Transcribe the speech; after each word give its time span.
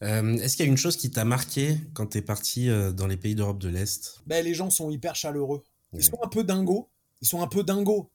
Est-ce 0.00 0.56
qu'il 0.56 0.64
y 0.64 0.68
a 0.68 0.70
une 0.70 0.76
chose 0.76 0.96
qui 0.96 1.10
t'a 1.10 1.24
marqué 1.24 1.76
quand 1.92 2.06
tu 2.06 2.18
es 2.18 2.22
parti 2.22 2.68
dans 2.94 3.06
les 3.06 3.16
pays 3.16 3.34
d'Europe 3.34 3.58
de 3.58 3.68
l'Est? 3.68 4.20
Ben, 4.26 4.44
Les 4.44 4.54
gens 4.54 4.70
sont 4.70 4.90
hyper 4.90 5.16
chaleureux. 5.16 5.64
Ils 5.92 6.04
sont 6.04 6.18
un 6.22 6.28
peu 6.28 6.44
dingos. 6.44 6.88
Ils 7.20 7.26
sont 7.28 7.42
un 7.42 7.48
peu 7.48 7.64
dingos. 7.64 8.10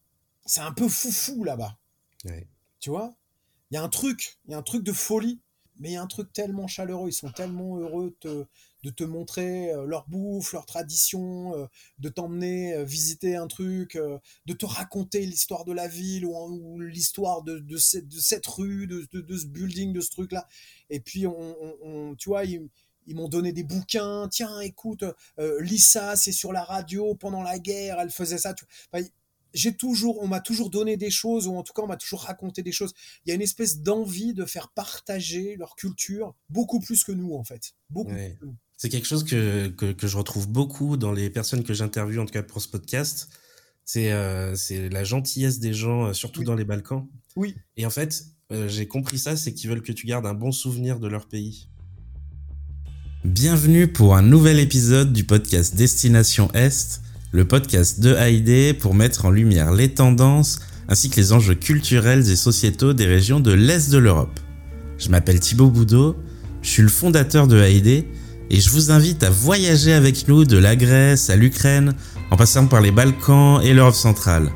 C'est 0.46 0.61
un 0.61 0.71
peu 0.71 0.88
foufou 0.88 1.43
là-bas. 1.43 1.77
Tu 2.79 2.89
vois? 2.89 3.13
Il 3.71 3.75
y 3.75 3.77
a 3.77 3.83
un 3.83 3.89
truc, 3.89 4.38
il 4.46 4.51
y 4.51 4.54
a 4.54 4.57
un 4.57 4.63
truc 4.63 4.83
de 4.83 4.93
folie, 4.93 5.41
mais 5.79 5.89
il 5.89 5.93
y 5.93 5.97
a 5.97 6.01
un 6.01 6.07
truc 6.07 6.31
tellement 6.31 6.67
chaleureux. 6.67 7.09
Ils 7.09 7.13
sont 7.13 7.31
tellement 7.31 7.77
heureux 7.77 8.15
de 8.84 8.89
te 8.89 9.04
montrer 9.04 9.71
leur 9.88 10.07
bouffe, 10.07 10.54
leur 10.54 10.65
tradition, 10.65 11.70
de 12.00 12.09
t'emmener 12.09 12.83
visiter 12.83 13.36
un 13.36 13.47
truc, 13.47 13.97
de 14.45 14.54
te 14.54 14.65
raconter 14.65 15.25
l'histoire 15.25 15.65
de 15.65 15.73
la 15.73 15.88
ville 15.88 16.25
ou, 16.25 16.79
l'histoire 16.79 17.43
de, 17.43 17.59
de, 17.59 17.77
cette, 17.77 18.46
rue, 18.46 18.88
de, 18.88 19.38
ce 19.38 19.46
building, 19.46 19.93
de 19.93 20.01
ce 20.01 20.09
truc-là. 20.11 20.47
Et 20.89 21.00
puis, 21.00 21.25
on, 21.27 22.15
tu 22.18 22.29
vois, 22.29 22.46
ils, 22.46 22.69
m'ont 23.07 23.29
donné 23.29 23.54
des 23.54 23.64
bouquins. 23.64 24.28
Tiens, 24.29 24.59
écoute, 24.59 25.04
Lisa, 25.59 26.15
c'est 26.15 26.31
sur 26.31 26.51
la 26.51 26.64
radio 26.64 27.15
pendant 27.15 27.42
la 27.42 27.59
guerre, 27.59 28.00
elle 28.00 28.11
faisait 28.11 28.37
ça. 28.37 28.54
Tu 28.54 28.65
j'ai 29.54 29.75
toujours, 29.75 30.21
on 30.21 30.28
m'a 30.28 30.42
toujours 30.42 30.70
donné 30.70 30.97
des 30.97 31.11
choses, 31.11 31.47
ou 31.47 31.56
en 31.56 31.64
tout 31.64 31.73
cas, 31.73 31.84
on 31.84 31.87
m'a 31.87 31.97
toujours 31.97 32.22
raconté 32.22 32.64
des 32.64 32.72
choses. 32.72 32.94
Il 33.25 33.30
y 33.30 33.31
a 33.31 33.36
une 33.36 33.42
espèce 33.42 33.80
d'envie 33.80 34.34
de 34.34 34.45
faire 34.45 34.70
partager 34.70 35.56
leur 35.58 35.75
culture 35.75 36.36
beaucoup 36.50 36.80
plus 36.80 37.03
que 37.03 37.11
nous, 37.11 37.36
en 37.36 37.44
fait. 37.44 37.73
Beaucoup 37.89 38.11
C'est 38.77 38.89
quelque 38.89 39.08
chose 39.08 39.23
que, 39.23 39.67
que, 39.67 40.08
je 40.08 40.17
retrouve 40.17 40.50
beaucoup 40.50 40.97
dans 40.97 41.11
les 41.11 41.30
personnes 41.30 41.64
que 41.64 41.73
j'interviewe, 41.73 42.19
en 42.19 42.25
tout 42.25 42.33
cas 42.33 42.44
pour 42.44 42.61
ce 42.61 42.67
podcast. 42.67 43.30
C'est 43.86 44.11
euh, 44.11 44.55
c'est 44.55 44.89
la 44.89 45.03
gentillesse 45.03 45.59
des 45.59 45.73
gens, 45.73 46.08
euh, 46.08 46.14
surtout 46.14 46.44
dans 46.44 46.55
les 46.55 46.66
Balkans. 46.66 47.08
Oui. 47.36 47.55
Et 47.78 47.86
en 47.86 47.89
fait, 47.89 48.25
euh, 48.52 48.67
j'ai 48.67 48.88
compris 48.88 49.19
ça, 49.19 49.36
c'est 49.36 49.53
qu'ils 49.53 49.69
veulent 49.69 49.81
que 49.81 49.91
tu 49.91 50.08
gardes 50.08 50.25
un 50.25 50.33
bon 50.33 50.52
souvenir 50.52 51.00
de 51.00 51.08
leur 51.08 51.28
pays. 51.28 51.69
Bienvenue 53.25 53.88
pour 53.88 54.16
un 54.16 54.22
nouvel 54.22 54.59
épisode 54.59 55.14
du 55.14 55.23
podcast 55.23 55.75
Destination 55.75 56.52
Est 56.53 57.02
le 57.33 57.48
podcast 57.48 58.00
de 58.00 58.14
Haïdé 58.14 58.76
pour 58.76 58.94
mettre 58.94 59.26
en 59.26 59.31
lumière 59.31 59.72
les 59.72 59.92
tendances 59.92 60.59
ainsi 60.88 61.09
que 61.09 61.16
les 61.16 61.33
enjeux 61.33 61.55
culturels 61.55 62.30
et 62.30 62.36
sociétaux 62.36 62.94
des 62.94 63.08
régions 63.08 63.39
de 63.39 63.52
l'Est 63.52 63.89
de 63.92 63.98
l'Europe. 63.98 64.39
Je 65.00 65.09
m'appelle 65.09 65.39
Thibaut 65.39 65.72
Boudot, 65.72 66.16
je 66.61 66.70
suis 66.70 66.83
le 66.83 66.89
fondateur 66.89 67.48
de 67.48 67.59
Haïdé 67.59 68.08
et 68.49 68.59
je 68.59 68.69
vous 68.69 68.91
invite 68.91 69.23
à 69.23 69.30
voyager 69.30 69.94
avec 69.94 70.27
nous 70.27 70.45
de 70.45 70.58
la 70.58 70.75
Grèce 70.75 71.30
à 71.30 71.36
l'Ukraine 71.36 71.94
en 72.31 72.36
passant 72.36 72.67
par 72.67 72.81
les 72.81 72.91
Balkans 72.91 73.61
et 73.63 73.73
l'Europe 73.73 73.95
centrale. 73.95 74.52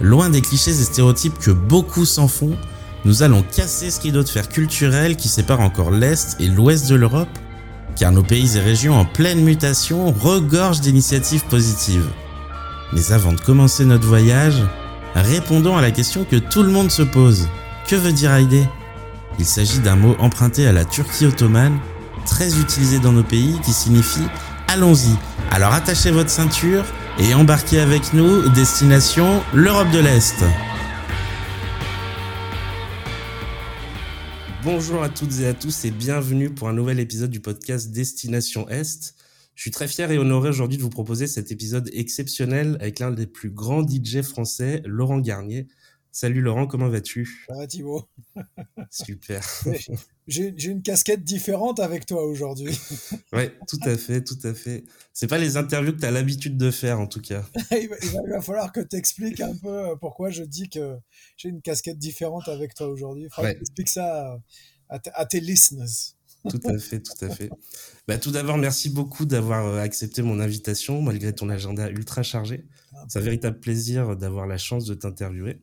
Loin 0.00 0.30
des 0.30 0.40
clichés 0.40 0.70
et 0.70 0.84
stéréotypes 0.84 1.38
que 1.38 1.50
beaucoup 1.50 2.04
s'en 2.04 2.28
font, 2.28 2.56
nous 3.04 3.22
allons 3.22 3.42
casser 3.42 3.90
ce 3.90 4.00
rideau 4.00 4.22
de 4.22 4.28
fer 4.28 4.48
culturel 4.48 5.16
qui 5.16 5.28
sépare 5.28 5.60
encore 5.60 5.90
l'Est 5.90 6.36
et 6.40 6.48
l'Ouest 6.48 6.88
de 6.88 6.94
l'Europe 6.94 7.28
car 7.98 8.12
nos 8.12 8.22
pays 8.22 8.56
et 8.56 8.60
régions 8.60 8.94
en 8.94 9.04
pleine 9.04 9.42
mutation 9.42 10.12
regorgent 10.12 10.80
d'initiatives 10.80 11.44
positives. 11.46 12.08
Mais 12.92 13.12
avant 13.12 13.32
de 13.32 13.40
commencer 13.40 13.84
notre 13.84 14.06
voyage, 14.06 14.62
répondons 15.14 15.76
à 15.76 15.82
la 15.82 15.90
question 15.90 16.24
que 16.24 16.36
tout 16.36 16.62
le 16.62 16.70
monde 16.70 16.90
se 16.90 17.02
pose. 17.02 17.48
Que 17.88 17.96
veut 17.96 18.12
dire 18.12 18.30
Haïdé? 18.30 18.64
Il 19.38 19.44
s'agit 19.44 19.80
d'un 19.80 19.96
mot 19.96 20.16
emprunté 20.20 20.66
à 20.66 20.72
la 20.72 20.84
Turquie 20.84 21.26
ottomane, 21.26 21.78
très 22.28 22.58
utilisé 22.60 22.98
dans 22.98 23.12
nos 23.12 23.24
pays, 23.24 23.58
qui 23.64 23.72
signifie 23.72 24.26
allons-y. 24.68 25.16
Alors 25.50 25.72
attachez 25.72 26.10
votre 26.10 26.30
ceinture 26.30 26.84
et 27.18 27.34
embarquez 27.34 27.80
avec 27.80 28.12
nous, 28.12 28.48
destination 28.50 29.42
l'Europe 29.54 29.90
de 29.90 29.98
l'Est. 29.98 30.44
Bonjour 34.62 35.02
à 35.02 35.08
toutes 35.08 35.40
et 35.40 35.46
à 35.46 35.54
tous 35.54 35.86
et 35.86 35.90
bienvenue 35.90 36.50
pour 36.50 36.68
un 36.68 36.74
nouvel 36.74 37.00
épisode 37.00 37.30
du 37.30 37.40
podcast 37.40 37.90
Destination 37.90 38.68
Est. 38.68 39.14
Je 39.54 39.62
suis 39.62 39.70
très 39.70 39.88
fier 39.88 40.10
et 40.10 40.18
honoré 40.18 40.50
aujourd'hui 40.50 40.76
de 40.76 40.82
vous 40.82 40.90
proposer 40.90 41.26
cet 41.26 41.50
épisode 41.50 41.88
exceptionnel 41.92 42.76
avec 42.80 42.98
l'un 42.98 43.10
des 43.10 43.26
plus 43.26 43.50
grands 43.50 43.84
DJ 43.84 44.20
français, 44.20 44.82
Laurent 44.84 45.18
Garnier. 45.18 45.66
Salut 46.10 46.40
Laurent, 46.40 46.66
comment 46.66 46.88
vas-tu? 46.88 47.44
Ça 47.48 47.54
va 47.56 47.66
Thibaut? 47.66 48.08
Super. 48.90 49.42
J'ai 50.26 50.52
une 50.64 50.82
casquette 50.82 51.22
différente 51.22 51.80
avec 51.80 52.06
toi 52.06 52.24
aujourd'hui. 52.24 52.78
oui, 53.32 53.50
tout 53.66 53.78
à 53.82 53.96
fait, 53.96 54.22
tout 54.22 54.38
à 54.42 54.52
fait. 54.52 54.84
C'est 55.12 55.26
pas 55.26 55.38
les 55.38 55.56
interviews 55.56 55.92
que 55.92 56.00
tu 56.00 56.06
as 56.06 56.10
l'habitude 56.10 56.56
de 56.56 56.70
faire 56.70 57.00
en 57.00 57.06
tout 57.06 57.20
cas. 57.20 57.44
il, 57.70 57.88
va, 58.30 58.40
falloir 58.40 58.72
que 58.72 58.80
tu 58.80 58.96
expliques 58.96 59.40
un 59.40 59.54
peu 59.54 59.90
euh, 59.90 59.96
pourquoi 59.96 60.30
je 60.30 60.42
dis 60.42 60.68
que 60.68 60.96
j'ai 61.36 61.48
une 61.50 61.62
casquette 61.62 61.98
différente 61.98 62.48
avec 62.48 62.74
toi 62.74 62.88
aujourd'hui. 62.88 63.24
Il 63.24 63.30
faudra 63.30 63.52
que 63.52 63.58
tu 63.58 63.62
expliques 63.62 63.88
ça 63.88 64.38
à, 64.88 65.26
tes 65.26 65.40
listeners. 65.40 66.14
Tout 66.48 66.60
à 66.64 66.78
fait, 66.78 67.00
tout 67.00 67.24
à 67.24 67.28
fait. 67.28 67.50
Bah, 68.06 68.16
tout 68.18 68.30
d'abord, 68.30 68.58
merci 68.58 68.90
beaucoup 68.90 69.24
d'avoir 69.24 69.66
euh, 69.66 69.80
accepté 69.80 70.22
mon 70.22 70.40
invitation 70.40 71.02
malgré 71.02 71.34
ton 71.34 71.48
agenda 71.48 71.90
ultra 71.90 72.22
chargé. 72.22 72.66
Ah, 72.94 73.04
C'est 73.08 73.18
un 73.18 73.22
véritable 73.22 73.60
plaisir 73.60 74.16
d'avoir 74.16 74.46
la 74.46 74.56
chance 74.56 74.86
de 74.86 74.94
t'interviewer. 74.94 75.60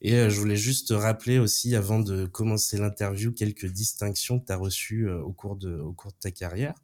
Et 0.00 0.14
euh, 0.14 0.30
je 0.30 0.38
voulais 0.38 0.56
juste 0.56 0.88
te 0.88 0.94
rappeler 0.94 1.38
aussi, 1.38 1.74
avant 1.74 1.98
de 1.98 2.26
commencer 2.26 2.78
l'interview, 2.78 3.32
quelques 3.32 3.66
distinctions 3.66 4.38
que 4.38 4.46
tu 4.46 4.52
as 4.52 4.56
reçues 4.56 5.08
euh, 5.08 5.20
au, 5.20 5.32
cours 5.32 5.56
de, 5.56 5.76
au 5.78 5.92
cours 5.92 6.12
de 6.12 6.18
ta 6.20 6.30
carrière. 6.30 6.74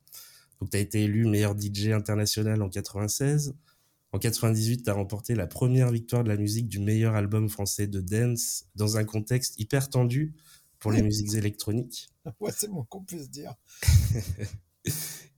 Donc, 0.60 0.70
tu 0.70 0.76
as 0.76 0.80
été 0.80 1.04
élu 1.04 1.26
meilleur 1.26 1.54
DJ 1.58 1.88
international 1.88 2.62
en 2.62 2.68
96. 2.68 3.54
En 4.12 4.18
98, 4.18 4.84
tu 4.84 4.90
as 4.90 4.92
remporté 4.92 5.34
la 5.34 5.46
première 5.46 5.90
victoire 5.90 6.24
de 6.24 6.28
la 6.28 6.36
musique 6.36 6.68
du 6.68 6.78
meilleur 6.78 7.14
album 7.14 7.48
français 7.48 7.86
de 7.86 8.00
dance 8.00 8.64
dans 8.74 8.96
un 8.96 9.04
contexte 9.04 9.58
hyper 9.58 9.90
tendu 9.90 10.34
pour 10.78 10.92
les 10.92 11.02
musiques 11.02 11.34
électroniques. 11.34 12.10
Ouais, 12.40 12.52
c'est 12.56 12.68
moins 12.68 12.86
qu'on 12.88 13.02
puisse 13.02 13.28
dire. 13.28 13.54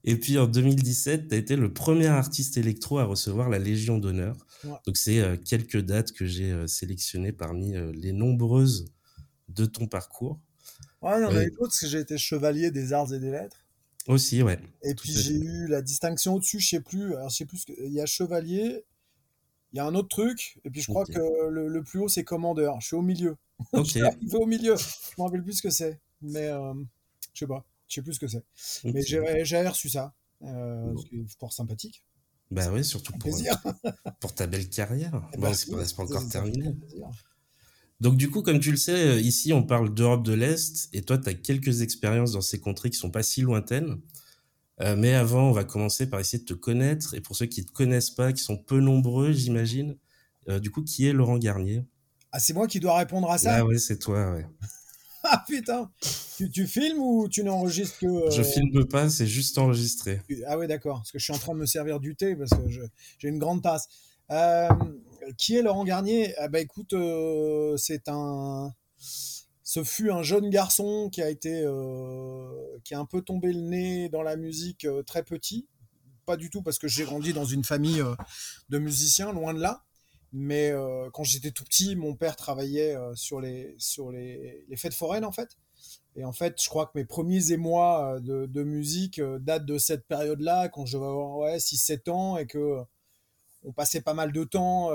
Et 0.03 0.15
puis 0.15 0.37
en 0.37 0.47
2017, 0.47 1.27
tu 1.27 1.35
as 1.35 1.37
été 1.37 1.57
le 1.57 1.73
premier 1.73 2.07
artiste 2.07 2.55
électro 2.55 2.97
à 2.97 3.03
recevoir 3.03 3.49
la 3.49 3.59
Légion 3.59 3.97
d'honneur. 3.97 4.37
Donc 4.85 4.95
c'est 4.95 5.19
euh, 5.19 5.35
quelques 5.35 5.81
dates 5.81 6.13
que 6.13 6.25
j'ai 6.25 6.51
euh, 6.51 6.65
sélectionnées 6.65 7.33
parmi 7.33 7.75
euh, 7.75 7.91
les 7.93 8.13
nombreuses 8.13 8.85
de 9.49 9.65
ton 9.65 9.85
parcours. 9.87 10.39
Ouais, 11.01 11.19
il 11.19 11.23
y 11.23 11.25
en 11.25 11.35
a 11.35 11.43
eu 11.43 11.51
d'autres 11.51 11.67
parce 11.67 11.81
que 11.81 11.87
j'ai 11.87 11.99
été 11.99 12.17
chevalier 12.17 12.71
des 12.71 12.93
arts 12.93 13.13
et 13.13 13.19
des 13.19 13.31
lettres. 13.31 13.57
Aussi, 14.07 14.41
ouais. 14.41 14.59
Et 14.81 14.95
puis 14.95 15.11
j'ai 15.11 15.35
eu 15.35 15.67
la 15.67 15.81
distinction 15.81 16.35
au-dessus, 16.35 16.61
je 16.61 16.69
sais 16.69 16.79
plus. 16.79 17.13
Alors 17.15 17.29
je 17.29 17.35
sais 17.35 17.45
plus, 17.45 17.65
il 17.77 17.91
y 17.91 17.99
a 17.99 18.05
chevalier, 18.05 18.85
il 19.73 19.77
y 19.77 19.79
a 19.79 19.85
un 19.85 19.93
autre 19.93 20.07
truc, 20.07 20.59
et 20.63 20.69
puis 20.69 20.81
je 20.81 20.87
crois 20.87 21.05
que 21.05 21.49
le, 21.49 21.83
plus 21.83 21.99
haut 21.99 22.07
c'est 22.07 22.23
commandeur. 22.23 22.79
Je 22.79 22.87
suis 22.87 22.95
au 22.95 23.01
milieu. 23.01 23.35
Ok. 23.73 23.87
je 23.87 23.91
suis 23.91 24.35
au 24.35 24.45
milieu. 24.45 24.77
Je 24.77 24.83
me 25.17 25.23
rappelle 25.23 25.43
plus 25.43 25.53
ce 25.53 25.63
que 25.63 25.69
c'est, 25.69 25.99
mais 26.21 26.49
je 27.33 27.39
sais 27.39 27.47
pas. 27.47 27.65
Je 27.87 27.95
sais 27.95 28.01
plus 28.01 28.13
ce 28.13 28.19
que 28.19 28.27
c'est. 28.27 28.45
Mais 28.83 29.01
j'ai 29.03 29.67
reçu 29.67 29.89
ça. 29.89 30.13
Euh, 30.43 30.93
Fort 31.39 31.53
sympathique. 31.53 32.03
Bah 32.51 32.69
oui, 32.71 32.83
surtout 32.83 33.13
pour, 33.17 33.35
euh, 33.35 33.91
pour 34.19 34.33
ta 34.33 34.47
belle 34.47 34.69
carrière. 34.69 35.27
Eh 35.33 35.37
bon, 35.37 35.53
c'est 35.53 35.71
pas, 35.71 36.03
encore 36.03 36.27
terminé. 36.29 36.75
Donc 37.99 38.15
du 38.15 38.29
coup, 38.29 38.41
comme 38.41 38.59
tu 38.59 38.71
le 38.71 38.77
sais, 38.77 39.07
euh, 39.07 39.19
ici 39.19 39.51
on 39.53 39.63
parle 39.63 39.93
d'Europe 39.93 40.23
de 40.23 40.33
l'Est 40.33 40.89
et 40.93 41.01
toi 41.01 41.17
tu 41.17 41.29
as 41.29 41.33
quelques 41.33 41.81
expériences 41.81 42.33
dans 42.33 42.41
ces 42.41 42.59
contrées 42.59 42.89
qui 42.91 42.97
sont 42.97 43.09
pas 43.09 43.23
si 43.23 43.41
lointaines. 43.41 43.99
Euh, 44.79 44.95
mais 44.95 45.15
avant, 45.15 45.49
on 45.49 45.51
va 45.51 45.63
commencer 45.63 46.07
par 46.07 46.19
essayer 46.19 46.43
de 46.43 46.47
te 46.47 46.53
connaître 46.53 47.15
et 47.15 47.21
pour 47.21 47.35
ceux 47.35 47.47
qui 47.47 47.61
ne 47.61 47.65
te 47.65 47.71
connaissent 47.71 48.11
pas, 48.11 48.31
qui 48.31 48.43
sont 48.43 48.57
peu 48.57 48.79
nombreux, 48.79 49.31
j'imagine, 49.31 49.97
du 50.61 50.71
coup, 50.71 50.81
qui 50.81 51.05
est 51.05 51.11
Laurent 51.11 51.37
Garnier? 51.37 51.83
Ah, 52.31 52.39
c'est 52.39 52.53
moi 52.53 52.67
qui 52.67 52.79
dois 52.79 52.95
répondre 52.95 53.29
à 53.29 53.37
ça? 53.37 53.57
Ah 53.57 53.65
ouais, 53.65 53.79
c'est 53.79 53.97
toi, 53.97 54.31
ouais. 54.31 54.45
Ah 55.29 55.43
putain 55.47 55.91
tu, 56.45 56.67
filmes 56.67 56.99
ou 56.99 57.27
tu 57.27 57.43
n'enregistres 57.43 57.99
que. 57.99 58.29
Je 58.31 58.43
filme 58.43 58.85
pas, 58.85 59.09
c'est 59.09 59.25
juste 59.25 59.57
enregistré. 59.57 60.21
Ah 60.45 60.57
ouais, 60.57 60.67
d'accord. 60.67 60.97
Parce 60.97 61.11
que 61.11 61.19
je 61.19 61.23
suis 61.23 61.33
en 61.33 61.37
train 61.37 61.53
de 61.53 61.59
me 61.59 61.65
servir 61.65 61.99
du 61.99 62.15
thé 62.15 62.35
parce 62.35 62.51
que 62.51 62.69
j'ai 62.69 63.27
une 63.27 63.39
grande 63.39 63.61
tasse. 63.61 63.87
Euh, 64.29 64.67
qui 65.37 65.55
est 65.55 65.61
Laurent 65.61 65.83
Garnier? 65.83 66.35
Ah 66.37 66.47
Bah 66.47 66.59
écoute, 66.59 66.93
euh, 66.93 67.75
c'est 67.77 68.07
un. 68.07 68.73
Ce 68.97 69.83
fut 69.83 70.11
un 70.11 70.23
jeune 70.23 70.49
garçon 70.49 71.09
qui 71.11 71.21
a 71.21 71.29
été. 71.29 71.63
Euh, 71.63 72.77
qui 72.83 72.93
a 72.93 72.99
un 72.99 73.05
peu 73.05 73.21
tombé 73.21 73.51
le 73.51 73.61
nez 73.61 74.09
dans 74.09 74.21
la 74.21 74.35
musique 74.35 74.87
très 75.05 75.23
petit. 75.23 75.67
Pas 76.25 76.37
du 76.37 76.49
tout 76.49 76.61
parce 76.61 76.77
que 76.77 76.87
j'ai 76.87 77.05
grandi 77.05 77.33
dans 77.33 77.45
une 77.45 77.63
famille 77.63 78.03
de 78.69 78.77
musiciens, 78.79 79.31
loin 79.31 79.53
de 79.53 79.61
là. 79.61 79.85
Mais 80.33 80.71
euh, 80.71 81.09
quand 81.11 81.23
j'étais 81.23 81.51
tout 81.51 81.63
petit, 81.63 81.95
mon 81.95 82.15
père 82.15 82.35
travaillait 82.35 82.95
euh, 82.95 83.15
sur, 83.15 83.39
les, 83.39 83.75
sur 83.77 84.11
les, 84.11 84.65
les, 84.67 84.77
fêtes 84.77 84.93
foraines, 84.93 85.25
en 85.25 85.31
fait. 85.31 85.57
Et 86.15 86.25
en 86.25 86.33
fait, 86.33 86.61
je 86.61 86.67
crois 86.67 86.87
que 86.87 86.91
mes 86.95 87.05
premiers 87.05 87.51
émois 87.51 88.15
euh, 88.15 88.19
de, 88.19 88.45
de 88.45 88.63
musique 88.63 89.21
datent 89.21 89.65
de 89.65 89.77
cette 89.77 90.05
période-là, 90.05 90.69
quand 90.69 90.85
je 90.85 90.97
vais 90.97 91.05
avoir 91.05 91.37
ouais, 91.37 91.57
6-7 91.57 92.09
ans, 92.09 92.37
et 92.37 92.45
que 92.45 92.79
on 93.63 93.71
passait 93.73 94.01
pas 94.01 94.13
mal 94.13 94.31
de 94.31 94.43
temps 94.43 94.91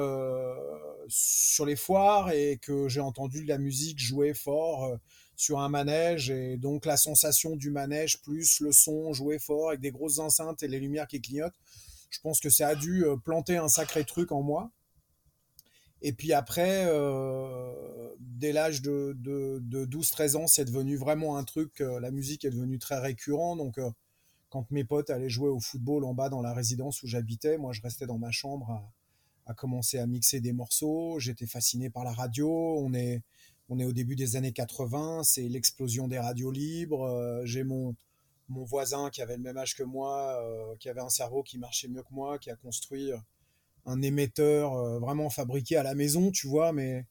sur 1.08 1.66
les 1.66 1.76
foires, 1.76 2.30
et 2.30 2.58
que 2.62 2.88
j'ai 2.88 3.00
entendu 3.00 3.44
la 3.44 3.58
musique 3.58 3.98
jouer 3.98 4.32
fort 4.34 4.96
sur 5.36 5.58
un 5.58 5.68
manège, 5.68 6.30
et 6.30 6.56
donc 6.56 6.86
la 6.86 6.96
sensation 6.96 7.56
du 7.56 7.70
manège, 7.70 8.22
plus 8.22 8.60
le 8.60 8.72
son 8.72 9.12
jouer 9.12 9.38
fort, 9.38 9.70
avec 9.70 9.80
des 9.80 9.90
grosses 9.90 10.20
enceintes 10.20 10.62
et 10.62 10.68
les 10.68 10.78
lumières 10.78 11.06
qui 11.06 11.20
clignotent. 11.20 11.58
Je 12.08 12.20
pense 12.20 12.40
que 12.40 12.48
ça 12.48 12.68
a 12.68 12.74
dû 12.74 13.04
planter 13.24 13.56
un 13.56 13.68
sacré 13.68 14.04
truc 14.04 14.32
en 14.32 14.42
moi. 14.42 14.70
Et 16.02 16.12
puis 16.12 16.32
après, 16.32 16.84
dès 18.18 18.52
l'âge 18.52 18.82
de, 18.82 19.16
de, 19.18 19.60
de 19.62 19.86
12-13 19.86 20.36
ans, 20.36 20.46
c'est 20.48 20.64
devenu 20.64 20.96
vraiment 20.96 21.36
un 21.36 21.44
truc, 21.44 21.78
la 21.78 22.10
musique 22.10 22.44
est 22.44 22.50
devenue 22.50 22.78
très 22.78 22.98
récurrent. 22.98 23.54
Donc, 23.56 23.78
quand 24.48 24.70
mes 24.72 24.84
potes 24.84 25.10
allaient 25.10 25.30
jouer 25.30 25.48
au 25.48 25.60
football 25.60 26.04
en 26.04 26.12
bas 26.12 26.28
dans 26.28 26.42
la 26.42 26.52
résidence 26.52 27.02
où 27.04 27.06
j'habitais, 27.06 27.56
moi, 27.56 27.72
je 27.72 27.80
restais 27.82 28.06
dans 28.06 28.18
ma 28.18 28.32
chambre 28.32 28.70
à, 28.70 28.92
à 29.46 29.54
commencer 29.54 29.98
à 29.98 30.06
mixer 30.06 30.40
des 30.40 30.52
morceaux. 30.52 31.20
J'étais 31.20 31.46
fasciné 31.46 31.88
par 31.88 32.02
la 32.02 32.12
radio. 32.12 32.50
On 32.50 32.92
est, 32.94 33.22
on 33.68 33.78
est 33.78 33.84
au 33.84 33.92
début 33.92 34.16
des 34.16 34.34
années 34.34 34.52
80, 34.52 35.22
c'est 35.22 35.48
l'explosion 35.48 36.08
des 36.08 36.18
radios 36.18 36.50
libres. 36.50 37.42
J'ai 37.44 37.62
mon, 37.62 37.94
mon 38.48 38.64
voisin 38.64 39.08
qui 39.08 39.22
avait 39.22 39.36
le 39.36 39.42
même 39.42 39.56
âge 39.56 39.76
que 39.76 39.84
moi, 39.84 40.36
qui 40.80 40.88
avait 40.88 41.00
un 41.00 41.10
cerveau 41.10 41.44
qui 41.44 41.58
marchait 41.58 41.86
mieux 41.86 42.02
que 42.02 42.12
moi, 42.12 42.40
qui 42.40 42.50
a 42.50 42.56
construit 42.56 43.12
un 43.86 44.02
émetteur 44.02 45.00
vraiment 45.00 45.30
fabriqué 45.30 45.76
à 45.76 45.82
la 45.82 45.94
maison, 45.94 46.30
tu 46.30 46.46
vois, 46.46 46.72
mais, 46.72 47.06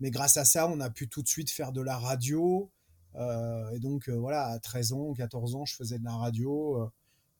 mais 0.00 0.10
grâce 0.10 0.36
à 0.36 0.44
ça, 0.44 0.68
on 0.68 0.80
a 0.80 0.90
pu 0.90 1.08
tout 1.08 1.22
de 1.22 1.28
suite 1.28 1.50
faire 1.50 1.72
de 1.72 1.80
la 1.80 1.96
radio. 1.96 2.70
Euh, 3.16 3.70
et 3.70 3.78
donc, 3.78 4.08
euh, 4.08 4.16
voilà, 4.18 4.46
à 4.46 4.58
13 4.58 4.92
ans, 4.92 5.14
14 5.14 5.54
ans, 5.54 5.64
je 5.64 5.74
faisais 5.74 5.98
de 5.98 6.04
la 6.04 6.14
radio. 6.14 6.90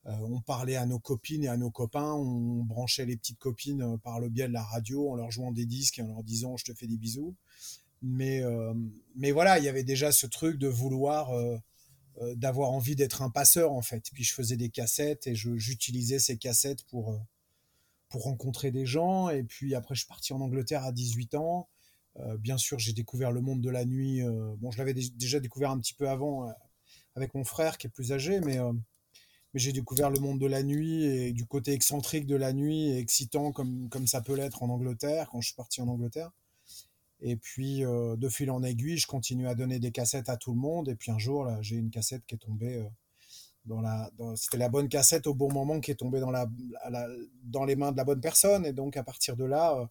Euh, 0.07 0.11
on 0.21 0.39
parlait 0.41 0.75
à 0.75 0.85
nos 0.85 0.99
copines 0.99 1.43
et 1.43 1.47
à 1.47 1.57
nos 1.57 1.71
copains. 1.71 2.13
On 2.13 2.63
branchait 2.63 3.05
les 3.05 3.17
petites 3.17 3.39
copines 3.39 3.97
par 4.03 4.19
le 4.19 4.29
biais 4.29 4.47
de 4.47 4.53
la 4.53 4.63
radio 4.63 5.11
en 5.11 5.15
leur 5.15 5.31
jouant 5.31 5.51
des 5.51 5.65
disques 5.65 5.99
et 5.99 6.01
en 6.03 6.07
leur 6.07 6.23
disant 6.23 6.57
je 6.57 6.65
te 6.65 6.73
fais 6.73 6.87
des 6.87 6.97
bisous. 6.97 7.35
Mais, 8.03 8.43
mais 9.15 9.31
voilà, 9.31 9.57
il 9.57 9.65
y 9.65 9.67
avait 9.67 9.83
déjà 9.83 10.11
ce 10.11 10.27
truc 10.27 10.59
de 10.59 10.67
vouloir, 10.67 11.31
d'avoir 12.35 12.69
envie 12.69 12.95
d'être 12.95 13.23
un 13.23 13.31
passeur 13.31 13.71
en 13.71 13.81
fait. 13.81 14.11
Puis 14.13 14.23
je 14.23 14.35
faisais 14.35 14.57
des 14.57 14.69
cassettes 14.69 15.25
et 15.25 15.33
j'utilisais 15.33 16.19
ces 16.19 16.37
cassettes 16.37 16.83
pour, 16.83 17.19
pour 18.09 18.23
rencontrer 18.23 18.71
des 18.71 18.85
gens. 18.85 19.29
Et 19.29 19.43
puis 19.43 19.75
après, 19.75 19.95
je 19.95 20.01
suis 20.01 20.07
parti 20.07 20.33
en 20.33 20.41
Angleterre 20.41 20.83
à 20.83 20.91
18 20.91 21.35
ans. 21.35 21.69
Euh, 22.19 22.37
bien 22.37 22.57
sûr, 22.57 22.79
j'ai 22.79 22.93
découvert 22.93 23.31
le 23.31 23.41
monde 23.41 23.61
de 23.61 23.69
la 23.69 23.85
nuit. 23.85 24.21
Euh, 24.21 24.55
bon, 24.57 24.71
je 24.71 24.77
l'avais 24.77 24.93
déjà 24.93 25.39
découvert 25.39 25.71
un 25.71 25.79
petit 25.79 25.93
peu 25.93 26.09
avant 26.09 26.47
euh, 26.47 26.51
avec 27.15 27.33
mon 27.33 27.43
frère 27.43 27.77
qui 27.77 27.87
est 27.87 27.89
plus 27.89 28.11
âgé, 28.11 28.39
mais, 28.41 28.57
mais 28.57 29.59
j'ai 29.59 29.71
découvert 29.71 30.09
le 30.09 30.19
monde 30.19 30.39
de 30.39 30.47
la 30.47 30.63
nuit 30.63 31.05
et 31.05 31.31
du 31.31 31.45
côté 31.45 31.71
excentrique 31.71 32.25
de 32.25 32.35
la 32.35 32.51
nuit 32.51 32.89
et 32.89 32.97
excitant 32.97 33.53
comme, 33.53 33.87
comme 33.89 34.05
ça 34.05 34.21
peut 34.21 34.35
l'être 34.35 34.63
en 34.63 34.69
Angleterre, 34.69 35.29
quand 35.31 35.39
je 35.39 35.47
suis 35.47 35.55
parti 35.55 35.81
en 35.81 35.87
Angleterre. 35.87 36.31
Et 37.21 37.37
puis, 37.37 37.83
de 37.83 38.29
fil 38.29 38.51
en 38.51 38.63
aiguille, 38.63 38.97
je 38.97 39.07
continue 39.07 39.47
à 39.47 39.55
donner 39.55 39.79
des 39.79 39.93
cassettes 39.93 40.27
à 40.27 40.35
tout 40.35 40.53
le 40.53 40.59
monde. 40.59 40.89
Et 40.89 40.95
puis 40.95 41.09
un 41.09 41.17
jour, 41.17 41.45
là, 41.45 41.57
j'ai 41.61 41.77
une 41.77 41.89
cassette 41.89 42.25
qui 42.25 42.35
est 42.35 42.39
tombée 42.39 42.85
dans 43.65 43.81
la. 43.81 44.09
C'était 44.35 44.57
la 44.57 44.69
bonne 44.69 44.89
cassette 44.89 45.27
au 45.27 45.33
bon 45.33 45.51
moment 45.51 45.79
qui 45.79 45.91
est 45.91 45.95
tombée 45.95 46.19
dans, 46.19 46.31
la, 46.31 46.47
dans 47.43 47.65
les 47.65 47.75
mains 47.75 47.91
de 47.91 47.97
la 47.97 48.03
bonne 48.03 48.21
personne. 48.21 48.65
Et 48.65 48.73
donc, 48.73 48.97
à 48.97 49.03
partir 49.03 49.35
de 49.35 49.45
là, 49.45 49.89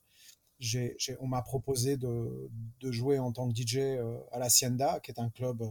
on 1.21 1.27
m'a 1.27 1.43
proposé 1.43 1.97
de, 1.97 2.51
jouer 2.83 3.19
en 3.19 3.33
tant 3.33 3.51
que 3.51 3.55
DJ 3.55 3.79
euh, 3.79 4.19
à 4.33 4.39
la 4.39 4.49
Sienda, 4.49 5.01
qui 5.01 5.11
est 5.11 5.19
un 5.19 5.31
club 5.31 5.63
euh, 5.63 5.69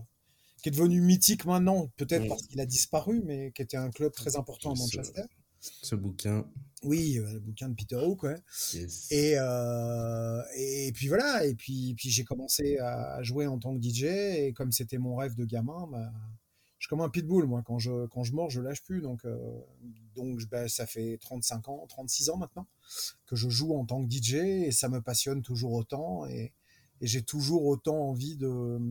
qui 0.61 0.69
est 0.69 0.71
devenu 0.71 1.01
mythique 1.01 1.45
maintenant, 1.45 1.89
peut-être 1.97 2.27
parce 2.27 2.43
qu'il 2.43 2.59
a 2.61 2.65
disparu, 2.65 3.21
mais 3.25 3.51
qui 3.51 3.61
était 3.61 3.77
un 3.77 3.89
club 3.89 4.13
très 4.13 4.37
important 4.37 4.73
à 4.73 4.77
Manchester. 4.77 5.23
Ce, 5.59 5.95
bouquin. 5.95 6.45
Oui, 6.83 7.17
euh, 7.17 7.33
le 7.33 7.39
bouquin 7.39 7.69
de 7.69 7.73
Peter 7.73 7.95
Hook, 7.95 8.23
ouais. 8.23 8.35
Et, 9.11 9.35
et, 10.57 10.91
puis 10.93 11.07
voilà, 11.07 11.45
et 11.45 11.55
puis, 11.55 11.95
puis 11.95 12.09
j'ai 12.09 12.23
commencé 12.23 12.77
à 12.79 13.21
jouer 13.23 13.47
en 13.47 13.59
tant 13.59 13.77
que 13.77 13.81
DJ, 13.81 14.03
et 14.03 14.53
comme 14.53 14.71
c'était 14.71 14.97
mon 14.97 15.15
rêve 15.15 15.35
de 15.35 15.45
gamin, 15.45 15.87
bah, 15.91 16.11
je 16.83 16.87
suis 16.87 16.89
comme 16.89 16.99
un 16.99 17.07
pitbull, 17.07 17.45
moi. 17.45 17.63
Quand 17.65 17.79
je, 17.79 18.07
quand 18.07 18.25
je 18.25 18.33
mords, 18.33 18.49
je 18.49 18.59
lâche 18.59 18.83
plus. 18.83 18.99
Donc, 18.99 19.23
euh, 19.23 19.37
donc 20.15 20.45
ben, 20.49 20.67
ça 20.67 20.85
fait 20.85 21.17
35 21.21 21.69
ans, 21.69 21.85
36 21.87 22.29
ans 22.29 22.35
maintenant 22.35 22.67
que 23.25 23.37
je 23.37 23.47
joue 23.47 23.73
en 23.77 23.85
tant 23.85 24.05
que 24.05 24.11
DJ 24.11 24.33
et 24.33 24.71
ça 24.71 24.89
me 24.89 24.99
passionne 24.99 25.41
toujours 25.41 25.71
autant. 25.71 26.25
Et, 26.25 26.51
et 26.99 27.07
j'ai 27.07 27.21
toujours 27.23 27.63
autant 27.67 28.09
envie 28.09 28.35
de. 28.35 28.81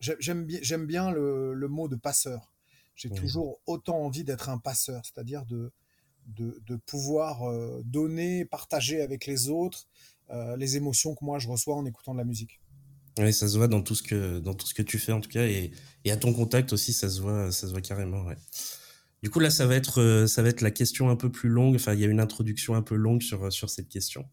J'aime 0.00 0.44
bien, 0.44 0.58
j'aime 0.60 0.86
bien 0.86 1.12
le, 1.12 1.54
le, 1.54 1.68
mot 1.68 1.86
de 1.86 1.94
passeur. 1.94 2.52
J'ai 2.96 3.10
toujours 3.10 3.60
autant 3.64 3.98
envie 3.98 4.24
d'être 4.24 4.48
un 4.48 4.58
passeur, 4.58 5.00
c'est-à-dire 5.04 5.46
de, 5.46 5.70
de, 6.26 6.60
de, 6.66 6.74
pouvoir 6.74 7.48
euh, 7.48 7.80
donner, 7.84 8.44
partager 8.44 9.02
avec 9.02 9.26
les 9.26 9.48
autres 9.50 9.86
euh, 10.30 10.56
les 10.56 10.76
émotions 10.76 11.14
que 11.14 11.24
moi 11.24 11.38
je 11.38 11.48
reçois 11.48 11.76
en 11.76 11.86
écoutant 11.86 12.12
de 12.12 12.18
la 12.18 12.24
musique. 12.24 12.59
Oui, 13.20 13.32
ça 13.32 13.48
se 13.48 13.56
voit 13.58 13.68
dans 13.68 13.82
tout 13.82 13.94
ce 13.94 14.02
que 14.02 14.38
dans 14.38 14.54
tout 14.54 14.66
ce 14.66 14.72
que 14.72 14.82
tu 14.82 14.98
fais 14.98 15.12
en 15.12 15.20
tout 15.20 15.28
cas 15.28 15.44
et, 15.44 15.72
et 16.04 16.10
à 16.10 16.16
ton 16.16 16.32
contact 16.32 16.72
aussi 16.72 16.92
ça 16.92 17.10
se 17.10 17.20
voit 17.20 17.52
ça 17.52 17.66
se 17.66 17.72
voit 17.72 17.82
carrément 17.82 18.24
ouais. 18.24 18.36
Du 19.22 19.28
coup 19.28 19.40
là 19.40 19.50
ça 19.50 19.66
va 19.66 19.74
être 19.74 20.00
euh, 20.00 20.26
ça 20.26 20.42
va 20.42 20.48
être 20.48 20.62
la 20.62 20.70
question 20.70 21.10
un 21.10 21.16
peu 21.16 21.30
plus 21.30 21.50
longue 21.50 21.74
enfin 21.74 21.92
il 21.92 22.00
y 22.00 22.04
a 22.04 22.06
une 22.06 22.20
introduction 22.20 22.74
un 22.74 22.82
peu 22.82 22.94
longue 22.94 23.22
sur 23.22 23.52
sur 23.52 23.68
cette 23.68 23.88
question. 23.88 24.24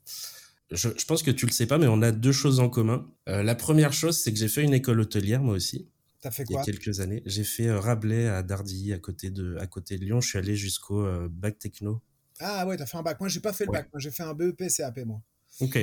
Je, 0.72 0.90
je 0.98 1.06
pense 1.06 1.24
que 1.24 1.32
tu 1.32 1.46
le 1.46 1.52
sais 1.52 1.66
pas 1.66 1.78
mais 1.78 1.88
on 1.88 2.02
a 2.02 2.12
deux 2.12 2.32
choses 2.32 2.60
en 2.60 2.70
commun. 2.70 3.10
Euh, 3.28 3.44
la 3.44 3.56
première 3.56 3.94
chose 3.94 4.18
c'est 4.18 4.32
que 4.32 4.40
j'ai 4.40 4.48
fait 4.48 4.64
une 4.64 4.74
école 4.74 5.02
hôtelière 5.02 5.42
moi 5.42 5.56
aussi. 5.56 5.90
T'as 6.22 6.32
fait 6.32 6.46
quoi 6.46 6.62
Il 6.66 6.68
y 6.68 6.70
a 6.70 6.78
quelques 6.78 7.02
années, 7.02 7.22
j'ai 7.26 7.44
fait 7.44 7.68
euh, 7.68 7.80
Rabelais 7.80 8.28
à 8.28 8.42
Dardilly 8.42 8.94
à 8.94 9.00
côté 9.00 9.30
de 9.32 9.58
à 9.58 9.68
côté 9.68 9.98
de 9.98 10.06
Lyon, 10.06 10.22
je 10.22 10.30
suis 10.30 10.38
allé 10.38 10.56
jusqu'au 10.56 11.06
bac 11.30 11.60
techno. 11.60 12.02
Ah 12.40 12.66
ouais, 12.68 12.78
t'as 12.78 12.86
fait 12.86 12.98
un 12.98 13.04
bac. 13.04 13.20
Moi 13.20 13.28
j'ai 13.28 13.40
pas 13.40 13.54
fait 13.54 13.66
le 13.66 13.72
bac, 13.72 13.90
moi 13.92 14.00
j'ai 14.00 14.12
fait 14.12 14.24
un 14.24 14.34
BEP 14.34 14.64
CAP 14.70 15.00
moi. 15.06 15.22
OK. 15.60 15.78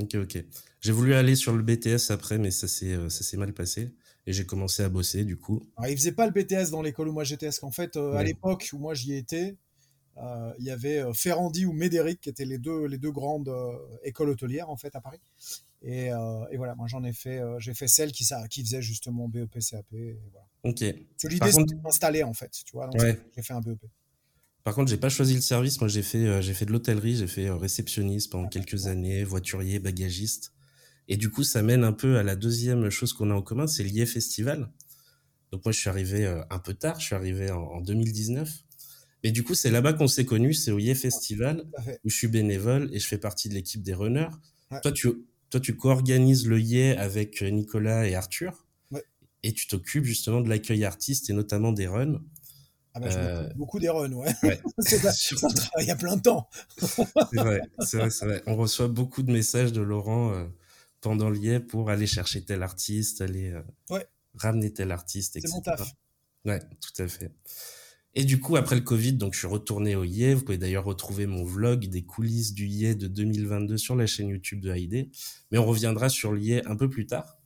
Ok, 0.00 0.14
ok. 0.14 0.44
J'ai 0.80 0.92
voulu 0.92 1.14
aller 1.14 1.36
sur 1.36 1.54
le 1.54 1.62
BTS 1.62 2.10
après, 2.10 2.38
mais 2.38 2.50
ça 2.50 2.66
s'est, 2.68 2.94
euh, 2.94 3.08
ça 3.08 3.22
s'est 3.22 3.36
mal 3.36 3.52
passé. 3.52 3.94
Et 4.26 4.32
j'ai 4.32 4.46
commencé 4.46 4.82
à 4.82 4.88
bosser, 4.88 5.24
du 5.24 5.36
coup. 5.36 5.62
Alors, 5.76 5.90
ils 5.90 5.96
faisaient 5.96 6.12
pas 6.12 6.26
le 6.26 6.32
BTS 6.32 6.70
dans 6.70 6.82
l'école 6.82 7.08
où 7.08 7.12
moi 7.12 7.24
j'étais, 7.24 7.46
parce 7.46 7.58
qu'en 7.58 7.70
fait, 7.70 7.96
euh, 7.96 8.14
à 8.14 8.22
l'époque 8.22 8.68
où 8.72 8.78
moi 8.78 8.94
j'y 8.94 9.14
étais, 9.14 9.56
euh, 10.18 10.52
il 10.58 10.64
y 10.66 10.70
avait 10.70 11.02
Ferrandi 11.14 11.64
ou 11.66 11.72
Médéric, 11.72 12.20
qui 12.20 12.28
étaient 12.28 12.44
les 12.44 12.58
deux, 12.58 12.86
les 12.86 12.98
deux 12.98 13.10
grandes 13.10 13.50
écoles 14.04 14.30
hôtelières, 14.30 14.70
en 14.70 14.76
fait, 14.76 14.94
à 14.94 15.00
Paris. 15.00 15.20
Et, 15.82 16.08
et 16.08 16.56
voilà, 16.56 16.74
moi 16.74 16.86
j'en 16.86 17.02
ai 17.04 17.14
fait, 17.14 17.40
j'ai 17.58 17.72
fait 17.72 17.88
celle 17.88 18.12
qui, 18.12 18.24
ça, 18.24 18.46
qui 18.48 18.62
faisait 18.62 18.82
justement 18.82 19.28
BEP, 19.28 19.58
CAP. 19.58 19.86
Et 19.94 20.18
voilà. 20.30 20.46
Ok. 20.64 20.80
l'idée, 20.80 21.52
c'était 21.52 21.74
de 21.74 21.82
m'installer, 21.82 22.22
en 22.22 22.34
fait, 22.34 22.50
tu 22.50 22.72
vois. 22.72 22.86
Donc, 22.88 23.00
j'ai 23.00 23.42
fait 23.42 23.54
un 23.54 23.60
BEP. 23.60 23.80
Par 24.64 24.74
contre, 24.74 24.90
j'ai 24.90 24.98
pas 24.98 25.08
choisi 25.08 25.34
le 25.34 25.40
service. 25.40 25.80
Moi, 25.80 25.88
j'ai 25.88 26.02
fait, 26.02 26.26
euh, 26.26 26.42
j'ai 26.42 26.52
fait 26.54 26.66
de 26.66 26.72
l'hôtellerie, 26.72 27.16
j'ai 27.16 27.26
fait 27.26 27.46
euh, 27.46 27.56
réceptionniste 27.56 28.30
pendant 28.30 28.48
quelques 28.48 28.86
années, 28.86 29.24
voiturier, 29.24 29.78
bagagiste. 29.78 30.52
Et 31.08 31.16
du 31.16 31.30
coup, 31.30 31.44
ça 31.44 31.62
mène 31.62 31.82
un 31.82 31.92
peu 31.92 32.18
à 32.18 32.22
la 32.22 32.36
deuxième 32.36 32.90
chose 32.90 33.12
qu'on 33.12 33.30
a 33.30 33.34
en 33.34 33.42
commun, 33.42 33.66
c'est 33.66 33.82
l'IE 33.82 34.06
Festival. 34.06 34.70
Donc 35.50 35.64
moi, 35.64 35.72
je 35.72 35.80
suis 35.80 35.88
arrivé 35.88 36.26
euh, 36.26 36.42
un 36.50 36.58
peu 36.58 36.74
tard, 36.74 37.00
je 37.00 37.06
suis 37.06 37.14
arrivé 37.14 37.50
en, 37.50 37.80
2019. 37.80 38.50
Mais 39.24 39.32
du 39.32 39.42
coup, 39.42 39.54
c'est 39.54 39.70
là-bas 39.70 39.94
qu'on 39.94 40.08
s'est 40.08 40.24
connus, 40.24 40.54
c'est 40.54 40.70
au 40.70 40.78
IE 40.78 40.94
Festival, 40.94 41.64
où 42.04 42.10
je 42.10 42.16
suis 42.16 42.28
bénévole 42.28 42.88
et 42.92 42.98
je 42.98 43.06
fais 43.06 43.18
partie 43.18 43.48
de 43.48 43.54
l'équipe 43.54 43.82
des 43.82 43.92
runners. 43.92 44.30
Toi, 44.82 44.92
tu, 44.92 45.08
toi, 45.50 45.60
tu 45.60 45.76
co-organises 45.76 46.46
le 46.46 46.58
IE 46.58 46.92
avec 46.92 47.42
Nicolas 47.42 48.08
et 48.08 48.14
Arthur. 48.14 48.66
Et 49.42 49.52
tu 49.52 49.66
t'occupes 49.66 50.04
justement 50.04 50.40
de 50.40 50.48
l'accueil 50.48 50.84
artiste 50.84 51.28
et 51.28 51.32
notamment 51.32 51.72
des 51.72 51.86
runs. 51.86 52.22
Ah 52.92 53.00
bah, 53.00 53.06
euh, 53.12 53.48
beaucoup 53.54 53.78
des 53.78 53.88
runs, 53.88 54.12
ouais. 54.12 54.32
ouais. 54.42 54.60
c'est 54.78 55.00
a 55.90 55.96
plein 55.96 56.16
de 56.16 56.22
temps. 56.22 56.48
c'est 56.78 57.36
vrai, 57.36 57.60
c'est 57.80 57.96
vrai, 57.98 58.08
vrai, 58.08 58.42
On 58.46 58.56
reçoit 58.56 58.88
beaucoup 58.88 59.22
de 59.22 59.30
messages 59.30 59.72
de 59.72 59.80
Laurent 59.80 60.32
euh, 60.32 60.44
pendant 61.00 61.30
l'IE 61.30 61.60
pour 61.60 61.90
aller 61.90 62.06
chercher 62.06 62.44
tel 62.44 62.62
artiste, 62.62 63.20
aller 63.20 63.50
euh, 63.50 64.00
ramener 64.34 64.72
tel 64.72 64.90
artiste, 64.90 65.36
etc. 65.36 65.48
C'est 65.48 65.54
mon 65.54 65.62
taf. 65.62 65.94
Ouais, 66.44 66.60
tout 66.80 67.02
à 67.02 67.06
fait. 67.06 67.32
Et 68.14 68.24
du 68.24 68.40
coup, 68.40 68.56
après 68.56 68.74
le 68.74 68.80
Covid, 68.80 69.12
donc 69.12 69.34
je 69.34 69.38
suis 69.38 69.46
retourné 69.46 69.94
au 69.94 70.02
IE. 70.02 70.34
Vous 70.34 70.42
pouvez 70.42 70.58
d'ailleurs 70.58 70.84
retrouver 70.84 71.26
mon 71.26 71.44
vlog 71.44 71.86
des 71.86 72.02
coulisses 72.02 72.54
du 72.54 72.66
IE 72.66 72.96
de 72.96 73.06
2022 73.06 73.76
sur 73.76 73.94
la 73.94 74.06
chaîne 74.06 74.28
YouTube 74.28 74.60
de 74.60 74.70
Haïdé. 74.70 75.10
Mais 75.52 75.58
on 75.58 75.66
reviendra 75.66 76.08
sur 76.08 76.32
l'IE 76.32 76.60
un 76.66 76.74
peu 76.74 76.90
plus 76.90 77.06
tard. 77.06 77.39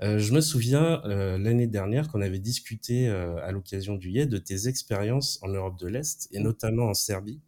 Euh, 0.00 0.18
je 0.18 0.32
me 0.32 0.40
souviens 0.40 1.02
euh, 1.04 1.38
l'année 1.38 1.66
dernière 1.66 2.08
qu'on 2.08 2.20
avait 2.20 2.38
discuté 2.38 3.08
euh, 3.08 3.36
à 3.44 3.50
l'occasion 3.50 3.96
du 3.96 4.10
IE 4.10 4.26
de 4.26 4.38
tes 4.38 4.68
expériences 4.68 5.40
en 5.42 5.48
Europe 5.48 5.78
de 5.78 5.88
l'Est 5.88 6.28
et 6.30 6.38
notamment 6.38 6.86
en 6.86 6.94
Serbie. 6.94 7.40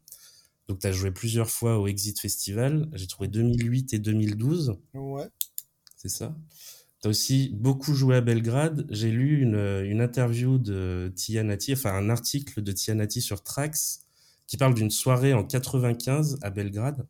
Donc 0.67 0.81
tu 0.81 0.87
as 0.87 0.93
joué 0.93 1.13
plusieurs 1.13 1.49
fois 1.49 1.79
au 1.79 1.87
Exit 1.87 2.19
Festival, 2.21 2.89
j'ai 2.93 3.07
trouvé 3.07 3.29
2008 3.29 3.95
et 3.95 3.99
2012. 3.99 4.77
Ouais. 4.95 5.29
C'est 5.97 6.09
ça. 6.09 6.37
Tu 7.03 7.09
as 7.09 7.11
aussi 7.11 7.51
beaucoup 7.55 7.95
joué 7.95 8.17
à 8.17 8.21
Belgrade. 8.21 8.87
J'ai 8.91 9.11
lu 9.11 9.43
une, 9.43 9.57
une 9.85 10.01
interview 10.01 10.59
de 10.59 11.13
Tianati, 11.15 11.73
enfin 11.73 11.95
un 11.95 12.11
article 12.11 12.63
de 12.63 12.73
Tianati 12.73 13.21
sur 13.21 13.43
Trax 13.43 14.07
qui 14.47 14.57
parle 14.57 14.75
d'une 14.75 14.91
soirée 14.91 15.35
en 15.35 15.45
95 15.45 16.39
à 16.43 16.51
Belgrade. 16.51 17.07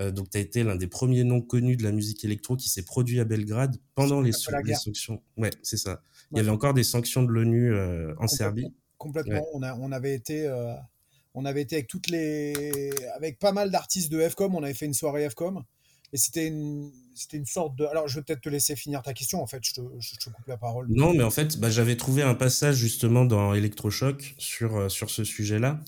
Euh, 0.00 0.10
donc, 0.10 0.30
tu 0.30 0.38
as 0.38 0.40
été 0.40 0.64
l'un 0.64 0.76
des 0.76 0.86
premiers 0.86 1.24
noms 1.24 1.40
connus 1.40 1.76
de 1.76 1.84
la 1.84 1.92
musique 1.92 2.24
électro 2.24 2.56
qui 2.56 2.68
s'est 2.68 2.82
produit 2.82 3.20
à 3.20 3.24
Belgrade 3.24 3.76
pendant 3.94 4.20
les, 4.20 4.32
sanctions. 4.32 5.22
Ouais, 5.36 5.50
c'est 5.62 5.76
ça. 5.76 6.02
Il 6.32 6.38
y 6.38 6.40
avait 6.40 6.50
encore 6.50 6.74
des 6.74 6.84
sanctions 6.84 7.22
de 7.22 7.30
l'ONU 7.30 7.72
euh, 7.72 8.14
en 8.18 8.26
Serbie. 8.26 8.72
Complètement. 8.98 9.46
On, 9.52 9.62
a, 9.62 9.74
on, 9.76 9.92
avait 9.92 10.14
été, 10.14 10.46
euh, 10.46 10.74
on 11.34 11.44
avait 11.44 11.62
été 11.62 11.76
avec 11.76 11.86
toutes 11.86 12.08
les, 12.08 12.90
avec 13.14 13.38
pas 13.38 13.52
mal 13.52 13.70
d'artistes 13.70 14.10
de 14.10 14.20
FCOM. 14.20 14.54
On 14.54 14.62
avait 14.62 14.74
fait 14.74 14.86
une 14.86 14.94
soirée 14.94 15.28
FCOM. 15.28 15.62
Et 16.12 16.16
c'était 16.16 16.46
une, 16.46 16.90
c'était 17.14 17.36
une 17.36 17.46
sorte 17.46 17.76
de. 17.76 17.84
Alors, 17.84 18.08
je 18.08 18.16
vais 18.16 18.22
peut-être 18.22 18.40
te 18.40 18.48
laisser 18.48 18.76
finir 18.76 19.02
ta 19.02 19.12
question. 19.12 19.42
En 19.42 19.46
fait, 19.46 19.60
je 19.62 19.74
te, 19.74 19.80
je 19.98 20.16
te 20.16 20.30
coupe 20.30 20.46
la 20.46 20.56
parole. 20.56 20.86
Non, 20.88 21.12
mais 21.12 21.24
en 21.24 21.30
fait, 21.30 21.58
bah, 21.58 21.70
j'avais 21.70 21.96
trouvé 21.96 22.22
un 22.22 22.34
passage 22.34 22.76
justement 22.76 23.24
dans 23.24 23.52
Electrochoc 23.54 24.34
sur, 24.38 24.90
sur 24.90 25.10
ce 25.10 25.22
sujet-là. 25.22 25.80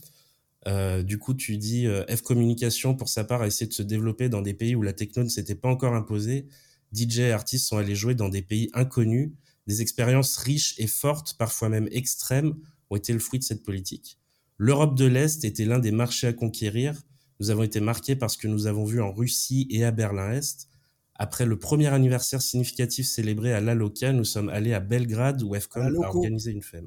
Euh, 0.67 1.03
du 1.03 1.19
coup, 1.19 1.35
tu 1.35 1.57
dis 1.59 1.87
euh, 1.87 2.05
F 2.09 2.23
Communication, 2.23 2.95
pour 2.95 3.09
sa 3.09 3.25
part, 3.25 3.43
a 3.43 3.47
essayé 3.47 3.69
de 3.69 3.73
se 3.73 3.83
développer 3.83 4.29
dans 4.29 4.43
des 4.43 4.55
pays 4.55 4.75
où 4.75 4.83
la 4.83 4.93
techno 4.93 5.23
ne 5.23 5.29
s'était 5.29 5.55
pas 5.55 5.69
encore 5.69 5.95
imposée. 5.95 6.47
DJ 6.93 7.21
et 7.21 7.33
artistes 7.33 7.67
sont 7.67 7.77
allés 7.77 7.95
jouer 7.95 8.15
dans 8.15 8.29
des 8.29 8.43
pays 8.43 8.71
inconnus. 8.73 9.33
Des 9.67 9.83
expériences 9.83 10.37
riches 10.37 10.75
et 10.79 10.87
fortes, 10.87 11.37
parfois 11.39 11.69
même 11.69 11.89
extrêmes, 11.91 12.55
ont 12.91 12.97
été 12.97 13.13
le 13.13 13.19
fruit 13.19 13.39
de 13.39 13.45
cette 13.45 13.63
politique. 13.63 14.19
L'Europe 14.59 14.97
de 14.97 15.05
l'Est 15.05 15.45
était 15.45 15.65
l'un 15.65 15.79
des 15.79 15.93
marchés 15.93 16.29
à 16.29 16.33
conquérir. 16.33 17.03
Nous 17.41 17.51
avons 17.51 17.63
été 17.63 17.81
marqués 17.81 18.17
par 18.17 18.31
ce 18.31 18.39
que 18.39 18.49
nous 18.49 18.67
avons 18.67 18.85
vu 18.85 19.01
en 19.01 19.13
Russie 19.13 19.67
et 19.71 19.85
à 19.85 19.91
Berlin-Est. 19.91 20.69
Après 21.15 21.47
le 21.47 21.59
premier 21.59 21.89
anniversaire 21.89 22.43
significatif 22.43 23.07
célébré 23.07 23.53
à 23.53 23.61
l'Aloca, 23.61 24.13
nous 24.13 24.25
sommes 24.25 24.49
allés 24.49 24.73
à 24.73 24.81
Belgrade 24.81 25.43
où 25.43 25.55
FCOM 25.55 26.03
a 26.03 26.09
organisé 26.09 26.53
une 26.53 26.63
fête. 26.63 26.85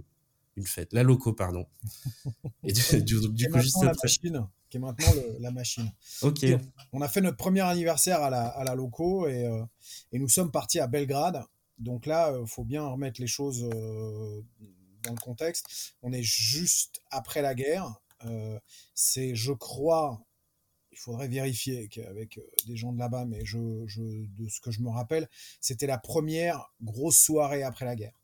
Une 0.59 0.67
fête. 0.67 0.91
La 0.91 1.03
Loco, 1.03 1.31
pardon. 1.31 1.65
Et 2.63 2.73
du, 2.73 2.81
coup, 3.49 3.59
juste 3.61 3.81
la 3.81 3.93
machine, 3.93 4.45
qui 4.69 4.75
est 4.75 4.79
maintenant 4.81 5.07
la 5.39 5.51
machine. 5.51 5.89
Ok. 6.21 6.45
on 6.91 7.01
a 7.01 7.07
fait 7.07 7.21
notre 7.21 7.37
premier 7.37 7.61
anniversaire 7.61 8.21
à 8.21 8.29
la, 8.29 8.47
à 8.47 8.65
la 8.65 8.75
Loco 8.75 9.25
et, 9.25 9.45
euh, 9.45 9.63
et, 10.11 10.19
nous 10.19 10.27
sommes 10.27 10.51
partis 10.51 10.81
à 10.81 10.87
Belgrade. 10.87 11.45
Donc 11.77 12.05
là, 12.05 12.31
il 12.31 12.41
euh, 12.41 12.45
faut 12.45 12.65
bien 12.65 12.85
remettre 12.85 13.21
les 13.21 13.27
choses 13.27 13.63
euh, 13.63 14.41
dans 15.03 15.13
le 15.13 15.21
contexte. 15.21 15.95
On 16.01 16.11
est 16.11 16.23
juste 16.23 16.99
après 17.09 17.41
la 17.41 17.55
guerre. 17.55 18.01
c'est, 18.93 19.35
je 19.35 19.53
crois, 19.53 20.21
il 20.91 20.97
faudrait 20.97 21.29
vérifier 21.29 21.89
avec 22.05 22.37
des 22.67 22.75
gens 22.75 22.91
de 22.91 22.99
là-bas, 22.99 23.23
mais 23.23 23.45
je, 23.45 23.57
de 23.57 24.49
ce 24.49 24.59
que 24.59 24.71
je 24.71 24.81
me 24.81 24.89
rappelle, 24.89 25.29
c'était 25.61 25.87
la 25.87 25.97
première 25.97 26.65
grosse 26.81 27.17
soirée 27.17 27.63
après 27.63 27.85
la 27.85 27.95
guerre. 27.95 28.18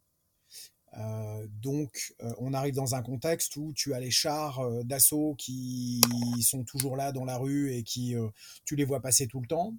Euh, 0.97 1.47
donc, 1.61 2.13
euh, 2.21 2.33
on 2.37 2.53
arrive 2.53 2.75
dans 2.75 2.95
un 2.95 3.01
contexte 3.01 3.57
où 3.57 3.73
tu 3.73 3.93
as 3.93 3.99
les 3.99 4.11
chars 4.11 4.61
d'assaut 4.83 5.35
qui 5.37 6.01
sont 6.41 6.63
toujours 6.63 6.95
là 6.95 7.11
dans 7.11 7.25
la 7.25 7.37
rue 7.37 7.73
et 7.73 7.83
qui, 7.83 8.15
tu 8.65 8.75
les 8.75 8.85
vois 8.85 9.01
passer 9.01 9.27
tout 9.27 9.41
le 9.41 9.47
temps. 9.47 9.75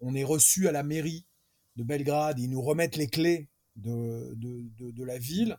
On 0.00 0.14
est 0.14 0.24
reçu 0.24 0.68
à 0.68 0.72
la 0.72 0.82
mairie 0.82 1.26
de 1.76 1.82
Belgrade, 1.82 2.38
ils 2.38 2.50
nous 2.50 2.62
remettent 2.62 2.96
les 2.96 3.08
clés 3.08 3.48
de, 3.76 5.04
la 5.04 5.18
ville 5.18 5.58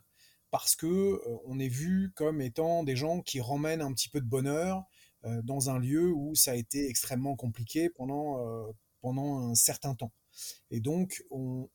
parce 0.50 0.74
que 0.74 1.20
on 1.44 1.58
est 1.58 1.68
vu 1.68 2.12
comme 2.14 2.40
étant 2.40 2.82
des 2.82 2.96
gens 2.96 3.22
qui 3.22 3.40
ramènent 3.40 3.82
un 3.82 3.92
petit 3.92 4.08
peu 4.08 4.20
de 4.20 4.26
bonheur, 4.26 4.84
euh, 5.26 5.42
dans 5.42 5.68
un 5.68 5.78
lieu 5.78 6.10
où 6.12 6.34
ça 6.34 6.52
a 6.52 6.54
été 6.54 6.88
extrêmement 6.88 7.36
compliqué 7.36 7.90
pendant, 7.90 8.46
euh, 8.46 8.72
pendant 9.02 9.50
un 9.50 9.54
certain 9.54 9.94
temps. 9.94 10.12
Et 10.70 10.80
donc, 10.80 11.22
on, 11.30 11.68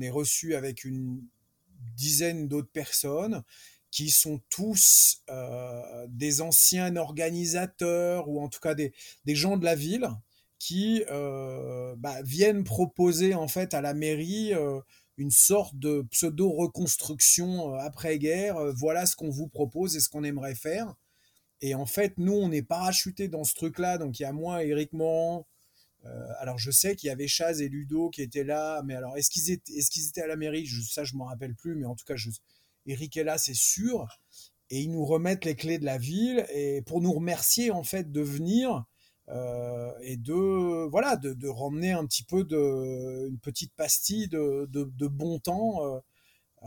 est 0.00 0.10
reçu 0.10 0.54
avec 0.54 0.84
une 0.84 1.20
dizaine 1.96 2.48
d'autres 2.48 2.72
personnes 2.72 3.42
qui 3.90 4.10
sont 4.10 4.40
tous 4.50 5.22
euh, 5.30 6.06
des 6.08 6.40
anciens 6.40 6.94
organisateurs 6.96 8.28
ou 8.28 8.40
en 8.40 8.48
tout 8.48 8.60
cas 8.60 8.74
des, 8.74 8.92
des 9.24 9.34
gens 9.34 9.56
de 9.56 9.64
la 9.64 9.74
ville 9.74 10.08
qui 10.58 11.04
bah, 11.08 12.20
viennent 12.24 12.64
proposer 12.64 13.34
en 13.34 13.46
fait 13.46 13.74
à 13.74 13.80
la 13.80 13.94
mairie 13.94 14.52
une 15.16 15.30
sorte 15.30 15.78
de 15.78 16.02
pseudo 16.10 16.50
reconstruction 16.50 17.74
après-guerre. 17.74 18.56
voilà 18.74 19.06
ce 19.06 19.14
qu'on 19.14 19.30
vous 19.30 19.46
propose 19.46 19.96
et 19.96 20.00
ce 20.00 20.08
qu'on 20.08 20.24
aimerait 20.24 20.56
faire. 20.56 20.96
Et 21.60 21.74
en 21.74 21.86
fait, 21.86 22.14
nous, 22.18 22.34
on 22.34 22.52
est 22.52 22.62
parachutés 22.62 23.28
dans 23.28 23.44
ce 23.44 23.54
truc-là. 23.54 23.98
Donc, 23.98 24.20
il 24.20 24.22
y 24.22 24.26
a 24.26 24.32
moi, 24.32 24.64
Eric 24.64 24.92
Morand. 24.92 25.46
Euh, 26.08 26.26
alors, 26.38 26.58
je 26.58 26.70
sais 26.70 26.96
qu'il 26.96 27.08
y 27.08 27.10
avait 27.10 27.28
Chaz 27.28 27.60
et 27.62 27.68
Ludo 27.68 28.10
qui 28.10 28.22
étaient 28.22 28.44
là. 28.44 28.82
Mais 28.84 28.94
alors, 28.94 29.16
est-ce 29.16 29.30
qu'ils 29.30 29.50
étaient, 29.50 29.72
est 29.72 29.88
qu'ils 29.88 30.08
étaient 30.08 30.22
à 30.22 30.26
la 30.26 30.36
mairie? 30.36 30.66
Je, 30.66 30.80
Ça, 30.82 31.04
je 31.04 31.14
m'en 31.16 31.24
rappelle 31.26 31.54
plus. 31.54 31.74
Mais 31.74 31.86
en 31.86 31.94
tout 31.94 32.04
cas, 32.04 32.16
je, 32.16 32.30
Eric 32.86 33.16
est 33.16 33.24
là, 33.24 33.38
c'est 33.38 33.54
sûr. 33.54 34.06
Et 34.70 34.80
ils 34.80 34.90
nous 34.90 35.04
remettent 35.04 35.44
les 35.44 35.56
clés 35.56 35.78
de 35.78 35.84
la 35.84 35.98
ville 35.98 36.46
et 36.50 36.82
pour 36.82 37.00
nous 37.00 37.12
remercier, 37.12 37.70
en 37.70 37.82
fait, 37.82 38.10
de 38.12 38.20
venir. 38.20 38.84
Euh, 39.30 39.92
et 40.00 40.16
de 40.16 40.88
voilà 40.88 41.16
de, 41.16 41.34
de, 41.34 41.48
ramener 41.48 41.92
un 41.92 42.06
petit 42.06 42.24
peu 42.24 42.44
de 42.44 43.28
une 43.28 43.38
petite 43.38 43.74
pastille 43.74 44.26
de, 44.26 44.66
de, 44.70 45.06
bon 45.06 45.38
temps 45.38 45.84
euh, 45.84 46.00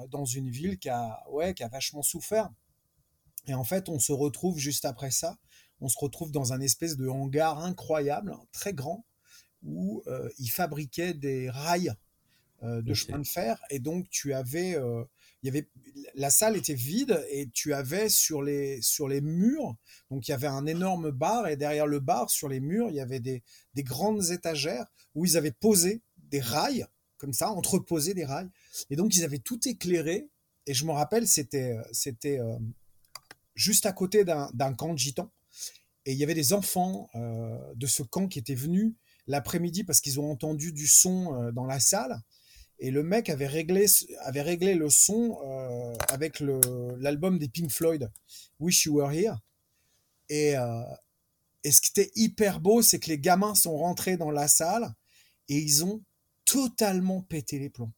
dans 0.10 0.26
une 0.26 0.52
ville 0.52 0.78
qui 0.78 0.88
a 0.88 1.24
ouais 1.32 1.56
qui 1.56 1.64
a 1.64 1.70
vachement 1.70 2.04
souffert 2.04 2.52
et 3.48 3.54
en 3.54 3.64
fait, 3.64 3.90
on 3.90 4.00
se 4.00 4.12
retrouve 4.12 4.58
juste 4.58 4.86
après 4.86 5.12
ça, 5.12 5.38
on 5.80 5.88
se 5.88 5.98
retrouve 6.00 6.32
dans 6.32 6.54
un 6.54 6.62
espèce 6.62 6.98
de 6.98 7.08
hangar 7.08 7.60
incroyable, 7.60 8.36
très 8.52 8.74
grand, 8.74 9.06
où 9.64 10.04
euh, 10.08 10.30
ils 10.40 10.50
fabriquaient 10.50 11.14
des 11.14 11.50
rails 11.50 11.94
euh, 12.64 12.82
de 12.82 12.94
chemin 12.94 13.20
de 13.20 13.28
fer. 13.28 13.60
Et 13.70 13.80
donc, 13.80 14.10
tu 14.10 14.34
avais, 14.34 14.76
euh, 14.76 15.04
il 15.42 15.48
y 15.48 15.50
avait, 15.50 15.70
la 16.16 16.30
salle 16.30 16.56
était 16.56 16.74
vide 16.74 17.26
et 17.30 17.50
tu 17.50 17.74
avais 17.74 18.10
sur 18.10 18.42
les, 18.42 18.82
sur 18.82 19.08
les 19.08 19.22
murs, 19.22 19.76
donc 20.10 20.28
il 20.28 20.32
y 20.32 20.34
avait 20.34 20.48
un 20.48 20.66
énorme 20.66 21.12
bar 21.12 21.48
et 21.48 21.58
derrière 21.58 21.88
le 21.88 22.00
bar, 22.00 22.30
sur 22.30 22.50
les 22.50 22.60
murs, 22.60 22.90
il 22.90 22.96
y 22.96 23.02
avait 23.02 23.20
des, 23.20 23.44
des 23.74 23.84
grandes 23.84 24.32
étagères 24.32 24.86
où 25.16 25.26
ils 25.26 25.38
avaient 25.38 25.52
posé 25.52 26.02
des 26.18 26.40
rails, 26.40 26.86
comme 27.18 27.34
ça, 27.34 27.50
entreposé 27.50 28.14
des 28.14 28.26
rails. 28.26 28.50
Et 28.90 28.96
donc, 28.96 29.16
ils 29.16 29.24
avaient 29.24 29.40
tout 29.40 29.68
éclairé. 29.68 30.30
Et 30.68 30.74
je 30.74 30.86
me 30.86 30.92
rappelle, 30.92 31.28
c'était, 31.28 31.76
c'était 31.92 32.40
juste 33.56 33.86
à 33.86 33.92
côté 33.92 34.24
d'un 34.24 34.74
camp 34.74 34.94
de 34.94 34.98
gitans. 34.98 35.32
Et 36.06 36.14
il 36.14 36.18
y 36.18 36.24
avait 36.24 36.34
des 36.34 36.54
enfants 36.54 37.10
euh, 37.16 37.58
de 37.76 37.86
ce 37.86 38.04
camp 38.04 38.28
qui 38.28 38.40
étaient 38.40 38.56
venus 38.56 38.94
l'après-midi 39.28 39.84
parce 39.84 40.02
qu'ils 40.02 40.20
ont 40.20 40.32
entendu 40.32 40.74
du 40.74 40.88
son 40.88 41.36
euh, 41.36 41.52
dans 41.52 41.66
la 41.66 41.80
salle. 41.80 42.20
Et 42.80 42.90
le 42.90 43.04
mec 43.04 43.30
avait 43.30 43.48
réglé, 43.48 43.86
avait 44.22 44.42
réglé 44.42 44.74
le 44.74 44.90
son 44.90 45.38
euh, 45.46 45.96
avec 46.10 46.40
l'album 46.40 47.38
des 47.38 47.48
Pink 47.48 47.70
Floyd, 47.70 48.10
Wish 48.60 48.86
You 48.86 48.96
Were 48.96 49.12
Here. 49.12 49.36
Et, 50.30 50.56
et 51.64 51.72
ce 51.72 51.82
qui 51.82 51.92
était 51.92 52.12
hyper 52.16 52.60
beau, 52.60 52.82
c'est 52.82 53.00
que 53.00 53.10
les 53.10 53.20
gamins 53.20 53.54
sont 53.54 53.78
rentrés 53.78 54.18
dans 54.18 54.32
la 54.32 54.48
salle 54.48 54.94
et 55.50 55.58
ils 55.58 55.84
ont 55.84 56.02
totalement 56.46 57.22
pété 57.22 57.60
les 57.60 57.70
plombs. 57.70 57.92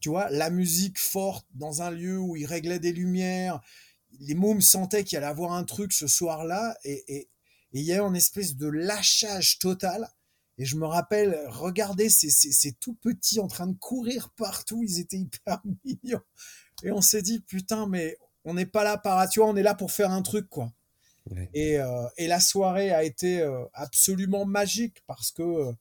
Tu 0.00 0.08
vois, 0.08 0.28
la 0.30 0.50
musique 0.50 0.98
forte 0.98 1.46
dans 1.54 1.80
un 1.80 1.90
lieu 1.90 2.18
où 2.18 2.36
ils 2.36 2.44
réglaient 2.44 2.78
des 2.78 2.92
lumières, 2.92 3.60
les 4.20 4.34
mômes 4.34 4.60
sentaient 4.60 5.04
qu'il 5.04 5.16
allait 5.18 5.26
avoir 5.26 5.52
un 5.52 5.64
truc 5.64 5.92
ce 5.92 6.06
soir-là 6.06 6.76
et, 6.84 7.28
il 7.72 7.82
y 7.82 7.92
a 7.92 7.96
eu 7.96 8.00
une 8.00 8.14
espèce 8.14 8.54
de 8.54 8.68
lâchage 8.68 9.58
total. 9.58 10.08
Et 10.58 10.64
je 10.64 10.76
me 10.76 10.86
rappelle, 10.86 11.36
regardez 11.48 12.08
ces, 12.08 12.72
tout 12.72 12.94
petits 12.94 13.40
en 13.40 13.48
train 13.48 13.66
de 13.66 13.76
courir 13.76 14.30
partout, 14.36 14.82
ils 14.84 15.00
étaient 15.00 15.18
hyper 15.18 15.62
mignons. 15.84 16.20
Et 16.82 16.92
on 16.92 17.00
s'est 17.00 17.22
dit, 17.22 17.40
putain, 17.40 17.86
mais 17.86 18.16
on 18.44 18.54
n'est 18.54 18.66
pas 18.66 18.84
là 18.84 18.96
par, 18.96 19.28
tu 19.28 19.40
vois, 19.40 19.48
on 19.48 19.56
est 19.56 19.62
là 19.62 19.74
pour 19.74 19.90
faire 19.90 20.10
un 20.10 20.22
truc, 20.22 20.48
quoi. 20.48 20.72
Et, 21.54 21.78
euh, 21.78 22.06
et, 22.18 22.26
la 22.26 22.38
soirée 22.38 22.92
a 22.92 23.02
été 23.02 23.40
euh, 23.40 23.64
absolument 23.72 24.44
magique 24.44 25.02
parce 25.06 25.30
que 25.30 25.42
euh, 25.42 25.72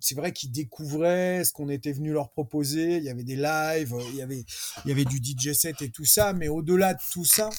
c'est 0.00 0.14
vrai 0.14 0.32
qu'ils 0.32 0.50
découvraient 0.50 1.44
ce 1.44 1.52
qu'on 1.52 1.68
était 1.68 1.92
venu 1.92 2.12
leur 2.12 2.30
proposer. 2.30 2.96
Il 2.96 3.04
y 3.04 3.10
avait 3.10 3.24
des 3.24 3.36
lives, 3.36 3.94
il 4.10 4.16
y 4.16 4.22
avait, 4.22 4.46
il 4.84 4.88
y 4.88 4.92
avait 4.92 5.04
du 5.04 5.18
DJ 5.18 5.52
set 5.52 5.82
et 5.82 5.90
tout 5.90 6.06
ça. 6.06 6.32
Mais 6.32 6.48
au-delà 6.48 6.94
de 6.94 7.00
tout 7.12 7.26
ça, 7.26 7.50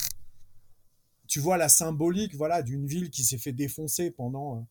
tu 1.27 1.39
vois 1.39 1.57
la 1.57 1.69
symbolique, 1.69 2.33
voilà, 2.33 2.63
d'une 2.63 2.87
ville 2.87 3.11
qui 3.11 3.23
s'est 3.23 3.37
fait 3.37 3.51
défoncer 3.51 4.09
pendant, 4.09 4.67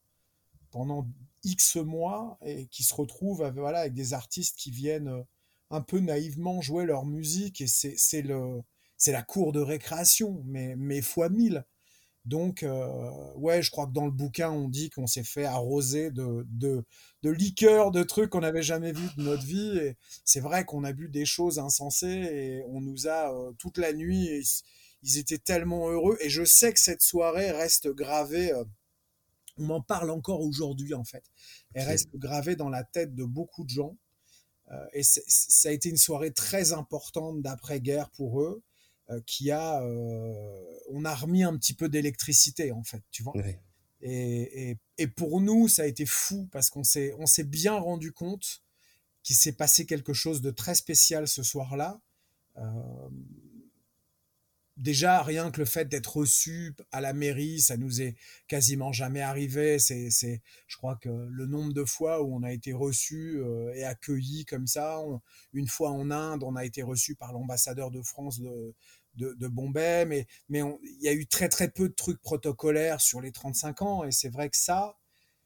pendant 0.72 1.06
X 1.48 1.76
mois 1.76 2.38
et 2.44 2.66
qui 2.66 2.82
se 2.84 2.94
retrouve, 2.94 3.42
avec, 3.42 3.58
voilà, 3.58 3.80
avec 3.80 3.94
des 3.94 4.14
artistes 4.14 4.56
qui 4.56 4.70
viennent 4.70 5.08
euh, 5.08 5.22
un 5.70 5.82
peu 5.82 6.00
naïvement 6.00 6.60
jouer 6.60 6.86
leur 6.86 7.04
musique 7.04 7.60
et 7.60 7.66
c'est 7.66 8.22
le, 8.22 8.62
c'est 8.96 9.12
la 9.12 9.22
cour 9.22 9.52
de 9.52 9.60
récréation, 9.60 10.42
mais, 10.46 10.76
mais 10.76 11.02
fois 11.02 11.28
mille. 11.28 11.64
Donc, 12.24 12.62
euh, 12.62 13.32
ouais, 13.36 13.62
je 13.62 13.70
crois 13.70 13.86
que 13.86 13.92
dans 13.92 14.04
le 14.04 14.10
bouquin, 14.10 14.50
on 14.50 14.68
dit 14.68 14.90
qu'on 14.90 15.06
s'est 15.06 15.24
fait 15.24 15.46
arroser 15.46 16.10
de, 16.10 16.44
de, 16.50 16.84
de 17.22 17.30
liqueurs, 17.30 17.90
de 17.90 18.02
trucs 18.02 18.30
qu'on 18.30 18.40
n'avait 18.40 18.62
jamais 18.62 18.92
vus 18.92 19.08
de 19.16 19.22
notre 19.22 19.44
vie. 19.44 19.78
Et 19.78 19.96
c'est 20.26 20.40
vrai 20.40 20.64
qu'on 20.66 20.84
a 20.84 20.92
bu 20.92 21.08
des 21.08 21.24
choses 21.24 21.58
insensées 21.58 22.28
et 22.30 22.62
on 22.68 22.82
nous 22.82 23.06
a 23.08 23.32
euh, 23.32 23.52
toute 23.58 23.78
la 23.78 23.94
nuit. 23.94 24.28
ils 25.02 25.18
étaient 25.18 25.38
tellement 25.38 25.88
heureux. 25.88 26.18
Et 26.20 26.28
je 26.28 26.44
sais 26.44 26.72
que 26.72 26.80
cette 26.80 27.02
soirée 27.02 27.50
reste 27.50 27.88
gravée. 27.88 28.52
M'en 29.58 29.80
parle 29.80 30.10
encore 30.10 30.40
aujourd'hui, 30.40 30.94
en 30.94 31.04
fait. 31.04 31.24
Elle 31.74 31.86
reste 31.86 32.14
gravée 32.16 32.56
dans 32.56 32.68
la 32.68 32.84
tête 32.84 33.14
de 33.14 33.24
beaucoup 33.24 33.64
de 33.64 33.70
gens. 33.70 33.96
et 34.92 35.02
ça 35.02 35.70
a 35.70 35.72
été 35.72 35.88
une 35.88 35.96
soirée 35.96 36.32
très 36.32 36.72
importante 36.72 37.40
d'après-guerre 37.42 38.10
pour 38.10 38.42
eux. 38.42 38.62
Euh, 39.10 39.22
qui 39.24 39.50
a, 39.50 39.82
euh, 39.82 40.78
on 40.90 41.06
a 41.06 41.14
remis 41.14 41.42
un 41.42 41.56
petit 41.56 41.72
peu 41.72 41.88
d'électricité 41.88 42.72
en 42.72 42.82
fait, 42.82 43.02
tu 43.10 43.22
vois. 43.22 43.32
Et, 44.02 44.76
et, 44.98 45.06
pour 45.06 45.40
nous, 45.40 45.66
ça 45.66 45.82
a 45.82 45.86
été 45.86 46.04
fou 46.04 46.46
parce 46.52 46.68
qu'on 46.68 46.84
s'est, 46.84 47.14
on 47.18 47.24
s'est 47.24 47.44
bien 47.44 47.72
rendu 47.72 48.12
compte 48.12 48.62
qu'il 49.22 49.34
s'est 49.34 49.54
passé 49.54 49.86
quelque 49.86 50.12
chose 50.12 50.42
de 50.42 50.50
très 50.50 50.74
spécial 50.74 51.26
ce 51.26 51.42
soir-là. 51.42 52.02
Euh, 52.58 53.08
déjà, 54.78 55.22
rien 55.22 55.50
que 55.50 55.60
le 55.60 55.66
fait 55.66 55.86
d'être 55.86 56.16
reçu 56.16 56.74
à 56.92 57.00
la 57.00 57.12
mairie, 57.12 57.60
ça 57.60 57.76
nous 57.76 58.00
est 58.00 58.16
quasiment 58.46 58.92
jamais 58.92 59.20
arrivé. 59.20 59.78
C'est, 59.78 60.10
c'est, 60.10 60.42
je 60.66 60.76
crois 60.76 60.96
que 60.96 61.08
le 61.08 61.46
nombre 61.46 61.72
de 61.72 61.84
fois 61.84 62.22
où 62.22 62.34
on 62.34 62.42
a 62.42 62.52
été 62.52 62.72
reçu 62.72 63.42
et 63.74 63.84
accueilli 63.84 64.44
comme 64.44 64.66
ça, 64.66 64.98
une 65.52 65.68
fois 65.68 65.90
en 65.90 66.10
Inde, 66.10 66.42
on 66.44 66.56
a 66.56 66.64
été 66.64 66.82
reçu 66.82 67.14
par 67.14 67.32
l'ambassadeur 67.32 67.90
de 67.90 68.02
France 68.02 68.40
de, 68.40 68.74
de, 69.14 69.48
Bombay, 69.48 70.04
mais 70.06 70.26
mais 70.48 70.60
il 70.60 71.02
y 71.02 71.08
a 71.08 71.12
eu 71.12 71.26
très 71.26 71.48
très 71.48 71.68
peu 71.70 71.88
de 71.88 71.94
trucs 71.94 72.20
protocolaires 72.20 73.00
sur 73.00 73.20
les 73.20 73.32
35 73.32 73.82
ans, 73.82 74.04
et 74.04 74.12
c'est 74.12 74.28
vrai 74.28 74.48
que 74.48 74.56
ça, 74.56 74.96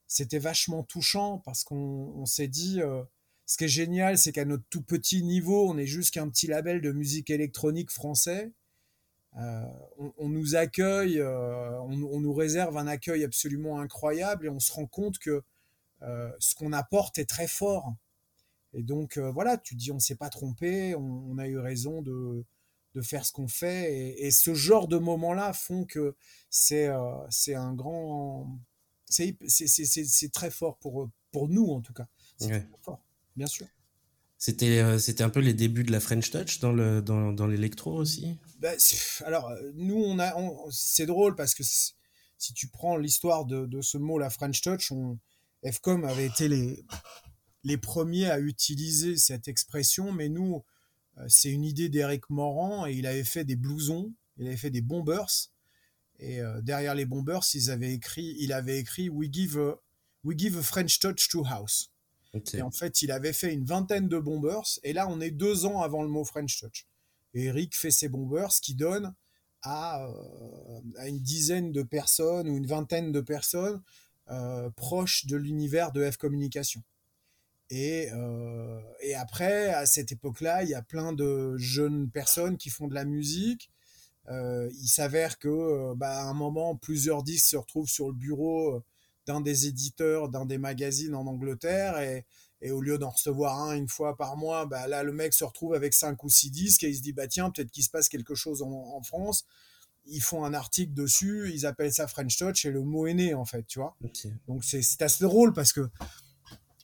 c'était 0.07 0.39
vachement 0.39 0.83
touchant 0.83 1.39
parce 1.39 1.65
qu'on 1.65 2.27
s'est 2.27 2.49
dit, 2.49 2.83
euh, 2.83 3.03
ce 3.47 3.57
qui 3.57 3.65
est 3.65 3.69
génial, 3.69 4.19
c'est 4.19 4.33
qu'à 4.33 4.45
notre 4.45 4.65
tout 4.69 4.83
petit 4.83 5.23
niveau, 5.23 5.69
on 5.71 5.79
est 5.79 5.87
juste 5.87 6.12
qu'un 6.15 6.29
petit 6.29 6.47
label 6.47 6.81
de 6.81 6.93
musique 6.93 7.31
électronique 7.31 7.91
français. 7.91 8.53
Euh, 9.39 9.65
on, 10.19 10.29
nous 10.29 10.57
accueille, 10.57 11.19
euh, 11.19 11.81
on, 11.81 12.21
nous 12.21 12.35
réserve 12.35 12.77
un 12.77 12.87
accueil 12.87 13.25
absolument 13.25 13.81
incroyable 13.81 14.47
et 14.47 14.49
on 14.51 14.61
se 14.61 14.73
rend 14.73 14.87
compte 14.87 15.19
que 15.19 15.43
ce 16.41 16.57
qu'on 16.57 16.73
apporte 16.73 17.19
est 17.19 17.29
très 17.29 17.47
fort. 17.47 17.95
Et 18.75 18.83
donc 18.83 19.19
voilà, 19.19 19.57
tu 19.57 19.75
dis 19.75 19.93
on 19.93 20.01
s'est 20.01 20.17
pas 20.17 20.31
trompé, 20.31 20.95
on, 20.97 21.39
a 21.39 21.47
eu 21.47 21.59
raison 21.59 22.03
de, 22.03 22.45
de 22.95 23.01
faire 23.01 23.25
ce 23.25 23.33
qu'on 23.33 23.47
fait. 23.47 24.17
Et, 24.19 24.31
ce 24.33 24.53
genre 24.53 24.89
de 24.89 24.99
moments-là 24.99 25.53
font 25.53 25.85
que 25.85 26.17
c'est 26.51 26.91
c'est 27.31 27.55
un 27.55 27.73
grand. 27.73 28.59
C'est 29.09 29.37
très 30.33 30.51
fort 30.51 30.77
pour, 30.79 31.09
pour 31.31 31.49
nous, 31.49 31.69
en 31.69 31.81
tout 31.81 31.93
cas. 31.93 32.09
C'est 32.37 32.67
fort, 32.83 33.01
bien 33.37 33.47
sûr. 33.47 33.67
C'était 34.39 34.99
c'était 34.99 35.23
un 35.23 35.31
peu 35.31 35.41
les 35.41 35.55
débuts 35.55 35.85
de 35.85 35.93
la 35.93 36.01
French 36.01 36.33
Touch 36.33 36.59
dans 36.59 36.73
le 36.73 37.01
dans, 37.01 37.33
dans 37.33 37.47
l'électro 37.47 37.93
aussi? 37.93 38.37
Ben, 38.62 38.78
alors 39.25 39.52
nous 39.75 39.97
on 39.97 40.21
a 40.21 40.33
c'est 40.71 41.07
drôle 41.07 41.35
parce 41.35 41.52
que 41.52 41.64
si 41.64 42.54
tu 42.54 42.69
prends 42.69 42.97
l'histoire 42.97 43.45
de, 43.45 43.66
de, 43.66 43.83
ce 43.83 43.99
mot 43.99 44.19
la 44.19 44.31
French 44.31 44.61
Touch, 44.61 44.92
on, 44.92 45.19
Fcom 45.64 46.04
avait 46.04 46.26
été 46.26 46.47
les 46.47 46.85
les 47.64 47.76
premiers 47.76 48.31
à 48.31 48.38
utiliser 48.38 49.16
cette 49.16 49.49
expression, 49.49 50.12
mais 50.12 50.28
nous 50.28 50.64
euh, 51.19 51.25
c'est 51.28 51.50
une 51.50 51.64
idée 51.64 51.88
d'Eric 51.88 52.31
Morand 52.31 52.87
et 52.87 52.92
il 52.92 53.07
avait 53.09 53.25
fait 53.25 53.45
des 53.45 53.57
blousons, 53.57 54.12
il 54.37 54.47
avait 54.47 54.57
fait 54.57 54.71
des 54.71 54.81
bombers. 54.81 55.50
Et 56.21 56.40
euh, 56.40 56.61
derrière 56.62 56.95
les 56.95 57.04
bombers, 57.04 57.42
ils 57.54 57.69
avaient 57.69 57.92
écrit, 57.92 58.37
il 58.38 58.52
avait 58.52 58.78
écrit 58.78 59.09
We 59.09 59.28
give 59.31 59.59
a, 59.59 59.75
we 60.23 60.38
give 60.38 60.57
a 60.57 60.62
French 60.62 61.00
touch 61.00 61.28
to 61.28 61.45
house. 61.45 61.90
Et 62.54 62.62
en 62.62 62.71
fait, 62.71 63.02
il 63.02 63.11
avait 63.11 63.33
fait 63.33 63.52
une 63.52 63.64
vingtaine 63.64 64.09
de 64.09 64.19
bombers. 64.19 64.78
Et 64.85 64.92
là, 64.92 65.07
on 65.09 65.21
est 65.21 65.33
deux 65.33 65.66
ans 65.66 65.83
avant 65.83 66.02
le 66.02 66.09
mot 66.09 66.25
French 66.25 66.61
touch. 66.61 66.87
Eric 67.35 67.77
fait 67.77 67.91
ses 67.91 68.09
bombers 68.09 68.53
qui 68.62 68.75
donnent 68.75 69.15
à, 69.62 70.07
euh, 70.07 70.81
à, 70.99 71.09
une 71.09 71.21
dizaine 71.21 71.73
de 71.73 71.83
personnes 71.83 72.49
ou 72.49 72.57
une 72.57 72.67
vingtaine 72.67 73.12
de 73.12 73.21
personnes 73.21 73.83
proches 74.77 75.27
de 75.27 75.37
l'univers 75.37 75.93
de 75.93 76.11
F 76.11 76.17
Communication. 76.17 76.83
Euh, 77.73 78.81
et, 79.01 79.15
après, 79.15 79.69
à 79.71 79.87
cette 79.87 80.12
époque-là, 80.12 80.62
il 80.62 80.71
y 80.71 80.75
a 80.75 80.83
plein 80.83 81.12
de 81.12 81.57
jeunes 81.57 82.11
personnes 82.11 82.57
qui 82.57 82.71
font 82.71 82.89
de 82.89 82.95
la 82.95 83.05
musique. 83.05 83.71
Euh, 84.29 84.69
il 84.75 84.89
s'avère 84.89 85.39
que, 85.39 85.49
euh, 85.49 85.95
bah, 85.97 86.21
à 86.21 86.25
un 86.25 86.35
moment, 86.35 86.77
plusieurs 86.77 87.23
disques 87.23 87.47
se 87.47 87.57
retrouvent 87.57 87.89
sur 87.89 88.09
le 88.09 88.15
bureau 88.15 88.83
d'un 89.27 89.41
des 89.41 89.67
éditeurs, 89.67 90.29
d'un 90.29 90.47
des 90.47 90.59
magazines 90.59 91.15
en 91.15 91.27
Angleterre, 91.27 91.99
et, 92.01 92.27
au 92.71 92.81
lieu 92.81 92.99
d'en 92.99 93.11
recevoir 93.11 93.61
un 93.61 93.75
une 93.75 93.88
fois 93.88 94.16
par 94.16 94.37
mois, 94.37 94.66
bah, 94.66 94.87
là, 94.87 95.02
le 95.02 95.12
mec 95.12 95.35
se 95.35 95.45
retrouve 95.45 95.75
avec 95.75 95.95
cinq 95.95 96.23
ou 96.23 96.28
six 96.28 96.50
disques 96.50 96.85
et 96.85 96.88
il 96.88 96.97
se 96.97 97.02
dit, 97.02 97.12
bah 97.12 97.26
tiens, 97.26 97.50
peut-être 97.50 97.71
qu'il 97.71 97.83
se 97.83 97.90
passe 97.90 98.09
quelque 98.09 98.35
chose 98.35 98.62
en, 98.62 99.02
France. 99.02 99.45
Ils 100.07 100.23
font 100.23 100.45
un 100.45 100.54
article 100.54 100.95
dessus, 100.95 101.50
ils 101.52 101.66
appellent 101.66 101.92
ça 101.92 102.07
French 102.07 102.37
Touch 102.37 102.64
et 102.64 102.71
le 102.71 102.83
mot 102.83 103.07
est 103.07 103.14
né 103.14 103.35
en 103.35 103.45
fait, 103.45 103.64
tu 103.66 103.81
vois. 103.81 103.97
Donc 104.47 104.64
c'est 104.64 105.02
assez 105.02 105.25
drôle 105.25 105.52
parce 105.52 105.73
que 105.73 105.88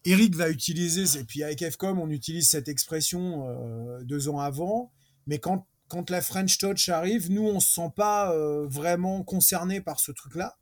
Eric 0.05 0.35
va 0.37 0.49
utiliser, 0.49 1.19
et 1.19 1.25
puis 1.25 1.43
avec 1.43 1.63
FCOM, 1.63 1.99
on 1.99 2.11
utilise 2.11 2.49
cette 2.49 2.69
expression 2.69 3.49
euh, 3.49 4.03
deux 4.05 4.29
ans 4.29 4.39
avant, 4.39 4.93
mais 5.27 5.39
quand, 5.39 5.67
quand 5.89 6.11
la 6.11 6.21
French 6.21 6.59
Touch 6.59 6.89
arrive, 6.89 7.31
nous, 7.31 7.47
on 7.47 7.57
ne 7.57 7.61
se 7.61 7.73
sent 7.73 7.91
pas 7.95 8.33
euh, 8.33 8.67
vraiment 8.69 9.23
concerné 9.23 9.81
par 9.81 10.01
ce 10.01 10.13
truc-là, 10.13 10.57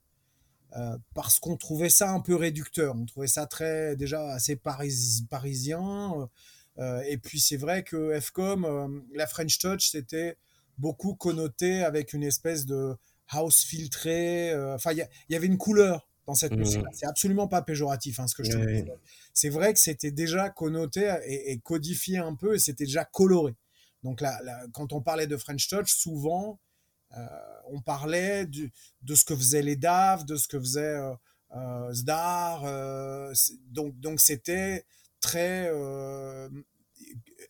euh, 0.77 0.97
parce 1.15 1.39
qu'on 1.39 1.57
trouvait 1.57 1.91
ça 1.91 2.11
un 2.11 2.21
peu 2.21 2.35
réducteur, 2.35 2.95
on 2.97 3.07
trouvait 3.07 3.27
ça 3.27 3.47
très, 3.47 3.97
déjà 3.97 4.33
assez 4.33 4.57
parisien, 4.57 6.29
et 7.07 7.17
puis 7.17 7.41
c'est 7.41 7.57
vrai 7.57 7.83
que 7.83 8.13
FCOM, 8.21 9.03
la 9.15 9.27
French 9.27 9.59
Touch, 9.59 9.91
c'était 9.91 10.37
beaucoup 10.77 11.15
connoté 11.15 11.83
avec 11.83 12.13
une 12.13 12.23
espèce 12.23 12.67
de 12.67 12.95
house 13.29 13.65
filtré, 13.65 14.55
enfin, 14.75 14.93
il 14.93 15.07
y, 15.31 15.37
avait 15.37 15.47
une 15.47 15.57
couleur 15.57 16.07
dans 16.27 16.35
cette 16.35 16.53
mmh. 16.53 16.59
musique. 16.59 16.85
C'est 16.93 17.07
absolument 17.07 17.49
pas 17.49 17.63
péjoratif, 17.63 18.21
hein, 18.21 18.27
ce 18.27 18.35
que 18.35 18.45
je 18.45 18.51
te 18.51 18.83
dis. 18.83 18.91
C'est 19.33 19.49
vrai 19.49 19.73
que 19.73 19.81
c'était 19.81 20.11
déjà 20.11 20.51
connoté 20.51 21.15
et, 21.25 21.59
codifié 21.61 22.19
un 22.19 22.35
peu, 22.35 22.57
et 22.57 22.59
c'était 22.59 22.85
déjà 22.85 23.05
coloré. 23.05 23.55
Donc 24.03 24.21
là, 24.21 24.39
quand 24.73 24.93
on 24.93 25.01
parlait 25.01 25.27
de 25.27 25.37
French 25.37 25.69
Touch, 25.69 25.91
souvent, 25.93 26.53
euh, 26.53 26.66
on 27.69 27.81
parlait 27.81 28.47
de 28.47 29.15
ce 29.15 29.25
que 29.25 29.37
faisaient 29.37 29.63
les 29.63 29.77
DAF, 29.77 30.25
de 30.25 30.37
ce 30.37 30.49
que 30.49 30.59
faisait 30.59 30.97
euh, 30.97 31.15
euh 31.55 31.93
Zdar. 31.93 32.65
Euh, 32.65 33.33
donc, 33.71 33.99
donc 34.01 34.21
c'était 34.21 34.85
très 35.21 35.71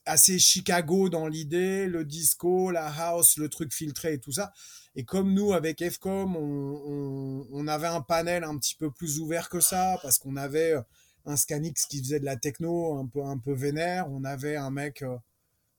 assez 0.05 0.39
Chicago 0.39 1.09
dans 1.09 1.27
l'idée, 1.27 1.87
le 1.87 2.05
disco, 2.05 2.71
la 2.71 2.87
house, 2.87 3.37
le 3.37 3.49
truc 3.49 3.73
filtré 3.73 4.15
et 4.15 4.19
tout 4.19 4.33
ça. 4.33 4.53
Et 4.95 5.05
comme 5.05 5.35
nous, 5.35 5.53
avec 5.53 5.83
FCOM, 5.83 6.37
on, 6.37 7.47
on, 7.51 7.67
avait 7.67 7.87
un 7.87 8.01
panel 8.01 8.45
un 8.45 8.57
petit 8.57 8.77
peu 8.77 8.91
plus 8.91 9.19
ouvert 9.19 9.51
que 9.51 9.61
ça, 9.61 9.99
parce 10.03 10.19
qu'on 10.19 10.37
avait 10.37 10.73
euh, 10.73 10.83
un 11.27 11.37
Scanix 11.37 11.87
qui 11.87 11.99
faisait 11.99 12.21
de 12.21 12.25
la 12.25 12.37
techno 12.37 12.99
un 12.99 13.07
peu, 13.07 13.23
un 13.23 13.37
peu 13.37 13.53
vénère, 13.53 14.09
on 14.11 14.25
avait 14.25 14.57
un 14.57 14.71
mec 14.71 15.03
euh, 15.03 15.17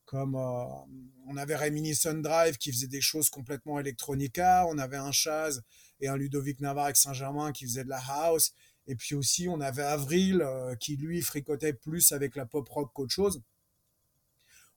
comme... 0.08 0.36
Euh, 0.36 0.65
on 1.30 1.38
avait 1.38 1.56
Reminiscent 1.56 2.15
Drive 2.15 2.58
qui 2.58 2.72
faisait 2.72 2.88
des 2.88 3.02
choses 3.02 3.30
complètement 3.30 3.80
électronica, 3.80 4.65
on 4.70 4.80
avait 4.80 4.98
un 4.98 5.12
Chaz 5.12 5.62
et 6.00 6.08
un 6.08 6.17
Ludovic 6.17 6.60
Navarre 6.62 6.86
avec 6.86 6.98
Saint-Germain 6.98 7.52
qui 7.52 7.65
faisait 7.65 7.84
de 7.84 7.89
la 7.89 8.02
house, 8.08 8.54
et 8.88 8.96
puis 8.96 9.13
aussi 9.13 9.50
on 9.50 9.60
avait 9.60 9.84
Avril 9.84 10.41
qui 10.80 10.96
lui 10.96 11.22
fricotait 11.22 11.74
plus 11.74 12.13
avec 12.13 12.38
la 12.38 12.46
pop 12.46 12.67
rock 12.70 12.91
qu'autre 12.93 13.12
chose 13.12 13.41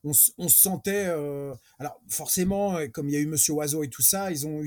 on, 0.04 0.12
se 0.12 0.32
sentait. 0.48 1.06
Euh, 1.08 1.54
alors, 1.78 2.00
forcément, 2.08 2.76
euh, 2.76 2.88
comme 2.88 3.08
il 3.08 3.12
y 3.12 3.16
a 3.16 3.20
eu 3.20 3.26
Monsieur 3.26 3.54
Oiseau 3.54 3.82
et 3.82 3.88
tout 3.88 4.02
ça, 4.02 4.30
ils 4.30 4.46
ont, 4.46 4.62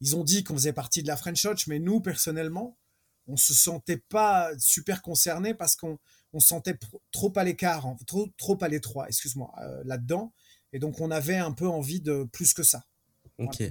ils 0.00 0.16
ont 0.16 0.24
dit 0.24 0.44
qu'on 0.44 0.54
faisait 0.54 0.72
partie 0.72 1.02
de 1.02 1.08
la 1.08 1.16
French 1.16 1.42
Touch, 1.42 1.66
mais 1.66 1.78
nous, 1.78 2.00
personnellement, 2.00 2.76
on 3.26 3.36
se 3.36 3.54
sentait 3.54 4.02
pas 4.08 4.50
super 4.58 5.02
concernés 5.02 5.54
parce 5.54 5.76
qu'on 5.76 5.98
on 6.32 6.40
sentait 6.40 6.78
trop 7.12 7.32
à 7.36 7.44
l'écart, 7.44 7.86
trop, 8.06 8.28
trop 8.36 8.58
à 8.60 8.68
l'étroit, 8.68 9.08
excuse-moi, 9.08 9.52
euh, 9.62 9.82
là-dedans. 9.84 10.32
Et 10.72 10.78
donc, 10.78 11.00
on 11.00 11.10
avait 11.10 11.36
un 11.36 11.52
peu 11.52 11.68
envie 11.68 12.00
de 12.00 12.24
plus 12.32 12.54
que 12.54 12.62
ça. 12.62 12.84
Ok. 13.38 13.62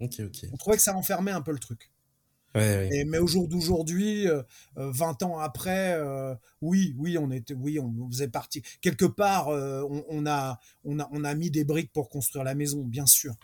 Ok, 0.00 0.20
ok. 0.20 0.46
On 0.52 0.56
trouvait 0.56 0.76
que 0.76 0.82
ça 0.82 0.96
enfermait 0.96 1.30
un 1.30 1.42
peu 1.42 1.52
le 1.52 1.58
truc 1.58 1.90
mais 2.54 3.18
au 3.18 3.26
jour 3.26 3.48
d'aujourd'hui, 3.48 4.26
20 4.26 4.32
euh, 4.32 4.44
euh, 4.78 5.24
ans 5.24 5.38
après, 5.38 5.94
euh, 5.94 6.34
oui, 6.60 6.94
oui, 6.98 7.18
on 7.18 7.30
était, 7.30 7.54
oui, 7.54 7.78
on 7.78 8.08
faisait 8.10 8.28
partie. 8.28 8.62
Quelque 8.80 9.04
part, 9.04 9.48
on, 9.48 10.26
a, 10.26 10.58
on, 10.84 10.98
a, 10.98 11.08
on 11.12 11.24
a 11.24 11.34
mis 11.34 11.50
des 11.50 11.64
briques 11.64 11.92
pour 11.92 12.08
construire 12.08 12.44
la 12.44 12.54
maison, 12.54 12.84
bien 12.84 13.06
sûr. 13.06 13.34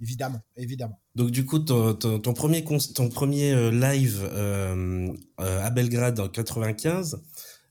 Évidemment, 0.00 0.40
évidemment. 0.56 1.00
Donc 1.14 1.30
du 1.30 1.44
coup, 1.44 1.58
ton, 1.58 1.94
ton, 1.94 2.34
premier, 2.34 2.64
ton 2.94 3.08
premier 3.08 3.70
live 3.70 4.24
à 5.38 5.70
Belgrade 5.70 6.20
en 6.20 6.28
95, 6.28 7.22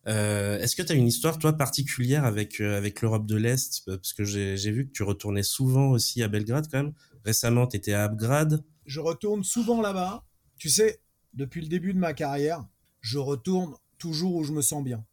Est-ce 0.06 0.76
que 0.76 0.82
tu 0.82 0.91
as 0.91 0.95
une 0.95 1.08
histoire, 1.08 1.38
toi, 1.39 1.54
particulière 1.54 2.26
avec, 2.26 2.60
avec 2.62 3.02
l'Europe 3.02 3.26
de 3.26 3.36
l'Est? 3.36 3.84
Parce 3.86 4.13
que 4.13 4.24
j'ai 4.24 4.72
vu 4.72 4.88
que 4.88 4.91
tu 4.91 5.04
retournais 5.04 5.43
souvent 5.43 5.89
aussi 5.89 6.24
à 6.24 6.28
Belgrade 6.28 6.67
quand 6.72 6.84
même. 6.84 6.93
Récemment, 7.26 7.67
tu 7.67 7.78
étais 7.78 7.93
à 7.93 8.04
Abgrad 8.06 8.63
je 8.89 9.00
retourne 9.00 9.43
souvent 9.43 9.82
là-bas. 9.82 10.26
Tu 10.58 10.67
sais, 10.67 11.00
depuis 11.34 11.62
le 11.62 11.67
début 11.67 11.93
de 11.93 12.00
ma 12.00 12.13
carrière, 12.13 12.67
je 13.02 13.19
retourne 13.19 13.76
toujours 14.00 14.36
où 14.36 14.43
je 14.43 14.52
me 14.52 14.63
sens 14.63 14.84
bien. 14.84 15.06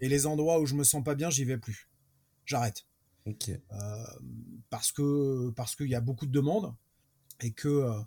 Et 0.00 0.08
les 0.08 0.26
endroits 0.26 0.60
où 0.60 0.66
je 0.66 0.74
me 0.74 0.84
sens 0.84 1.04
pas 1.04 1.14
bien, 1.14 1.28
j'y 1.28 1.44
vais 1.44 1.58
plus. 1.58 1.90
J'arrête. 2.46 2.86
Euh, 3.48 4.04
parce 4.70 4.92
que 4.92 5.50
parce 5.50 5.76
qu'il 5.76 5.88
y 5.88 5.94
a 5.94 6.00
beaucoup 6.00 6.26
de 6.26 6.32
demandes 6.32 6.74
et 7.40 7.52
que 7.52 7.68
euh, 7.68 8.00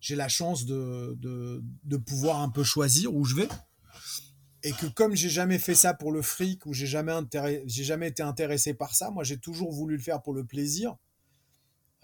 j'ai 0.00 0.16
la 0.16 0.28
chance 0.28 0.64
de, 0.64 1.18
de, 1.20 1.96
pouvoir 1.96 2.40
un 2.40 2.48
peu 2.48 2.64
choisir 2.64 3.14
où 3.14 3.24
je 3.24 3.36
vais. 3.36 3.48
Et 4.62 4.72
que 4.72 4.86
comme 4.86 5.14
j'ai 5.14 5.30
jamais 5.30 5.58
fait 5.58 5.74
ça 5.74 5.94
pour 5.94 6.12
le 6.12 6.22
fric 6.22 6.66
ou 6.66 6.74
j'ai 6.74 6.86
jamais, 6.86 7.12
j'ai 7.66 7.84
jamais 7.84 8.08
été 8.08 8.22
intéressé 8.22 8.74
par 8.74 8.94
ça, 8.94 9.10
moi 9.10 9.24
j'ai 9.24 9.38
toujours 9.38 9.72
voulu 9.72 9.96
le 9.96 10.02
faire 10.02 10.22
pour 10.22 10.34
le 10.34 10.44
plaisir. 10.44 10.96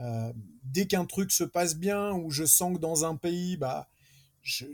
Euh, 0.01 0.33
dès 0.63 0.87
qu'un 0.87 1.07
truc 1.07 1.33
se 1.33 1.45
passe 1.45 1.77
bien 1.77 2.13
ou 2.13 2.31
je 2.31 2.45
sens 2.45 2.75
que 2.75 2.81
dans 2.81 3.05
un 3.05 3.17
pays, 3.17 3.57
bah, 3.57 3.89
je, 4.43 4.67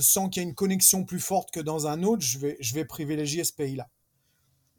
sens 0.00 0.30
qu'il 0.30 0.42
y 0.42 0.44
a 0.44 0.48
une 0.48 0.54
connexion 0.54 1.04
plus 1.04 1.20
forte 1.20 1.50
que 1.50 1.60
dans 1.60 1.86
un 1.86 2.02
autre, 2.02 2.22
je 2.22 2.38
vais, 2.38 2.56
je 2.60 2.74
vais 2.74 2.84
privilégier 2.84 3.44
ce 3.44 3.52
pays-là. 3.52 3.90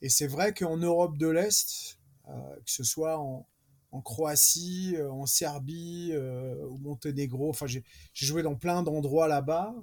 Et 0.01 0.09
c'est 0.09 0.27
vrai 0.27 0.53
qu'en 0.53 0.77
Europe 0.77 1.17
de 1.17 1.27
l'Est, 1.27 1.99
que 2.25 2.71
ce 2.71 2.83
soit 2.83 3.19
en, 3.19 3.47
Croatie, 4.03 4.95
euh, 4.95 5.11
en 5.11 5.25
Serbie 5.25 6.13
ou 6.15 6.77
Monténégro, 6.77 7.49
enfin 7.49 7.67
j'ai 7.67 7.83
joué 8.13 8.41
dans 8.41 8.55
plein 8.55 8.83
d'endroits 8.83 9.27
là-bas, 9.27 9.75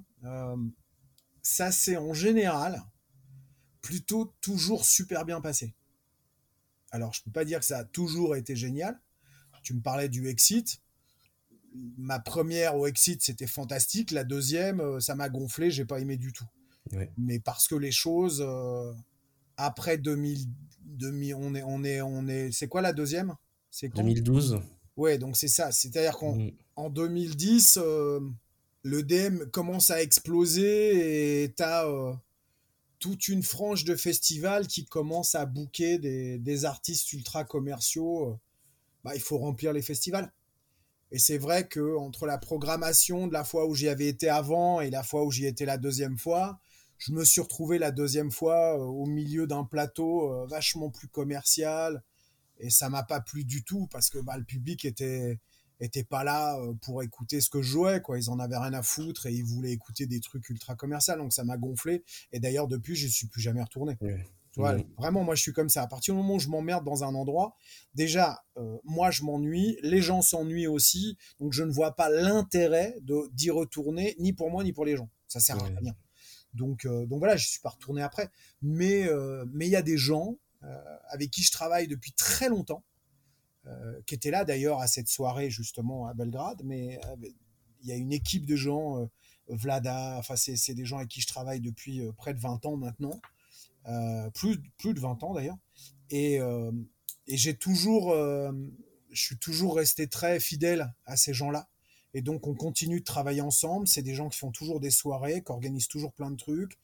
ça 1.43 1.73
c'est 1.73 1.97
en 1.97 2.15
général 2.15 2.83
plutôt 3.81 4.35
toujours 4.41 4.85
super 4.85 5.25
bien 5.25 5.41
passé. 5.41 5.75
Alors 6.91 7.13
je 7.13 7.23
peux 7.23 7.31
pas 7.31 7.45
dire 7.45 7.61
que 7.61 7.67
ça 7.67 7.79
a 7.79 7.85
toujours 7.85 8.35
été 8.37 8.57
génial, 8.57 8.99
tu 9.63 9.75
me 9.75 9.81
parlais 9.81 10.09
du 10.09 10.29
Exit. 10.29 10.81
Ma 11.99 12.19
première 12.19 12.77
au 12.77 12.87
Exit, 12.87 13.23
c'était 13.23 13.47
fantastique. 13.47 14.11
La 14.11 14.25
deuxième, 14.25 14.81
euh, 14.81 15.01
ça 15.01 15.15
m'a 15.15 15.29
gonflé, 15.29 15.71
j'ai 15.71 15.85
pas 15.85 16.01
aimé 16.01 16.17
du 16.17 16.33
tout. 16.33 16.47
Mais 17.19 17.39
parce 17.39 17.69
que 17.69 17.75
les 17.75 17.93
choses, 17.93 18.43
euh, 18.43 18.95
après 19.59 19.99
2000, 19.99 20.49
2000, 20.99 21.35
on 21.35 21.55
est, 21.55 21.63
on 21.63 21.85
est, 21.85 22.03
on 22.03 22.29
est, 22.29 22.51
c'est 22.53 22.69
quoi 22.69 22.81
la 22.81 22.93
deuxième? 22.93 23.35
C'est 23.71 23.89
2012. 23.89 24.61
Ouais, 24.97 25.19
donc 25.19 25.37
c'est 25.37 25.49
ça. 25.49 25.71
C'est-à-dire 25.73 26.17
qu'en 26.17 26.37
en 26.77 26.91
2010, 26.91 27.79
euh, 27.81 28.21
le 28.83 29.03
DM 29.03 29.45
commence 29.51 29.91
à 29.91 30.03
exploser 30.03 31.45
et 31.45 31.55
tu 31.55 31.63
as 31.63 31.87
toute 32.99 33.29
une 33.29 33.43
frange 33.43 33.85
de 33.85 33.95
festivals 33.95 34.67
qui 34.67 34.85
commence 34.85 35.35
à 35.35 35.47
bouquer 35.47 35.99
des, 35.99 36.39
des 36.39 36.65
artistes 36.65 37.13
ultra 37.13 37.45
commerciaux. 37.45 38.39
Bah, 39.05 39.15
il 39.15 39.21
faut 39.21 39.39
remplir 39.39 39.73
les 39.73 39.83
festivals. 39.83 40.33
Et 41.11 41.19
c'est 41.19 41.39
vrai 41.39 41.67
que 41.67 41.97
entre 41.97 42.27
la 42.27 42.39
programmation 42.39 43.27
de 43.27 43.33
la 43.33 43.45
fois 43.45 43.67
où 43.67 43.75
j'y 43.75 43.89
avais 43.89 44.09
été 44.09 44.29
avant 44.29 44.81
et 44.81 44.91
la 44.91 45.03
fois 45.03 45.25
où 45.25 45.31
j'y 45.31 45.47
étais 45.47 45.65
la 45.65 45.79
deuxième 45.79 46.19
fois, 46.19 46.61
je 46.99 47.13
me 47.13 47.25
suis 47.25 47.41
retrouvé 47.41 47.79
la 47.79 47.93
deuxième 47.93 48.31
fois 48.31 48.77
euh, 48.77 48.83
au 48.83 49.07
milieu 49.07 49.47
d'un 49.47 49.65
plateau 49.65 50.33
euh, 50.33 50.47
vachement 50.47 50.91
plus 50.91 51.09
commercial. 51.09 52.03
Et 52.59 52.71
ça 52.71 52.91
m'a 52.91 53.05
pas 53.05 53.21
plu 53.21 53.45
du 53.45 53.63
tout 53.63 53.87
parce 53.91 54.11
que 54.11 54.19
bah, 54.19 54.37
le 54.37 54.45
public 54.45 54.85
était 54.85 55.39
était 55.81 56.03
pas 56.03 56.25
là 56.25 56.59
euh, 56.59 56.75
pour 56.83 57.05
écouter 57.05 57.41
ce 57.41 57.49
que 57.49 57.63
je 57.63 57.71
jouais 57.71 58.03
quoi. 58.03 58.19
Ils 58.19 58.31
en 58.31 58.41
avaient 58.41 58.59
rien 58.59 58.75
à 58.75 58.83
foutre 58.83 59.27
et 59.27 59.33
ils 59.33 59.45
voulaient 59.45 59.71
écouter 59.71 60.07
des 60.07 60.19
trucs 60.19 60.49
ultra 60.51 60.75
commerciaux 60.75 61.17
donc 61.17 61.33
ça 61.33 61.45
m'a 61.45 61.57
gonflé. 61.57 62.03
Et 62.33 62.41
d'ailleurs 62.41 62.67
depuis 62.67 62.97
je 62.97 63.07
suis 63.07 63.29
plus 63.29 63.41
jamais 63.41 63.63
retourné. 63.63 63.97
Vraiment 64.97 65.23
moi 65.23 65.37
je 65.37 65.43
suis 65.43 65.53
comme 65.53 65.69
ça. 65.69 65.83
À 65.83 65.87
partir 65.87 66.15
du 66.15 66.21
moment 66.21 66.35
où 66.35 66.41
je 66.41 66.49
m'emmerde 66.49 66.85
dans 66.85 67.05
un 67.05 67.15
endroit 67.15 67.55
déjà 67.95 68.43
moi 68.83 69.13
je 69.13 69.23
m'ennuie. 69.23 69.79
Les 69.83 70.03
gens 70.03 70.21
s'ennuient 70.21 70.67
aussi. 70.67 71.17
Donc 71.39 71.53
je 71.53 71.63
ne 71.63 71.71
vois 71.71 71.95
pas 71.95 72.11
l'intérêt 72.11 72.97
de 73.03 73.29
d'y 73.35 73.51
retourner 73.51 74.17
ni 74.19 74.33
pour 74.33 74.51
moi 74.51 74.65
ni 74.65 74.73
pour 74.73 74.85
les 74.85 74.97
gens. 74.97 75.09
Ça 75.29 75.39
sert 75.39 75.63
à 75.63 75.65
rien 75.65 75.95
donc, 76.55 76.85
euh, 76.85 77.07
donc 77.07 77.19
voilà, 77.19 77.37
je 77.37 77.47
suis 77.47 77.61
pas 77.61 77.71
retourné 77.71 78.03
après. 78.03 78.31
Mais 78.63 79.09
euh, 79.09 79.45
mais 79.53 79.67
il 79.67 79.71
y 79.71 79.77
a 79.77 79.83
des 79.83 79.99
gens 79.99 80.37
euh, 80.63 80.97
avec 81.09 81.31
qui 81.31 81.43
je 81.43 81.53
travaille 81.53 81.89
depuis 81.89 82.13
très 82.13 82.49
longtemps, 82.49 82.85
qui 84.07 84.15
étaient 84.15 84.31
là 84.31 84.47
d'ailleurs 84.47 84.81
à 84.81 84.87
cette 84.87 85.09
soirée 85.09 85.51
justement 85.51 86.07
à 86.07 86.15
Belgrade. 86.15 86.63
Mais 86.65 86.99
il 87.83 87.87
y 87.87 87.93
a 87.93 87.97
une 87.97 88.15
équipe 88.15 88.47
de 88.47 88.57
gens, 88.57 89.07
Vlada, 89.49 90.17
enfin 90.17 90.37
c'est 90.37 90.73
des 90.73 90.87
gens 90.87 90.97
avec 90.97 91.11
qui 91.11 91.21
je 91.21 91.27
travaille 91.27 91.61
depuis 91.61 92.01
près 92.17 92.33
de 92.33 92.41
20 92.41 92.65
ans 92.65 92.79
maintenant, 92.79 93.21
plus 94.33 94.59
plus 94.79 94.95
de 94.95 95.01
20 95.01 95.23
ans 95.23 95.35
d'ailleurs. 95.35 95.59
Et, 96.09 96.37
et 97.27 97.37
j'ai 97.37 97.59
toujours, 97.59 98.15
je 98.15 99.23
suis 99.23 99.37
toujours 99.37 99.77
resté 99.77 100.09
très 100.09 100.41
fidèle 100.41 100.95
à 101.05 101.19
ces 101.19 101.35
gens-là. 101.35 101.69
Et 102.15 102.23
donc, 102.23 102.47
on 102.47 102.55
continue 102.55 103.01
de 103.01 103.05
travailler 103.05 103.41
ensemble. 103.41 103.87
C'est 103.87 104.03
des 104.03 104.15
gens 104.15 104.29
qui 104.29 104.39
font 104.39 104.51
toujours 104.51 104.81
des 104.81 104.91
soirées, 104.91 105.43
qui 105.45 105.53
organisent 105.53 105.89
toujours 105.89 106.13
plein 106.13 106.31
de 106.31 106.37
trucs, 106.37 106.79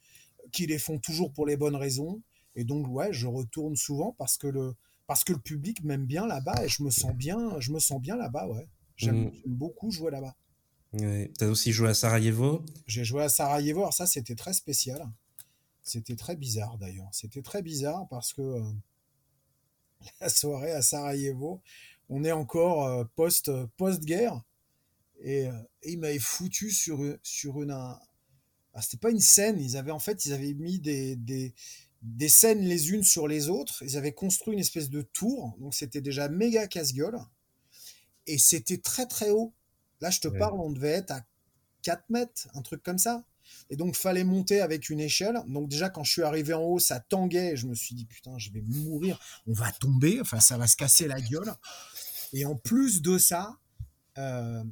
qui 0.52 0.66
les 0.66 0.78
font 0.78 0.98
toujours 0.98 1.32
pour 1.32 1.46
les 1.46 1.56
bonnes 1.56 1.76
raisons. 1.76 2.22
Et 2.56 2.64
donc, 2.64 2.86
ouais, 2.88 3.12
je 3.12 3.26
retourne 3.26 3.76
souvent 3.76 4.14
parce 4.18 4.36
que 4.36 4.46
le, 4.46 4.74
parce 5.06 5.24
que 5.24 5.32
le 5.32 5.38
public 5.38 5.82
m'aime 5.82 6.06
bien 6.06 6.26
là-bas 6.26 6.64
et 6.64 6.68
je 6.68 6.82
me 6.82 6.90
sens 6.90 7.14
bien, 7.14 7.58
je 7.60 7.72
me 7.72 7.78
sens 7.78 8.00
bien 8.00 8.16
là-bas, 8.16 8.48
ouais. 8.48 8.68
J'aime 8.96 9.26
mm. 9.26 9.32
beaucoup 9.46 9.90
jouer 9.90 10.10
là-bas. 10.10 10.36
Ouais. 10.92 11.32
Tu 11.36 11.44
as 11.44 11.48
aussi 11.48 11.72
joué 11.72 11.88
à 11.88 11.94
Sarajevo? 11.94 12.64
J'ai 12.86 13.04
joué 13.04 13.22
à 13.22 13.28
Sarajevo, 13.28 13.80
alors 13.80 13.92
ça, 13.92 14.06
c'était 14.06 14.36
très 14.36 14.52
spécial. 14.52 15.04
C'était 15.82 16.16
très 16.16 16.36
bizarre 16.36 16.78
d'ailleurs. 16.78 17.08
C'était 17.12 17.42
très 17.42 17.62
bizarre 17.62 18.06
parce 18.08 18.32
que 18.32 18.40
euh, 18.40 18.62
la 20.20 20.28
soirée 20.28 20.72
à 20.72 20.82
Sarajevo, 20.82 21.60
on 22.08 22.24
est 22.24 22.32
encore 22.32 22.86
euh, 22.86 23.04
post, 23.16 23.50
post-guerre. 23.76 24.42
Et, 25.24 25.48
euh, 25.48 25.52
et 25.82 25.92
il 25.92 25.98
m'avait 25.98 26.18
foutu 26.18 26.70
sur, 26.70 27.00
sur 27.22 27.62
une. 27.62 27.72
Un... 27.72 27.98
Ah, 28.74 28.82
c'était 28.82 28.98
pas 28.98 29.10
une 29.10 29.20
scène, 29.20 29.60
ils 29.60 29.76
avaient 29.76 29.90
en 29.90 29.98
fait, 29.98 30.26
ils 30.26 30.32
avaient 30.32 30.52
mis 30.52 30.80
des, 30.80 31.16
des, 31.16 31.54
des, 32.02 32.28
scènes 32.28 32.60
les 32.60 32.90
unes 32.90 33.04
sur 33.04 33.26
les 33.26 33.48
autres. 33.48 33.82
Ils 33.82 33.96
avaient 33.96 34.12
construit 34.12 34.54
une 34.54 34.60
espèce 34.60 34.90
de 34.90 35.02
tour, 35.02 35.56
donc 35.60 35.74
c'était 35.74 36.00
déjà 36.00 36.28
méga 36.28 36.66
casse-gueule. 36.66 37.18
Et 38.26 38.38
c'était 38.38 38.78
très 38.78 39.06
très 39.06 39.30
haut. 39.30 39.54
Là, 40.00 40.10
je 40.10 40.20
te 40.20 40.28
parle, 40.28 40.60
on 40.60 40.70
devait 40.70 40.90
être 40.90 41.12
à 41.12 41.24
4 41.82 42.10
mètres, 42.10 42.48
un 42.54 42.62
truc 42.62 42.82
comme 42.82 42.98
ça. 42.98 43.24
Et 43.70 43.76
donc, 43.76 43.94
fallait 43.94 44.24
monter 44.24 44.60
avec 44.60 44.88
une 44.88 45.00
échelle. 45.00 45.38
Donc, 45.46 45.68
déjà, 45.68 45.90
quand 45.90 46.02
je 46.02 46.12
suis 46.12 46.22
arrivé 46.22 46.54
en 46.54 46.62
haut, 46.62 46.78
ça 46.78 47.00
tanguait. 47.00 47.56
Je 47.56 47.66
me 47.66 47.74
suis 47.74 47.94
dit, 47.94 48.06
putain, 48.06 48.38
je 48.38 48.50
vais 48.50 48.62
mourir. 48.62 49.20
On 49.46 49.52
va 49.52 49.70
tomber. 49.72 50.20
Enfin, 50.20 50.40
ça 50.40 50.56
va 50.56 50.66
se 50.66 50.76
casser 50.76 51.06
la 51.06 51.20
gueule. 51.20 51.54
Et 52.32 52.44
en 52.46 52.56
plus 52.56 53.02
de 53.02 53.18
ça, 53.18 53.58
euh, 54.18 54.64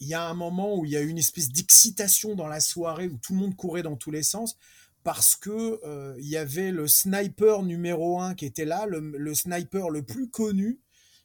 il 0.00 0.08
y 0.08 0.14
a 0.14 0.22
un 0.22 0.34
moment 0.34 0.76
où 0.76 0.84
il 0.84 0.92
y 0.92 0.96
a 0.96 1.00
une 1.00 1.18
espèce 1.18 1.50
d'excitation 1.50 2.34
dans 2.34 2.48
la 2.48 2.60
soirée 2.60 3.08
où 3.08 3.16
tout 3.18 3.32
le 3.32 3.38
monde 3.38 3.56
courait 3.56 3.82
dans 3.82 3.96
tous 3.96 4.10
les 4.10 4.22
sens 4.22 4.56
parce 5.04 5.36
que 5.36 5.80
euh, 5.84 6.16
il 6.18 6.26
y 6.26 6.36
avait 6.36 6.72
le 6.72 6.88
sniper 6.88 7.62
numéro 7.62 8.20
un 8.20 8.34
qui 8.34 8.46
était 8.46 8.64
là, 8.64 8.86
le, 8.86 9.34
sniper 9.34 9.90
le 9.90 10.02
plus 10.02 10.28
connu 10.28 10.80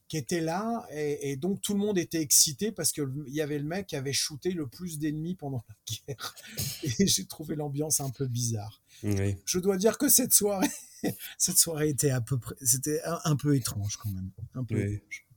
qui 0.09 0.17
était 0.17 0.41
là, 0.41 0.87
et, 0.91 1.35
donc 1.35 1.61
tout 1.61 1.73
le 1.73 1.79
monde 1.79 1.99
était 1.99 2.19
excité 2.19 2.71
parce 2.71 2.91
qu'il 2.91 3.07
y 3.27 3.41
avait 3.41 3.59
le 3.59 3.65
mec 3.65 3.85
qui 3.85 3.95
avait 3.95 4.11
shooté 4.11 4.51
le 4.51 4.67
plus 4.67 4.97
d'ennemis 4.97 5.35
pendant 5.35 5.63
la 5.69 5.75
guerre. 5.85 6.35
Et 6.99 7.05
j'ai 7.05 7.25
trouvé 7.25 7.55
l'ambiance 7.55 7.99
un 7.99 8.09
peu 8.09 8.25
bizarre. 8.25 8.81
Je 9.03 9.59
dois 9.59 9.77
dire 9.77 9.99
que 9.99 10.09
cette 10.09 10.33
soirée, 10.33 10.67
cette 11.37 11.59
soirée 11.59 11.89
était 11.89 12.09
à 12.09 12.21
peu 12.21 12.39
près, 12.39 12.55
c'était 12.59 13.01
un, 13.23 13.35
peu 13.35 13.55
étrange 13.55 13.97
quand 13.97 14.09
même, 14.09 14.31
un 14.55 14.63
peu 14.63 14.79
étrange. 14.79 15.27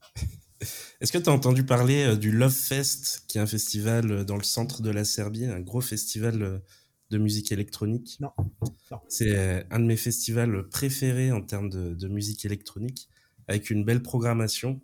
Est-ce 1.01 1.12
que 1.12 1.18
tu 1.18 1.29
as 1.29 1.33
entendu 1.33 1.64
parler 1.64 2.05
euh, 2.05 2.16
du 2.16 2.31
Love 2.31 2.55
Fest, 2.55 3.25
qui 3.29 3.38
est 3.38 3.40
un 3.40 3.46
festival 3.46 4.11
euh, 4.11 4.25
dans 4.25 4.37
le 4.37 4.42
centre 4.42 4.83
de 4.83 4.90
la 4.90 5.05
Serbie, 5.05 5.46
un 5.46 5.61
gros 5.61 5.81
festival 5.81 6.42
euh, 6.42 6.59
de 7.11 7.18
musique 7.18 7.53
électronique? 7.53 8.18
Non. 8.20 8.31
C'est 9.09 9.66
un 9.70 9.81
de 9.81 9.85
mes 9.85 9.96
festivals 9.96 10.68
préférés 10.68 11.33
en 11.33 11.42
termes 11.42 11.68
de, 11.68 12.09
musique 12.09 12.44
électronique, 12.44 13.09
avec 13.48 13.70
une 13.70 13.85
belle 13.85 14.03
programmation. 14.03 14.81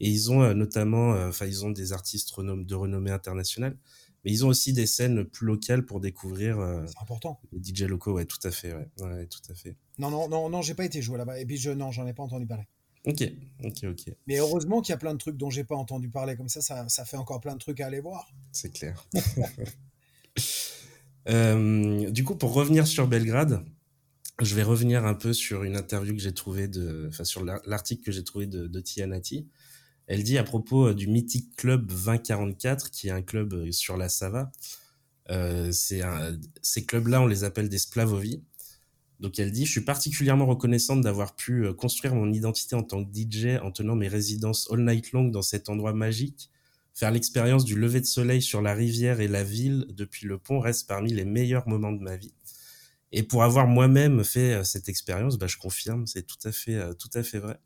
Et 0.00 0.08
ils 0.08 0.30
ont 0.32 0.54
notamment, 0.54 1.10
enfin, 1.28 1.46
ils 1.46 1.64
ont 1.64 1.70
des 1.70 1.92
artistes 1.92 2.32
de 2.38 2.74
renommée 2.74 3.10
internationale, 3.10 3.76
mais 4.24 4.32
ils 4.32 4.44
ont 4.44 4.48
aussi 4.48 4.72
des 4.72 4.86
scènes 4.86 5.24
plus 5.24 5.46
locales 5.46 5.84
pour 5.84 6.00
découvrir. 6.00 6.56
C'est 6.86 7.00
important. 7.00 7.40
Les 7.52 7.60
DJ 7.62 7.82
locaux, 7.82 8.12
ouais, 8.12 8.24
tout 8.24 8.38
à 8.44 8.50
fait, 8.50 8.74
ouais, 8.74 9.26
tout 9.26 9.40
à 9.50 9.54
fait. 9.54 9.76
Non, 9.98 10.10
non, 10.10 10.28
non, 10.28 10.48
non, 10.48 10.62
j'ai 10.62 10.74
pas 10.74 10.84
été 10.84 11.02
joué 11.02 11.18
là-bas. 11.18 11.40
Et 11.40 11.46
puis 11.46 11.56
je, 11.56 11.70
non, 11.70 11.90
j'en 11.92 12.06
ai 12.06 12.14
pas 12.14 12.22
entendu 12.22 12.46
parler. 12.46 12.66
Ok, 13.04 13.22
ok, 13.64 13.84
ok. 13.84 14.14
Mais 14.26 14.38
heureusement 14.38 14.80
qu'il 14.80 14.92
y 14.92 14.94
a 14.94 14.98
plein 14.98 15.12
de 15.12 15.18
trucs 15.18 15.36
dont 15.36 15.50
j'ai 15.50 15.64
pas 15.64 15.74
entendu 15.74 16.08
parler. 16.08 16.36
Comme 16.36 16.48
ça, 16.48 16.60
ça, 16.60 17.04
fait 17.04 17.16
encore 17.16 17.40
plein 17.40 17.54
de 17.54 17.58
trucs 17.58 17.80
à 17.80 17.86
aller 17.86 18.00
voir. 18.00 18.32
C'est 18.52 18.70
clair. 18.70 19.06
Euh, 21.28 22.10
du 22.10 22.24
coup, 22.24 22.34
pour 22.34 22.52
revenir 22.52 22.84
sur 22.84 23.06
Belgrade, 23.06 23.64
je 24.40 24.56
vais 24.56 24.64
revenir 24.64 25.04
un 25.04 25.14
peu 25.14 25.32
sur 25.32 25.62
une 25.62 25.76
interview 25.76 26.16
que 26.16 26.20
j'ai 26.20 26.34
trouvée 26.34 26.66
de, 26.66 27.06
enfin 27.08 27.22
sur 27.22 27.44
l'article 27.44 28.02
que 28.02 28.10
j'ai 28.10 28.24
trouvé 28.24 28.46
de, 28.48 28.66
de 28.66 28.80
Tianati. 28.80 29.46
Elle 30.06 30.24
dit 30.24 30.38
à 30.38 30.44
propos 30.44 30.88
euh, 30.88 30.94
du 30.94 31.06
mythique 31.06 31.56
club 31.56 31.86
2044, 31.86 32.90
qui 32.90 33.08
est 33.08 33.12
un 33.12 33.22
club 33.22 33.54
euh, 33.54 33.72
sur 33.72 33.96
la 33.96 34.08
Sava. 34.08 34.50
Euh, 35.30 35.70
ces 35.72 36.84
clubs-là, 36.84 37.22
on 37.22 37.26
les 37.26 37.44
appelle 37.44 37.68
des 37.68 37.78
Splavovi. 37.78 38.42
Donc 39.22 39.38
elle 39.38 39.52
dit, 39.52 39.66
je 39.66 39.70
suis 39.70 39.82
particulièrement 39.82 40.46
reconnaissante 40.46 41.00
d'avoir 41.00 41.36
pu 41.36 41.64
euh, 41.64 41.72
construire 41.72 42.12
mon 42.12 42.32
identité 42.32 42.74
en 42.74 42.82
tant 42.82 43.04
que 43.04 43.10
DJ 43.14 43.60
en 43.62 43.70
tenant 43.70 43.94
mes 43.94 44.08
résidences 44.08 44.68
all 44.72 44.84
night 44.84 45.12
long 45.12 45.28
dans 45.28 45.42
cet 45.42 45.68
endroit 45.68 45.92
magique. 45.92 46.50
Faire 46.92 47.12
l'expérience 47.12 47.64
du 47.64 47.78
lever 47.78 48.00
de 48.00 48.06
soleil 48.06 48.42
sur 48.42 48.60
la 48.60 48.74
rivière 48.74 49.20
et 49.20 49.28
la 49.28 49.44
ville 49.44 49.86
depuis 49.90 50.26
le 50.26 50.38
pont 50.38 50.58
reste 50.58 50.88
parmi 50.88 51.12
les 51.12 51.24
meilleurs 51.24 51.68
moments 51.68 51.92
de 51.92 52.02
ma 52.02 52.16
vie. 52.16 52.34
Et 53.12 53.22
pour 53.22 53.44
avoir 53.44 53.68
moi-même 53.68 54.24
fait 54.24 54.54
euh, 54.54 54.64
cette 54.64 54.88
expérience, 54.88 55.38
bah, 55.38 55.46
je 55.46 55.56
confirme, 55.56 56.04
c'est 56.08 56.26
tout 56.26 56.42
à 56.42 56.50
fait, 56.50 56.74
euh, 56.74 56.92
tout 56.92 57.10
à 57.14 57.22
fait 57.22 57.38
vrai. 57.38 57.60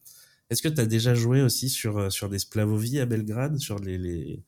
Est-ce 0.50 0.60
que 0.60 0.68
tu 0.68 0.80
as 0.82 0.86
déjà 0.86 1.14
joué 1.14 1.40
aussi 1.40 1.70
sur, 1.70 2.12
sur 2.12 2.28
des 2.28 2.38
splavovies 2.38 3.00
à 3.00 3.06
Belgrade, 3.06 3.56
sur 3.58 3.78
les, 3.78 3.96
les, 3.96 4.44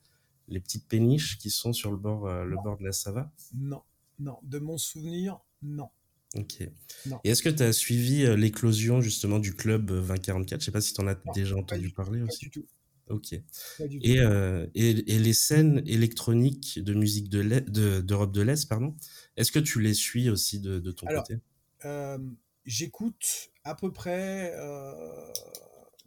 les, 0.49 0.61
petites 0.61 0.87
péniches 0.87 1.39
qui 1.39 1.49
sont 1.49 1.73
sur 1.73 1.91
le 1.91 1.97
bord, 1.97 2.29
le 2.45 2.55
bord 2.63 2.77
de 2.77 2.85
la 2.85 2.93
Sava? 2.93 3.33
Non, 3.55 3.83
non. 4.21 4.39
De 4.45 4.61
mon 4.61 4.79
souvenir, 4.79 5.41
non. 5.63 5.89
Ok. 6.37 6.61
Et 6.61 7.31
est-ce 7.31 7.43
que 7.43 7.49
tu 7.49 7.63
as 7.63 7.73
suivi 7.73 8.25
euh, 8.25 8.37
l'éclosion 8.37 9.01
justement 9.01 9.39
du 9.39 9.55
club 9.55 9.87
2044 9.87 10.61
Je 10.61 10.65
sais 10.67 10.71
pas 10.73 10.81
si 10.81 10.93
tu 10.93 11.01
en 11.01 11.07
as 11.07 11.17
déjà 11.35 11.57
entendu 11.57 11.91
parler 11.91 12.21
aussi. 12.23 12.47
Pas 12.47 12.51
du 12.51 12.51
tout. 12.51 12.67
Ok. 13.11 13.33
et, 13.33 14.21
euh, 14.21 14.67
et, 14.75 14.91
et, 15.15 15.19
les 15.19 15.33
scènes 15.33 15.83
électroniques 15.87 16.79
de 16.79 16.93
musique 16.93 17.31
d'Europe 17.31 18.33
de, 18.33 18.43
l'Est, 18.43 18.69
pardon, 18.69 18.95
est-ce 19.39 19.51
que 19.51 19.59
tu 19.59 19.81
les 19.81 19.95
suis 19.95 20.29
aussi 20.29 20.61
de, 20.61 20.79
de 20.79 20.93
ton 20.93 21.07
côté? 21.07 21.39
euh, 21.87 22.19
J'écoute 22.67 23.51
à 23.65 23.75
peu 23.75 23.91
près, 23.93 24.53
euh, 24.55 25.33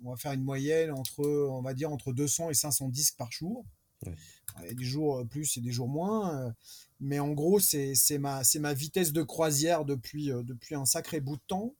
on 0.03 0.11
va 0.11 0.15
faire 0.17 0.33
une 0.33 0.43
moyenne 0.43 0.91
entre, 0.91 1.25
on 1.25 1.63
va 1.63 1.73
dire, 1.73 1.91
entre 1.91 2.13
200 2.13 2.51
et 2.51 2.53
500 2.53 2.89
disques 2.89 3.17
par 3.17 3.31
jour. 3.31 3.65
Ouais. 4.05 4.13
Il 4.61 4.67
y 4.67 4.69
a 4.69 4.73
des 4.75 4.83
jours 4.83 5.25
plus 5.27 5.57
et 5.57 5.61
des 5.61 5.71
jours 5.71 5.87
moins 5.87 6.53
mais 7.01 7.19
en 7.19 7.31
gros, 7.31 7.59
c'est 7.59 7.95
ma, 8.19 8.43
ma 8.59 8.73
vitesse 8.73 9.11
de 9.11 9.23
croisière 9.23 9.85
depuis, 9.85 10.31
euh, 10.31 10.43
depuis 10.43 10.75
un 10.75 10.85
sacré 10.85 11.19
bout 11.19 11.35
de 11.35 11.41
temps. 11.47 11.75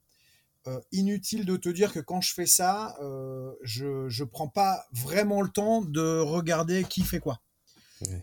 euh, 0.68 0.80
inutile 0.92 1.46
de 1.46 1.58
te 1.58 1.70
dire 1.70 1.92
que 1.92 2.00
quand 2.00 2.22
je 2.22 2.36
fais 2.36 2.46
ça, 2.46 2.96
euh, 3.02 3.52
je 3.64 3.86
ne 3.86 4.26
prends 4.26 4.48
pas 4.48 4.86
vraiment 4.92 5.42
le 5.42 5.50
temps 5.50 5.82
de 5.82 6.20
regarder 6.20 6.84
qui 6.84 7.02
fait 7.02 7.20
quoi. 7.20 7.42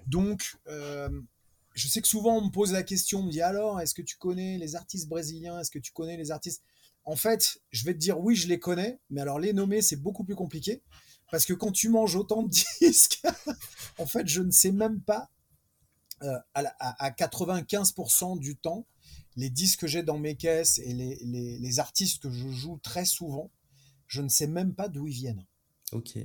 Donc, 0.06 0.56
je 0.66 1.88
sais 1.88 2.00
que 2.00 2.08
souvent 2.08 2.38
on 2.38 2.46
me 2.46 2.50
pose 2.50 2.72
la 2.72 2.82
question, 2.82 3.20
on 3.20 3.22
me 3.24 3.30
dit 3.30 3.42
alors, 3.42 3.80
est-ce 3.80 3.94
que 3.94 4.02
tu 4.02 4.16
connais 4.16 4.58
les 4.58 4.76
artistes 4.76 5.08
brésiliens? 5.08 5.58
Est-ce 5.60 5.70
que 5.70 5.78
tu 5.78 5.92
connais 5.92 6.16
les 6.16 6.30
artistes? 6.30 6.62
En 7.04 7.16
fait, 7.16 7.58
je 7.70 7.84
vais 7.84 7.94
te 7.94 7.98
dire 7.98 8.18
oui, 8.20 8.36
je 8.36 8.48
les 8.48 8.58
connais, 8.58 9.00
mais 9.10 9.20
alors 9.20 9.38
les 9.38 9.52
nommer, 9.52 9.82
c'est 9.82 9.96
beaucoup 9.96 10.24
plus 10.24 10.34
compliqué. 10.36 10.82
Parce 11.30 11.44
que 11.44 11.52
quand 11.52 11.72
tu 11.72 11.88
manges 11.88 12.16
autant 12.16 12.42
de 12.42 12.50
disques, 12.80 13.22
en 13.98 14.06
fait, 14.06 14.26
je 14.28 14.42
ne 14.42 14.50
sais 14.50 14.72
même 14.72 15.00
pas 15.00 15.30
à, 16.54 17.10
95% 17.10 18.38
du 18.38 18.56
temps 18.56 18.86
les 19.38 19.50
disques 19.50 19.80
que 19.80 19.86
j'ai 19.86 20.02
dans 20.02 20.18
mes 20.18 20.36
caisses 20.36 20.78
et 20.80 20.92
les, 20.92 21.78
artistes 21.78 22.22
que 22.22 22.30
je 22.30 22.48
joue 22.48 22.78
très 22.82 23.04
souvent, 23.04 23.52
je 24.08 24.20
ne 24.20 24.28
sais 24.28 24.48
même 24.48 24.74
pas 24.74 24.88
d'où 24.88 25.06
ils 25.06 25.14
viennent. 25.14 25.46
Ok. 25.92 26.18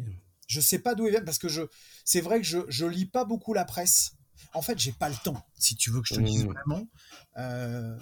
Je 0.48 0.60
sais 0.60 0.80
pas 0.80 0.96
d'où 0.96 1.06
ils 1.06 1.12
viennent 1.12 1.24
parce 1.24 1.38
que 1.38 1.48
je, 1.48 1.62
c'est 2.06 2.22
vrai 2.22 2.42
que 2.42 2.48
je, 2.48 2.60
je 2.70 2.88
lis 2.88 3.06
pas 3.06 3.24
beaucoup 3.24 3.54
la 3.54 3.66
presse. 3.66 4.16
En 4.56 4.64
fait, 4.64 4.80
j'ai 4.80 4.92
pas 4.92 5.10
le 5.10 5.16
temps, 5.24 5.46
si 5.60 5.76
tu 5.76 5.92
veux 5.92 6.02
que 6.02 6.08
je 6.08 6.16
te 6.16 6.22
dise 6.22 6.46
vraiment. 6.46 6.88
Euh, 7.38 7.98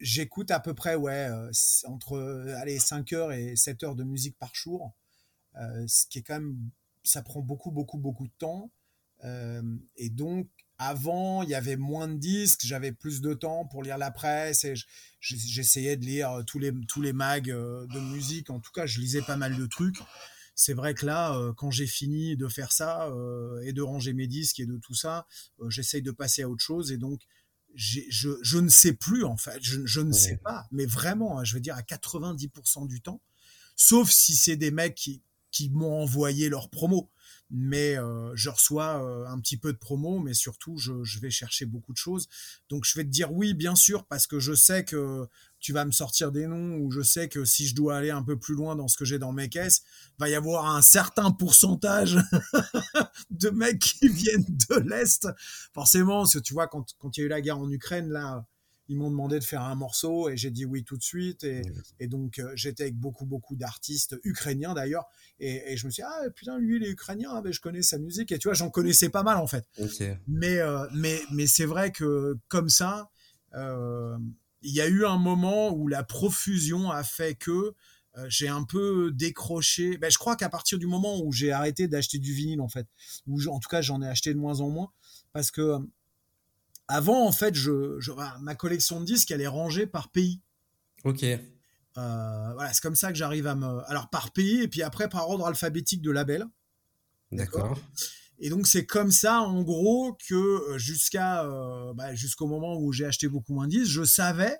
j'écoute 0.00 0.50
à 0.50 0.58
peu 0.58 0.74
près, 0.74 0.96
ouais, 0.96 1.28
euh, 1.28 1.50
entre 1.84 2.18
allez, 2.56 2.80
5 2.80 3.12
heures 3.12 3.32
et 3.32 3.54
7 3.54 3.84
heures 3.84 3.94
de 3.94 4.04
musique 4.04 4.36
par 4.38 4.54
jour. 4.54 4.92
Euh, 5.56 5.84
ce 5.86 6.06
qui 6.06 6.18
est 6.18 6.22
quand 6.22 6.34
même, 6.34 6.56
ça 7.04 7.22
prend 7.22 7.40
beaucoup, 7.40 7.70
beaucoup, 7.70 7.98
beaucoup 7.98 8.26
de 8.26 8.34
temps. 8.38 8.72
et 9.96 10.10
donc, 10.10 10.48
avant, 10.78 11.42
il 11.42 11.50
y 11.50 11.54
avait 11.54 11.76
moins 11.76 12.06
de 12.06 12.14
disques, 12.14 12.60
j'avais 12.64 12.92
plus 12.92 13.20
de 13.20 13.34
temps 13.34 13.66
pour 13.66 13.82
lire 13.82 13.98
la 13.98 14.12
presse 14.12 14.64
et 14.64 14.74
j'essayais 15.20 15.96
de 15.96 16.04
lire 16.04 16.30
euh, 16.30 16.42
tous 16.44 16.60
les, 16.60 16.72
tous 16.86 17.02
les 17.02 17.12
mags 17.12 17.50
euh, 17.50 17.84
de 17.88 17.98
musique. 17.98 18.48
En 18.50 18.60
tout 18.60 18.70
cas, 18.72 18.86
je 18.86 19.00
lisais 19.00 19.22
pas 19.22 19.36
mal 19.36 19.56
de 19.56 19.66
trucs. 19.66 19.98
C'est 20.54 20.74
vrai 20.74 20.94
que 20.94 21.04
là, 21.04 21.36
euh, 21.36 21.52
quand 21.52 21.72
j'ai 21.72 21.86
fini 21.86 22.36
de 22.36 22.46
faire 22.46 22.72
ça 22.72 23.12
et 23.64 23.72
de 23.72 23.82
ranger 23.82 24.12
mes 24.12 24.28
disques 24.28 24.60
et 24.60 24.66
de 24.66 24.76
tout 24.76 24.94
ça, 24.94 25.26
j'essaye 25.68 26.02
de 26.02 26.12
passer 26.12 26.42
à 26.42 26.48
autre 26.48 26.64
chose 26.64 26.92
et 26.92 26.96
donc 26.96 27.20
je, 27.74 28.00
je, 28.42 28.58
ne 28.58 28.68
sais 28.68 28.94
plus 28.94 29.24
en 29.24 29.36
fait, 29.36 29.58
je, 29.60 29.84
je 29.84 30.00
ne 30.00 30.12
sais 30.12 30.38
pas, 30.38 30.66
mais 30.72 30.86
vraiment, 30.86 31.38
hein, 31.38 31.44
je 31.44 31.54
veux 31.54 31.60
dire 31.60 31.76
à 31.76 31.82
90% 31.82 32.88
du 32.88 33.00
temps, 33.00 33.20
sauf 33.76 34.10
si 34.10 34.34
c'est 34.34 34.56
des 34.56 34.70
mecs 34.70 34.94
qui, 34.94 35.22
qui 35.50 35.70
m'ont 35.70 36.02
envoyé 36.02 36.48
leur 36.48 36.70
promo 36.70 37.10
mais 37.50 37.98
euh, 37.98 38.30
je 38.34 38.50
reçois 38.50 39.02
euh, 39.02 39.26
un 39.26 39.40
petit 39.40 39.56
peu 39.56 39.72
de 39.72 39.78
promo, 39.78 40.18
mais 40.18 40.34
surtout 40.34 40.76
je, 40.76 41.18
vais 41.20 41.30
chercher 41.30 41.66
beaucoup 41.66 41.92
de 41.92 41.98
choses. 41.98 42.28
Donc 42.68 42.84
je 42.84 42.98
vais 42.98 43.04
te 43.04 43.08
dire 43.08 43.32
oui, 43.32 43.54
bien 43.54 43.74
sûr, 43.74 44.04
parce 44.06 44.26
que 44.26 44.38
je 44.38 44.52
sais 44.52 44.84
que 44.84 45.26
tu 45.60 45.72
vas 45.72 45.84
me 45.84 45.90
sortir 45.90 46.30
des 46.30 46.46
noms, 46.46 46.76
ou 46.76 46.90
je 46.90 47.00
sais 47.00 47.28
que 47.28 47.44
si 47.44 47.66
je 47.66 47.74
dois 47.74 47.96
aller 47.96 48.10
un 48.10 48.22
peu 48.22 48.38
plus 48.38 48.54
loin 48.54 48.76
dans 48.76 48.88
ce 48.88 48.96
que 48.96 49.04
j'ai 49.04 49.18
dans 49.18 49.32
mes 49.32 49.48
caisses, 49.48 49.82
va 50.18 50.28
y 50.28 50.34
avoir 50.34 50.66
un 50.66 50.82
certain 50.82 51.30
pourcentage 51.30 52.18
de 53.30 53.50
mecs 53.50 53.78
qui 53.78 54.08
viennent 54.08 54.44
de 54.70 54.76
l'Est. 54.88 55.26
Forcément, 55.72 56.18
parce 56.18 56.34
que 56.34 56.38
tu 56.38 56.54
vois, 56.54 56.68
quand, 56.68 56.94
quand 56.98 57.16
il 57.16 57.20
y 57.20 57.22
a 57.24 57.26
eu 57.26 57.30
la 57.30 57.40
guerre 57.40 57.58
en 57.58 57.70
Ukraine, 57.70 58.08
là, 58.08 58.44
ils 58.88 58.96
m'ont 58.96 59.10
demandé 59.10 59.38
de 59.38 59.44
faire 59.44 59.62
un 59.62 59.74
morceau 59.74 60.30
et 60.30 60.36
j'ai 60.36 60.50
dit 60.50 60.64
oui 60.64 60.82
tout 60.82 60.96
de 60.96 61.02
suite. 61.02 61.44
Et, 61.44 62.06
donc, 62.08 62.38
euh, 62.38 62.50
j'étais 62.54 62.84
avec 62.84 62.96
beaucoup, 62.96 63.26
beaucoup 63.26 63.54
d'artistes 63.54 64.16
ukrainiens 64.24 64.74
d'ailleurs. 64.74 65.04
Et, 65.38 65.76
je 65.76 65.86
me 65.86 65.90
suis 65.90 66.02
dit, 66.02 66.08
ah 66.08 66.30
putain, 66.34 66.58
lui, 66.58 66.76
il 66.76 66.84
est 66.84 66.90
ukrainien, 66.90 67.30
ah, 67.34 67.42
ben, 67.42 67.52
je 67.52 67.60
connais 67.60 67.82
sa 67.82 67.98
musique. 67.98 68.32
Et 68.32 68.38
tu 68.38 68.48
vois, 68.48 68.54
j'en 68.54 68.70
connaissais 68.70 69.10
pas 69.10 69.22
mal 69.22 69.36
en 69.36 69.46
fait. 69.46 69.66
Mais, 70.26 70.58
euh, 70.58 70.86
mais, 70.94 71.20
mais 71.32 71.46
c'est 71.46 71.66
vrai 71.66 71.92
que 71.92 72.36
comme 72.48 72.70
ça, 72.70 73.10
euh, 73.54 74.16
il 74.62 74.74
y 74.74 74.80
a 74.80 74.88
eu 74.88 75.04
un 75.04 75.18
moment 75.18 75.70
où 75.70 75.86
la 75.86 76.02
profusion 76.02 76.90
a 76.90 77.04
fait 77.04 77.34
que 77.34 77.74
j'ai 78.26 78.48
un 78.48 78.64
peu 78.64 79.12
décroché. 79.12 79.96
Ben, 79.96 80.10
je 80.10 80.18
crois 80.18 80.34
qu'à 80.34 80.48
partir 80.48 80.76
du 80.78 80.86
moment 80.86 81.20
où 81.22 81.30
j'ai 81.30 81.52
arrêté 81.52 81.86
d'acheter 81.86 82.18
du 82.18 82.32
vinyle, 82.32 82.60
en 82.60 82.68
fait, 82.68 82.88
ou 83.28 83.40
en 83.46 83.60
tout 83.60 83.68
cas 83.68 83.80
j'en 83.80 84.02
ai 84.02 84.08
acheté 84.08 84.34
de 84.34 84.38
moins 84.40 84.60
en 84.60 84.70
moins, 84.70 84.90
parce 85.32 85.52
que 85.52 85.78
avant, 86.88 87.26
en 87.26 87.32
fait, 87.32 87.54
je, 87.54 87.98
ma 88.40 88.54
collection 88.54 89.00
de 89.00 89.04
disques, 89.04 89.30
elle 89.30 89.42
est 89.42 89.46
rangée 89.46 89.86
par 89.86 90.10
pays. 90.10 90.40
Ok. 91.04 91.22
Euh, 91.22 91.38
voilà, 92.54 92.72
c'est 92.72 92.80
comme 92.80 92.96
ça 92.96 93.12
que 93.12 93.18
j'arrive 93.18 93.46
à 93.46 93.54
me. 93.54 93.80
Alors, 93.90 94.08
par 94.08 94.32
pays, 94.32 94.62
et 94.62 94.68
puis 94.68 94.82
après, 94.82 95.08
par 95.08 95.28
ordre 95.28 95.46
alphabétique 95.46 96.00
de 96.00 96.10
label. 96.10 96.46
D'accord. 97.30 97.78
Et 98.38 98.50
donc, 98.50 98.66
c'est 98.66 98.86
comme 98.86 99.10
ça, 99.10 99.40
en 99.40 99.62
gros, 99.62 100.16
que 100.28 100.34
euh, 100.34 100.78
jusqu'à 100.78 101.44
euh, 101.44 101.92
bah, 101.92 102.14
jusqu'au 102.14 102.46
moment 102.46 102.78
où 102.78 102.92
j'ai 102.92 103.04
acheté 103.04 103.28
beaucoup 103.28 103.52
moins 103.52 103.66
de 103.66 103.72
disques, 103.72 103.90
je 103.90 104.04
savais 104.04 104.56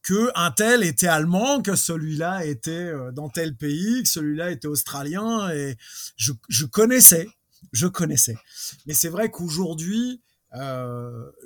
que 0.00 0.30
un 0.36 0.50
tel 0.52 0.84
était 0.84 1.08
allemand, 1.08 1.60
que 1.60 1.74
celui-là 1.74 2.46
était 2.46 2.90
dans 3.12 3.28
tel 3.28 3.56
pays, 3.56 4.04
que 4.04 4.08
celui-là 4.08 4.52
était 4.52 4.68
australien, 4.68 5.50
et 5.50 5.76
je, 6.16 6.32
je 6.48 6.64
connaissais, 6.64 7.26
je 7.72 7.88
connaissais. 7.88 8.38
Mais 8.86 8.94
c'est 8.94 9.08
vrai 9.08 9.28
qu'aujourd'hui, 9.30 10.22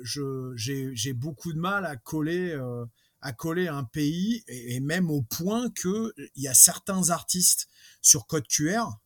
j'ai 0.03 1.13
beaucoup 1.13 1.53
de 1.53 1.59
mal 1.59 1.85
à 1.85 1.95
coller, 1.95 2.51
euh, 2.51 2.85
à 3.21 3.33
coller 3.33 3.67
un 3.67 3.83
pays, 3.83 4.43
et, 4.47 4.79
même 4.79 5.09
au 5.09 5.21
point 5.21 5.69
que 5.69 6.13
il 6.35 6.43
y 6.43 6.47
a 6.47 6.53
certains 6.53 7.09
artistes 7.09 7.67
sur 8.01 8.27
Code 8.27 8.47
QR. 8.47 8.99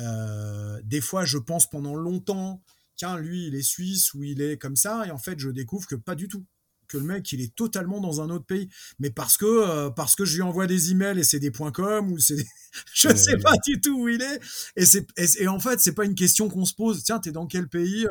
Euh, 0.00 0.80
des 0.84 1.00
fois, 1.00 1.24
je 1.24 1.38
pense 1.38 1.68
pendant 1.68 1.94
longtemps, 1.94 2.62
tiens, 2.96 3.18
lui, 3.18 3.46
il 3.48 3.54
est 3.54 3.62
suisse 3.62 4.14
ou 4.14 4.22
il 4.22 4.40
est 4.40 4.56
comme 4.56 4.76
ça, 4.76 5.06
et 5.06 5.10
en 5.10 5.18
fait, 5.18 5.38
je 5.38 5.50
découvre 5.50 5.86
que 5.86 5.96
pas 5.96 6.14
du 6.14 6.28
tout 6.28 6.44
que 6.88 6.96
le 6.96 7.04
mec 7.04 7.30
il 7.32 7.42
est 7.42 7.54
totalement 7.54 8.00
dans 8.00 8.22
un 8.22 8.30
autre 8.30 8.46
pays 8.46 8.68
mais 8.98 9.10
parce 9.10 9.36
que 9.36 9.90
parce 9.90 10.16
que 10.16 10.24
je 10.24 10.36
lui 10.36 10.42
envoie 10.42 10.66
des 10.66 10.90
emails 10.90 11.18
et 11.18 11.22
c'est 11.22 11.38
des 11.38 11.50
points 11.50 11.70
com 11.70 12.10
ou 12.10 12.18
c'est 12.18 12.46
je 12.94 13.14
sais 13.14 13.36
pas 13.36 13.52
du 13.66 13.78
tout 13.80 14.04
où 14.04 14.08
il 14.08 14.22
est 14.22 14.40
et 14.74 14.86
c'est 14.86 15.06
et, 15.18 15.48
en 15.48 15.60
fait 15.60 15.80
c'est 15.80 15.92
pas 15.92 16.06
une 16.06 16.14
question 16.14 16.48
qu'on 16.48 16.64
se 16.64 16.74
pose 16.74 17.04
tiens 17.04 17.18
t'es 17.18 17.30
dans 17.30 17.46
quel 17.46 17.68
pays 17.68 18.06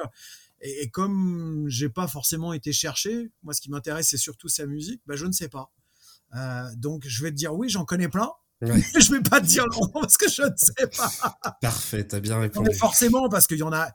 et, 0.62 0.90
comme 0.90 1.66
j'ai 1.68 1.90
pas 1.90 2.08
forcément 2.08 2.54
été 2.54 2.74
chercher, 2.74 3.32
moi 3.44 3.54
ce 3.54 3.62
qui 3.62 3.70
m'intéresse 3.70 4.10
c'est 4.10 4.18
surtout 4.18 4.48
sa 4.48 4.66
musique, 4.66 5.02
bah, 5.06 5.16
je 5.16 5.26
ne 5.26 5.32
sais 5.32 5.50
pas. 5.50 5.72
Euh, 6.36 6.70
donc 6.76 7.04
je 7.08 7.24
vais 7.24 7.32
te 7.32 7.36
dire 7.36 7.54
oui, 7.54 7.70
j'en 7.70 7.86
connais 7.86 8.10
plein. 8.10 8.30
Ouais. 8.62 8.82
je 9.00 9.12
vais 9.12 9.22
pas 9.22 9.40
te 9.40 9.46
dire 9.46 9.66
non 9.72 9.88
parce 9.94 10.18
que 10.18 10.28
je 10.28 10.42
ne 10.42 10.56
sais 10.58 10.88
pas. 10.98 11.38
Parfait, 11.62 12.08
t'as 12.08 12.20
bien 12.20 12.40
répondu. 12.40 12.74
forcément 12.74 13.30
parce 13.30 13.46
qu'il 13.46 13.60
y 13.60 13.64
en 13.64 13.72
a, 13.72 13.92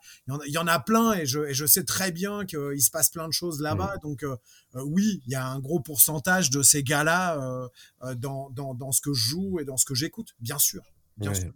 il 0.46 0.52
y 0.52 0.58
en 0.58 0.68
a, 0.68 0.78
plein 0.78 1.14
et 1.14 1.26
je, 1.26 1.40
et 1.40 1.54
je 1.54 1.66
sais 1.66 1.82
très 1.82 2.12
bien 2.12 2.44
qu'il 2.44 2.80
se 2.80 2.90
passe 2.90 3.10
plein 3.10 3.26
de 3.26 3.32
choses 3.32 3.60
là-bas. 3.60 3.96
Donc 4.04 4.22
euh, 4.22 4.36
euh, 4.76 4.84
oui, 4.86 5.20
il 5.26 5.32
y 5.32 5.34
a 5.34 5.44
un 5.44 5.58
gros 5.58 5.80
pourcentage 5.80 6.50
de 6.50 6.62
ces 6.62 6.84
gars-là 6.84 7.68
dans, 8.16 8.50
dans, 8.50 8.74
dans, 8.74 8.92
ce 8.92 9.00
que 9.00 9.12
je 9.12 9.30
joue 9.30 9.58
et 9.58 9.64
dans 9.64 9.76
ce 9.76 9.84
que 9.84 9.94
j'écoute, 9.94 10.36
bien 10.38 10.58
sûr. 10.58 10.82
Bien 11.16 11.34
sûr. 11.34 11.52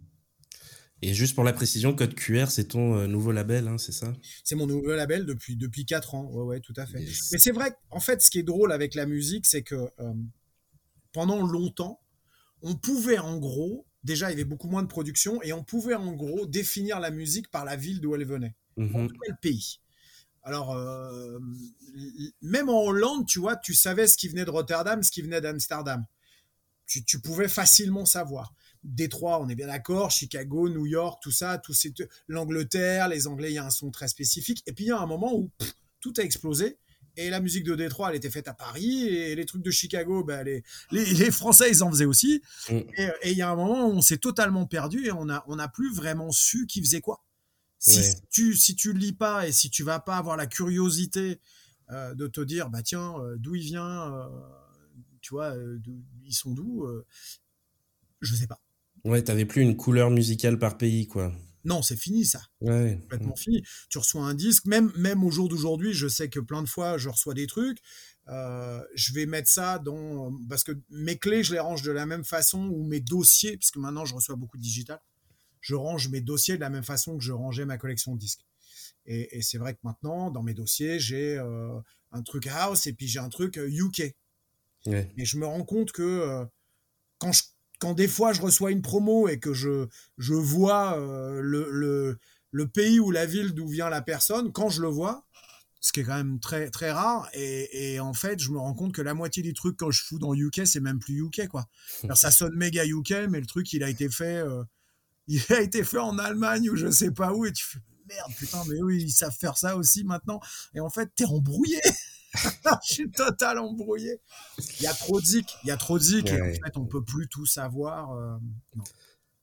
Et 1.01 1.13
juste 1.13 1.35
pour 1.35 1.43
la 1.43 1.53
précision, 1.53 1.93
Code 1.93 2.15
QR, 2.15 2.47
c'est 2.49 2.69
ton 2.69 2.97
euh, 2.97 3.07
nouveau 3.07 3.31
label, 3.31 3.67
hein, 3.67 3.77
c'est 3.77 3.91
ça? 3.91 4.13
C'est 4.43 4.55
mon 4.55 4.65
nouveau 4.65 4.95
label 4.95 5.25
depuis, 5.25 5.55
depuis 5.55 5.85
4 5.85 6.15
ans, 6.15 6.25
ouais, 6.31 6.43
ouais, 6.43 6.59
tout 6.59 6.73
à 6.75 6.87
fait. 6.87 6.99
Mais 7.31 7.37
c'est 7.37 7.51
vrai, 7.51 7.71
en 7.91 7.99
fait, 7.99 8.21
ce 8.21 8.31
qui 8.31 8.39
est 8.39 8.43
drôle 8.43 8.71
avec 8.71 8.95
la 8.95 9.05
musique, 9.05 9.45
c'est 9.45 9.61
que 9.61 9.75
euh, 9.75 10.13
pendant 11.13 11.45
longtemps, 11.45 12.01
on 12.63 12.75
pouvait 12.75 13.19
en 13.19 13.37
gros, 13.37 13.85
déjà 14.03 14.29
il 14.29 14.31
y 14.31 14.33
avait 14.33 14.43
beaucoup 14.43 14.69
moins 14.69 14.81
de 14.81 14.87
production, 14.87 15.41
et 15.43 15.53
on 15.53 15.63
pouvait 15.63 15.93
en 15.93 16.13
gros 16.13 16.47
définir 16.47 16.99
la 16.99 17.11
musique 17.11 17.51
par 17.51 17.63
la 17.63 17.75
ville 17.75 18.01
d'où 18.01 18.15
elle 18.15 18.25
venait, 18.25 18.55
mmh 18.77 19.07
quel 19.23 19.37
pays. 19.37 19.79
Alors, 20.41 20.73
euh, 20.73 21.39
même 22.41 22.69
en 22.69 22.83
Hollande, 22.83 23.27
tu 23.27 23.39
vois, 23.39 23.57
tu 23.57 23.73
savais 23.73 24.07
ce 24.07 24.17
qui 24.17 24.29
venait 24.29 24.45
de 24.45 24.49
Rotterdam, 24.49 25.03
ce 25.03 25.11
qui 25.11 25.21
venait 25.21 25.41
d'Amsterdam. 25.41 26.05
Tu, 26.85 27.03
tu 27.03 27.19
pouvais 27.19 27.49
facilement 27.49 28.05
savoir. 28.05 28.53
Détroit, 28.87 29.41
on 29.41 29.49
est 29.49 29.55
bien 29.55 29.67
d'accord, 29.67 30.11
Chicago, 30.11 30.69
New 30.69 30.85
York, 30.85 31.21
tout 31.21 31.31
ça, 31.31 31.57
tout 31.57 31.73
l'Angleterre, 32.27 33.09
les 33.09 33.27
Anglais, 33.27 33.51
il 33.51 33.55
y 33.55 33.57
a 33.57 33.65
un 33.65 33.69
son 33.69 33.91
très 33.91 34.07
spécifique. 34.07 34.63
Et 34.65 34.73
puis 34.73 34.85
il 34.85 34.87
y 34.87 34.91
a 34.91 34.99
un 34.99 35.05
moment 35.05 35.35
où 35.35 35.51
tout 35.99 36.13
a 36.17 36.21
explosé. 36.21 36.77
Et 37.19 37.31
la 37.31 37.39
musique 37.39 37.63
de 37.63 37.73
Détroit, 37.73 38.11
elle 38.11 38.15
était 38.15 38.29
faite 38.29 38.47
à 38.47 38.53
Paris. 38.53 39.07
Et 39.07 39.35
les 39.35 39.45
trucs 39.45 39.63
de 39.63 39.71
Chicago, 39.71 40.23
ben, 40.23 40.43
les, 40.43 40.63
les, 40.91 41.31
Français, 41.31 41.69
ils 41.69 41.83
en 41.83 41.89
faisaient 41.89 42.05
aussi. 42.05 42.41
Mm. 42.69 42.75
Et, 43.23 43.31
il 43.31 43.37
y 43.37 43.41
a 43.41 43.49
un 43.49 43.55
moment 43.55 43.87
où 43.87 43.91
on 43.91 44.01
s'est 44.01 44.17
totalement 44.17 44.67
perdu 44.67 45.07
et 45.07 45.11
on 45.11 45.25
n'a 45.25 45.43
on 45.47 45.57
a 45.57 45.67
plus 45.67 45.93
vraiment 45.93 46.31
su 46.31 46.67
qui 46.67 46.79
faisait 46.79 47.01
quoi. 47.01 47.23
Si 47.79 48.01
tu 48.29 48.55
si 48.55 48.75
tu 48.75 48.93
lis 48.93 49.13
pas 49.13 49.47
et 49.47 49.51
si 49.51 49.69
tu 49.69 49.83
vas 49.83 49.99
pas 49.99 50.17
avoir 50.17 50.37
la 50.37 50.47
curiosité 50.47 51.39
euh, 51.89 52.13
de 52.15 52.27
te 52.27 52.41
dire, 52.41 52.69
bah 52.69 52.83
tiens, 52.83 53.17
euh, 53.19 53.35
d'où 53.37 53.55
il 53.55 53.63
vient, 53.63 54.13
euh, 54.13 54.27
tu 55.21 55.33
vois, 55.33 55.55
ils 56.23 56.33
sont 56.33 56.51
d'où, 56.51 56.85
je 58.21 58.35
sais 58.35 58.47
pas. 58.47 58.61
Ouais, 59.07 59.23
t'avais 59.23 59.45
plus 59.45 59.61
une 59.61 59.77
couleur 59.77 60.11
musicale 60.11 60.59
par 60.59 60.77
pays, 60.77 61.07
quoi. 61.07 61.33
Non, 61.63 61.81
c'est 61.81 61.95
fini 61.95 62.25
ça. 62.25 62.41
Ouais. 62.59 62.97
Complètement 63.03 63.35
fini. 63.35 63.63
Tu 63.89 63.97
reçois 63.97 64.23
un 64.23 64.33
disque, 64.33 64.65
même, 64.65 64.91
même 64.97 65.23
au 65.23 65.31
jour 65.31 65.47
d'aujourd'hui, 65.47 65.93
je 65.93 66.09
sais 66.09 66.29
que 66.29 66.41
plein 66.41 66.61
de 66.61 66.67
fois, 66.67 66.97
je 66.97 67.07
reçois 67.07 67.33
des 67.33 67.47
trucs. 67.47 67.79
Euh, 68.27 68.83
je 68.95 69.13
vais 69.13 69.25
mettre 69.25 69.49
ça 69.49 69.79
dans. 69.79 70.33
Parce 70.49 70.65
que 70.65 70.73
mes 70.89 71.17
clés, 71.17 71.43
je 71.43 71.53
les 71.53 71.59
range 71.59 71.83
de 71.83 71.91
la 71.91 72.05
même 72.05 72.25
façon, 72.25 72.67
ou 72.67 72.83
mes 72.83 72.99
dossiers, 72.99 73.55
puisque 73.55 73.77
maintenant 73.77 74.03
je 74.03 74.13
reçois 74.13 74.35
beaucoup 74.35 74.57
de 74.57 74.61
digital. 74.61 74.99
Je 75.61 75.75
range 75.75 76.09
mes 76.09 76.21
dossiers 76.21 76.55
de 76.55 76.61
la 76.61 76.69
même 76.69 76.83
façon 76.83 77.17
que 77.17 77.23
je 77.23 77.31
rangeais 77.31 77.65
ma 77.65 77.77
collection 77.77 78.13
de 78.13 78.19
disques. 78.19 78.45
Et, 79.05 79.41
c'est 79.41 79.57
vrai 79.57 79.73
que 79.73 79.79
maintenant, 79.83 80.31
dans 80.31 80.43
mes 80.43 80.53
dossiers, 80.53 80.99
j'ai 80.99 81.37
euh, 81.37 81.79
un 82.11 82.21
truc 82.23 82.47
house 82.47 82.87
et 82.87 82.93
puis 82.93 83.07
j'ai 83.07 83.19
un 83.19 83.29
truc 83.29 83.55
UK. 83.55 84.01
Euh, 84.01 84.91
ouais. 84.91 85.13
Et 85.17 85.23
je 85.23 85.37
me 85.37 85.45
rends 85.45 85.63
compte 85.63 85.93
que 85.93 86.45
quand 87.19 87.31
je 87.31 87.43
quand 87.79 87.93
des 87.93 88.07
fois 88.07 88.33
je 88.33 88.41
reçois 88.41 88.71
une 88.71 88.81
promo 88.81 89.27
et 89.27 89.39
que 89.39 89.53
je, 89.53 89.87
je 90.17 90.33
vois 90.33 90.97
euh, 90.97 91.41
le, 91.41 92.17
le, 92.51 92.67
pays 92.67 92.99
ou 92.99 93.11
la 93.11 93.25
ville 93.25 93.53
d'où 93.53 93.67
vient 93.67 93.89
la 93.89 94.01
personne, 94.01 94.51
quand 94.51 94.69
je 94.69 94.81
le 94.81 94.87
vois, 94.87 95.25
ce 95.79 95.91
qui 95.91 95.99
est 95.99 96.03
quand 96.03 96.17
même 96.17 96.39
très, 96.39 96.69
très 96.69 96.91
rare, 96.91 97.29
et, 97.33 97.93
et, 97.93 97.99
en 97.99 98.13
fait, 98.13 98.39
je 98.39 98.49
me 98.51 98.57
rends 98.57 98.73
compte 98.73 98.93
que 98.93 99.01
la 99.01 99.13
moitié 99.13 99.43
des 99.43 99.53
trucs 99.53 99.77
quand 99.77 99.91
je 99.91 100.03
fous 100.03 100.17
dans 100.17 100.33
UK, 100.33 100.65
c'est 100.65 100.79
même 100.79 100.99
plus 100.99 101.21
UK, 101.21 101.47
quoi. 101.47 101.67
Ça 102.15 102.31
sonne 102.31 102.55
méga 102.55 102.85
UK, 102.85 103.27
mais 103.29 103.39
le 103.39 103.45
truc, 103.45 103.71
il 103.73 103.83
a 103.83 103.89
été 103.89 104.09
fait, 104.09 104.37
euh, 104.37 104.63
il 105.27 105.41
a 105.49 105.61
été 105.61 105.83
fait 105.83 105.99
en 105.99 106.17
Allemagne 106.17 106.69
ou 106.69 106.75
je 106.75 106.89
sais 106.89 107.11
pas 107.11 107.33
où, 107.33 107.45
et 107.45 107.53
tu 107.53 107.63
fais, 107.63 107.79
merde, 108.07 108.31
putain, 108.37 108.63
mais 108.67 108.81
oui, 108.81 109.03
ils 109.03 109.11
savent 109.11 109.35
faire 109.37 109.57
ça 109.57 109.77
aussi 109.77 110.03
maintenant, 110.03 110.39
et 110.73 110.79
en 110.79 110.89
fait, 110.89 111.09
t'es 111.15 111.25
embrouillé. 111.25 111.79
je 112.87 112.93
suis 112.93 113.11
total 113.11 113.59
embrouillé. 113.59 114.19
Il 114.79 114.83
y 114.83 114.87
a 114.87 114.93
trop 114.93 115.19
de 115.19 115.25
zik, 115.25 115.55
il 115.63 115.67
y 115.67 115.71
a 115.71 115.77
trop 115.77 115.97
de 115.97 116.03
zik, 116.03 116.29
et 116.29 116.41
en 116.41 116.45
fait, 116.45 116.77
on 116.77 116.85
peut 116.85 117.03
plus 117.03 117.27
tout 117.27 117.45
savoir. 117.45 118.11
Euh, 118.11 118.37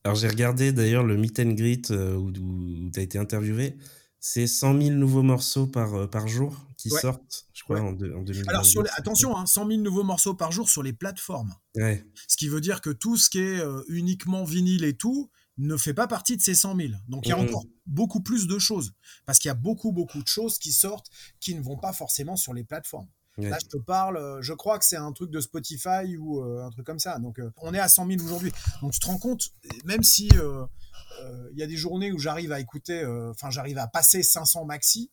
Alors, 0.04 0.16
j'ai 0.16 0.28
regardé 0.28 0.72
d'ailleurs 0.72 1.04
le 1.04 1.16
meet 1.16 1.38
and 1.40 1.52
greet 1.52 1.90
euh, 1.90 2.14
où, 2.14 2.30
tu 2.32 3.00
as 3.00 3.02
été 3.02 3.18
interviewé. 3.18 3.76
C'est 4.20 4.46
100 4.46 4.80
000 4.80 4.94
nouveaux 4.96 5.22
morceaux 5.22 5.66
par, 5.66 5.94
euh, 5.94 6.06
par 6.06 6.28
jour 6.28 6.56
qui 6.78 6.88
sortent, 6.88 7.46
je 7.52 7.62
crois, 7.62 7.80
en, 7.80 7.92
de, 7.92 8.12
en 8.12 8.24
Alors, 8.48 8.64
sur 8.64 8.82
attention, 8.96 9.36
hein, 9.36 9.44
100 9.44 9.68
000 9.68 9.80
nouveaux 9.82 10.02
morceaux 10.02 10.34
par 10.34 10.50
jour 10.50 10.68
sur 10.68 10.82
les 10.82 10.94
plateformes. 10.94 11.54
Ce 11.76 12.36
qui 12.36 12.48
veut 12.48 12.60
dire 12.60 12.80
que 12.80 12.90
tout 12.90 13.16
ce 13.16 13.28
qui 13.28 13.40
est 13.40 13.62
uniquement 13.88 14.44
vinyle 14.44 14.84
et 14.84 14.96
tout, 14.96 15.30
ne 15.58 15.76
fait 15.76 15.94
pas 15.94 16.06
partie 16.06 16.36
de 16.36 16.42
ces 16.42 16.54
100 16.54 16.76
000. 16.76 16.88
Donc 17.08 17.26
il 17.26 17.30
y 17.30 17.32
a 17.32 17.36
mmh. 17.36 17.48
encore 17.48 17.64
beaucoup 17.86 18.20
plus 18.20 18.46
de 18.46 18.58
choses. 18.58 18.92
Parce 19.26 19.38
qu'il 19.38 19.48
y 19.48 19.52
a 19.52 19.54
beaucoup, 19.54 19.92
beaucoup 19.92 20.22
de 20.22 20.28
choses 20.28 20.58
qui 20.58 20.72
sortent 20.72 21.10
qui 21.40 21.54
ne 21.54 21.62
vont 21.62 21.76
pas 21.76 21.92
forcément 21.92 22.36
sur 22.36 22.54
les 22.54 22.64
plateformes. 22.64 23.08
Là, 23.36 23.58
je 23.60 23.66
te 23.66 23.76
parle, 23.76 24.16
euh, 24.16 24.42
je 24.42 24.52
crois 24.52 24.78
que 24.78 24.84
c'est 24.84 24.96
un 24.96 25.12
truc 25.12 25.30
de 25.30 25.40
Spotify 25.40 26.16
ou 26.16 26.40
euh, 26.40 26.64
un 26.64 26.70
truc 26.70 26.86
comme 26.86 27.00
ça. 27.00 27.18
Donc, 27.18 27.40
euh, 27.40 27.50
on 27.56 27.74
est 27.74 27.80
à 27.80 27.88
100 27.88 28.06
000 28.06 28.22
aujourd'hui. 28.22 28.52
Donc, 28.80 28.92
tu 28.92 29.00
te 29.00 29.06
rends 29.06 29.18
compte, 29.18 29.50
même 29.84 30.02
si 30.02 30.28
il 30.28 31.58
y 31.58 31.62
a 31.62 31.66
des 31.66 31.76
journées 31.76 32.12
où 32.12 32.18
j'arrive 32.18 32.52
à 32.52 32.60
écouter, 32.60 33.04
enfin, 33.30 33.50
j'arrive 33.50 33.78
à 33.78 33.88
passer 33.88 34.22
500 34.22 34.64
maxi, 34.66 35.10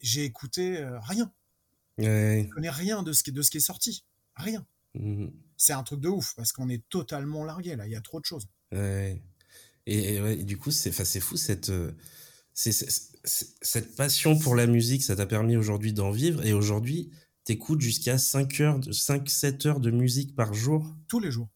j'ai 0.00 0.24
écouté 0.24 0.84
rien. 1.02 1.32
Je 1.98 2.48
connais 2.48 2.70
rien 2.70 3.02
de 3.02 3.12
ce 3.12 3.22
qui, 3.22 3.32
de 3.32 3.42
ce 3.42 3.50
qui 3.50 3.58
est 3.58 3.60
sorti. 3.60 4.04
Rien. 4.34 4.66
Mmh. 4.94 5.28
C'est 5.56 5.72
un 5.72 5.82
truc 5.82 6.00
de 6.00 6.08
ouf 6.08 6.34
parce 6.36 6.52
qu'on 6.52 6.68
est 6.68 6.88
totalement 6.88 7.44
largué 7.44 7.74
là. 7.76 7.86
Il 7.86 7.92
y 7.92 7.96
a 7.96 8.00
trop 8.00 8.20
de 8.20 8.24
choses. 8.24 8.48
Ouais. 8.72 9.22
Et, 9.86 10.44
du 10.44 10.58
coup, 10.58 10.70
c'est 10.70 10.92
fou 11.20 11.36
cette, 11.38 11.70
euh, 11.70 11.92
cette 12.52 13.96
passion 13.96 14.38
pour 14.38 14.54
la 14.54 14.66
musique, 14.66 15.02
ça 15.02 15.16
t'a 15.16 15.24
permis 15.24 15.56
aujourd'hui 15.56 15.94
d'en 15.94 16.10
vivre. 16.10 16.44
Et 16.44 16.52
aujourd'hui, 16.52 17.10
t'écoutes 17.44 17.80
jusqu'à 17.80 18.18
5 18.18 18.60
heures, 18.60 18.80
5-7 18.80 19.66
heures 19.66 19.80
de 19.80 19.90
musique 19.90 20.36
par 20.36 20.52
jour? 20.52 20.94
Tous 21.08 21.20
les 21.20 21.30
jours. 21.30 21.48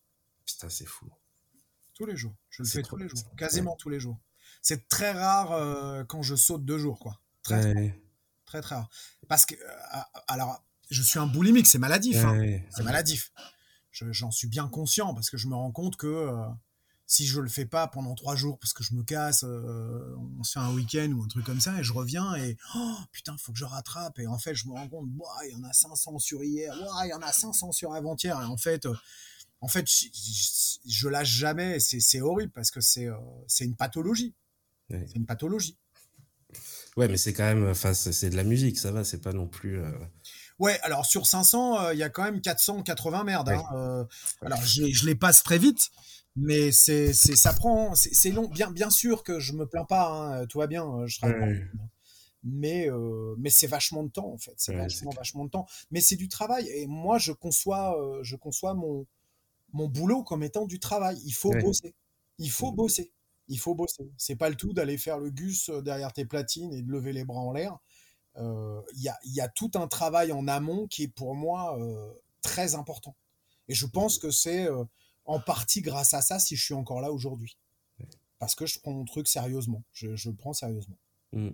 Putain, 0.46 0.70
c'est 0.70 0.86
fou. 0.86 1.10
Tous 1.92 2.06
les 2.06 2.16
jours. 2.16 2.34
Je 2.48 2.62
le 2.62 2.68
fais 2.68 2.82
tous 2.82 2.96
les 2.96 3.06
jours. 3.06 3.20
Quasiment 3.36 3.76
tous 3.76 3.90
les 3.90 4.00
jours. 4.00 4.18
C'est 4.62 4.88
très 4.88 5.12
rare 5.12 5.52
euh, 5.52 6.04
quand 6.04 6.22
je 6.22 6.34
saute 6.34 6.64
deux 6.64 6.78
jours, 6.78 6.98
quoi. 6.98 7.20
Très, 7.42 7.74
très, 7.74 8.00
très, 8.46 8.60
rare. 8.60 8.88
Parce 9.28 9.44
que, 9.44 9.56
euh, 9.56 10.00
alors, 10.28 10.64
je 10.90 11.02
suis 11.02 11.18
un 11.18 11.26
boulimique, 11.26 11.66
c'est 11.66 11.78
maladif. 11.78 12.16
Hein. 12.24 12.60
C'est 12.70 12.82
maladif. 12.82 13.30
J'en 13.90 14.30
suis 14.30 14.48
bien 14.48 14.68
conscient 14.68 15.12
parce 15.12 15.28
que 15.28 15.36
je 15.36 15.48
me 15.48 15.54
rends 15.54 15.72
compte 15.72 15.96
que 15.96 16.30
si 17.12 17.26
je 17.26 17.40
le 17.40 17.48
fais 17.50 17.66
pas 17.66 17.88
pendant 17.88 18.14
trois 18.14 18.36
jours 18.36 18.58
parce 18.58 18.72
que 18.72 18.82
je 18.82 18.94
me 18.94 19.02
casse, 19.02 19.44
euh, 19.44 20.16
on 20.38 20.44
se 20.44 20.52
fait 20.52 20.60
un 20.60 20.72
week-end 20.72 21.12
ou 21.12 21.22
un 21.22 21.28
truc 21.28 21.44
comme 21.44 21.60
ça, 21.60 21.78
et 21.78 21.84
je 21.84 21.92
reviens 21.92 22.34
et 22.36 22.56
oh, 22.74 22.96
putain, 23.12 23.36
faut 23.36 23.52
que 23.52 23.58
je 23.58 23.66
rattrape. 23.66 24.18
Et 24.18 24.26
en 24.26 24.38
fait, 24.38 24.54
je 24.54 24.66
me 24.66 24.72
rends 24.72 24.88
compte, 24.88 25.10
il 25.44 25.52
y 25.52 25.54
en 25.54 25.62
a 25.62 25.74
500 25.74 26.18
sur 26.18 26.42
hier, 26.42 26.74
il 27.04 27.10
y 27.10 27.12
en 27.12 27.20
a 27.20 27.30
500 27.30 27.72
sur 27.72 27.92
avant-hier. 27.92 28.40
Et 28.40 28.46
en 28.46 28.56
fait, 28.56 28.86
euh, 28.86 28.94
en 29.60 29.68
fait, 29.68 29.86
je, 30.86 31.08
lâche 31.08 31.28
jamais. 31.28 31.80
C'est 31.80 32.22
horrible 32.22 32.52
parce 32.52 32.70
que 32.70 32.80
c'est 32.80 33.08
euh, 33.08 33.16
c'est 33.46 33.66
une 33.66 33.76
pathologie. 33.76 34.34
C'est 34.88 35.14
une 35.14 35.26
pathologie. 35.26 35.76
Ouais, 36.96 37.08
mais 37.08 37.18
c'est 37.18 37.34
quand 37.34 37.44
même, 37.44 37.68
enfin, 37.68 37.92
c'est 37.92 38.30
de 38.30 38.36
la 38.36 38.44
musique, 38.44 38.78
ça 38.78 38.90
va, 38.90 39.04
c'est 39.04 39.20
pas 39.20 39.32
non 39.34 39.48
plus. 39.48 39.82
Ouais, 40.58 40.78
alors 40.82 41.04
sur 41.04 41.26
500, 41.26 41.90
il 41.90 41.98
y 41.98 42.02
a 42.02 42.08
quand 42.08 42.24
même 42.24 42.40
480 42.40 43.24
merdes. 43.24 43.50
Hein, 43.50 44.06
alors 44.40 44.62
je, 44.62 44.86
je 44.86 45.06
les 45.06 45.14
passe 45.14 45.42
très 45.42 45.58
vite, 45.58 45.90
mais 46.36 46.72
c'est 46.72 47.12
c'est 47.12 47.36
ça 47.36 47.52
prend 47.52 47.94
c'est 47.94 48.30
long. 48.30 48.48
Bien 48.48 48.70
bien 48.70 48.90
sûr 48.90 49.22
que 49.22 49.38
je 49.38 49.52
me 49.52 49.66
plains 49.66 49.84
pas 49.84 50.08
hein, 50.08 50.46
tout 50.46 50.58
va 50.58 50.66
bien 50.66 50.86
euh, 50.86 51.06
je 51.06 51.18
travaille 51.18 51.66
mais 52.44 52.90
euh, 52.90 53.34
mais 53.38 53.50
c'est 53.50 53.66
vachement 53.66 54.02
de 54.02 54.08
temps 54.08 54.32
en 54.32 54.38
fait. 54.38 54.54
C'est 54.56 54.74
vachement 54.74 55.12
vachement 55.12 55.44
de 55.44 55.50
temps. 55.50 55.66
Mais 55.92 56.00
c'est 56.00 56.16
du 56.16 56.28
travail. 56.28 56.68
Et 56.70 56.86
moi 56.88 57.18
je 57.18 57.32
conçois 57.32 58.00
euh, 58.00 58.20
je 58.24 58.34
conçois 58.34 58.74
mon 58.74 59.06
mon 59.72 59.86
boulot 59.86 60.24
comme 60.24 60.42
étant 60.42 60.66
du 60.66 60.80
travail. 60.80 61.20
Il 61.24 61.34
faut 61.34 61.52
bosser. 61.52 61.94
Il 62.38 62.50
faut 62.50 62.72
mmh. 62.72 62.76
bosser. 62.76 63.12
Il 63.48 63.60
faut 63.60 63.74
bosser. 63.74 64.10
C'est 64.16 64.34
pas 64.34 64.48
le 64.48 64.56
tout 64.56 64.72
d'aller 64.72 64.98
faire 64.98 65.18
le 65.18 65.30
gus 65.30 65.70
derrière 65.84 66.12
tes 66.12 66.24
platines 66.24 66.72
et 66.72 66.82
de 66.82 66.90
lever 66.90 67.12
les 67.12 67.24
bras 67.24 67.40
en 67.40 67.52
l'air. 67.52 67.78
Il 68.36 69.02
y 69.02 69.08
a 69.08 69.16
il 69.24 69.34
y 69.34 69.40
a 69.40 69.48
tout 69.48 69.70
un 69.74 69.86
travail 69.86 70.32
en 70.32 70.48
amont 70.48 70.88
qui 70.88 71.04
est 71.04 71.14
pour 71.14 71.36
moi 71.36 71.78
très 72.40 72.74
important. 72.74 73.14
Et 73.68 73.74
je 73.74 73.86
pense 73.86 74.18
que 74.18 74.32
c'est 74.32 74.66
en 75.24 75.40
partie 75.40 75.82
grâce 75.82 76.14
à 76.14 76.22
ça 76.22 76.38
si 76.38 76.56
je 76.56 76.64
suis 76.64 76.74
encore 76.74 77.00
là 77.00 77.12
aujourd'hui. 77.12 77.56
Parce 78.38 78.54
que 78.54 78.66
je 78.66 78.78
prends 78.80 78.92
mon 78.92 79.04
truc 79.04 79.28
sérieusement. 79.28 79.84
Je, 79.92 80.08
le 80.08 80.34
prends 80.34 80.52
sérieusement. 80.52 80.98
Mmh. 81.32 81.50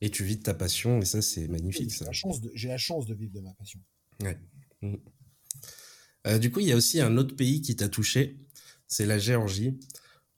Et 0.00 0.10
tu 0.10 0.24
vis 0.24 0.36
de 0.36 0.42
ta 0.42 0.54
passion, 0.54 1.00
et 1.00 1.04
ça, 1.04 1.22
c'est 1.22 1.48
magnifique. 1.48 1.94
J'ai 1.96 2.04
la, 2.04 2.12
chance 2.12 2.40
de, 2.40 2.52
la 2.66 2.78
chance 2.78 3.06
de 3.06 3.14
vivre 3.14 3.32
de 3.32 3.40
ma 3.40 3.52
passion. 3.54 3.80
Ouais. 4.22 4.36
Mmh. 4.82 4.96
Euh, 6.26 6.38
du 6.38 6.50
coup, 6.50 6.60
il 6.60 6.66
y 6.66 6.72
a 6.72 6.76
aussi 6.76 7.00
un 7.00 7.16
autre 7.16 7.36
pays 7.36 7.62
qui 7.62 7.76
t'a 7.76 7.88
touché, 7.88 8.38
c'est 8.88 9.06
la 9.06 9.18
Géorgie. 9.18 9.78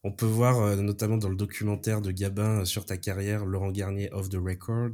On 0.05 0.13
peut 0.13 0.27
voir, 0.27 0.61
euh, 0.61 0.77
notamment 0.77 1.17
dans 1.17 1.29
le 1.29 1.37
documentaire 1.37 2.03
de 2.03 2.11
Gabin 2.11 2.61
euh, 2.61 2.65
sur 2.65 2.85
ta 2.85 2.97
carrière, 2.97 3.47
Laurent 3.47 3.71
Garnier 3.71 4.13
Off 4.13 4.29
the 4.29 4.37
Record, 4.37 4.91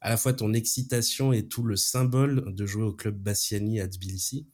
à 0.00 0.10
la 0.10 0.16
fois 0.16 0.32
ton 0.32 0.52
excitation 0.52 1.32
et 1.32 1.46
tout 1.46 1.62
le 1.62 1.76
symbole 1.76 2.52
de 2.52 2.66
jouer 2.66 2.84
au 2.84 2.92
club 2.92 3.16
Bassiani 3.16 3.80
à 3.80 3.86
Tbilissi 3.86 4.46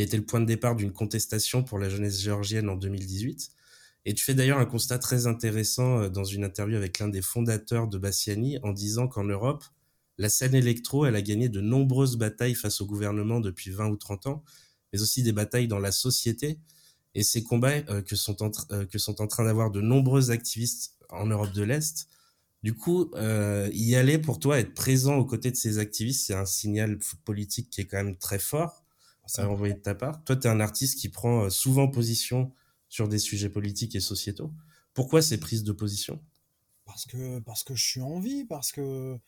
qui 0.00 0.04
a 0.04 0.06
été 0.06 0.16
le 0.16 0.24
point 0.24 0.40
de 0.40 0.46
départ 0.46 0.76
d'une 0.76 0.92
contestation 0.92 1.62
pour 1.62 1.78
la 1.78 1.90
jeunesse 1.90 2.22
géorgienne 2.22 2.70
en 2.70 2.76
2018. 2.76 3.50
Et 4.06 4.14
tu 4.14 4.24
fais 4.24 4.32
d'ailleurs 4.32 4.56
un 4.56 4.64
constat 4.64 4.98
très 4.98 5.26
intéressant 5.26 5.98
euh, 5.98 6.08
dans 6.08 6.24
une 6.24 6.42
interview 6.42 6.78
avec 6.78 7.00
l'un 7.00 7.08
des 7.08 7.20
fondateurs 7.20 7.86
de 7.86 7.98
Bassiani 7.98 8.58
en 8.62 8.72
disant 8.72 9.08
qu'en 9.08 9.24
Europe, 9.24 9.62
la 10.16 10.30
scène 10.30 10.54
électro, 10.54 11.04
elle 11.04 11.16
a 11.16 11.20
gagné 11.20 11.50
de 11.50 11.60
nombreuses 11.60 12.16
batailles 12.16 12.54
face 12.54 12.80
au 12.80 12.86
gouvernement 12.86 13.40
depuis 13.40 13.72
20 13.72 13.88
ou 13.88 13.96
30 13.96 14.26
ans, 14.28 14.42
mais 14.90 15.02
aussi 15.02 15.22
des 15.22 15.32
batailles 15.32 15.68
dans 15.68 15.78
la 15.78 15.92
société. 15.92 16.58
Et 17.14 17.22
ces 17.22 17.42
combats 17.42 17.82
euh, 17.90 18.00
que, 18.00 18.16
sont 18.16 18.42
en 18.42 18.50
euh, 18.70 18.86
que 18.86 18.96
sont 18.96 19.20
en 19.20 19.26
train 19.26 19.44
d'avoir 19.44 19.70
de 19.70 19.82
nombreux 19.82 20.30
activistes 20.30 20.96
en 21.10 21.26
Europe 21.26 21.52
de 21.52 21.62
l'Est, 21.62 22.08
du 22.62 22.72
coup, 22.72 23.10
y 23.72 23.94
aller 23.96 24.18
pour 24.18 24.38
toi, 24.38 24.60
être 24.60 24.74
présent 24.74 25.16
aux 25.16 25.24
côtés 25.24 25.50
de 25.50 25.56
ces 25.56 25.78
activistes, 25.78 26.26
c'est 26.26 26.34
un 26.34 26.44
signal 26.44 26.98
politique 27.24 27.68
qui 27.70 27.80
est 27.80 27.86
quand 27.86 28.02
même 28.02 28.16
très 28.16 28.38
fort 28.38 28.79
ça 29.30 29.48
envoyé 29.48 29.74
de 29.74 29.78
ta 29.78 29.94
part. 29.94 30.24
Toi, 30.24 30.34
tu 30.36 30.48
es 30.48 30.50
un 30.50 30.58
artiste 30.58 30.98
qui 30.98 31.08
prend 31.08 31.44
euh, 31.44 31.50
souvent 31.50 31.86
position 31.86 32.52
sur 32.88 33.06
des 33.06 33.20
sujets 33.20 33.48
politiques 33.48 33.94
et 33.94 34.00
sociétaux. 34.00 34.52
Pourquoi 34.92 35.22
ces 35.22 35.38
prises 35.38 35.62
de 35.62 35.70
position? 35.70 36.20
Parce 36.84 37.06
que, 37.06 37.38
parce 37.38 37.62
que 37.62 37.76
je 37.76 37.84
suis 37.84 38.00
en 38.00 38.18
vie, 38.18 38.44
parce 38.44 38.72
que 38.72 39.18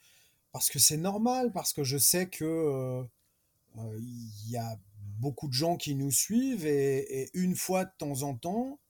parce 0.51 0.69
que 0.69 0.81
c'est 0.81 0.97
normal, 0.97 1.53
parce 1.53 1.73
que 1.73 1.85
je 1.85 1.97
sais 1.97 2.29
que 2.29 2.45
euh, 2.45 3.05
euh, 3.79 3.99
il 4.01 4.51
y 4.51 4.57
a 4.57 4.77
beaucoup 5.21 5.47
de 5.47 5.53
gens 5.53 5.77
qui 5.77 5.95
nous 5.95 6.11
suivent 6.11 6.67
et, 6.67 7.31
une 7.33 7.55
fois 7.55 7.85
de 7.85 7.93
temps 7.97 8.23
en 8.23 8.35
temps, 8.35 8.81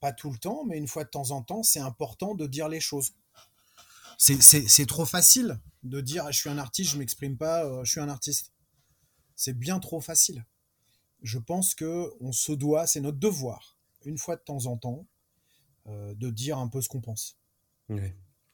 pas 0.00 0.12
tout 0.12 0.30
le 0.30 0.38
temps, 0.38 0.64
mais 0.64 0.78
une 0.78 0.88
fois 0.88 1.04
de 1.04 1.10
temps 1.10 1.32
en 1.32 1.42
temps, 1.42 1.62
c'est 1.62 1.80
important 1.80 2.34
de 2.34 2.46
dire 2.46 2.68
les 2.68 2.80
choses. 2.80 3.12
C'est 4.16 4.86
trop 4.86 5.04
facile 5.04 5.60
de 5.82 6.00
dire 6.00 6.26
je 6.32 6.38
suis 6.38 6.48
un 6.48 6.58
artiste, 6.58 6.92
je 6.92 6.98
m'exprime 6.98 7.36
pas, 7.36 7.84
je 7.84 7.90
suis 7.90 8.00
un 8.00 8.08
artiste. 8.08 8.52
C'est 9.36 9.56
bien 9.56 9.78
trop 9.78 10.00
facile. 10.00 10.44
Je 11.22 11.38
pense 11.38 11.74
que 11.74 12.10
on 12.20 12.32
se 12.32 12.52
doit, 12.52 12.86
c'est 12.86 13.00
notre 13.00 13.18
devoir, 13.18 13.76
une 14.04 14.18
fois 14.18 14.36
de 14.36 14.40
temps 14.42 14.66
en 14.66 14.76
temps, 14.76 15.06
euh, 15.86 16.14
de 16.14 16.30
dire 16.30 16.58
un 16.58 16.68
peu 16.68 16.80
ce 16.80 16.88
qu'on 16.88 17.00
pense. 17.00 17.38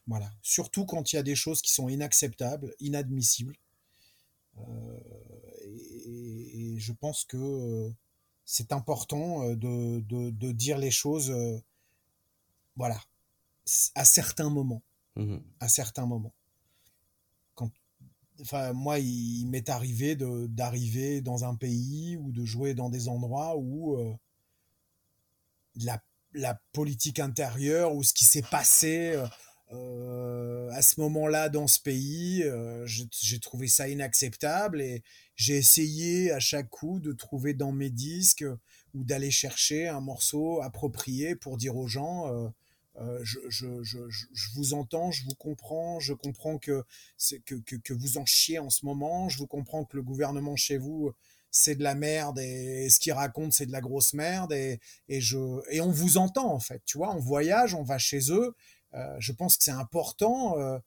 Voilà. 0.05 0.31
Surtout 0.41 0.85
quand 0.85 1.11
il 1.11 1.15
y 1.15 1.19
a 1.19 1.23
des 1.23 1.35
choses 1.35 1.61
qui 1.61 1.71
sont 1.73 1.87
inacceptables, 1.87 2.75
inadmissibles. 2.79 3.55
Euh, 4.57 4.99
et, 5.61 6.75
je 6.77 6.91
pense 6.91 7.23
que 7.23 7.37
euh, 7.37 7.89
c'est 8.43 8.73
important 8.73 9.55
de, 9.55 10.01
de, 10.01 10.51
dire 10.51 10.77
les 10.77 10.91
choses, 10.91 11.33
voilà, 12.75 13.01
à 13.95 14.03
certains 14.03 14.49
moments. 14.49 14.81
Mmh 15.15 15.37
à 15.59 15.67
certains 15.69 16.07
moments 16.07 16.33
enfin 18.43 18.73
moi 18.73 18.99
il 18.99 19.47
m'est 19.47 19.69
arrivé 19.69 20.15
d'arriver 20.15 21.21
dans 21.21 21.45
un 21.45 21.55
pays 21.55 22.17
ou 22.17 22.31
de 22.31 22.43
jouer 22.45 22.73
dans 22.73 22.89
des 22.89 23.07
endroits 23.07 23.55
où 23.57 23.95
euh, 23.95 24.13
la, 25.75 26.01
la, 26.33 26.59
politique 26.73 27.19
intérieure 27.19 27.95
ou 27.95 28.03
ce 28.03 28.13
qui 28.13 28.25
s'est 28.25 28.43
passé 28.43 29.13
euh, 29.15 29.25
euh, 29.71 30.81
ce 30.81 30.99
moment-là 30.99 31.49
dans 31.49 31.67
ce 31.67 31.79
pays. 31.79 32.43
j'ai 32.85 33.39
trouvé 33.39 33.67
ça 33.67 33.87
inacceptable 33.87 34.81
et 34.81 35.03
j'ai 35.35 35.55
essayé 35.55 36.31
à 36.31 36.39
chaque 36.39 36.69
coup 36.69 36.99
de 36.99 37.13
trouver 37.13 37.53
dans 37.53 37.71
mes 37.71 37.89
disques 37.89 38.45
ou 38.93 39.03
d'aller 39.03 39.31
chercher 39.31 39.87
un 39.87 40.01
morceau 40.01 40.61
approprié 40.61 41.35
pour 41.35 41.57
dire 41.57 41.77
aux 41.77 41.87
gens 41.87 42.53
je, 43.23 43.39
je, 43.49 44.53
vous 44.55 44.73
entends, 44.73 45.11
je 45.11 45.23
vous 45.25 45.35
comprends, 45.35 45.99
je 45.99 46.13
comprends 46.13 46.57
que, 46.57 46.83
que, 47.45 47.55
que, 47.55 47.75
que, 47.75 47.93
vous 47.93 48.17
en 48.17 48.25
chiez 48.25 48.59
en 48.59 48.69
ce 48.69 48.85
moment, 48.85 49.29
je 49.29 49.37
vous 49.39 49.47
comprends 49.47 49.83
que 49.83 49.97
le 49.97 50.03
gouvernement 50.03 50.55
chez 50.55 50.77
vous 50.77 51.11
c'est 51.55 51.75
de 51.75 51.83
la 51.83 51.93
merde 51.93 52.39
et, 52.39 52.89
ce 52.89 52.99
qu'il 52.99 53.13
raconte 53.13 53.53
c'est 53.53 53.67
de 53.67 53.71
la 53.71 53.81
grosse 53.81 54.13
merde 54.13 54.53
et, 54.53 54.79
et, 55.07 55.21
je, 55.21 55.37
et 55.69 55.81
on 55.81 55.91
vous 55.91 56.17
entend 56.17 56.51
en 56.51 56.59
fait, 56.59 56.81
tu 56.85 56.97
vois, 56.97 57.15
on 57.15 57.19
voyage, 57.19 57.75
on 57.75 57.83
va 57.83 57.97
chez 57.97 58.31
eux, 58.31 58.55
euh, 58.95 59.15
je 59.19 59.31
pense 59.31 59.57
que 59.57 59.63
c'est 59.63 59.71
important 59.71 60.57
euh, 60.59 60.77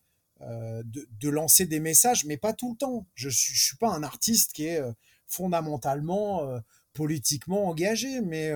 euh, 0.42 0.82
de, 0.84 1.28
lancer 1.28 1.66
des 1.66 1.80
messages, 1.80 2.24
mais 2.24 2.36
pas 2.36 2.52
tout 2.52 2.72
le 2.72 2.76
temps. 2.76 3.06
Je 3.14 3.28
suis, 3.28 3.54
je 3.54 3.64
suis 3.64 3.76
pas 3.76 3.90
un 3.90 4.02
artiste 4.02 4.52
qui 4.52 4.66
est 4.66 4.82
fondamentalement 5.26 6.60
politiquement 6.92 7.68
engagé, 7.68 8.20
mais 8.20 8.52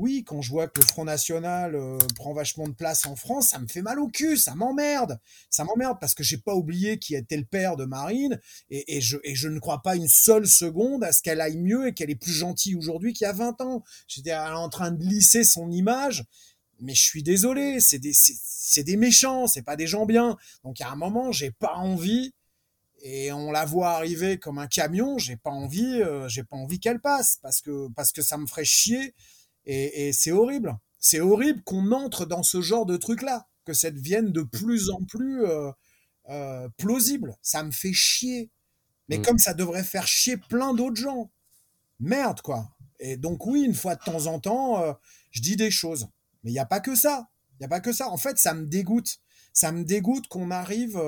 oui, 0.00 0.24
quand 0.24 0.40
je 0.40 0.48
vois 0.48 0.66
que 0.66 0.80
le 0.80 0.86
Front 0.86 1.04
National 1.04 1.74
euh, 1.74 1.98
prend 2.16 2.32
vachement 2.32 2.66
de 2.66 2.72
place 2.72 3.04
en 3.04 3.16
France, 3.16 3.48
ça 3.48 3.58
me 3.58 3.66
fait 3.66 3.82
mal 3.82 4.00
au 4.00 4.08
cul, 4.08 4.38
ça 4.38 4.54
m'emmerde. 4.54 5.20
Ça 5.50 5.62
m'emmerde 5.62 5.98
parce 6.00 6.14
que 6.14 6.22
j'ai 6.22 6.38
pas 6.38 6.54
oublié 6.54 6.98
qui 6.98 7.14
était 7.14 7.36
le 7.36 7.44
père 7.44 7.76
de 7.76 7.84
Marine 7.84 8.40
et, 8.70 9.02
je, 9.02 9.48
ne 9.48 9.58
crois 9.58 9.82
pas 9.82 9.96
une 9.96 10.08
seule 10.08 10.46
seconde 10.46 11.04
à 11.04 11.12
ce 11.12 11.20
qu'elle 11.20 11.42
aille 11.42 11.58
mieux 11.58 11.88
et 11.88 11.92
qu'elle 11.92 12.08
est 12.08 12.14
plus 12.14 12.32
gentille 12.32 12.76
aujourd'hui 12.76 13.12
qu'il 13.12 13.26
y 13.26 13.28
a 13.28 13.34
20 13.34 13.60
ans. 13.60 13.84
J'étais 14.08 14.34
en 14.34 14.70
train 14.70 14.90
de 14.90 15.04
lisser 15.04 15.44
son 15.44 15.70
image, 15.70 16.24
mais 16.80 16.94
je 16.94 17.02
suis 17.02 17.22
désolé, 17.22 17.78
c'est 17.80 17.98
des, 17.98 18.14
c'est, 18.14 18.84
des 18.84 18.96
méchants, 18.96 19.48
c'est 19.48 19.62
pas 19.62 19.76
des 19.76 19.86
gens 19.86 20.06
bien. 20.06 20.38
Donc 20.64 20.80
à 20.80 20.88
un 20.88 20.96
moment, 20.96 21.30
j'ai 21.30 21.50
pas 21.50 21.74
envie 21.74 22.32
et 23.02 23.32
on 23.32 23.52
la 23.52 23.66
voit 23.66 23.90
arriver 23.90 24.38
comme 24.38 24.58
un 24.58 24.66
camion, 24.66 25.18
j'ai 25.18 25.36
pas 25.36 25.50
envie, 25.50 26.00
euh, 26.00 26.26
j'ai 26.28 26.44
pas 26.44 26.56
envie 26.56 26.80
qu'elle 26.80 27.00
passe 27.00 27.38
parce 27.42 27.60
que 27.60 27.88
parce 27.94 28.12
que 28.12 28.22
ça 28.22 28.38
me 28.38 28.46
ferait 28.46 28.64
chier 28.64 29.14
et, 29.70 30.12
c'est 30.12 30.32
horrible. 30.32 30.76
C'est 30.98 31.20
horrible 31.20 31.62
qu'on 31.62 31.92
entre 31.92 32.26
dans 32.26 32.42
ce 32.42 32.60
genre 32.60 32.86
de 32.86 32.96
truc-là, 32.96 33.48
que 33.64 33.72
ça 33.72 33.90
devienne 33.90 34.32
de 34.32 34.42
plus 34.42 34.90
en 34.90 35.02
plus 35.04 35.44
euh, 35.44 35.70
euh, 36.28 36.68
plausible. 36.76 37.36
Ça 37.40 37.62
me 37.62 37.70
fait 37.70 37.92
chier. 37.92 38.50
Mais 39.08 39.18
mm. 39.18 39.22
comme 39.22 39.38
ça 39.38 39.54
devrait 39.54 39.84
faire 39.84 40.06
chier 40.06 40.36
plein 40.36 40.74
d'autres 40.74 41.00
gens. 41.00 41.30
Merde, 42.00 42.40
quoi. 42.40 42.76
Et 42.98 43.16
donc 43.16 43.46
oui, 43.46 43.62
une 43.62 43.74
fois 43.74 43.94
de 43.94 44.02
temps 44.02 44.26
en 44.26 44.40
temps, 44.40 44.82
euh, 44.82 44.92
je 45.30 45.40
dis 45.40 45.56
des 45.56 45.70
choses. 45.70 46.08
Mais 46.42 46.50
il 46.50 46.54
n'y 46.54 46.58
a 46.58 46.66
pas 46.66 46.80
que 46.80 46.94
ça. 46.94 47.28
Il 47.54 47.62
n'y 47.62 47.66
a 47.66 47.68
pas 47.68 47.80
que 47.80 47.92
ça. 47.92 48.08
En 48.08 48.16
fait, 48.16 48.38
ça 48.38 48.54
me 48.54 48.66
dégoûte. 48.66 49.18
Ça 49.52 49.72
me 49.72 49.84
dégoûte 49.84 50.26
qu'on 50.28 50.50
arrive 50.50 51.00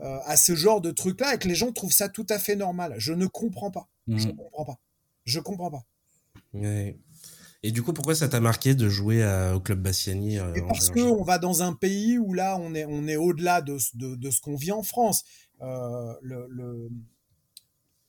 à 0.00 0.36
ce 0.36 0.54
genre 0.54 0.80
de 0.80 0.90
truc-là 0.90 1.34
et 1.34 1.38
que 1.38 1.48
les 1.48 1.54
gens 1.54 1.72
trouvent 1.72 1.92
ça 1.92 2.08
tout 2.08 2.26
à 2.28 2.38
fait 2.38 2.56
normal. 2.56 2.94
Je 2.98 3.12
ne 3.12 3.26
comprends 3.26 3.70
pas. 3.70 3.88
Je 4.08 4.28
ne 4.28 4.32
mm. 4.32 4.36
comprends 4.36 4.64
pas. 4.64 4.80
Je 5.24 5.40
comprends 5.40 5.70
pas. 5.70 5.86
Et 7.66 7.72
du 7.72 7.82
coup, 7.82 7.92
pourquoi 7.92 8.14
ça 8.14 8.28
t'a 8.28 8.38
marqué 8.38 8.76
de 8.76 8.88
jouer 8.88 9.26
au 9.52 9.58
club 9.58 9.82
Bassiani 9.82 10.38
euh, 10.38 10.52
Parce 10.68 10.88
qu'on 10.88 11.24
va 11.24 11.38
dans 11.38 11.64
un 11.64 11.72
pays 11.72 12.16
où 12.16 12.32
là, 12.32 12.56
on 12.60 12.76
est, 12.76 12.84
on 12.84 13.08
est 13.08 13.16
au-delà 13.16 13.60
de, 13.60 13.76
de, 13.94 14.30
ce 14.30 14.40
qu'on 14.40 14.54
vit 14.54 14.70
en 14.70 14.84
France. 14.84 15.24
Euh, 15.62 16.14
le, 16.22 16.88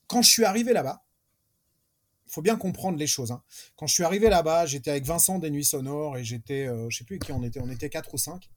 Quand 0.06 0.22
je 0.22 0.30
suis 0.30 0.44
arrivé 0.44 0.72
là-bas, 0.72 1.02
il 2.28 2.32
faut 2.32 2.40
bien 2.40 2.54
comprendre 2.54 2.98
les 2.98 3.08
choses. 3.08 3.32
Hein. 3.32 3.42
Quand 3.74 3.88
je 3.88 3.94
suis 3.94 4.04
arrivé 4.04 4.28
là-bas, 4.28 4.66
j'étais 4.66 4.92
avec 4.92 5.04
Vincent 5.04 5.40
des 5.40 5.50
Nuits 5.50 5.64
Sonores 5.64 6.18
et 6.18 6.22
j'étais, 6.22 6.68
euh, 6.68 6.88
je 6.88 6.98
sais 6.98 7.04
plus 7.04 7.18
qui 7.18 7.32
on 7.32 7.42
était, 7.42 7.58
on 7.60 7.68
était 7.68 7.88
4 7.88 8.14
ou 8.14 8.18
5. 8.18 8.48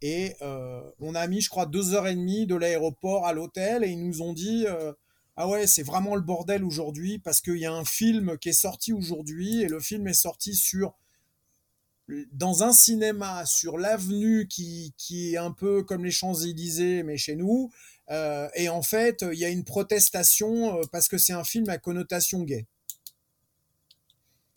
Et 0.00 0.36
on 0.40 1.14
a 1.14 1.26
mis, 1.26 1.42
je 1.42 1.50
crois, 1.50 1.66
deux 1.66 1.92
heures 1.92 2.06
et 2.06 2.14
demie 2.14 2.46
de 2.46 2.54
l'aéroport 2.54 3.26
à 3.26 3.34
l'hôtel 3.34 3.84
et 3.84 3.88
ils 3.88 4.02
nous 4.02 4.22
ont 4.22 4.32
dit 4.32 4.64
ah 5.42 5.48
ouais, 5.48 5.66
c'est 5.66 5.82
vraiment 5.82 6.16
le 6.16 6.20
bordel 6.20 6.62
aujourd'hui 6.64 7.18
parce 7.18 7.40
qu'il 7.40 7.56
y 7.56 7.64
a 7.64 7.72
un 7.72 7.86
film 7.86 8.36
qui 8.36 8.50
est 8.50 8.52
sorti 8.52 8.92
aujourd'hui 8.92 9.62
et 9.62 9.68
le 9.68 9.80
film 9.80 10.06
est 10.06 10.12
sorti 10.12 10.54
sur 10.54 10.98
dans 12.32 12.62
un 12.62 12.74
cinéma 12.74 13.46
sur 13.46 13.78
l'avenue 13.78 14.48
qui, 14.48 14.92
qui 14.98 15.32
est 15.32 15.38
un 15.38 15.52
peu 15.52 15.82
comme 15.82 16.04
les 16.04 16.10
Champs-Élysées 16.10 17.04
mais 17.04 17.16
chez 17.16 17.36
nous 17.36 17.72
euh, 18.10 18.50
et 18.54 18.68
en 18.68 18.82
fait 18.82 19.24
il 19.32 19.38
y 19.38 19.46
a 19.46 19.48
une 19.48 19.64
protestation 19.64 20.78
euh, 20.78 20.82
parce 20.92 21.08
que 21.08 21.16
c'est 21.16 21.32
un 21.32 21.44
film 21.44 21.70
à 21.70 21.78
connotation 21.78 22.42
gay. 22.42 22.66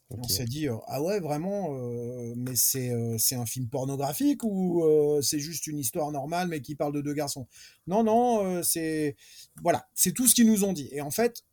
On 0.10 0.28
s'est 0.28 0.46
dit, 0.46 0.68
euh, 0.68 0.78
ah 0.88 1.02
ouais, 1.02 1.20
vraiment, 1.20 1.76
euh, 1.76 2.34
mais 2.38 2.56
c'est 2.56 2.92
euh, 2.92 3.18
c'est 3.18 3.36
un 3.36 3.46
film 3.46 3.68
pornographique 3.68 4.44
ou 4.44 4.84
c'est 5.22 5.40
juste 5.40 5.68
une 5.68 5.80
histoire 5.80 6.12
normale 6.12 6.48
mais 6.48 6.62
qui 6.62 6.76
parle 6.76 6.94
de 6.94 7.02
deux 7.02 7.14
garçons? 7.14 7.48
Non, 7.88 8.04
non, 8.04 8.62
c'est. 8.64 9.16
Voilà, 9.62 9.88
c'est 9.94 10.12
tout 10.12 10.28
ce 10.28 10.36
qu'ils 10.36 10.48
nous 10.48 10.64
ont 10.64 10.74
dit. 10.74 10.90
Et 10.92 11.02
en 11.02 11.12
fait, 11.12 11.44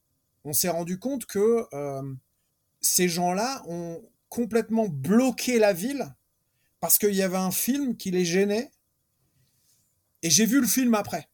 on 0.44 0.52
s'est 0.52 0.68
rendu 0.68 0.98
compte 0.98 1.26
que 1.26 1.66
ces 2.80 3.08
gens-là 3.08 3.62
ont 3.66 4.02
complètement 4.28 4.88
bloqué 4.88 5.58
la 5.58 5.72
ville 5.72 6.14
parce 6.80 6.98
qu'il 6.98 7.14
y 7.14 7.22
avait 7.22 7.36
un 7.36 7.50
film 7.50 7.96
qui 7.96 8.10
les 8.10 8.24
gênait. 8.24 8.70
Et 10.22 10.28
j'ai 10.28 10.44
vu 10.44 10.60
le 10.60 10.66
film 10.66 10.94
après, 10.94 11.28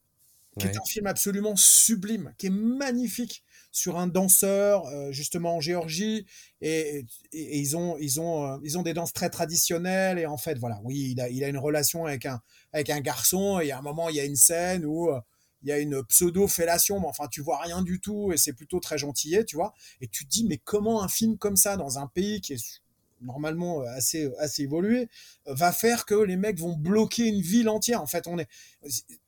qui 0.59 0.67
est 0.67 0.77
un 0.77 0.85
film 0.87 1.07
absolument 1.09 1.57
sublime, 1.57 2.35
qui 2.39 2.47
est 2.47 2.51
magnifique 2.51 3.43
sur 3.77 3.99
un 3.99 4.07
danseur 4.07 4.87
euh, 4.87 5.13
justement 5.13 5.57
en 5.57 5.61
Géorgie 5.61 6.25
et, 6.63 7.05
ils 7.33 7.77
ont 7.77 7.99
ils 7.99 8.21
ont 8.23 8.47
euh, 8.47 8.59
ils 8.65 8.79
ont 8.79 8.83
des 8.83 8.95
danses 8.95 9.13
très 9.13 9.29
traditionnelles 9.29 10.19
et 10.19 10.25
en 10.25 10.39
fait 10.39 10.59
voilà 10.59 10.81
oui 10.83 11.11
il 11.13 11.21
a 11.21 11.29
il 11.29 11.45
a 11.45 11.49
une 11.49 11.59
relation 11.59 12.07
avec 12.07 12.25
un 12.25 12.41
avec 12.73 12.89
un 12.89 13.01
garçon 13.01 13.61
et 13.61 13.73
à 13.73 13.79
un 13.79 13.83
moment 13.83 14.09
il 14.09 14.17
y 14.17 14.21
a 14.21 14.25
une 14.25 14.37
scène 14.37 14.87
où 14.87 15.11
euh, 15.11 15.21
il 15.63 15.69
y 15.69 15.73
a 15.73 15.79
une 15.79 16.03
pseudo 16.05 16.49
fellation 16.49 17.01
mais 17.01 17.07
enfin 17.07 17.27
tu 17.31 17.43
vois 17.43 17.61
rien 17.61 17.83
du 17.83 18.01
tout 18.01 18.33
et 18.33 18.39
c'est 18.39 18.55
plutôt 18.55 18.81
très 18.81 18.97
gentillet 18.97 19.45
tu 19.45 19.57
vois. 19.57 19.75
Et 20.01 20.09
tu 20.09 20.25
te 20.25 20.31
dis 20.31 20.47
mais 20.47 20.57
comment 20.57 21.03
un 21.03 21.09
film 21.09 21.37
comme 21.37 21.57
ça 21.57 21.77
dans 21.77 21.99
un 21.99 22.07
pays 22.07 22.41
qui 22.41 22.55
est 22.55 22.81
normalement 23.21 23.81
assez 23.81 24.31
assez 24.39 24.63
évolué 24.63 25.09
va 25.47 25.73
faire 25.73 26.07
que 26.07 26.15
les 26.15 26.37
mecs 26.37 26.59
vont 26.59 26.77
bloquer 26.77 27.27
une 27.27 27.43
ville 27.43 27.69
entière? 27.69 28.01
En 28.01 28.07
fait 28.07 28.27
on 28.27 28.39
est 28.39 28.49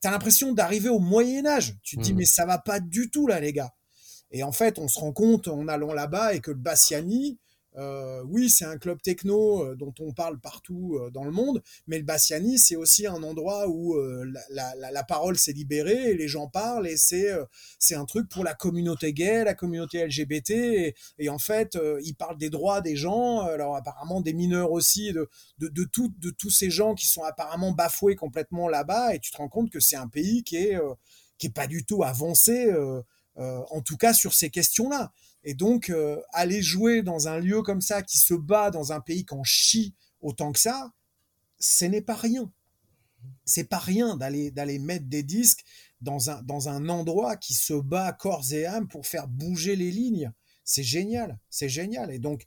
t'as 0.01 0.11
l'impression 0.11 0.53
d'arriver 0.53 0.89
au 0.89 1.01
Moyen 1.01 1.45
Âge. 1.45 1.77
Tu 1.83 1.97
te 1.97 2.03
dis 2.03 2.15
mmh. 2.15 2.17
mais 2.17 2.25
ça 2.25 2.47
va 2.47 2.57
pas 2.57 2.81
du 2.81 3.11
tout 3.11 3.27
là 3.27 3.41
les 3.41 3.53
gars 3.53 3.75
et 4.31 4.43
en 4.43 4.53
fait, 4.53 4.79
on 4.79 4.89
se 4.89 4.99
rend 4.99 5.13
compte 5.13 5.49
en 5.49 5.69
allant 5.69 5.93
là-bas 5.93 6.35
et 6.35 6.41
que 6.41 6.51
le 6.51 6.59
Bassiani, 6.59 7.39
euh, 7.79 8.23
oui, 8.27 8.51
c'est 8.51 8.65
un 8.65 8.77
club 8.77 9.01
techno 9.01 9.65
euh, 9.65 9.77
dont 9.77 9.95
on 10.01 10.13
parle 10.13 10.41
partout 10.41 10.99
euh, 11.01 11.11
dans 11.11 11.23
le 11.23 11.31
monde, 11.31 11.63
mais 11.87 11.99
le 11.99 12.05
Bassiani, 12.05 12.59
c'est 12.59 12.75
aussi 12.75 13.07
un 13.07 13.23
endroit 13.23 13.69
où 13.69 13.97
la, 14.51 15.05
parole 15.05 15.39
s'est 15.39 15.53
libérée 15.53 16.11
et 16.11 16.15
les 16.15 16.29
gens 16.29 16.49
parlent 16.49 16.89
et 16.89 16.97
c'est 16.97 17.95
un 17.95 18.05
truc 18.05 18.29
pour 18.29 18.43
la 18.43 18.55
communauté 18.55 19.13
gay, 19.13 19.45
la 19.45 19.55
communauté 19.55 20.05
LGBT 20.05 20.95
et, 21.19 21.29
en 21.29 21.39
fait, 21.39 21.79
ils 22.03 22.15
parlent 22.15 22.37
des 22.37 22.51
droits 22.51 22.81
des 22.81 22.97
gens, 22.97 23.41
alors 23.41 23.77
apparemment 23.77 24.21
des 24.21 24.33
mineurs 24.33 24.73
aussi, 24.73 25.13
de 25.13 25.29
de 25.59 26.31
tous 26.31 26.51
ces 26.51 26.71
gens 26.71 26.95
qui 26.95 27.07
sont 27.07 27.23
apparemment 27.23 27.73
bafoués 27.73 28.17
complètement 28.17 28.69
là-bas 28.69 29.15
et 29.15 29.21
tu 29.21 29.31
te 29.31 29.37
rends 29.37 29.49
compte 29.49 29.71
que 29.71 29.81
c'est 29.81 29.97
un 29.97 30.09
pays 30.09 30.43
qui 30.43 30.57
est 30.57 30.79
qui 31.39 31.47
est 31.47 31.55
pas 31.55 31.69
du 31.69 31.85
tout 31.85 32.03
avancé. 32.03 32.73
Euh, 33.39 33.63
en 33.71 33.83
tout 33.83 33.97
cas 33.97 34.13
sur 34.13 34.35
ces 34.35 34.51
questions-là. 34.51 35.13
Et 35.45 35.55
donc, 35.55 35.91
euh, 35.91 36.21
aller 36.33 36.61
jouer 36.61 37.03
dans 37.03 37.29
un 37.29 37.39
lieu 37.39 37.63
comme 37.63 37.81
ça, 37.81 38.03
qui 38.03 38.19
se 38.19 38.35
bat 38.35 38.71
dans 38.71 38.93
un 38.93 39.01
pays 39.01 39.25
qu'on 39.25 39.45
chie 39.45 39.95
autant 40.21 40.51
que 40.51 40.59
ça, 40.59 40.93
ce 41.61 41.85
n'est 41.85 42.03
pas 42.03 42.17
rien. 42.17 42.51
C'est 43.45 43.69
pas 43.69 43.79
rien 43.79 44.17
d'aller 44.17 44.51
d'aller 44.51 44.79
mettre 44.79 45.07
des 45.07 45.23
disques 45.23 45.65
dans 46.01 46.31
un, 46.31 46.43
dans 46.43 46.69
un 46.69 46.89
endroit 46.89 47.37
qui 47.37 47.55
se 47.55 47.75
bat 47.75 48.13
corps 48.13 48.53
et 48.53 48.67
âme 48.67 48.89
pour 48.89 49.07
faire 49.07 49.29
bouger 49.29 49.77
les 49.77 49.91
lignes. 49.91 50.33
C'est 50.65 50.83
génial, 50.83 51.39
c'est 51.49 51.69
génial. 51.69 52.11
Et 52.13 52.19
donc, 52.19 52.45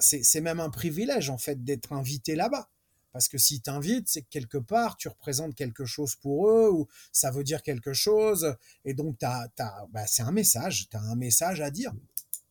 c'est 0.00 0.40
même 0.40 0.60
un 0.60 0.70
privilège, 0.70 1.30
en 1.30 1.38
fait, 1.38 1.64
d'être 1.64 1.92
invité 1.92 2.36
là-bas. 2.36 2.70
Parce 3.16 3.28
que 3.28 3.38
s'ils 3.38 3.62
t'invitent, 3.62 4.10
c'est 4.10 4.20
que 4.20 4.28
quelque 4.28 4.58
part, 4.58 4.98
tu 4.98 5.08
représentes 5.08 5.54
quelque 5.54 5.86
chose 5.86 6.16
pour 6.16 6.50
eux, 6.50 6.68
ou 6.70 6.86
ça 7.12 7.30
veut 7.30 7.44
dire 7.44 7.62
quelque 7.62 7.94
chose. 7.94 8.54
Et 8.84 8.92
donc, 8.92 9.22
as, 9.22 9.48
bah, 9.90 10.06
c'est 10.06 10.20
un 10.20 10.32
message, 10.32 10.90
tu 10.90 10.98
as 10.98 11.00
un 11.00 11.16
message 11.16 11.62
à 11.62 11.70
dire. 11.70 11.94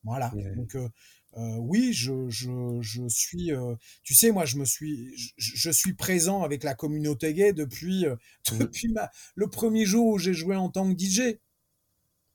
Voilà. 0.03 0.34
Donc, 0.55 0.74
euh, 0.74 0.89
euh, 1.38 1.57
oui, 1.57 1.93
je, 1.93 2.28
je, 2.30 2.80
je 2.82 3.07
suis. 3.07 3.53
Euh, 3.53 3.76
tu 4.01 4.16
sais, 4.16 4.32
moi, 4.32 4.45
je 4.45 4.57
me 4.57 4.66
suis, 4.66 5.13
je, 5.38 5.70
suis 5.70 5.93
présent 5.93 6.41
avec 6.41 6.63
la 6.63 6.74
communauté 6.74 7.36
gay 7.36 7.53
depuis, 7.53 8.07
depuis 8.59 8.88
ma, 8.91 9.11
le 9.36 9.47
premier 9.47 9.86
jour 9.86 10.07
où 10.07 10.18
j'ai 10.18 10.34
joué 10.34 10.55
en 10.55 10.72
tant 10.72 10.91
que 10.91 10.99
DJ. 10.99 11.38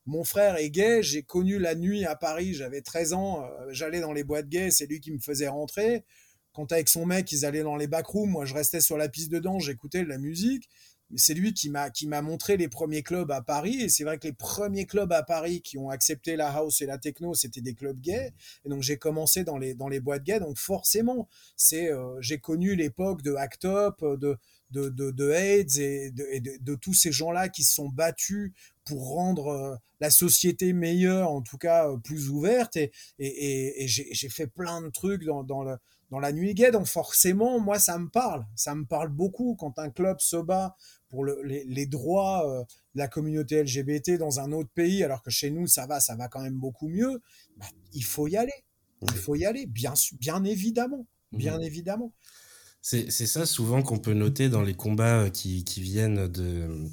Mon 0.07 0.22
frère 0.22 0.55
est 0.55 0.70
gay, 0.70 1.03
j'ai 1.03 1.24
connu 1.24 1.59
la 1.59 1.74
nuit 1.74 2.05
à 2.05 2.14
Paris, 2.14 2.55
j'avais 2.55 2.81
13 2.81 3.12
ans, 3.12 3.45
j'allais 3.70 4.01
dans 4.01 4.12
les 4.12 4.22
boîtes 4.22 4.49
gays, 4.49 4.70
c'est 4.70 4.87
lui 4.87 5.01
qui 5.01 5.11
me 5.11 5.18
faisait 5.18 5.49
rentrer. 5.49 6.05
Quand 6.53 6.73
avec 6.73 6.89
son 6.89 7.07
mec, 7.07 7.31
ils 7.33 7.45
allaient 7.45 7.63
dans 7.63 7.77
les 7.77 7.87
backrooms, 7.87 8.31
moi 8.31 8.45
je 8.45 8.55
restais 8.55 8.81
sur 8.81 8.97
la 8.97 9.09
piste 9.09 9.31
dedans, 9.31 9.59
j'écoutais 9.59 10.03
de 10.03 10.09
la 10.09 10.19
musique. 10.19 10.69
C'est 11.17 11.35
lui 11.35 11.55
qui 11.55 11.71
m'a 11.71 11.91
qui 11.91 12.07
m'a 12.07 12.23
montré 12.23 12.57
les 12.57 12.69
premiers 12.69 13.03
clubs 13.03 13.31
à 13.33 13.43
Paris 13.43 13.81
et 13.81 13.89
c'est 13.89 14.05
vrai 14.05 14.19
que 14.19 14.29
les 14.29 14.33
premiers 14.33 14.87
clubs 14.87 15.13
à 15.13 15.25
Paris 15.25 15.61
qui 15.61 15.77
ont 15.77 15.91
accepté 15.91 16.37
la 16.37 16.53
house 16.53 16.83
et 16.83 16.87
la 16.87 16.99
techno 16.99 17.35
c'était 17.35 17.61
des 17.61 17.75
clubs 17.75 18.01
gays 18.01 18.33
et 18.65 18.69
donc 18.69 18.83
j'ai 18.83 18.97
commencé 18.97 19.43
dans 19.43 19.59
les 19.59 19.75
dans 19.75 19.89
les 19.89 19.99
boîtes 19.99 20.23
gays 20.23 20.39
donc 20.39 20.57
forcément 20.57 21.29
c'est 21.57 21.91
euh, 21.91 22.17
j'ai 22.21 22.39
connu 22.39 22.77
l'époque 22.77 23.23
de 23.23 23.35
Act 23.35 23.65
Up 23.65 24.05
de 24.05 24.39
de, 24.71 24.89
de, 24.89 25.11
de 25.11 25.31
AIDS 25.31 25.81
et, 25.81 26.11
de, 26.11 26.27
et 26.31 26.41
de, 26.41 26.53
de, 26.61 26.75
tous 26.75 26.95
ces 26.95 27.13
gens-là 27.13 27.49
qui 27.49 27.65
se 27.65 27.75
sont 27.75 27.89
battus 27.89 28.53
pour 28.85 29.09
rendre 29.09 29.49
euh, 29.49 29.77
la 30.01 30.11
société 30.11 30.73
meilleure, 30.73 31.31
en 31.31 31.43
tout 31.43 31.59
cas 31.59 31.89
euh, 31.89 31.97
plus 31.97 32.31
ouverte. 32.31 32.77
Et, 32.77 32.91
et, 33.19 33.85
et 33.85 33.89
j'ai 33.89 34.29
fait 34.29 34.47
plein 34.47 34.81
de 34.83 34.89
trucs 34.89 35.25
dans, 35.25 35.43
dans, 35.43 35.63
le, 35.63 35.77
dans 36.11 36.19
la 36.19 36.33
nuit 36.33 36.55
gay. 36.55 36.71
Donc 36.71 36.87
forcément, 36.87 37.61
moi, 37.61 37.79
ça 37.79 37.99
me 37.99 38.09
parle. 38.09 38.47
Ça 38.57 38.75
me 38.75 38.85
parle 38.85 39.09
beaucoup 39.09 39.57
quand 39.59 39.79
un 39.79 39.91
club 39.91 40.21
se 40.21 40.37
bat 40.37 40.77
pour 41.09 41.25
le, 41.25 41.41
les, 41.45 41.65
les, 41.65 41.87
droits 41.87 42.49
euh, 42.49 42.65
de 42.95 43.01
la 43.01 43.09
communauté 43.09 43.63
LGBT 43.63 44.19
dans 44.19 44.39
un 44.41 44.53
autre 44.53 44.71
pays, 44.75 45.03
alors 45.03 45.23
que 45.23 45.31
chez 45.31 45.51
nous, 45.51 45.67
ça 45.67 45.87
va, 45.87 46.01
ça 46.01 46.15
va 46.15 46.29
quand 46.29 46.41
même 46.41 46.59
beaucoup 46.59 46.89
mieux. 46.89 47.21
Bah, 47.57 47.67
il 47.93 48.05
faut 48.05 48.29
y 48.29 48.37
aller. 48.37 48.65
Il 49.03 49.13
faut 49.15 49.35
y 49.35 49.45
aller, 49.45 49.67
bien, 49.67 49.95
bien 50.21 50.45
évidemment. 50.45 51.07
Bien 51.33 51.59
mmh. 51.59 51.63
évidemment. 51.63 52.13
C'est 52.83 53.11
ça 53.11 53.45
souvent 53.45 53.83
qu'on 53.83 53.99
peut 53.99 54.15
noter 54.15 54.49
dans 54.49 54.63
les 54.63 54.75
combats 54.75 55.31
qui, 55.31 55.65
qui 55.65 55.83
viennent 55.83 56.29
de 56.29 56.89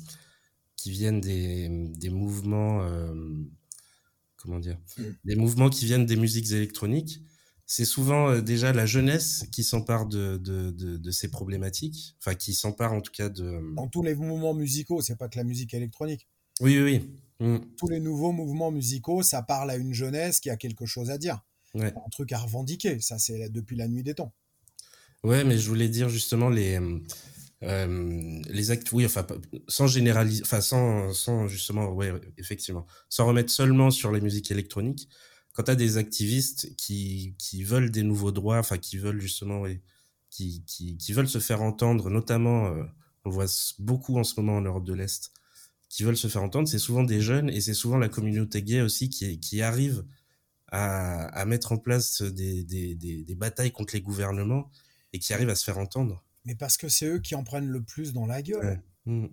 qui 0.75 0.91
viennent 0.91 1.21
des, 1.21 1.69
des 1.95 2.09
mouvements 2.09 2.83
euh, 2.83 3.13
comment 4.35 4.59
dire 4.59 4.77
mmh. 4.97 5.03
des 5.23 5.35
mouvements 5.35 5.69
qui 5.69 5.85
viennent 5.85 6.05
des 6.05 6.17
musiques 6.17 6.51
électroniques 6.51 7.21
c'est 7.67 7.85
souvent 7.85 8.29
euh, 8.29 8.41
déjà 8.41 8.73
la 8.73 8.85
jeunesse 8.85 9.45
qui 9.51 9.63
s'empare 9.63 10.07
de, 10.07 10.37
de, 10.37 10.71
de, 10.71 10.97
de, 10.97 11.11
ces 11.11 11.29
problématiques 11.29 12.15
enfin 12.19 12.33
qui 12.33 12.53
s'empare 12.53 12.93
en 12.93 13.01
tout 13.01 13.11
cas 13.11 13.29
de 13.29 13.61
dans 13.75 13.87
tous 13.87 14.01
les 14.01 14.15
mouvements 14.15 14.53
musicaux 14.53 15.01
c'est 15.01 15.17
pas 15.17 15.27
que 15.27 15.37
la 15.37 15.43
musique 15.43 15.73
électronique 15.73 16.27
oui 16.61 16.79
oui, 16.79 16.83
oui. 17.39 17.47
Mmh. 17.47 17.57
tous 17.77 17.87
les 17.87 17.99
nouveaux 17.99 18.31
mouvements 18.31 18.71
musicaux 18.71 19.21
ça 19.21 19.43
parle 19.43 19.69
à 19.69 19.75
une 19.75 19.93
jeunesse 19.93 20.39
qui 20.39 20.49
a 20.49 20.57
quelque 20.57 20.85
chose 20.85 21.11
à 21.11 21.17
dire 21.19 21.45
ouais. 21.75 21.93
un 21.93 22.09
truc 22.09 22.31
à 22.31 22.39
revendiquer 22.39 22.99
ça 23.01 23.19
c'est 23.19 23.49
depuis 23.49 23.75
la 23.75 23.87
nuit 23.87 24.03
des 24.03 24.15
temps 24.15 24.33
Ouais, 25.23 25.43
mais 25.43 25.57
je 25.57 25.67
voulais 25.67 25.89
dire 25.89 26.09
justement 26.09 26.49
les 26.49 26.79
euh, 27.63 28.41
les 28.49 28.71
actes, 28.71 28.91
oui, 28.91 29.05
enfin 29.05 29.25
sans 29.67 29.87
généraliser, 29.87 30.43
enfin 30.43 30.61
sans, 30.61 31.11
sans 31.13 31.47
justement, 31.47 31.91
ouais, 31.91 32.13
effectivement, 32.37 32.85
sans 33.09 33.25
remettre 33.25 33.51
seulement 33.51 33.89
sur 33.89 34.11
les 34.11 34.21
musiques 34.21 34.51
électroniques. 34.51 35.09
Quand 35.57 35.63
tu 35.63 35.71
as 35.71 35.75
des 35.75 35.97
activistes 35.97 36.75
qui 36.75 37.33
qui 37.39 37.63
veulent 37.63 37.89
des 37.89 38.03
nouveaux 38.03 38.31
droits, 38.31 38.59
enfin 38.59 38.77
qui 38.77 38.97
veulent 38.97 39.19
justement, 39.19 39.63
qui, 40.29 40.63
qui 40.67 40.97
qui 40.97 41.13
veulent 41.13 41.27
se 41.27 41.39
faire 41.39 41.63
entendre, 41.63 42.11
notamment, 42.11 42.67
euh, 42.67 42.83
on 43.25 43.31
voit 43.31 43.47
beaucoup 43.79 44.19
en 44.19 44.23
ce 44.23 44.39
moment 44.39 44.57
en 44.57 44.61
Europe 44.61 44.85
de 44.85 44.93
l'Est, 44.93 45.31
qui 45.89 46.03
veulent 46.03 46.15
se 46.15 46.27
faire 46.27 46.43
entendre, 46.43 46.67
c'est 46.67 46.77
souvent 46.77 47.03
des 47.03 47.21
jeunes 47.21 47.49
et 47.49 47.59
c'est 47.59 47.73
souvent 47.73 47.97
la 47.97 48.07
communauté 48.07 48.61
gay 48.61 48.81
aussi 48.81 49.09
qui 49.09 49.39
qui 49.39 49.63
arrive 49.63 50.05
à, 50.67 51.25
à 51.29 51.45
mettre 51.45 51.71
en 51.71 51.79
place 51.79 52.21
des, 52.21 52.63
des, 52.63 52.93
des, 52.93 53.23
des 53.23 53.35
batailles 53.35 53.71
contre 53.71 53.95
les 53.95 54.01
gouvernements 54.01 54.69
et 55.11 55.17
qui 55.17 55.33
arrivent 55.33 55.49
à 55.49 55.55
se 55.55 55.63
faire 55.63 55.79
entendre. 55.79 56.23
Mais 56.45 56.53
parce 56.53 56.77
que 56.77 56.87
c'est 56.87 57.07
eux 57.07 57.19
qui 57.19 57.33
en 57.33 57.43
prennent 57.43 57.69
le 57.69 57.81
plus 57.81 58.13
dans 58.13 58.27
la 58.27 58.43
gueule. 58.43 58.63
Ouais. 59.07 59.11
Mmh. 59.11 59.27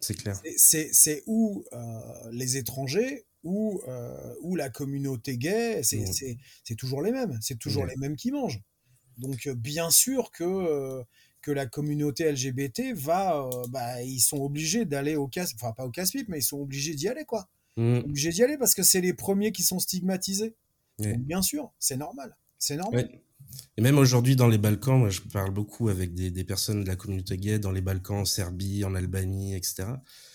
C'est 0.00 0.14
clair. 0.14 0.40
C'est 0.56 1.22
ou 1.26 1.66
euh, 1.74 2.30
les 2.32 2.56
étrangers 2.56 3.26
ou, 3.42 3.80
euh, 3.88 4.34
ou 4.42 4.56
la 4.56 4.70
communauté 4.70 5.36
gay, 5.36 5.82
c'est 5.82 5.98
mmh. 5.98 6.76
toujours 6.76 7.02
les 7.02 7.12
mêmes. 7.12 7.38
C'est 7.40 7.58
toujours 7.58 7.84
mmh. 7.84 7.88
les 7.88 7.96
mêmes 7.96 8.16
qui 8.16 8.30
mangent. 8.30 8.60
Donc 9.18 9.46
euh, 9.46 9.54
bien 9.54 9.90
sûr 9.90 10.30
que, 10.30 10.44
euh, 10.44 11.02
que 11.40 11.50
la 11.50 11.66
communauté 11.66 12.30
LGBT 12.30 12.92
va... 12.94 13.42
Euh, 13.42 13.66
bah, 13.68 14.02
ils 14.02 14.20
sont 14.20 14.38
obligés 14.38 14.84
d'aller 14.84 15.16
au 15.16 15.28
casse... 15.28 15.54
Enfin 15.54 15.72
pas 15.72 15.84
au 15.84 15.90
casse-pipe, 15.90 16.28
mais 16.28 16.38
ils 16.38 16.44
sont 16.44 16.58
obligés 16.58 16.94
d'y 16.94 17.08
aller, 17.08 17.24
quoi. 17.24 17.48
Obligés 17.76 18.30
d'y 18.30 18.42
aller 18.42 18.58
parce 18.58 18.74
que 18.74 18.82
c'est 18.82 19.00
les 19.00 19.14
premiers 19.14 19.50
qui 19.50 19.62
sont 19.62 19.78
stigmatisés. 19.78 20.54
Donc, 20.98 21.18
bien 21.20 21.40
sûr, 21.40 21.72
c'est 21.78 21.96
normal. 21.96 22.36
C'est 22.58 22.76
normal. 22.76 23.08
Ouais. 23.10 23.22
Et 23.76 23.82
même 23.82 23.98
aujourd'hui 23.98 24.36
dans 24.36 24.46
les 24.46 24.58
Balkans, 24.58 24.98
moi 24.98 25.08
je 25.08 25.20
parle 25.20 25.50
beaucoup 25.50 25.88
avec 25.88 26.14
des, 26.14 26.30
des, 26.30 26.44
personnes 26.44 26.84
de 26.84 26.88
la 26.88 26.96
communauté 26.96 27.36
gay 27.36 27.58
dans 27.58 27.72
les 27.72 27.80
Balkans, 27.80 28.18
en 28.18 28.24
Serbie, 28.24 28.84
en 28.84 28.94
Albanie, 28.94 29.54
etc. 29.54 29.84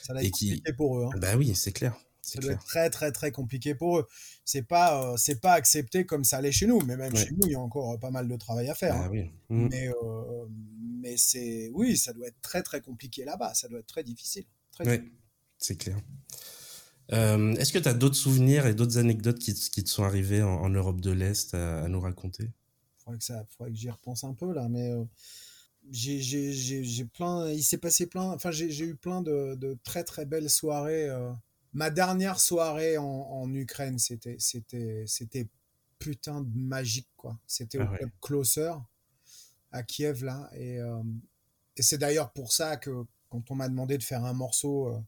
Ça 0.03 0.13
va 0.13 0.23
être 0.23 0.31
compliqué 0.31 0.61
qui... 0.65 0.73
pour 0.73 0.99
eux. 0.99 1.05
Hein. 1.05 1.17
Bah 1.19 1.35
oui, 1.37 1.55
c'est 1.55 1.71
clair. 1.71 1.95
Ça 2.27 2.39
doit 2.39 2.51
être 2.51 2.65
très 2.65 2.89
très 2.89 3.11
très 3.11 3.31
compliqué 3.31 3.73
pour 3.73 3.99
eux. 3.99 4.07
C'est 4.43 4.63
pas 4.63 5.01
euh, 5.01 5.17
c'est 5.17 5.39
pas 5.39 5.53
accepté 5.53 6.05
comme 6.05 6.23
ça 6.23 6.37
allait 6.37 6.51
chez 6.51 6.67
nous, 6.67 6.81
mais 6.81 6.97
même 6.97 7.13
ouais. 7.13 7.25
chez 7.25 7.31
nous 7.31 7.47
il 7.47 7.51
y 7.51 7.55
a 7.55 7.59
encore 7.59 7.97
pas 7.99 8.11
mal 8.11 8.27
de 8.27 8.35
travail 8.35 8.69
à 8.69 8.75
faire. 8.75 8.95
Bah 8.95 9.05
hein. 9.05 9.09
oui. 9.11 9.31
mmh. 9.49 9.67
Mais 9.69 9.87
euh, 9.87 10.45
mais 11.01 11.15
c'est 11.17 11.71
oui, 11.73 11.95
ça 11.95 12.11
doit 12.11 12.27
être 12.27 12.41
très 12.41 12.63
très 12.63 12.81
compliqué 12.81 13.23
là-bas. 13.23 13.53
Ça 13.53 13.69
doit 13.69 13.79
être 13.79 13.87
très 13.87 14.03
difficile. 14.03 14.43
Très 14.71 14.85
ouais, 14.85 15.03
c'est 15.57 15.77
clair. 15.77 15.97
Euh, 17.13 17.53
Est-ce 17.55 17.71
que 17.71 17.79
tu 17.79 17.87
as 17.87 17.93
d'autres 17.93 18.15
souvenirs 18.15 18.65
et 18.65 18.73
d'autres 18.73 18.97
anecdotes 18.97 19.39
qui, 19.39 19.53
qui, 19.53 19.83
te 19.83 19.89
sont 19.89 20.03
arrivées 20.03 20.43
en, 20.43 20.49
en 20.49 20.69
Europe 20.69 20.99
de 20.99 21.11
l'Est 21.11 21.53
à, 21.53 21.83
à 21.83 21.87
nous 21.87 22.01
raconter? 22.01 22.51
Faudrait 22.97 23.19
que 23.19 23.23
ça 23.23 23.45
faudrait 23.49 23.71
que 23.71 23.77
j'y 23.77 23.89
repense 23.89 24.25
un 24.25 24.33
peu 24.33 24.51
là 24.51 24.67
mais 24.67 24.91
euh, 24.91 25.05
j'ai 25.91 27.05
plein 27.05 27.49
il 27.49 27.63
s'est 27.63 27.77
passé 27.77 28.07
plein 28.07 28.31
enfin 28.31 28.51
j'ai 28.51 28.83
eu 28.83 28.95
plein 28.95 29.21
de, 29.21 29.55
de, 29.55 29.77
très 29.83 30.03
très 30.03 30.25
belles 30.25 30.49
soirées 30.49 31.09
euh. 31.09 31.31
Ma 31.77 31.89
dernière 31.89 32.39
soirée 32.39 32.97
en, 32.97 33.05
en 33.05 33.53
Ukraine 33.53 33.99
c'était 33.99 34.35
c'était 34.39 35.03
c'était 35.07 35.47
putain 35.99 36.41
de 36.41 36.57
magique 36.57 37.09
quoi 37.15 37.37
c'était 37.47 37.79
ah 37.79 37.85
au 37.85 37.91
ouais. 37.91 37.97
club 37.97 38.11
Closer 38.21 38.73
à 39.71 39.83
Kiev 39.83 40.23
là 40.23 40.49
et, 40.53 40.79
euh, 40.79 41.03
et 41.75 41.81
c'est 41.81 41.97
d'ailleurs 41.97 42.31
pour 42.33 42.51
ça 42.51 42.77
que 42.77 43.05
quand 43.29 43.51
on 43.51 43.55
m'a 43.55 43.69
demandé 43.69 43.97
de 43.97 44.03
faire 44.03 44.25
un 44.25 44.33
morceau 44.33 44.87
euh, 44.87 44.99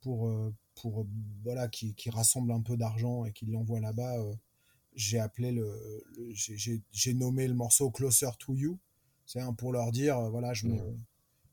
pour 0.00 0.30
pour 0.74 1.06
voilà 1.42 1.68
qui, 1.68 1.94
qui 1.94 2.10
rassemble 2.10 2.52
un 2.52 2.60
peu 2.60 2.76
d'argent 2.76 3.24
et 3.24 3.32
qui 3.32 3.46
l'envoie 3.46 3.80
là-bas 3.80 4.16
j'ai 4.98 5.20
appelé 5.20 5.52
le, 5.52 6.04
le 6.16 6.32
j'ai 6.34 7.14
nommé 7.14 7.46
le 7.46 7.54
morceau 7.54 7.90
Closer 7.90 8.30
to 8.38 8.54
You. 8.54 8.78
C'est 9.24 9.40
un 9.40 9.52
pour 9.52 9.72
leur 9.72 9.92
dire, 9.92 10.18
euh, 10.18 10.28
voilà, 10.30 10.52
je, 10.54 10.66
me. 10.66 10.76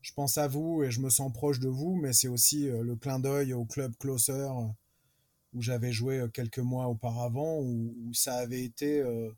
Je 0.06 0.12
pense 0.12 0.38
à 0.38 0.46
vous 0.46 0.84
et 0.84 0.90
je 0.92 1.00
me 1.00 1.10
sens 1.10 1.32
proche 1.32 1.58
de 1.58 1.68
vous, 1.68 1.96
mais 1.96 2.12
c'est 2.12 2.28
aussi 2.28 2.68
euh, 2.68 2.84
le 2.84 2.94
clin 2.94 3.18
d'œil 3.18 3.52
au 3.52 3.64
club 3.64 3.92
Closer 3.98 4.32
euh, 4.34 4.68
où 5.52 5.60
j'avais 5.60 5.90
joué 5.90 6.24
quelques 6.32 6.60
mois 6.60 6.86
auparavant, 6.86 7.58
où, 7.58 7.92
où 8.06 8.14
ça 8.14 8.36
avait 8.36 8.62
été 8.62 9.00
euh, 9.00 9.32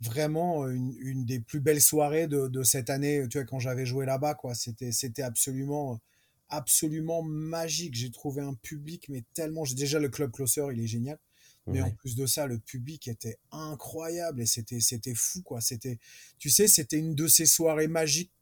vraiment 0.00 0.68
une, 0.68 0.94
une, 0.98 1.24
des 1.24 1.40
plus 1.40 1.60
belles 1.60 1.80
soirées 1.80 2.26
de, 2.26 2.48
de 2.48 2.62
cette 2.62 2.90
année, 2.90 3.26
tu 3.30 3.38
vois, 3.38 3.46
quand 3.46 3.60
j'avais 3.60 3.86
joué 3.86 4.04
là-bas, 4.04 4.34
quoi. 4.34 4.54
C'était, 4.54 4.92
c'était 4.92 5.22
absolument, 5.22 6.02
absolument 6.50 7.22
magique. 7.22 7.94
J'ai 7.94 8.10
trouvé 8.10 8.42
un 8.42 8.52
public, 8.52 9.08
mais 9.08 9.24
tellement, 9.32 9.62
déjà 9.74 9.98
le 9.98 10.10
club 10.10 10.32
Closer, 10.32 10.66
il 10.74 10.80
est 10.80 10.86
génial. 10.86 11.18
Mais 11.66 11.80
ouais. 11.80 11.88
en 11.88 11.90
plus 11.92 12.14
de 12.14 12.26
ça, 12.26 12.46
le 12.46 12.58
public 12.58 13.08
était 13.08 13.38
incroyable 13.52 14.42
et 14.42 14.46
c'était 14.46 14.80
c'était 14.80 15.14
fou 15.14 15.42
quoi. 15.42 15.60
C'était, 15.60 15.98
tu 16.38 16.50
sais, 16.50 16.66
c'était 16.66 16.98
une 16.98 17.14
de 17.14 17.28
ces 17.28 17.46
soirées 17.46 17.86
magiques 17.86 18.32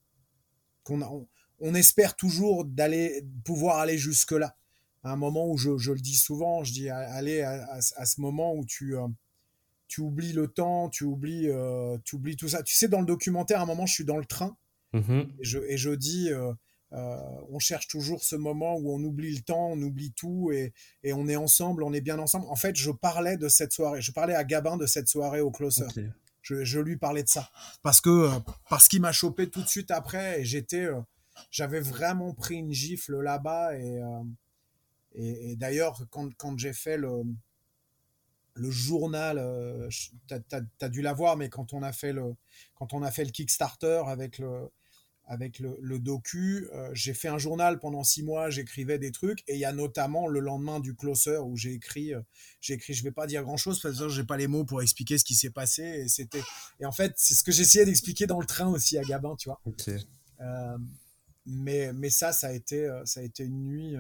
qu'on. 0.83 1.03
On, 1.03 1.27
on, 1.61 1.75
espère 1.75 2.17
toujours 2.17 2.65
d'aller 2.65 3.23
pouvoir 3.45 3.79
aller 3.79 3.99
jusque 3.99 4.33
là. 4.33 4.57
À 5.03 5.13
un 5.13 5.17
moment 5.17 5.49
où 5.49 5.57
je, 5.57 5.79
je 5.79 5.93
le 5.93 6.01
dis 6.01 6.17
souvent, 6.17 6.65
je 6.65 6.73
dis 6.73 6.91
aller 6.91 7.43
à, 7.43 7.65
à, 7.65 7.79
à, 7.79 8.07
ce 8.07 8.21
moment 8.21 8.55
où 8.55 8.65
tu 8.65 8.97
euh, 8.97 9.07
tu 9.91 10.01
oublies 10.01 10.33
le 10.33 10.47
temps, 10.47 10.89
tu 10.89 11.05
oublies 11.05 11.49
euh, 11.49 11.99
tu 12.05 12.17
oublies 12.17 12.37
tout 12.37 12.49
ça. 12.49 12.63
Tu 12.63 12.75
sais, 12.75 12.89
dans 12.89 13.01
le 13.01 13.07
documentaire, 13.07 13.61
à 13.61 13.65
un 13.65 13.67
moment, 13.67 13.87
je 13.87 13.95
suis 13.95 14.05
dans 14.05 14.19
le 14.19 14.25
train 14.25 14.57
mmh. 14.93 15.21
et 15.41 15.45
je 15.45 15.59
et 15.59 15.77
je 15.77 15.91
dis 15.91 16.31
euh, 16.31 16.53
euh, 16.93 17.17
on 17.51 17.59
cherche 17.59 17.89
toujours 17.89 18.23
ce 18.23 18.37
moment 18.37 18.77
où 18.77 18.93
on 18.93 19.03
oublie 19.03 19.35
le 19.35 19.43
temps, 19.43 19.69
on 19.73 19.83
oublie 19.83 20.13
tout 20.13 20.51
et, 20.53 20.73
et, 21.03 21.13
on 21.13 21.29
est 21.29 21.37
ensemble, 21.37 21.83
on 21.83 21.93
est 21.93 22.01
bien 22.01 22.19
ensemble. 22.19 22.47
En 22.49 22.57
fait, 22.57 22.77
je 22.77 22.91
parlais 22.91 23.37
de 23.37 23.49
cette 23.49 23.73
soirée, 23.73 24.01
je 24.01 24.13
parlais 24.13 24.35
à 24.35 24.45
Gabin 24.45 24.77
de 24.77 24.87
cette 24.87 25.09
soirée 25.09 25.41
au 25.41 25.51
Closer. 25.51 25.85
Okay. 25.85 26.07
Je, 26.43 26.81
lui 26.81 26.97
parlais 26.97 27.23
de 27.23 27.29
ça. 27.29 27.51
Euh, 28.07 28.31
parce 28.69 28.89
qu'il 28.89 29.01
m'a 29.01 29.13
chopé 29.13 29.51
tout 29.51 29.63
de 29.63 29.69
suite 29.69 29.91
après 29.91 30.41
et 30.41 30.45
j'étais, 30.45 30.87
euh, 30.87 31.01
j'avais 31.51 31.81
vraiment 31.81 32.35
pris 32.35 32.57
une 32.57 32.73
gifle 32.73 33.21
là-bas 33.21 33.77
et, 33.77 34.01
euh, 34.03 35.55
d'ailleurs 35.57 36.01
quand, 36.11 36.59
j'ai 36.59 36.73
fait 36.73 36.97
le 36.97 37.23
le 38.55 38.71
journal, 38.71 39.89
tu 40.27 40.35
as, 40.35 40.61
as, 40.81 40.89
dû 40.89 41.03
l'avoir, 41.03 41.37
mais 41.37 41.49
quand 41.49 41.73
on 41.73 41.83
a 41.83 41.93
fait 41.93 42.13
le 42.13 42.35
quand 42.75 42.93
on 42.93 43.03
a 43.03 43.11
fait 43.11 43.25
le 43.25 43.31
Kickstarter 43.31 44.03
avec 44.07 44.39
le 44.39 44.71
avec 45.31 45.61
le, 45.61 45.79
le 45.81 46.01
docu. 46.01 46.69
Euh, 46.75 46.91
j'ai 46.93 47.15
fait 47.15 47.29
un 47.29 47.39
journal 47.39 47.79
pendant 47.79 48.03
six 48.03 48.25
mois, 48.25 48.51
j'écrivais 48.51 48.99
des 48.99 49.13
trucs, 49.13 49.45
et 49.47 49.55
il 49.55 49.61
y 49.61 49.65
a 49.65 49.73
notamment 49.73 50.27
le 50.27 50.41
lendemain 50.41 50.81
du 50.81 50.97
closer 50.97 51.39
où 51.39 51.57
j'ai 51.57 51.73
écrit, 51.73 52.13
euh, 52.13 52.21
j'ai 52.61 52.75
écrit, 52.75 52.95
je 52.95 53.05
vais 53.05 53.13
pas 53.13 53.29
dire 53.29 53.45
grand 53.45 53.57
chose 53.57 53.81
parce 53.81 53.97
que 53.97 54.09
j'ai 54.09 54.25
pas 54.25 54.37
les 54.37 54.49
mots 54.49 54.65
pour 54.65 54.83
expliquer 54.83 55.19
ce 55.19 55.25
qui 55.25 55.37
s'est 55.37 55.51
passé, 55.51 55.83
et 55.83 56.09
c'était, 56.09 56.43
et 56.81 56.85
en 56.85 56.91
fait, 56.91 57.13
c'est 57.17 57.35
ce 57.35 57.45
que 57.45 57.53
j'essayais 57.53 57.85
d'expliquer 57.85 58.27
dans 58.27 58.41
le 58.41 58.47
train 58.47 58.67
aussi 58.67 58.99
à 58.99 59.03
Gabin, 59.03 59.37
tu 59.37 59.49
vois. 59.49 59.61
Okay. 59.67 59.99
Euh, 60.41 60.79
mais, 61.47 61.93
mais 61.93 62.11
ça, 62.11 62.33
ça 62.33 62.49
a 62.49 62.53
été, 62.53 62.85
euh, 62.85 63.05
ça 63.05 63.21
a 63.21 63.23
été 63.23 63.45
une 63.45 63.65
nuit 63.65 63.95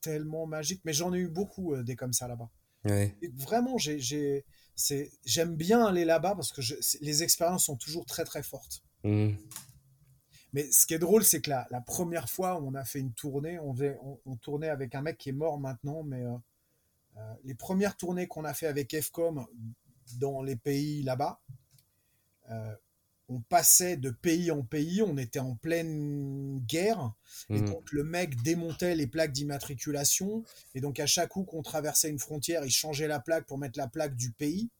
tellement 0.00 0.44
magique, 0.48 0.80
mais 0.84 0.92
j'en 0.92 1.14
ai 1.14 1.18
eu 1.18 1.28
beaucoup 1.28 1.76
des 1.84 1.94
comme 1.94 2.12
ça 2.12 2.26
là-bas. 2.26 2.50
Ouais. 2.84 3.16
vraiment, 3.36 3.78
j'ai, 3.78 4.44
c'est, 4.74 5.12
j'aime 5.24 5.54
bien 5.54 5.86
aller 5.86 6.04
là-bas 6.04 6.34
parce 6.34 6.52
que 6.52 6.62
je, 6.62 6.74
les 7.00 7.22
expériences 7.22 7.66
sont 7.66 7.76
toujours 7.76 8.06
très 8.06 8.24
très 8.24 8.42
fortes. 8.42 8.82
Mmh. 9.04 9.34
Mais 10.54 10.70
ce 10.70 10.86
qui 10.86 10.94
est 10.94 11.00
drôle, 11.00 11.24
c'est 11.24 11.40
que 11.40 11.50
la, 11.50 11.66
la, 11.70 11.80
première 11.80 12.30
fois 12.30 12.60
où 12.60 12.68
on 12.68 12.74
a 12.74 12.84
fait 12.84 13.00
une 13.00 13.12
tournée, 13.12 13.58
on, 13.58 13.74
faisait, 13.74 13.98
on, 14.02 14.20
on, 14.24 14.36
tournait 14.36 14.68
avec 14.68 14.94
un 14.94 15.02
mec 15.02 15.18
qui 15.18 15.30
est 15.30 15.32
mort 15.32 15.58
maintenant, 15.58 16.04
mais 16.04 16.24
euh, 16.24 16.32
euh, 17.16 17.34
les 17.42 17.56
premières 17.56 17.96
tournées 17.96 18.28
qu'on 18.28 18.44
a 18.44 18.54
fait 18.54 18.68
avec 18.68 18.94
FCOM 18.94 19.44
dans 20.20 20.42
les 20.42 20.54
pays 20.54 21.02
là-bas, 21.02 21.40
euh, 22.50 22.74
on 23.28 23.40
passait 23.40 23.96
de 23.96 24.10
pays 24.10 24.52
en 24.52 24.62
pays, 24.62 25.02
on 25.02 25.16
était 25.16 25.40
en 25.40 25.56
pleine 25.56 26.60
guerre, 26.60 27.14
et 27.50 27.60
Mhm. 27.60 27.66
donc 27.66 27.90
le 27.90 28.04
mec 28.04 28.40
démontait 28.42 28.94
les 28.94 29.08
plaques 29.08 29.32
d'immatriculation, 29.32 30.44
et 30.76 30.80
donc 30.80 31.00
à 31.00 31.06
chaque 31.06 31.30
coup 31.30 31.42
qu'on 31.44 31.62
traversait 31.62 32.10
une 32.10 32.18
frontière, 32.20 32.64
il 32.64 32.70
changeait 32.70 33.08
la 33.08 33.18
plaque 33.18 33.46
pour 33.46 33.58
mettre 33.58 33.78
la 33.78 33.88
plaque 33.88 34.14
du 34.14 34.30
pays, 34.30 34.70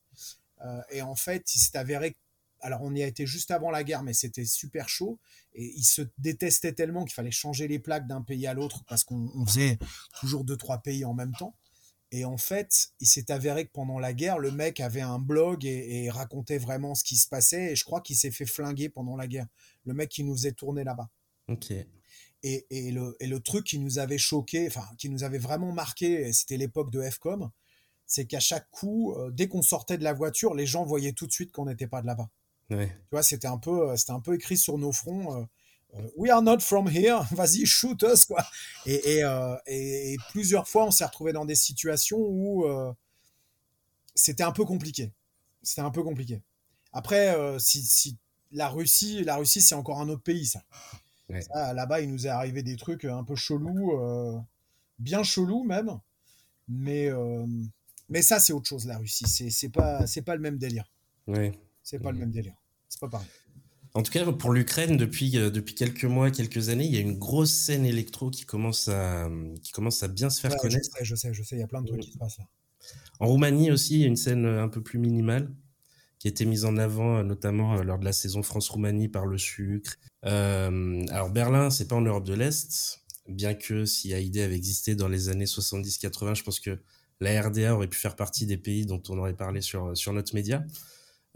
Euh, 0.61 0.81
et 0.89 1.01
en 1.01 1.15
fait, 1.15 1.53
il 1.53 1.59
s'est 1.59 1.77
avéré, 1.77 2.11
que- 2.13 2.17
alors 2.65 2.81
on 2.81 2.95
y 2.95 3.03
a 3.03 3.07
été 3.07 3.27
juste 3.27 3.51
avant 3.51 3.69
la 3.69 3.83
guerre, 3.83 4.01
mais 4.01 4.13
c'était 4.13 4.43
super 4.43 4.89
chaud, 4.89 5.19
et 5.53 5.71
ils 5.77 5.83
se 5.83 6.01
détestaient 6.17 6.73
tellement 6.73 7.05
qu'il 7.05 7.13
fallait 7.13 7.29
changer 7.29 7.67
les 7.67 7.77
plaques 7.79 8.07
d'un 8.07 8.23
pays 8.23 8.47
à 8.47 8.55
l'autre, 8.55 8.83
parce 8.87 9.03
qu'on 9.03 9.31
on 9.35 9.45
faisait 9.45 9.77
toujours 10.19 10.43
deux, 10.43 10.57
trois 10.57 10.79
pays 10.79 11.05
en 11.05 11.13
même 11.13 11.33
temps. 11.33 11.55
Et 12.11 12.25
en 12.25 12.37
fait, 12.37 12.89
il 12.99 13.07
s'est 13.07 13.29
avéré 13.31 13.65
que 13.65 13.71
pendant 13.71 13.99
la 13.99 14.13
guerre, 14.13 14.39
le 14.39 14.51
mec 14.51 14.79
avait 14.79 15.01
un 15.01 15.19
blog 15.19 15.65
et, 15.65 16.05
et 16.05 16.09
racontait 16.09 16.57
vraiment 16.57 16.95
ce 16.95 17.03
qui 17.03 17.17
se 17.17 17.27
passait. 17.27 17.71
Et 17.71 17.75
je 17.75 17.83
crois 17.83 17.99
qu'il 17.99 18.15
s'est 18.15 18.31
fait 18.31 18.45
flinguer 18.45 18.89
pendant 18.89 19.17
la 19.17 19.27
guerre. 19.27 19.47
Le 19.85 19.93
mec 19.93 20.09
qui 20.09 20.23
nous 20.23 20.33
faisait 20.35 20.53
tourner 20.53 20.83
là-bas. 20.83 21.09
Ok. 21.49 21.71
Et, 21.71 22.67
et 22.69 22.91
le, 22.91 23.17
et 23.19 23.27
le 23.27 23.39
truc 23.39 23.65
qui 23.65 23.79
nous 23.79 23.99
avait 23.99 24.19
choqué, 24.19 24.67
enfin, 24.67 24.85
qui 24.97 25.09
nous 25.09 25.23
avait 25.23 25.39
vraiment 25.39 25.71
marqué, 25.71 26.31
c'était 26.31 26.57
l'époque 26.57 26.91
de 26.91 27.01
FCOM, 27.01 27.49
c'est 28.05 28.25
qu'à 28.25 28.39
chaque 28.39 28.69
coup, 28.69 29.13
euh, 29.13 29.31
dès 29.31 29.47
qu'on 29.47 29.63
sortait 29.63 29.97
de 29.97 30.03
la 30.03 30.13
voiture, 30.13 30.53
les 30.53 30.67
gens 30.67 30.85
voyaient 30.85 31.13
tout 31.13 31.27
de 31.27 31.31
suite 31.31 31.51
qu'on 31.51 31.65
n'était 31.65 31.87
pas 31.87 32.01
de 32.01 32.07
là-bas. 32.07 32.29
Ouais. 32.69 32.87
Tu 32.87 33.07
vois, 33.11 33.23
c'était 33.23 33.47
un 33.47 33.57
peu, 33.57 33.89
euh, 33.91 33.95
c'était 33.97 34.11
un 34.11 34.19
peu 34.19 34.33
écrit 34.35 34.57
sur 34.57 34.77
nos 34.77 34.91
fronts. 34.91 35.35
euh, 35.37 35.45
euh, 35.95 36.09
We 36.17 36.31
are 36.31 36.41
not 36.41 36.59
from 36.59 36.87
here. 36.87 37.21
Vas-y, 37.31 37.65
shoot 37.65 38.01
us, 38.03 38.25
quoi. 38.25 38.43
Et, 38.85 39.17
et, 39.17 39.23
euh, 39.23 39.55
plusieurs 40.31 40.67
fois, 40.67 40.85
on 40.85 40.91
s'est 40.91 41.05
retrouvé 41.05 41.31
dans 41.33 41.45
des 41.45 41.55
situations 41.55 42.17
où 42.19 42.65
euh, 42.65 42.91
c'était 44.15 44.43
un 44.43 44.51
peu 44.51 44.65
compliqué. 44.65 45.11
C'était 45.61 45.81
un 45.81 45.91
peu 45.91 46.03
compliqué. 46.03 46.41
Après, 46.93 47.35
euh, 47.35 47.59
si, 47.59 47.81
si 47.83 48.17
la 48.51 48.69
Russie, 48.69 49.23
la 49.23 49.35
Russie, 49.37 49.61
c'est 49.61 49.75
encore 49.75 49.99
un 50.01 50.09
autre 50.09 50.23
pays, 50.23 50.45
ça. 50.45 50.63
Ouais. 51.29 51.41
Ça, 51.41 51.73
Là-bas, 51.73 52.01
il 52.01 52.11
nous 52.11 52.25
est 52.27 52.29
arrivé 52.29 52.63
des 52.63 52.75
trucs 52.77 53.05
un 53.05 53.23
peu 53.23 53.35
chelous, 53.35 53.91
bien 54.99 55.23
chelous 55.23 55.63
même. 55.63 55.99
Mais, 56.67 57.09
mais 58.09 58.21
ça, 58.21 58.39
c'est 58.39 58.53
autre 58.53 58.67
chose, 58.69 58.85
la 58.85 58.97
Russie. 58.99 59.25
C'est 59.27 59.49
c'est 59.49 59.69
pas, 59.69 60.05
c'est 60.07 60.21
pas 60.21 60.35
le 60.35 60.41
même 60.41 60.57
délire. 60.57 60.85
Ouais. 61.27 61.51
C'est 61.85 61.99
pas 61.99 62.09
le 62.11 62.15
Mhm. 62.17 62.19
même 62.23 62.31
délire. 62.31 62.55
C'est 62.89 62.99
pas 62.99 63.07
pareil. 63.07 63.27
En 63.93 64.03
tout 64.03 64.11
cas, 64.11 64.29
pour 64.33 64.51
l'Ukraine, 64.51 64.97
depuis, 64.97 65.37
euh, 65.37 65.49
depuis 65.49 65.73
quelques 65.75 66.03
mois, 66.03 66.29
quelques 66.31 66.67
années, 66.67 66.83
il 66.85 66.93
y 66.93 66.97
a 66.97 66.99
une 67.01 67.17
grosse 67.17 67.51
scène 67.53 67.85
électro 67.85 68.29
qui 68.29 68.43
commence 68.43 68.89
à, 68.89 69.29
qui 69.63 69.71
commence 69.71 70.03
à 70.03 70.09
bien 70.09 70.29
se 70.29 70.41
faire 70.41 70.51
Ouais, 70.51 70.57
je 70.57 70.61
connaître. 70.67 70.89
sais, 70.97 71.05
je 71.05 71.15
sais, 71.15 71.33
je 71.33 71.43
sais, 71.43 71.55
il 71.55 71.59
y 71.59 71.63
a 71.63 71.67
plein 71.67 71.81
de 71.81 71.87
trucs 71.87 72.01
qui 72.01 72.11
se 72.11 72.17
passent 72.17 72.39
là. 72.39 72.45
En 73.19 73.27
Roumanie 73.27 73.71
aussi, 73.71 73.93
il 73.95 74.01
y 74.01 74.03
a 74.03 74.07
une 74.07 74.17
scène 74.17 74.45
euh, 74.45 74.61
un 74.63 74.67
peu 74.67 74.81
plus 74.83 74.99
minimale 74.99 75.49
qui 76.19 76.27
a 76.27 76.31
été 76.31 76.45
mise 76.45 76.65
en 76.65 76.75
avant 76.77 77.17
euh, 77.19 77.23
notamment 77.23 77.81
lors 77.83 77.97
de 77.99 78.05
la 78.05 78.11
saison 78.13 78.43
France-Roumanie 78.43 79.07
par 79.07 79.25
le 79.27 79.37
sucre. 79.37 79.95
Euh, 80.25 81.05
alors 81.09 81.29
Berlin, 81.29 81.69
c'est 81.69 81.87
pas 81.87 81.95
en 81.95 82.01
Europe 82.01 82.25
de 82.25 82.33
l'Est, 82.33 82.99
bien 83.29 83.53
que 83.53 83.85
si 83.85 84.11
AID 84.11 84.37
avait 84.39 84.55
existé 84.57 84.95
dans 84.95 85.07
les 85.07 85.29
années 85.29 85.45
70-80, 85.45 86.33
je 86.35 86.43
pense 86.43 86.59
que 86.59 86.79
la 87.21 87.41
RDA 87.41 87.73
aurait 87.75 87.87
pu 87.87 87.97
faire 87.97 88.15
partie 88.17 88.45
des 88.45 88.57
pays 88.57 88.85
dont 88.85 89.01
on 89.09 89.17
aurait 89.19 89.35
parlé 89.35 89.61
sur, 89.61 89.95
sur 89.95 90.11
notre 90.13 90.35
média. 90.35 90.65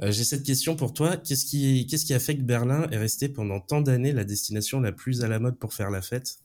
Euh, 0.01 0.11
J'ai 0.11 0.23
cette 0.23 0.43
question 0.43 0.75
pour 0.75 0.93
toi. 0.93 1.17
Qu'est-ce 1.17 1.45
qui, 1.45 1.85
qu'est-ce 1.87 2.05
qui 2.05 2.13
a 2.13 2.19
fait 2.19 2.37
que 2.37 2.43
Berlin 2.43 2.87
est 2.89 2.97
resté 2.97 3.29
pendant 3.29 3.59
tant 3.59 3.81
d'années 3.81 4.13
la 4.13 4.23
destination 4.23 4.79
la 4.79 4.91
plus 4.91 5.23
à 5.23 5.27
la 5.27 5.39
mode 5.39 5.57
pour 5.57 5.73
faire 5.73 5.89
la 5.89 6.01
fête? 6.01 6.39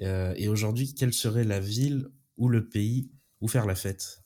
Euh, 0.00 0.34
Et 0.36 0.48
aujourd'hui, 0.48 0.94
quelle 0.94 1.12
serait 1.12 1.44
la 1.44 1.60
ville 1.60 2.08
ou 2.38 2.48
le 2.48 2.68
pays 2.68 3.10
où 3.40 3.48
faire 3.48 3.66
la 3.66 3.74
fête? 3.74 4.22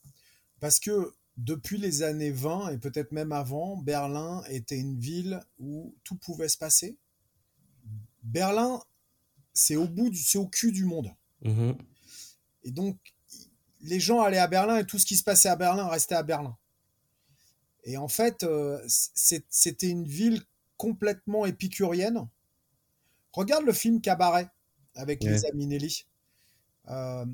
Parce 0.59 0.79
que 0.79 1.13
depuis 1.37 1.77
les 1.77 2.01
années 2.01 2.31
20 2.31 2.69
et 2.69 2.77
peut-être 2.77 3.11
même 3.11 3.33
avant, 3.33 3.75
Berlin 3.77 4.41
était 4.49 4.79
une 4.79 4.97
ville 4.97 5.41
où 5.59 5.93
tout 6.03 6.15
pouvait 6.15 6.47
se 6.47 6.57
passer. 6.57 6.97
Berlin, 8.23 8.81
c'est 9.53 9.75
au 9.75 9.87
bout 9.87 10.09
du, 10.09 10.17
c'est 10.17 10.37
au 10.37 10.47
cul 10.47 10.71
du 10.71 10.85
monde. 10.85 11.09
Mhm. 11.43 11.75
Et 12.63 12.71
donc, 12.71 12.97
les 13.81 13.99
gens 13.99 14.21
allaient 14.21 14.37
à 14.37 14.47
Berlin 14.47 14.77
et 14.77 14.85
tout 14.85 14.97
ce 14.97 15.05
qui 15.05 15.17
se 15.17 15.23
passait 15.23 15.49
à 15.49 15.55
Berlin 15.55 15.87
restait 15.87 16.15
à 16.15 16.23
Berlin. 16.23 16.57
Et 17.85 17.97
en 17.97 18.07
fait, 18.07 18.43
euh, 18.43 18.81
c'était 18.87 19.89
une 19.89 20.05
ville 20.05 20.41
complètement 20.77 21.45
épicurienne. 21.45 22.27
Regarde 23.31 23.65
le 23.65 23.73
film 23.73 24.01
Cabaret 24.01 24.49
avec 24.95 25.21
Ouais. 25.21 25.31
Lisa 25.31 25.47
Minnelli. 25.53 26.05
Euh, 26.89 27.25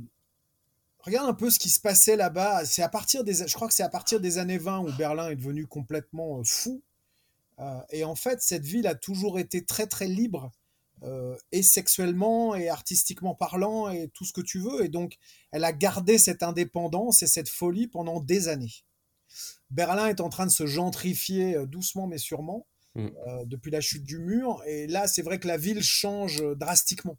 regarde 0.99 1.30
un 1.30 1.34
peu 1.34 1.49
ce 1.49 1.60
qui 1.60 1.70
se 1.70 1.80
passait 1.80 2.16
là-bas. 2.16 2.66
C'est 2.66 2.82
à 2.82 2.89
partir 2.89 3.24
des, 3.24 3.34
je 3.34 3.54
crois 3.54 3.68
que 3.68 3.74
c'est 3.74 3.84
à 3.84 3.89
partir 3.89 4.20
des 4.20 4.38
années 4.38 4.58
20 4.58 4.80
où 4.80 4.91
Berlin 4.93 5.30
est 5.30 5.36
devenu 5.36 5.68
complètement 5.68 6.39
euh, 6.39 6.43
fou. 6.43 6.82
Euh, 7.60 7.80
et 7.89 8.04
en 8.04 8.16
fait, 8.16 8.41
cette 8.41 8.66
ville 8.66 8.88
a 8.88 8.95
toujours 8.95 9.39
été 9.39 9.64
très 9.64 9.88
très 9.88 10.08
libre, 10.08 10.52
euh, 11.04 11.36
et 11.52 11.64
sexuellement 11.64 12.54
et 12.54 12.70
artistiquement 12.70 13.34
parlant 13.34 13.89
et 13.89 14.10
tout 14.10 14.24
ce 14.26 14.34
que 14.34 14.41
tu 14.41 14.60
veux. 14.60 14.84
Et 14.84 14.89
donc, 14.89 15.18
elle 15.52 15.64
a 15.64 15.74
gardé 15.74 16.18
cette 16.18 16.43
indépendance 16.43 17.24
et 17.24 17.28
cette 17.28 17.49
folie 17.49 17.88
pendant 17.88 18.20
des 18.20 18.47
années. 18.47 18.84
Berlin 19.69 20.07
est 20.07 20.21
en 20.21 20.29
train 20.29 20.45
de 20.45 20.51
se 20.51 20.65
gentrifier 20.65 21.55
euh, 21.55 21.65
doucement 21.65 22.07
mais 22.07 22.17
sûrement 22.17 22.67
Mm. 22.93 23.05
euh, 23.25 23.45
depuis 23.45 23.71
la 23.71 23.79
chute 23.79 24.03
du 24.03 24.19
mur. 24.19 24.61
Et 24.67 24.86
là, 24.86 25.07
c'est 25.07 25.21
vrai 25.21 25.39
que 25.39 25.47
la 25.47 25.55
ville 25.55 25.82
change 25.82 26.41
euh, 26.41 26.55
drastiquement. 26.55 27.17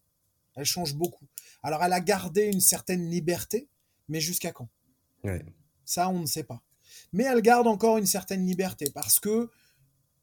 Elle 0.54 0.66
change 0.66 0.94
beaucoup. 0.94 1.26
Alors, 1.62 1.82
elle 1.82 1.94
a 1.94 2.00
gardé 2.00 2.42
une 2.44 2.60
certaine 2.60 3.08
liberté, 3.08 3.70
mais 4.06 4.20
jusqu'à 4.20 4.52
quand? 4.52 4.68
Ouais. 5.24 5.42
Ça, 5.86 6.10
on 6.10 6.18
ne 6.20 6.26
sait 6.26 6.42
pas. 6.44 6.60
Mais 7.14 7.24
elle 7.24 7.40
garde 7.40 7.66
encore 7.66 7.96
une 7.96 8.04
certaine 8.04 8.46
liberté 8.46 8.90
parce 8.92 9.18
que 9.18 9.50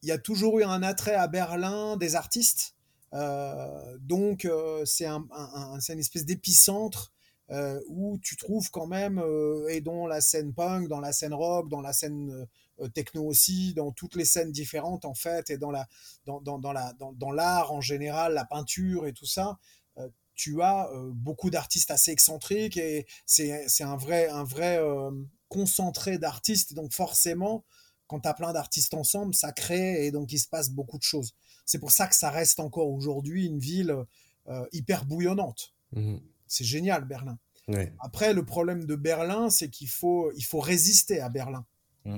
il 0.03 0.09
y 0.09 0.11
a 0.11 0.19
toujours 0.19 0.59
eu 0.59 0.63
un 0.63 0.83
attrait 0.83 1.15
à 1.15 1.27
Berlin 1.27 1.97
des 1.97 2.13
artistes. 2.15 2.75
Euh, 3.15 3.97
donc, 4.01 4.45
euh, 4.45 4.85
c'est 4.85 5.07
un, 5.07 5.25
un- 5.31 5.73
un- 5.73 5.79
c'est 5.79 5.93
une 5.93 5.99
espèce 5.99 6.25
d'épicentre 6.25 7.11
euh, 7.51 7.81
où 7.87 8.19
tu 8.19 8.35
trouves 8.35 8.69
quand 8.69 8.85
même, 8.85 9.17
euh, 9.17 9.67
et 9.69 9.81
dans 9.81 10.05
la 10.05 10.21
scène 10.21 10.53
punk, 10.53 10.87
dans 10.87 10.99
la 10.99 11.11
scène 11.11 11.33
rock, 11.33 11.67
dans 11.67 11.81
la 11.81 11.93
scène 11.93 12.47
euh, 12.79 12.87
techno 12.89 13.25
aussi, 13.25 13.73
dans 13.73 13.91
toutes 13.91 14.15
les 14.15 14.25
scènes 14.25 14.51
différentes 14.51 15.03
en 15.03 15.15
fait, 15.15 15.49
et 15.49 15.57
dans 15.57 15.71
la, 15.71 15.87
dans, 16.27 16.41
dans, 16.41 16.59
dans 16.59 16.71
la, 16.71 16.93
dans, 16.93 17.11
dans 17.13 17.31
l'art 17.31 17.71
en 17.71 17.81
général, 17.81 18.35
la 18.35 18.45
peinture 18.45 19.07
et 19.07 19.13
tout 19.13 19.25
ça, 19.25 19.57
tu 20.35 20.61
as 20.61 20.89
beaucoup 21.11 21.49
d'artistes 21.49 21.91
assez 21.91 22.11
excentriques 22.11 22.77
et 22.77 23.05
c'est, 23.25 23.67
un 23.81 23.97
vrai, 23.97 24.29
un 24.29 24.45
vrai 24.45 24.79
concentré 25.49 26.17
d'artistes. 26.17 26.73
Donc 26.73 26.93
forcément, 26.93 27.65
quand 28.07 28.21
tu 28.21 28.29
as 28.29 28.33
plein 28.33 28.53
d'artistes 28.53 28.93
ensemble, 28.93 29.33
ça 29.33 29.51
crée 29.51 30.05
et 30.05 30.11
donc 30.11 30.31
il 30.31 30.39
se 30.39 30.47
passe 30.47 30.69
beaucoup 30.69 30.97
de 30.97 31.03
choses. 31.03 31.35
C'est 31.65 31.79
pour 31.79 31.91
ça 31.91 32.07
que 32.07 32.15
ça 32.15 32.29
reste 32.29 32.61
encore 32.61 32.89
aujourd'hui 32.89 33.47
une 33.47 33.59
ville 33.59 33.93
hyper 34.71 35.03
bouillonnante. 35.03 35.73
Mhm. 35.91 36.21
C'est 36.49 36.65
génial, 36.65 37.05
Berlin. 37.05 37.37
Après, 37.99 38.33
le 38.33 38.43
problème 38.43 38.85
de 38.85 38.95
Berlin, 38.95 39.49
c'est 39.49 39.69
qu'il 39.69 39.89
faut, 39.89 40.31
il 40.35 40.43
faut 40.43 40.59
résister 40.59 41.21
à 41.21 41.29
Berlin. 41.29 41.65
Mm. 42.05 42.17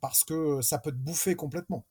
Parce 0.00 0.24
que 0.24 0.60
ça 0.60 0.78
peut 0.78 0.92
te 0.92 0.96
bouffer 0.96 1.34
complètement. 1.34 1.84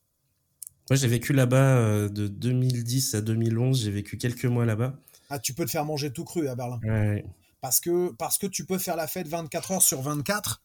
Moi, 0.89 0.97
j'ai 0.97 1.07
vécu 1.07 1.33
là-bas 1.33 1.77
euh, 1.77 2.09
de 2.09 2.27
2010 2.27 3.15
à 3.15 3.21
2011. 3.21 3.83
J'ai 3.83 3.91
vécu 3.91 4.17
quelques 4.17 4.45
mois 4.45 4.65
là-bas. 4.65 4.95
Ah, 5.29 5.39
tu 5.39 5.53
peux 5.53 5.65
te 5.65 5.71
faire 5.71 5.85
manger 5.85 6.11
tout 6.13 6.23
cru 6.23 6.47
à 6.47 6.55
Berlin. 6.55 6.79
Ouais. 6.83 7.25
Parce 7.61 7.79
que, 7.79 8.11
parce 8.13 8.37
que 8.37 8.47
tu 8.47 8.65
peux 8.65 8.77
faire 8.77 8.95
la 8.95 9.07
fête 9.07 9.27
24 9.27 9.71
heures 9.71 9.81
sur 9.81 10.01
24. 10.01 10.63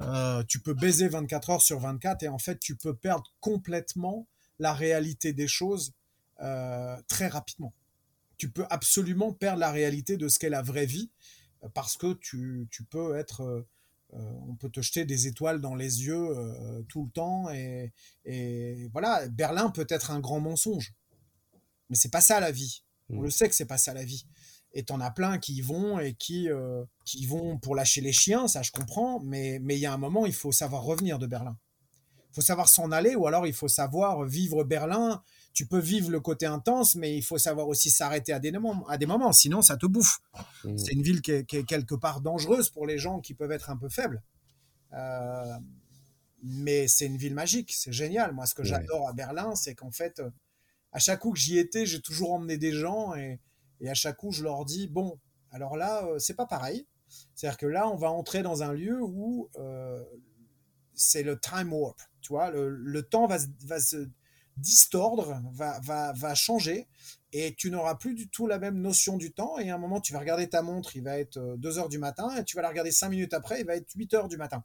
euh, 0.00 0.42
tu 0.48 0.60
peux 0.60 0.74
baiser 0.74 1.08
24 1.08 1.50
heures 1.50 1.62
sur 1.62 1.78
24 1.78 2.22
et 2.22 2.28
en 2.28 2.38
fait, 2.38 2.58
tu 2.58 2.76
peux 2.76 2.94
perdre 2.94 3.32
complètement 3.40 4.26
la 4.58 4.72
réalité 4.74 5.32
des 5.32 5.48
choses 5.48 5.92
euh, 6.42 6.96
très 7.08 7.28
rapidement. 7.28 7.72
Tu 8.38 8.50
peux 8.50 8.66
absolument 8.70 9.32
perdre 9.32 9.60
la 9.60 9.70
réalité 9.72 10.16
de 10.16 10.28
ce 10.28 10.38
qu'est 10.38 10.50
la 10.50 10.62
vraie 10.62 10.86
vie 10.86 11.10
euh, 11.64 11.68
parce 11.74 11.96
que 11.96 12.14
tu, 12.14 12.68
tu 12.70 12.84
peux 12.84 13.16
être. 13.16 13.42
euh, 13.42 13.66
euh, 14.14 14.18
on 14.48 14.54
peut 14.54 14.70
te 14.70 14.80
jeter 14.80 15.04
des 15.04 15.26
étoiles 15.26 15.60
dans 15.60 15.74
les 15.74 16.04
yeux 16.04 16.14
euh, 16.38 16.82
tout 16.88 17.04
le 17.06 17.10
temps 17.10 17.50
et, 17.50 17.92
et 18.24 18.88
voilà. 18.92 19.28
Berlin 19.28 19.70
peut 19.70 19.86
être 19.88 20.12
un 20.12 20.20
grand 20.20 20.38
mensonge, 20.40 20.94
mais 21.90 21.96
c'est 21.96 22.10
pas 22.10 22.20
ça 22.20 22.40
la 22.40 22.50
vie. 22.50 22.82
On 23.12 23.20
Mm. 23.20 23.24
le 23.24 23.30
sait 23.30 23.48
que 23.48 23.54
c'est 23.54 23.66
pas 23.66 23.78
ça 23.78 23.94
la 23.94 24.04
vie. 24.04 24.26
Et 24.72 24.84
t'en 24.84 25.00
as 25.00 25.10
plein 25.10 25.38
qui 25.38 25.54
y 25.54 25.60
vont 25.62 25.98
et 25.98 26.14
qui, 26.14 26.48
euh, 26.50 26.84
qui 27.04 27.20
y 27.20 27.26
vont 27.26 27.58
pour 27.58 27.74
lâcher 27.74 28.00
les 28.00 28.12
chiens, 28.12 28.46
ça 28.48 28.62
je 28.62 28.70
comprends, 28.72 29.20
mais 29.20 29.58
mais 29.62 29.76
il 29.76 29.80
y 29.80 29.86
a 29.86 29.92
un 29.92 29.96
moment, 29.98 30.26
il 30.26 30.34
faut 30.34 30.52
savoir 30.52 30.82
revenir 30.82 31.18
de 31.18 31.26
Berlin. 31.26 31.56
Il 32.32 32.34
faut 32.34 32.40
savoir 32.42 32.68
s'en 32.68 32.92
aller 32.92 33.14
ou 33.16 33.26
alors 33.26 33.46
il 33.46 33.54
faut 33.54 33.68
savoir 33.68 34.24
vivre 34.24 34.64
Berlin. 34.64 35.22
Tu 35.56 35.66
peux 35.66 35.78
vivre 35.78 36.10
le 36.10 36.20
côté 36.20 36.44
intense, 36.44 36.96
mais 36.96 37.16
il 37.16 37.22
faut 37.22 37.38
savoir 37.38 37.66
aussi 37.66 37.90
s'arrêter 37.90 38.32
à 38.34 38.38
des 38.38 38.52
moments, 38.52 38.86
à 38.88 38.98
des 38.98 39.06
moments, 39.06 39.32
sinon 39.32 39.62
ça 39.62 39.78
te 39.78 39.86
bouffe. 39.86 40.18
Mhm. 40.64 40.76
C'est 40.76 40.92
une 40.92 41.02
ville 41.02 41.22
qui 41.22 41.30
est, 41.32 41.44
qui 41.46 41.56
est 41.56 41.64
quelque 41.64 41.94
part 41.94 42.20
dangereuse 42.20 42.68
pour 42.68 42.86
les 42.86 42.98
gens 42.98 43.20
qui 43.20 43.32
peuvent 43.32 43.52
être 43.52 43.70
un 43.70 43.78
peu 43.78 43.88
faibles. 43.88 44.22
Euh, 44.92 45.58
mais 46.42 46.86
c'est 46.88 47.06
une 47.06 47.16
ville 47.16 47.32
magique, 47.34 47.72
c'est 47.72 47.90
génial. 47.92 48.32
Moi, 48.34 48.44
ce 48.44 48.54
que 48.54 48.60
Ouais. 48.62 48.68
j'adore 48.68 49.08
à 49.08 49.14
Berlin, 49.14 49.54
c'est 49.54 49.74
qu'en 49.74 49.90
fait, 49.90 50.20
à 50.92 50.98
chaque 50.98 51.20
coup 51.20 51.32
que 51.32 51.38
j'y 51.38 51.56
étais, 51.58 51.86
j'ai 51.86 52.02
toujours 52.02 52.32
emmené 52.34 52.58
des 52.58 52.72
gens 52.72 53.14
et, 53.14 53.40
et 53.80 53.88
à 53.88 53.94
chaque 53.94 54.18
coup, 54.18 54.32
je 54.32 54.42
leur 54.44 54.66
dis 54.66 54.88
bon, 54.88 55.18
alors 55.50 55.78
là, 55.78 56.04
euh, 56.04 56.18
c'est 56.18 56.34
pas 56.34 56.46
pareil. 56.46 56.86
C'est-à-dire 57.34 57.56
que 57.56 57.66
là, 57.66 57.88
on 57.88 57.96
va 57.96 58.10
entrer 58.10 58.42
dans 58.42 58.62
un 58.62 58.74
lieu 58.74 58.98
où 59.00 59.48
euh, 59.56 60.04
c'est 60.92 61.22
le 61.22 61.40
time 61.40 61.72
warp. 61.72 61.98
Tu 62.20 62.28
vois, 62.28 62.50
le, 62.50 62.68
le 62.68 63.02
temps 63.02 63.26
va 63.26 63.38
se 63.80 64.06
distordre, 64.56 65.40
va, 65.52 65.78
va, 65.80 66.12
va 66.12 66.34
changer 66.34 66.88
et 67.38 67.54
tu 67.54 67.70
n'auras 67.70 67.96
plus 67.96 68.14
du 68.14 68.28
tout 68.28 68.46
la 68.46 68.58
même 68.58 68.80
notion 68.80 69.18
du 69.18 69.32
temps. 69.32 69.58
Et 69.58 69.70
à 69.70 69.74
un 69.74 69.78
moment, 69.78 70.00
tu 70.00 70.12
vas 70.12 70.20
regarder 70.20 70.48
ta 70.48 70.62
montre, 70.62 70.96
il 70.96 71.02
va 71.02 71.18
être 71.18 71.56
2 71.58 71.78
heures 71.78 71.88
du 71.88 71.98
matin, 71.98 72.34
et 72.36 72.44
tu 72.44 72.56
vas 72.56 72.62
la 72.62 72.70
regarder 72.70 72.92
5 72.92 73.10
minutes 73.10 73.34
après, 73.34 73.60
il 73.60 73.66
va 73.66 73.76
être 73.76 73.92
8 73.94 74.14
heures 74.14 74.28
du 74.28 74.38
matin. 74.38 74.64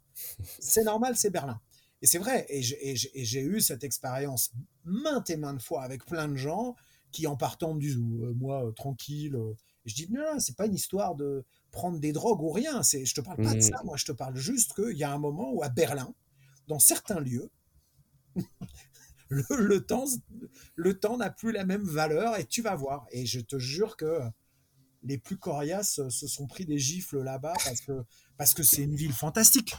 C'est 0.59 0.83
normal, 0.83 1.17
c'est 1.17 1.31
Berlin. 1.31 1.59
Et 2.01 2.07
c'est 2.07 2.17
vrai, 2.17 2.45
et 2.49 2.61
j'ai 2.61 3.41
eu 3.41 3.59
cette 3.59 3.83
expérience 3.83 4.51
maintes 4.85 5.29
et 5.29 5.37
maintes 5.37 5.61
fois 5.61 5.83
avec 5.83 6.05
plein 6.05 6.27
de 6.27 6.35
gens 6.35 6.75
qui, 7.11 7.27
en 7.27 7.35
partant, 7.35 7.73
me 7.73 7.79
disent 7.79 7.97
Moi, 7.97 8.71
tranquille. 8.75 9.37
je 9.85 9.93
dis 9.93 10.07
Non, 10.09 10.21
non 10.21 10.39
c'est 10.39 10.55
pas 10.55 10.65
une 10.65 10.73
histoire 10.73 11.15
de 11.15 11.43
prendre 11.71 11.99
des 11.99 12.11
drogues 12.11 12.41
ou 12.41 12.51
rien. 12.51 12.81
Je 12.83 13.13
te 13.13 13.21
parle 13.21 13.43
pas 13.43 13.53
de 13.53 13.59
ça, 13.59 13.81
mmh. 13.83 13.85
moi, 13.85 13.97
je 13.97 14.05
te 14.05 14.13
parle 14.13 14.35
juste 14.35 14.73
qu'il 14.73 14.97
y 14.97 15.03
a 15.03 15.11
un 15.11 15.19
moment 15.19 15.51
où 15.51 15.61
à 15.61 15.69
Berlin, 15.69 16.13
dans 16.67 16.79
certains 16.79 17.19
lieux, 17.19 17.51
le, 19.31 19.79
temps 19.79 20.05
le 20.75 20.99
temps 20.99 21.17
n'a 21.17 21.29
plus 21.29 21.51
la 21.51 21.63
même 21.65 21.83
valeur 21.83 22.37
et 22.37 22.45
tu 22.45 22.61
vas 22.61 22.75
voir. 22.75 23.05
Et 23.11 23.25
je 23.25 23.39
te 23.39 23.57
jure 23.57 23.95
que 23.95 24.19
les 25.03 25.17
plus 25.17 25.37
coriaces 25.37 26.07
se 26.09 26.27
sont 26.27 26.47
pris 26.47 26.65
des 26.65 26.77
gifles 26.77 27.21
là-bas 27.21 27.53
parce 27.63 27.81
que 27.81 28.03
parce 28.37 28.53
que 28.53 28.63
c'est 28.63 28.83
une 28.83 28.95
ville 28.95 29.13
fantastique. 29.13 29.73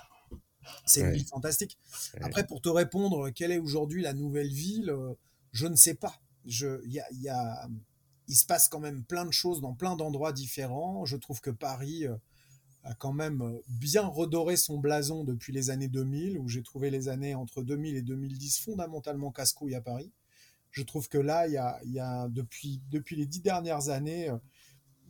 C'est 0.86 1.00
une 1.00 1.12
ville 1.12 1.26
fantastique. 1.26 1.78
Après, 2.20 2.46
pour 2.46 2.60
te 2.60 2.68
répondre, 2.68 3.30
quelle 3.30 3.50
est 3.50 3.58
aujourd'hui 3.58 4.02
la 4.02 4.12
nouvelle 4.12 4.52
ville 4.52 4.90
euh, 4.90 5.14
Je 5.50 5.66
ne 5.66 5.74
sais 5.74 5.94
pas. 5.94 6.20
Je, 6.44 6.86
y 6.86 7.00
a, 7.00 7.06
y 7.12 7.28
a, 7.28 7.68
il 8.28 8.36
se 8.36 8.46
passe 8.46 8.68
quand 8.68 8.78
même 8.78 9.02
plein 9.04 9.24
de 9.24 9.32
choses 9.32 9.60
dans 9.60 9.74
plein 9.74 9.96
d'endroits 9.96 10.32
différents. 10.32 11.04
Je 11.04 11.16
trouve 11.16 11.40
que 11.40 11.50
Paris 11.50 12.06
euh, 12.06 12.14
a 12.84 12.94
quand 12.94 13.12
même 13.12 13.42
euh, 13.42 13.60
bien 13.68 14.06
redoré 14.06 14.56
son 14.56 14.78
blason 14.78 15.24
depuis 15.24 15.52
les 15.52 15.70
années 15.70 15.88
2000, 15.88 16.38
où 16.38 16.48
j'ai 16.48 16.62
trouvé 16.62 16.90
les 16.90 17.08
années 17.08 17.34
entre 17.34 17.62
2000 17.62 17.96
et 17.96 18.02
2010 18.02 18.60
fondamentalement 18.60 19.30
casse-couille 19.30 19.74
à 19.74 19.80
Paris. 19.80 20.12
Je 20.70 20.82
trouve 20.82 21.08
que 21.08 21.18
là, 21.18 21.46
il 21.46 21.52
y 21.52 21.58
a, 21.58 21.78
y 21.84 22.00
a 22.00 22.28
depuis, 22.28 22.80
les 23.10 23.26
dix 23.26 23.40
dernières 23.40 23.88
années, 23.88 24.30
euh, 24.30 24.38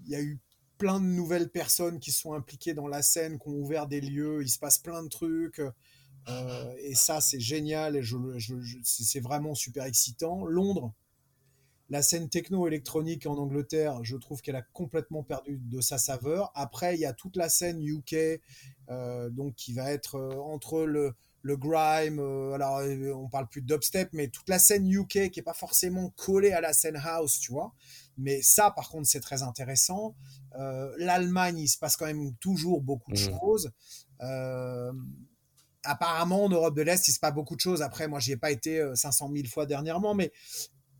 il 0.04 0.10
y 0.10 0.14
a 0.14 0.22
eu 0.22 0.40
plein 0.76 1.00
de 1.00 1.06
nouvelles 1.06 1.48
personnes 1.48 2.00
qui 2.00 2.10
sont 2.10 2.34
impliquées 2.34 2.74
dans 2.74 2.88
la 2.88 3.02
scène, 3.02 3.38
qui 3.38 3.48
ont 3.48 3.60
ouvert 3.60 3.86
des 3.86 4.00
lieux, 4.00 4.42
il 4.42 4.48
se 4.48 4.58
passe 4.58 4.78
plein 4.78 5.02
de 5.02 5.08
trucs. 5.08 5.62
Euh, 6.28 6.74
et 6.80 6.94
ça, 6.94 7.20
c'est 7.20 7.40
génial 7.40 7.96
et 7.96 8.02
c'est 8.82 9.20
vraiment 9.20 9.54
super 9.54 9.84
excitant. 9.84 10.44
Londres, 10.44 10.92
la 11.92 12.00
scène 12.00 12.30
techno-électronique 12.30 13.26
en 13.26 13.36
Angleterre, 13.36 14.02
je 14.02 14.16
trouve 14.16 14.40
qu'elle 14.40 14.56
a 14.56 14.62
complètement 14.62 15.22
perdu 15.22 15.60
de 15.62 15.82
sa 15.82 15.98
saveur. 15.98 16.50
Après, 16.54 16.94
il 16.94 17.00
y 17.00 17.04
a 17.04 17.12
toute 17.12 17.36
la 17.36 17.50
scène 17.50 17.82
UK, 17.82 18.40
euh, 18.88 19.28
donc 19.28 19.54
qui 19.56 19.74
va 19.74 19.92
être 19.92 20.14
euh, 20.14 20.40
entre 20.40 20.84
le, 20.84 21.12
le 21.42 21.56
grime, 21.58 22.18
euh, 22.18 22.54
alors 22.54 22.80
on 23.14 23.28
parle 23.28 23.46
plus 23.46 23.60
de 23.60 23.66
dubstep, 23.66 24.08
mais 24.14 24.28
toute 24.28 24.48
la 24.48 24.58
scène 24.58 24.90
UK 24.90 25.28
qui 25.30 25.40
est 25.40 25.42
pas 25.42 25.52
forcément 25.52 26.08
collée 26.16 26.52
à 26.52 26.62
la 26.62 26.72
scène 26.72 26.96
house, 26.96 27.38
tu 27.38 27.52
vois. 27.52 27.74
Mais 28.16 28.40
ça, 28.40 28.70
par 28.70 28.88
contre, 28.88 29.06
c'est 29.06 29.20
très 29.20 29.42
intéressant. 29.42 30.14
L'Allemagne, 30.96 31.58
il 31.58 31.68
se 31.68 31.76
passe 31.76 31.98
quand 31.98 32.06
même 32.06 32.34
toujours 32.36 32.80
beaucoup 32.80 33.12
de 33.12 33.20
mmh. 33.20 33.38
choses. 33.38 33.70
apparemment, 35.82 36.44
en 36.44 36.48
Europe 36.48 36.74
de 36.74 36.82
l'Est, 36.82 37.06
il 37.06 37.12
se 37.12 37.20
passe 37.20 37.34
beaucoup 37.34 37.56
de 37.56 37.60
choses. 37.60 37.82
Après, 37.82 38.08
moi, 38.08 38.18
j'y 38.18 38.32
ai 38.32 38.36
pas 38.38 38.50
été 38.50 38.82
500 38.94 39.30
000 39.34 39.46
fois 39.48 39.66
dernièrement, 39.66 40.14
mais 40.14 40.32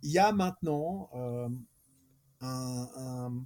il 0.02 0.10
y 0.10 0.18
a 0.18 0.32
maintenant 0.32 1.08
euh, 1.14 1.48
un, 2.40 3.44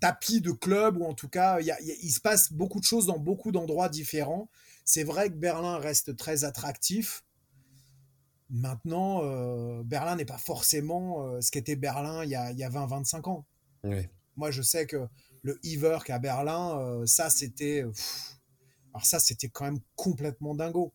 tapis 0.00 0.40
de 0.40 0.52
club, 0.52 0.98
ou 0.98 1.04
en 1.04 1.14
tout 1.14 1.28
cas, 1.28 1.60
il, 1.60 2.10
se 2.10 2.20
passe 2.20 2.52
beaucoup 2.52 2.80
de 2.80 2.84
choses 2.84 3.06
dans 3.06 3.18
beaucoup 3.18 3.52
d'endroits 3.52 3.88
différents. 3.88 4.50
C'est 4.84 5.04
vrai 5.04 5.30
que 5.30 5.36
Berlin 5.36 5.78
reste 5.78 6.16
très 6.16 6.44
attractif. 6.44 7.24
Maintenant, 8.50 9.20
euh, 9.22 9.82
Berlin 9.84 10.16
n'est 10.16 10.24
pas 10.24 10.38
forcément 10.38 11.26
euh, 11.26 11.40
ce 11.40 11.50
qu'était 11.50 11.76
Berlin 11.76 12.24
il 12.24 12.30
y 12.30 12.34
a, 12.34 12.52
20-25 12.52 13.28
ans. 13.28 13.46
Moi, 14.36 14.50
je 14.50 14.62
sais 14.62 14.86
que 14.86 15.08
le 15.42 15.58
Iverk 15.62 16.10
à 16.10 16.18
Berlin, 16.18 17.02
ça, 17.06 17.30
c'était. 17.30 17.84
Alors, 18.92 19.06
ça, 19.06 19.18
c'était 19.18 19.48
quand 19.48 19.64
même 19.64 19.80
complètement 19.96 20.54
dingo. 20.54 20.92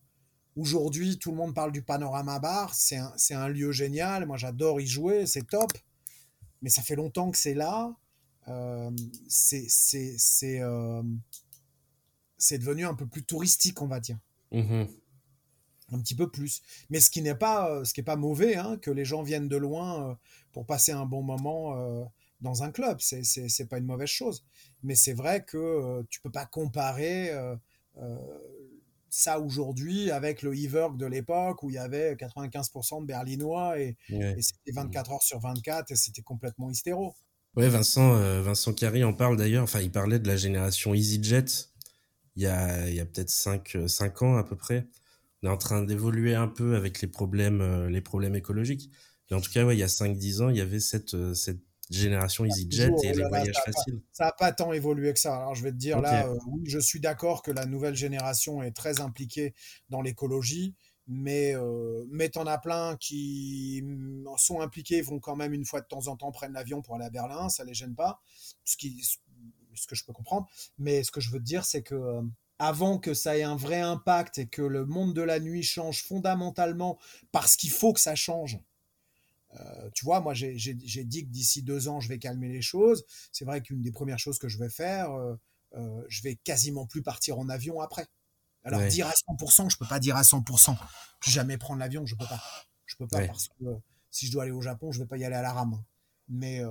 Aujourd'hui, 0.56 1.18
tout 1.18 1.30
le 1.30 1.36
monde 1.36 1.54
parle 1.54 1.72
du 1.72 1.82
Panorama 1.82 2.38
Bar. 2.38 2.74
C'est 2.74 2.96
un, 2.96 3.12
un, 3.30 3.48
lieu 3.48 3.72
génial. 3.72 4.26
Moi, 4.26 4.36
j'adore 4.36 4.80
y 4.80 4.86
jouer. 4.86 5.26
C'est 5.26 5.48
top. 5.48 5.72
Mais 6.62 6.70
ça 6.70 6.82
fait 6.82 6.96
longtemps 6.96 7.30
que 7.30 7.38
c'est 7.38 7.54
là. 7.54 7.94
Euh, 8.48 8.90
c'est 9.28 10.60
euh, 10.60 11.02
devenu 12.52 12.84
un 12.84 12.94
peu 12.94 13.06
plus 13.06 13.24
touristique, 13.24 13.80
on 13.82 13.86
va 13.86 14.00
dire. 14.00 14.18
Mmh 14.52 14.84
un 15.92 16.00
petit 16.00 16.14
peu 16.14 16.28
plus. 16.30 16.62
Mais 16.88 16.98
ce 16.98 17.10
qui 17.10 17.20
n'est 17.20 17.34
pas, 17.34 17.70
euh, 17.70 17.84
ce 17.84 17.92
qui 17.92 18.00
est 18.00 18.04
pas 18.04 18.16
mauvais, 18.16 18.56
hein, 18.56 18.78
que 18.78 18.90
les 18.90 19.04
gens 19.04 19.22
viennent 19.22 19.48
de 19.48 19.56
loin 19.56 20.18
pour 20.50 20.64
passer 20.64 20.92
un 20.92 21.04
bon 21.04 21.22
moment 21.22 22.08
dans 22.40 22.62
un 22.62 22.72
club. 22.72 23.00
C'est 23.00 23.68
pas 23.68 23.78
une 23.78 23.84
mauvaise 23.84 24.08
chose. 24.08 24.44
Mais 24.82 24.94
c'est 24.94 25.12
vrai 25.12 25.44
que 25.44 26.02
tu 26.08 26.22
peux 26.22 26.30
pas 26.30 26.46
comparer 26.46 27.30
ça 29.14 29.38
aujourd'hui 29.38 30.10
avec 30.10 30.42
le 30.42 30.52
e 30.52 30.96
de 30.96 31.06
l'époque 31.06 31.62
où 31.62 31.70
il 31.70 31.74
y 31.74 31.78
avait 31.78 32.14
95% 32.14 33.02
de 33.02 33.06
Berlinois 33.06 33.78
et, 33.78 33.96
c'était 34.08 34.72
24 34.72 35.12
heures 35.12 35.22
sur 35.22 35.40
24 35.40 35.90
et 35.90 35.96
c'était 35.96 36.22
complètement 36.22 36.70
hystéro. 36.70 37.14
Ouais, 37.56 37.68
Vincent, 37.68 38.16
euh, 38.16 38.42
Vincent 38.42 38.72
Carry 38.72 39.04
en 39.04 39.12
parle 39.12 39.36
d'ailleurs. 39.36 39.62
Enfin, 39.62 39.80
il 39.80 39.92
parlait 39.92 40.18
de 40.18 40.26
la 40.26 40.36
génération 40.36 40.92
EasyJet 40.92 41.44
il 42.36 42.42
y 42.42 42.46
a, 42.46 42.88
il 42.88 42.94
y 42.94 43.00
a 43.00 43.06
peut-être 43.06 43.30
5, 43.30 43.76
5 43.86 44.22
ans 44.22 44.36
à 44.36 44.44
peu 44.44 44.56
près. 44.56 44.88
On 45.42 45.48
est 45.48 45.50
en 45.50 45.56
train 45.56 45.82
d'évoluer 45.82 46.34
un 46.34 46.48
peu 46.48 46.76
avec 46.76 47.00
les 47.00 47.08
problèmes, 47.08 47.60
euh, 47.60 47.88
les 47.88 48.00
problèmes 48.00 48.34
écologiques. 48.34 48.90
Mais 49.30 49.36
en 49.36 49.40
tout 49.40 49.52
cas, 49.52 49.64
ouais, 49.64 49.76
il 49.76 49.78
y 49.78 49.84
a 49.84 49.88
5-10 49.88 50.42
ans, 50.42 50.48
il 50.48 50.56
y 50.56 50.60
avait 50.60 50.80
cette, 50.80 51.14
euh, 51.14 51.34
cette 51.34 51.60
génération 51.90 52.44
EasyJet 52.44 52.90
et 53.02 53.12
les 53.12 53.24
voyages 53.24 53.60
faciles. 53.64 54.00
ça 54.12 54.26
n'a 54.26 54.32
pas 54.32 54.52
tant 54.52 54.72
évolué 54.72 55.12
que 55.12 55.18
ça. 55.18 55.36
Alors 55.36 55.54
je 55.54 55.62
vais 55.62 55.72
te 55.72 55.76
dire 55.76 56.00
là, 56.00 56.26
euh, 56.26 56.38
oui, 56.46 56.62
je 56.66 56.78
suis 56.78 57.00
d'accord 57.00 57.42
que 57.42 57.50
la 57.50 57.66
nouvelle 57.66 57.94
génération 57.94 58.62
est 58.62 58.72
très 58.72 59.00
impliquée 59.00 59.54
dans 59.90 60.00
l'écologie, 60.00 60.74
mais, 61.06 61.54
euh, 61.54 62.04
mais 62.10 62.30
t'en 62.30 62.46
as 62.46 62.58
plein 62.58 62.96
qui 62.96 63.84
sont 64.36 64.60
impliqués, 64.60 65.02
vont 65.02 65.20
quand 65.20 65.36
même 65.36 65.52
une 65.52 65.64
fois 65.64 65.80
de 65.80 65.86
temps 65.86 66.08
en 66.08 66.16
temps 66.16 66.32
prendre 66.32 66.52
l'avion 66.54 66.82
pour 66.82 66.94
aller 66.94 67.04
à 67.04 67.10
Berlin, 67.10 67.48
ça 67.48 67.64
les 67.64 67.74
gêne 67.74 67.94
pas, 67.94 68.20
ce, 68.64 68.76
qui, 68.76 69.02
ce 69.74 69.86
que 69.86 69.94
je 69.94 70.04
peux 70.04 70.12
comprendre. 70.12 70.48
Mais 70.78 71.02
ce 71.02 71.10
que 71.10 71.20
je 71.20 71.30
veux 71.30 71.38
te 71.38 71.44
dire, 71.44 71.64
c'est 71.64 71.82
que 71.82 71.94
euh, 71.94 72.22
avant 72.58 72.98
que 72.98 73.14
ça 73.14 73.36
ait 73.36 73.42
un 73.42 73.56
vrai 73.56 73.80
impact 73.80 74.38
et 74.38 74.46
que 74.46 74.62
le 74.62 74.86
monde 74.86 75.12
de 75.12 75.22
la 75.22 75.40
nuit 75.40 75.62
change 75.62 76.02
fondamentalement 76.02 76.98
parce 77.32 77.56
qu'il 77.56 77.70
faut 77.70 77.92
que 77.92 78.00
ça 78.00 78.14
change, 78.14 78.58
euh, 79.60 79.90
tu 79.94 80.04
vois, 80.04 80.20
moi, 80.20 80.34
j'ai 80.34 80.54
dit 80.54 81.24
que 81.24 81.30
d'ici 81.30 81.62
deux 81.62 81.88
ans, 81.88 82.00
je 82.00 82.08
vais 82.08 82.18
calmer 82.18 82.48
les 82.48 82.62
choses. 82.62 83.04
C'est 83.32 83.44
vrai 83.44 83.60
qu'une 83.60 83.82
des 83.82 83.92
premières 83.92 84.18
choses 84.18 84.38
que 84.38 84.48
je 84.48 84.58
vais 84.58 84.68
faire, 84.68 85.12
euh, 85.12 85.34
euh, 85.76 86.02
je 86.08 86.22
vais 86.22 86.36
quasiment 86.36 86.86
plus 86.86 87.02
partir 87.02 87.38
en 87.38 87.48
avion 87.48 87.80
après. 87.80 88.06
Alors, 88.64 88.82
dire 88.88 89.06
à 89.06 89.12
100%, 89.12 89.68
je 89.68 89.76
peux 89.76 89.86
pas 89.86 90.00
dire 90.00 90.16
à 90.16 90.22
100%. 90.22 90.76
Plus 91.20 91.30
jamais 91.30 91.58
prendre 91.58 91.80
l'avion, 91.80 92.06
je 92.06 92.14
peux 92.16 92.26
pas. 92.26 92.42
Je 92.86 92.96
peux 92.96 93.06
pas 93.06 93.26
parce 93.26 93.48
que 93.48 93.64
si 94.10 94.26
je 94.26 94.32
dois 94.32 94.44
aller 94.44 94.52
au 94.52 94.62
Japon, 94.62 94.92
je 94.92 95.00
vais 95.00 95.06
pas 95.06 95.16
y 95.16 95.24
aller 95.24 95.34
à 95.34 95.42
la 95.42 95.52
rame. 95.52 95.82
Mais. 96.28 96.62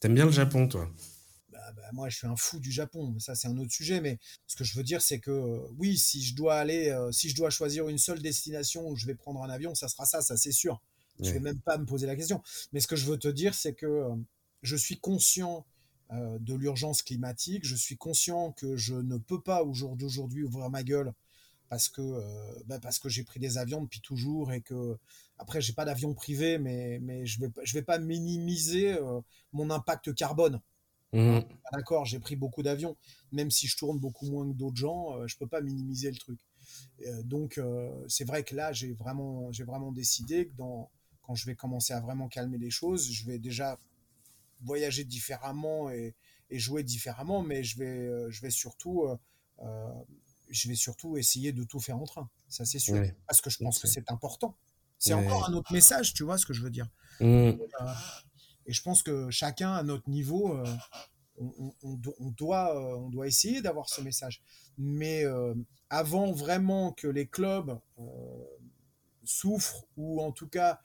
T'aimes 0.00 0.14
bien 0.14 0.26
le 0.26 0.32
Japon, 0.32 0.68
toi? 0.68 0.90
Bah, 1.50 1.72
bah, 1.76 1.82
moi, 1.92 2.08
je 2.08 2.16
suis 2.16 2.26
un 2.26 2.36
fou 2.36 2.58
du 2.58 2.72
Japon. 2.72 3.16
Ça, 3.20 3.36
c'est 3.36 3.48
un 3.48 3.56
autre 3.58 3.72
sujet. 3.72 4.00
Mais 4.00 4.18
ce 4.46 4.56
que 4.56 4.64
je 4.64 4.76
veux 4.76 4.82
dire, 4.82 5.00
c'est 5.00 5.20
que 5.20 5.66
oui, 5.78 5.96
si 5.96 6.22
je 6.24 6.34
dois 6.34 6.56
aller, 6.56 6.92
si 7.12 7.30
je 7.30 7.36
dois 7.36 7.50
choisir 7.50 7.88
une 7.88 7.98
seule 7.98 8.20
destination 8.20 8.86
où 8.88 8.96
je 8.96 9.06
vais 9.06 9.14
prendre 9.14 9.42
un 9.42 9.50
avion, 9.50 9.74
ça 9.74 9.88
sera 9.88 10.04
ça, 10.04 10.20
ça 10.20 10.36
c'est 10.36 10.52
sûr. 10.52 10.82
Je 11.20 11.28
ne 11.28 11.34
vais 11.34 11.40
même 11.40 11.60
pas 11.60 11.78
me 11.78 11.86
poser 11.86 12.06
la 12.06 12.16
question. 12.16 12.42
Mais 12.72 12.80
ce 12.80 12.86
que 12.86 12.96
je 12.96 13.06
veux 13.06 13.18
te 13.18 13.28
dire, 13.28 13.54
c'est 13.54 13.74
que 13.74 13.86
euh, 13.86 14.14
je 14.62 14.76
suis 14.76 14.98
conscient 14.98 15.64
euh, 16.12 16.38
de 16.40 16.54
l'urgence 16.54 17.02
climatique. 17.02 17.64
Je 17.64 17.76
suis 17.76 17.96
conscient 17.96 18.52
que 18.52 18.76
je 18.76 18.94
ne 18.94 19.18
peux 19.18 19.40
pas 19.40 19.62
au 19.62 19.72
jour 19.72 19.96
d'aujourd'hui 19.96 20.42
ouvrir 20.42 20.70
ma 20.70 20.82
gueule 20.82 21.12
parce 21.68 21.88
que, 21.88 22.02
euh, 22.02 22.62
bah, 22.66 22.78
parce 22.80 22.98
que 22.98 23.08
j'ai 23.08 23.24
pris 23.24 23.40
des 23.40 23.58
avions 23.58 23.82
depuis 23.82 24.00
toujours 24.00 24.52
et 24.52 24.60
que 24.60 24.98
après 25.38 25.60
j'ai 25.60 25.72
pas 25.72 25.84
d'avion 25.84 26.14
privé, 26.14 26.58
mais, 26.58 26.98
mais 27.00 27.26
je 27.26 27.40
vais 27.40 27.48
je 27.62 27.74
vais 27.74 27.82
pas 27.82 27.98
minimiser 27.98 28.96
mon 29.52 29.70
impact 29.70 30.14
carbone. 30.14 30.60
Mmh. 31.12 31.40
D'accord, 31.72 32.04
j'ai 32.04 32.18
pris 32.18 32.36
beaucoup 32.36 32.62
d'avions, 32.62 32.96
même 33.32 33.50
si 33.50 33.66
je 33.66 33.76
tourne 33.76 33.98
beaucoup 33.98 34.26
moins 34.26 34.48
que 34.48 34.56
d'autres 34.56 34.76
gens, 34.76 35.26
je 35.26 35.36
peux 35.36 35.46
pas 35.46 35.60
minimiser 35.60 36.10
le 36.10 36.16
truc. 36.16 36.38
donc 37.24 37.60
c'est 38.08 38.24
vrai 38.24 38.44
que 38.44 38.54
là 38.54 38.72
j'ai 38.72 38.92
vraiment 38.92 39.50
j'ai 39.50 39.64
vraiment 39.64 39.90
décidé 39.90 40.46
que 40.46 40.52
dans 40.56 40.90
quand 41.26 41.34
je 41.34 41.46
vais 41.46 41.54
commencer 41.54 41.92
à 41.92 42.00
vraiment 42.00 42.28
calmer 42.28 42.58
les 42.58 42.70
choses, 42.70 43.10
je 43.10 43.24
vais 43.26 43.38
déjà 43.38 43.78
voyager 44.60 45.04
différemment 45.04 45.90
et, 45.90 46.14
jouer 46.50 46.84
différemment, 46.84 47.42
mais 47.42 47.64
je 47.64 47.76
vais, 47.78 48.06
euh, 48.06 48.30
je 48.30 48.40
vais 48.40 48.50
surtout, 48.50 49.02
euh, 49.02 49.16
euh, 49.64 49.92
je 50.50 50.68
vais 50.68 50.76
surtout 50.76 51.16
essayer 51.16 51.50
de 51.50 51.64
tout 51.64 51.80
faire 51.80 51.98
en 51.98 52.04
train. 52.04 52.30
Ça, 52.48 52.64
c'est 52.64 52.78
sûr. 52.78 53.02
Parce 53.26 53.40
que 53.40 53.50
je 53.50 53.58
pense 53.58 53.80
que 53.80 53.88
c'est 53.88 54.08
important. 54.12 54.56
C'est 55.00 55.14
encore 55.14 55.48
un 55.48 55.52
autre 55.54 55.72
message, 55.72 56.14
tu 56.14 56.22
vois 56.22 56.38
ce 56.38 56.46
que 56.46 56.52
je 56.52 56.62
veux 56.62 56.70
dire. 56.70 56.86
Mmh. 57.18 57.54
Et 58.66 58.72
je 58.72 58.82
pense 58.82 59.02
que 59.02 59.30
chacun 59.30 59.72
à 59.72 59.82
notre 59.82 60.08
niveau, 60.08 60.56
on, 61.40 62.30
doit, 62.30 62.96
on 62.98 63.08
doit 63.08 63.26
essayer 63.26 63.60
d'avoir 63.60 63.88
ce 63.88 64.00
message. 64.00 64.40
Mais 64.78 65.24
avant 65.90 66.30
vraiment 66.30 66.92
que 66.92 67.08
les 67.08 67.26
clubs 67.26 67.80
souffre 69.24 69.84
ou 69.96 70.22
en 70.22 70.30
tout 70.30 70.48
cas 70.48 70.80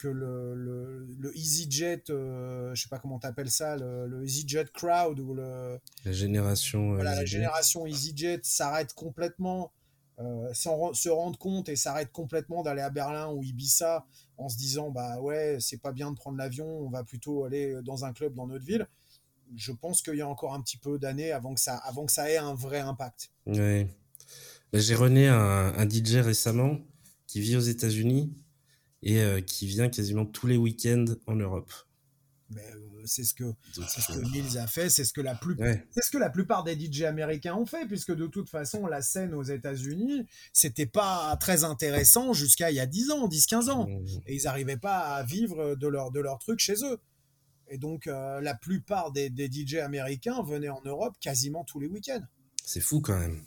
que 0.00 0.08
le, 0.08 0.54
le, 0.54 1.06
le 1.18 1.36
EasyJet, 1.36 2.04
euh, 2.08 2.74
je 2.74 2.82
sais 2.82 2.88
pas 2.88 2.98
comment 2.98 3.18
tu 3.18 3.26
appelles 3.26 3.50
ça, 3.50 3.76
le, 3.76 4.06
le, 4.06 4.24
EasyJet 4.24 4.66
crowd 4.72 5.20
ou 5.20 5.34
le 5.34 5.78
la 6.04 6.12
génération 6.12 6.94
voilà, 6.94 7.14
la 7.14 7.24
génération 7.26 7.86
EasyJet 7.86 8.40
s'arrête 8.42 8.94
complètement 8.94 9.72
euh, 10.18 10.48
sans 10.54 10.94
se 10.94 11.10
rendre 11.10 11.38
compte 11.38 11.68
et 11.68 11.76
s'arrête 11.76 12.12
complètement 12.12 12.62
d'aller 12.62 12.80
à 12.80 12.88
Berlin 12.88 13.30
ou 13.30 13.42
Ibiza 13.42 14.06
en 14.38 14.48
se 14.48 14.56
disant 14.56 14.90
bah 14.90 15.20
ouais 15.20 15.58
c'est 15.60 15.80
pas 15.80 15.92
bien 15.92 16.10
de 16.10 16.16
prendre 16.16 16.38
l'avion, 16.38 16.66
on 16.66 16.88
va 16.88 17.04
plutôt 17.04 17.44
aller 17.44 17.76
dans 17.84 18.06
un 18.06 18.12
club 18.12 18.34
dans 18.34 18.46
notre 18.46 18.64
ville. 18.64 18.88
Je 19.56 19.72
pense 19.72 20.00
qu'il 20.00 20.14
y 20.14 20.22
a 20.22 20.28
encore 20.28 20.54
un 20.54 20.62
petit 20.62 20.78
peu 20.78 20.98
d'années 20.98 21.32
avant 21.32 21.54
que 21.54 21.60
ça 21.60 21.76
avant 21.76 22.06
que 22.06 22.12
ça 22.12 22.30
ait 22.30 22.38
un 22.38 22.54
vrai 22.54 22.78
impact. 22.78 23.30
Ouais. 23.46 23.86
Bah, 24.72 24.78
j'ai 24.78 24.94
rené 24.94 25.28
un, 25.28 25.74
un 25.76 25.88
DJ 25.88 26.16
récemment 26.16 26.78
qui 27.26 27.40
vit 27.40 27.56
aux 27.56 27.60
États-Unis 27.60 28.32
et 29.02 29.20
euh, 29.20 29.40
qui 29.40 29.66
vient 29.66 29.88
quasiment 29.88 30.26
tous 30.26 30.46
les 30.46 30.56
week-ends 30.56 31.06
en 31.26 31.36
Europe. 31.36 31.72
Mais 32.50 32.66
euh, 32.74 33.02
c'est 33.04 33.22
ce 33.22 33.32
que 33.32 33.44
c'est 33.72 34.00
ce 34.00 34.12
que 34.12 34.18
Nils 34.32 34.58
a 34.58 34.66
fait, 34.66 34.90
c'est 34.90 35.04
ce 35.04 35.12
que 35.12 35.20
la 35.20 35.36
plus 35.36 35.54
ouais. 35.54 35.86
c'est 35.90 36.02
ce 36.02 36.10
que 36.10 36.18
la 36.18 36.30
plupart 36.30 36.64
des 36.64 36.78
DJ 36.78 37.02
américains 37.02 37.54
ont 37.54 37.66
fait 37.66 37.86
puisque 37.86 38.12
de 38.12 38.26
toute 38.26 38.48
façon 38.48 38.86
la 38.86 39.02
scène 39.02 39.34
aux 39.34 39.44
États-Unis, 39.44 40.26
c'était 40.52 40.86
pas 40.86 41.36
très 41.36 41.62
intéressant 41.62 42.32
jusqu'à 42.32 42.70
il 42.70 42.74
y 42.74 42.80
a 42.80 42.86
10 42.86 43.10
ans, 43.12 43.28
10 43.28 43.46
15 43.46 43.68
ans 43.68 43.86
mmh. 43.86 44.06
et 44.26 44.34
ils 44.34 44.42
n'arrivaient 44.44 44.76
pas 44.76 44.98
à 44.98 45.22
vivre 45.22 45.76
de 45.76 45.86
leur 45.86 46.10
de 46.10 46.20
leur 46.20 46.38
truc 46.38 46.58
chez 46.58 46.74
eux. 46.84 46.98
Et 47.68 47.78
donc 47.78 48.08
euh, 48.08 48.40
la 48.40 48.54
plupart 48.54 49.12
des, 49.12 49.30
des 49.30 49.48
DJ 49.48 49.76
américains 49.76 50.42
venaient 50.42 50.68
en 50.68 50.82
Europe 50.84 51.14
quasiment 51.20 51.62
tous 51.62 51.78
les 51.78 51.86
week-ends. 51.86 52.26
C'est 52.64 52.80
fou 52.80 53.00
quand 53.00 53.18
même. 53.18 53.44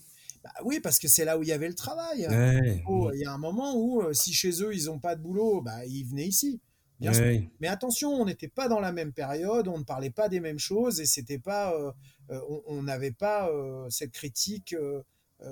Oui, 0.64 0.80
parce 0.80 0.99
que 0.99 1.07
c'est 1.07 1.26
là 1.26 1.38
où 1.38 1.43
il 1.43 1.49
y 1.49 1.51
avait 1.51 1.68
le 1.68 1.76
travail. 1.76 2.28
Ouais. 2.28 2.84
Oh, 2.88 3.11
il 3.14 3.22
y 3.22 3.26
a 3.26 3.32
un 3.32 3.38
moment 3.38 3.76
où, 3.76 4.01
euh, 4.01 4.14
si 4.14 4.34
chez 4.34 4.61
eux, 4.61 4.74
ils 4.74 4.86
n'ont 4.86 4.99
pas 4.99 5.16
de 5.16 5.22
boulot, 5.22 5.61
bah, 5.61 5.86
ils 5.86 6.05
venaient 6.05 6.28
ici. 6.28 6.61
Bien 6.99 7.11
ouais. 7.11 7.39
sûr. 7.39 7.49
Mais 7.59 7.68
attention, 7.68 8.11
on 8.14 8.26
n'était 8.26 8.47
pas 8.47 8.68
dans 8.68 8.80
la 8.80 8.91
même 8.91 9.14
période, 9.14 9.68
on 9.68 9.78
ne 9.78 9.84
parlait 9.84 10.09
pas 10.09 10.30
des 10.30 10.39
mêmes 10.39 10.59
choses 10.59 10.99
et 11.01 11.05
c'était 11.05 11.39
pas, 11.39 11.74
euh, 11.74 12.39
on 12.68 12.84
n'avait 12.84 13.11
pas 13.11 13.49
euh, 13.49 13.89
cette 13.89 14.11
critique 14.11 14.74
euh, 14.74 15.01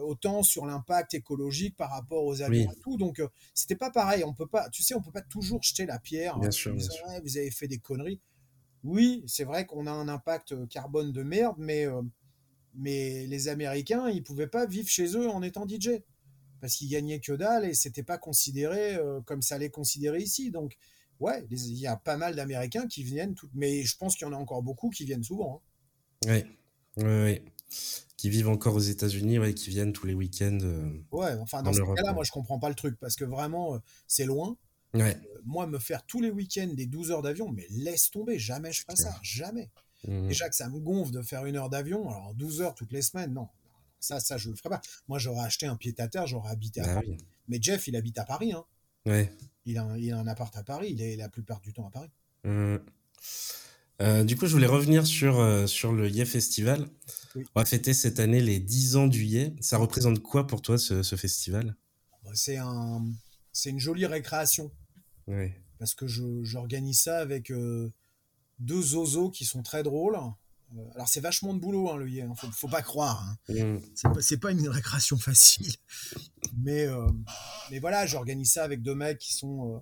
autant 0.01 0.43
sur 0.43 0.65
l'impact 0.65 1.13
écologique 1.13 1.75
par 1.75 1.89
rapport 1.89 2.23
aux 2.23 2.41
avions 2.41 2.69
oui. 2.69 2.77
et 2.77 2.81
tout. 2.81 2.97
Donc, 2.97 3.21
c'était 3.53 3.75
pas 3.75 3.91
pareil. 3.91 4.23
On 4.23 4.33
peut 4.33 4.47
pas, 4.47 4.69
tu 4.69 4.83
sais, 4.83 4.95
on 4.95 5.01
peut 5.01 5.11
pas 5.11 5.21
toujours 5.21 5.61
jeter 5.63 5.85
la 5.85 5.99
pierre. 5.99 6.39
Bien 6.39 6.51
sûr, 6.51 6.73
disant, 6.73 6.93
bien 7.05 7.15
sûr. 7.15 7.21
vous 7.23 7.37
avez 7.37 7.51
fait 7.51 7.67
des 7.67 7.79
conneries. 7.79 8.21
Oui, 8.83 9.23
c'est 9.27 9.43
vrai 9.43 9.65
qu'on 9.65 9.87
a 9.87 9.91
un 9.91 10.07
impact 10.07 10.67
carbone 10.69 11.11
de 11.11 11.23
merde, 11.23 11.55
mais 11.57 11.85
mais 12.75 13.25
les 13.27 13.47
Américains, 13.47 14.09
ils 14.09 14.23
pouvaient 14.23 14.47
pas 14.47 14.65
vivre 14.65 14.87
chez 14.87 15.15
eux 15.15 15.29
en 15.29 15.41
étant 15.41 15.67
DJ 15.67 16.01
parce 16.61 16.75
qu'ils 16.75 16.89
gagnaient 16.89 17.19
que 17.19 17.33
dalle 17.33 17.65
et 17.65 17.73
c'était 17.73 18.03
pas 18.03 18.17
considéré 18.17 18.95
euh, 18.95 19.19
comme 19.21 19.41
ça 19.41 19.57
l'est 19.57 19.71
considéré 19.71 20.19
ici. 20.19 20.51
Donc, 20.51 20.77
ouais, 21.19 21.45
il 21.49 21.77
y 21.77 21.87
a 21.87 21.97
pas 21.97 22.17
mal 22.17 22.35
d'Américains 22.35 22.87
qui 22.87 23.03
viennent, 23.03 23.33
tout... 23.33 23.49
mais 23.53 23.83
je 23.83 23.97
pense 23.97 24.15
qu'il 24.15 24.27
y 24.27 24.29
en 24.29 24.33
a 24.33 24.37
encore 24.37 24.61
beaucoup 24.61 24.89
qui 24.89 25.03
viennent 25.03 25.23
souvent. 25.23 25.63
Hein. 26.25 26.27
Oui, 26.27 27.03
oui, 27.03 27.23
oui. 27.23 27.41
Qui 28.15 28.29
vivent 28.29 28.49
encore 28.49 28.75
aux 28.75 28.79
États-Unis, 28.79 29.39
ouais, 29.39 29.55
qui 29.55 29.71
viennent 29.71 29.91
tous 29.91 30.05
les 30.05 30.13
week-ends. 30.13 30.59
Euh, 30.61 31.03
ouais, 31.11 31.33
enfin, 31.39 31.63
dans 31.63 31.73
ce 31.73 31.81
cas-là, 31.81 32.13
moi, 32.13 32.23
je 32.23 32.31
comprends 32.31 32.59
pas 32.59 32.69
le 32.69 32.75
truc 32.75 32.99
parce 32.99 33.15
que 33.15 33.25
vraiment, 33.25 33.75
euh, 33.75 33.79
c'est 34.07 34.25
loin. 34.25 34.55
Ouais. 34.93 35.17
moi, 35.45 35.67
me 35.67 35.79
faire 35.79 36.05
tous 36.05 36.19
les 36.21 36.29
week-ends 36.29 36.73
des 36.73 36.85
12 36.85 37.11
heures 37.11 37.21
d'avion, 37.21 37.49
mais 37.49 37.65
laisse 37.69 38.11
tomber, 38.11 38.37
jamais 38.37 38.73
je 38.73 38.81
ferai 38.81 38.97
ça, 38.97 39.17
jamais. 39.23 39.71
Mmh. 40.07 40.27
Déjà 40.27 40.49
que 40.49 40.55
ça 40.55 40.69
me 40.69 40.79
gonfle 40.79 41.11
de 41.11 41.21
faire 41.21 41.45
une 41.45 41.55
heure 41.55 41.69
d'avion, 41.69 42.09
alors 42.09 42.33
12 42.35 42.61
heures 42.61 42.75
toutes 42.75 42.91
les 42.91 43.01
semaines, 43.01 43.33
non. 43.33 43.47
Ça, 43.99 44.19
ça 44.19 44.37
je 44.37 44.49
le 44.49 44.55
ferai 44.55 44.69
pas. 44.69 44.81
Moi, 45.07 45.19
j'aurais 45.19 45.45
acheté 45.45 45.67
un 45.67 45.75
pied 45.75 45.93
à 45.99 46.07
terre, 46.07 46.25
j'aurais 46.25 46.51
habité 46.51 46.81
à 46.81 46.85
bah 46.87 46.93
Paris. 46.95 47.07
oui. 47.11 47.17
Mais 47.47 47.59
Jeff, 47.61 47.87
il 47.87 47.95
habite 47.95 48.17
à 48.17 48.25
Paris. 48.25 48.53
Hein. 48.53 48.63
Ouais. 49.05 49.31
Il, 49.65 49.77
a 49.77 49.83
un, 49.83 49.97
il 49.97 50.11
a 50.11 50.17
un 50.17 50.27
appart 50.27 50.55
à 50.57 50.63
Paris, 50.63 50.89
il 50.91 51.01
est 51.01 51.15
la 51.15 51.29
plupart 51.29 51.59
du 51.61 51.73
temps 51.73 51.87
à 51.87 51.91
Paris. 51.91 52.09
Mmh. 52.43 52.77
Euh, 54.01 54.23
du 54.23 54.35
coup, 54.35 54.47
je 54.47 54.53
voulais 54.53 54.67
revenir 54.67 55.05
sur, 55.05 55.39
euh, 55.39 55.67
sur 55.67 55.91
le 55.93 56.09
Yé 56.09 56.25
Festival. 56.25 56.87
Oui. 57.35 57.45
On 57.55 57.59
va 57.59 57.65
fêter 57.65 57.93
cette 57.93 58.19
année 58.19 58.41
les 58.41 58.59
10 58.59 58.95
ans 58.95 59.07
du 59.07 59.23
Yé. 59.23 59.55
Ça 59.59 59.77
représente 59.77 60.19
quoi 60.19 60.47
pour 60.47 60.63
toi, 60.63 60.79
ce, 60.79 61.03
ce 61.03 61.15
festival? 61.15 61.75
C'est 62.33 62.57
un, 62.57 63.05
une 63.65 63.79
jolie 63.79 64.05
récréation. 64.07 64.71
Oui. 65.27 65.51
Parce 65.77 65.93
que 65.93 66.07
j'organise 66.07 66.99
ça 67.01 67.19
avec 67.19 67.51
euh, 67.51 67.91
deux 68.61 68.81
zozos 68.81 69.31
qui 69.31 69.45
sont 69.45 69.63
très 69.63 69.83
drôles. 69.83 70.17
Euh, 70.77 70.81
alors 70.95 71.07
c'est 71.07 71.19
vachement 71.19 71.53
de 71.53 71.59
boulot 71.59 71.89
hein, 71.89 71.97
le 71.97 72.09
yé, 72.09 72.21
hein, 72.21 72.33
faut, 72.35 72.47
faut, 72.51 72.67
pas 72.67 72.81
croire. 72.81 73.25
Hein. 73.27 73.53
Mmh. 73.53 73.79
C'est 74.21 74.37
pas, 74.37 74.47
pas, 74.47 74.51
une 74.51 74.69
récréation 74.69 75.17
facile. 75.17 75.73
Mais, 76.57 76.85
euh, 76.85 77.09
mais 77.69 77.79
voilà, 77.79 78.05
j'organise 78.05 78.53
ça 78.53 78.63
avec 78.63 78.81
deux 78.81 78.95
mecs 78.95 79.19
qui 79.19 79.33
sont... 79.33 79.75
Euh, 79.75 79.79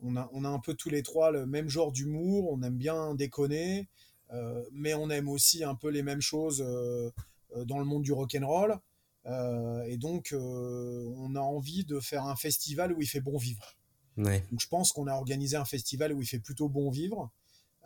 on, 0.00 0.16
a, 0.16 0.28
on 0.32 0.44
a 0.44 0.48
un 0.48 0.60
peu 0.60 0.74
tous 0.74 0.90
les 0.90 1.02
trois 1.02 1.32
le 1.32 1.46
même 1.46 1.68
genre 1.68 1.90
d'humour, 1.90 2.52
on 2.52 2.62
aime 2.62 2.76
bien 2.76 3.16
déconner, 3.16 3.88
euh, 4.32 4.64
mais 4.70 4.94
on 4.94 5.10
aime 5.10 5.28
aussi 5.28 5.64
un 5.64 5.74
peu 5.74 5.88
les 5.88 6.04
mêmes 6.04 6.20
choses 6.20 6.64
euh, 6.64 7.10
dans 7.64 7.80
le 7.80 7.84
monde 7.84 8.04
du 8.04 8.12
rock'n'roll. 8.12 8.78
et 9.26 9.96
donc 9.96 10.32
on 10.32 11.34
a 11.34 11.40
envie 11.40 11.84
de 11.84 11.98
faire 11.98 12.26
un 12.26 12.36
festival 12.36 12.92
où 12.92 13.02
il 13.02 13.08
fait 13.08 13.20
bon 13.20 13.38
vivre. 13.38 13.76
Ouais. 14.16 14.44
Donc 14.52 14.60
je 14.60 14.68
pense 14.68 14.92
qu'on 14.92 15.08
a 15.08 15.14
organisé 15.14 15.56
un 15.56 15.64
festival 15.64 16.12
où 16.12 16.22
il 16.22 16.26
fait 16.26 16.38
plutôt 16.38 16.68
bon 16.68 16.90
vivre 16.90 17.32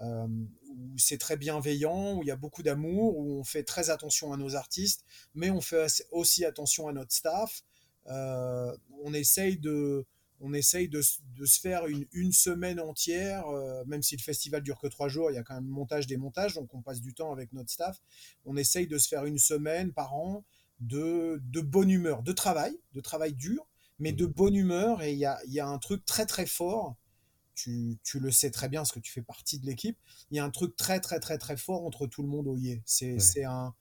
euh, 0.03 0.27
où 0.69 0.99
c'est 0.99 1.19
très 1.19 1.37
bienveillant, 1.37 2.17
où 2.17 2.23
il 2.23 2.27
y 2.27 2.31
a 2.31 2.37
beaucoup 2.37 2.63
d'amour, 2.63 3.17
où 3.17 3.39
on 3.39 3.45
fait 3.45 3.63
très 3.63 3.91
attention 3.91 4.33
à 4.33 4.37
nos 4.37 4.55
artistes, 4.57 5.05
mais 5.35 5.51
on 5.51 5.61
fait 5.61 5.87
aussi 6.11 6.45
attention 6.45 6.89
à 6.89 6.93
notre 6.93 7.13
staff. 7.13 7.63
Euh, 8.09 8.77
on 9.05 9.15
essaye 9.15 9.59
de, 9.59 10.05
on 10.41 10.53
essaye 10.55 10.89
de, 10.89 11.01
de 11.37 11.45
se 11.45 11.61
faire 11.61 11.87
une, 11.87 12.07
une 12.13 12.33
semaine 12.33 12.81
entière, 12.81 13.47
euh, 13.49 13.85
même 13.87 14.03
si 14.03 14.17
le 14.17 14.23
festival 14.23 14.63
dure 14.63 14.81
que 14.81 14.89
trois 14.89 15.09
jours, 15.09 15.31
il 15.31 15.35
y 15.35 15.39
a 15.39 15.43
quand 15.43 15.55
même 15.55 15.65
montage 15.67 16.07
des 16.07 16.17
montages, 16.17 16.55
donc 16.55 16.75
on 16.75 16.83
passe 16.83 17.01
du 17.01 17.15
temps 17.15 17.33
avec 17.33 17.53
notre 17.53 17.71
staff. 17.71 18.01
On 18.45 18.57
essaye 18.57 18.89
de 18.89 18.99
se 18.99 19.09
faire 19.09 19.25
une 19.25 19.39
semaine 19.39 19.93
par 19.93 20.15
an 20.15 20.45
de, 20.81 21.41
de 21.45 21.61
bonne 21.61 21.91
humeur, 21.91 22.23
de 22.25 22.33
travail, 22.33 22.77
de 22.93 23.01
travail 23.01 23.35
dur, 23.35 23.69
mais 24.01 24.13
de 24.13 24.27
bonne 24.27 24.57
humeur. 24.57 25.01
Et 25.03 25.13
il 25.13 25.19
y 25.19 25.27
a, 25.27 25.39
y 25.47 25.61
a 25.61 25.67
un 25.67 25.79
truc 25.79 26.05
très 26.05 26.27
très 26.27 26.47
fort 26.47 26.97
tu, 27.55 27.99
tu, 28.03 28.19
le 28.21 28.31
sais 28.31 28.51
très 28.51 28.69
bien 28.69 28.81
parce 28.81 28.93
que 28.93 29.01
tu 29.01 29.13
fais 29.13 29.23
partie 29.23 29.59
de 29.59 29.67
l'équipe. 29.67 29.99
Il 30.31 30.37
y 30.37 30.41
a 30.41 30.45
un 30.45 30.51
truc 30.51 30.77
très 30.77 31.01
très 31.01 31.21
très 31.21 31.39
très 31.39 31.57
fort 31.57 31.85
entre 31.85 32.07
tout 32.07 32.23
le 32.23 32.29
monde 32.29 32.47
au 32.49 32.57
Yé. 32.57 32.83
C'est 32.85 33.15
ouais. 33.15 33.45
un 33.45 33.75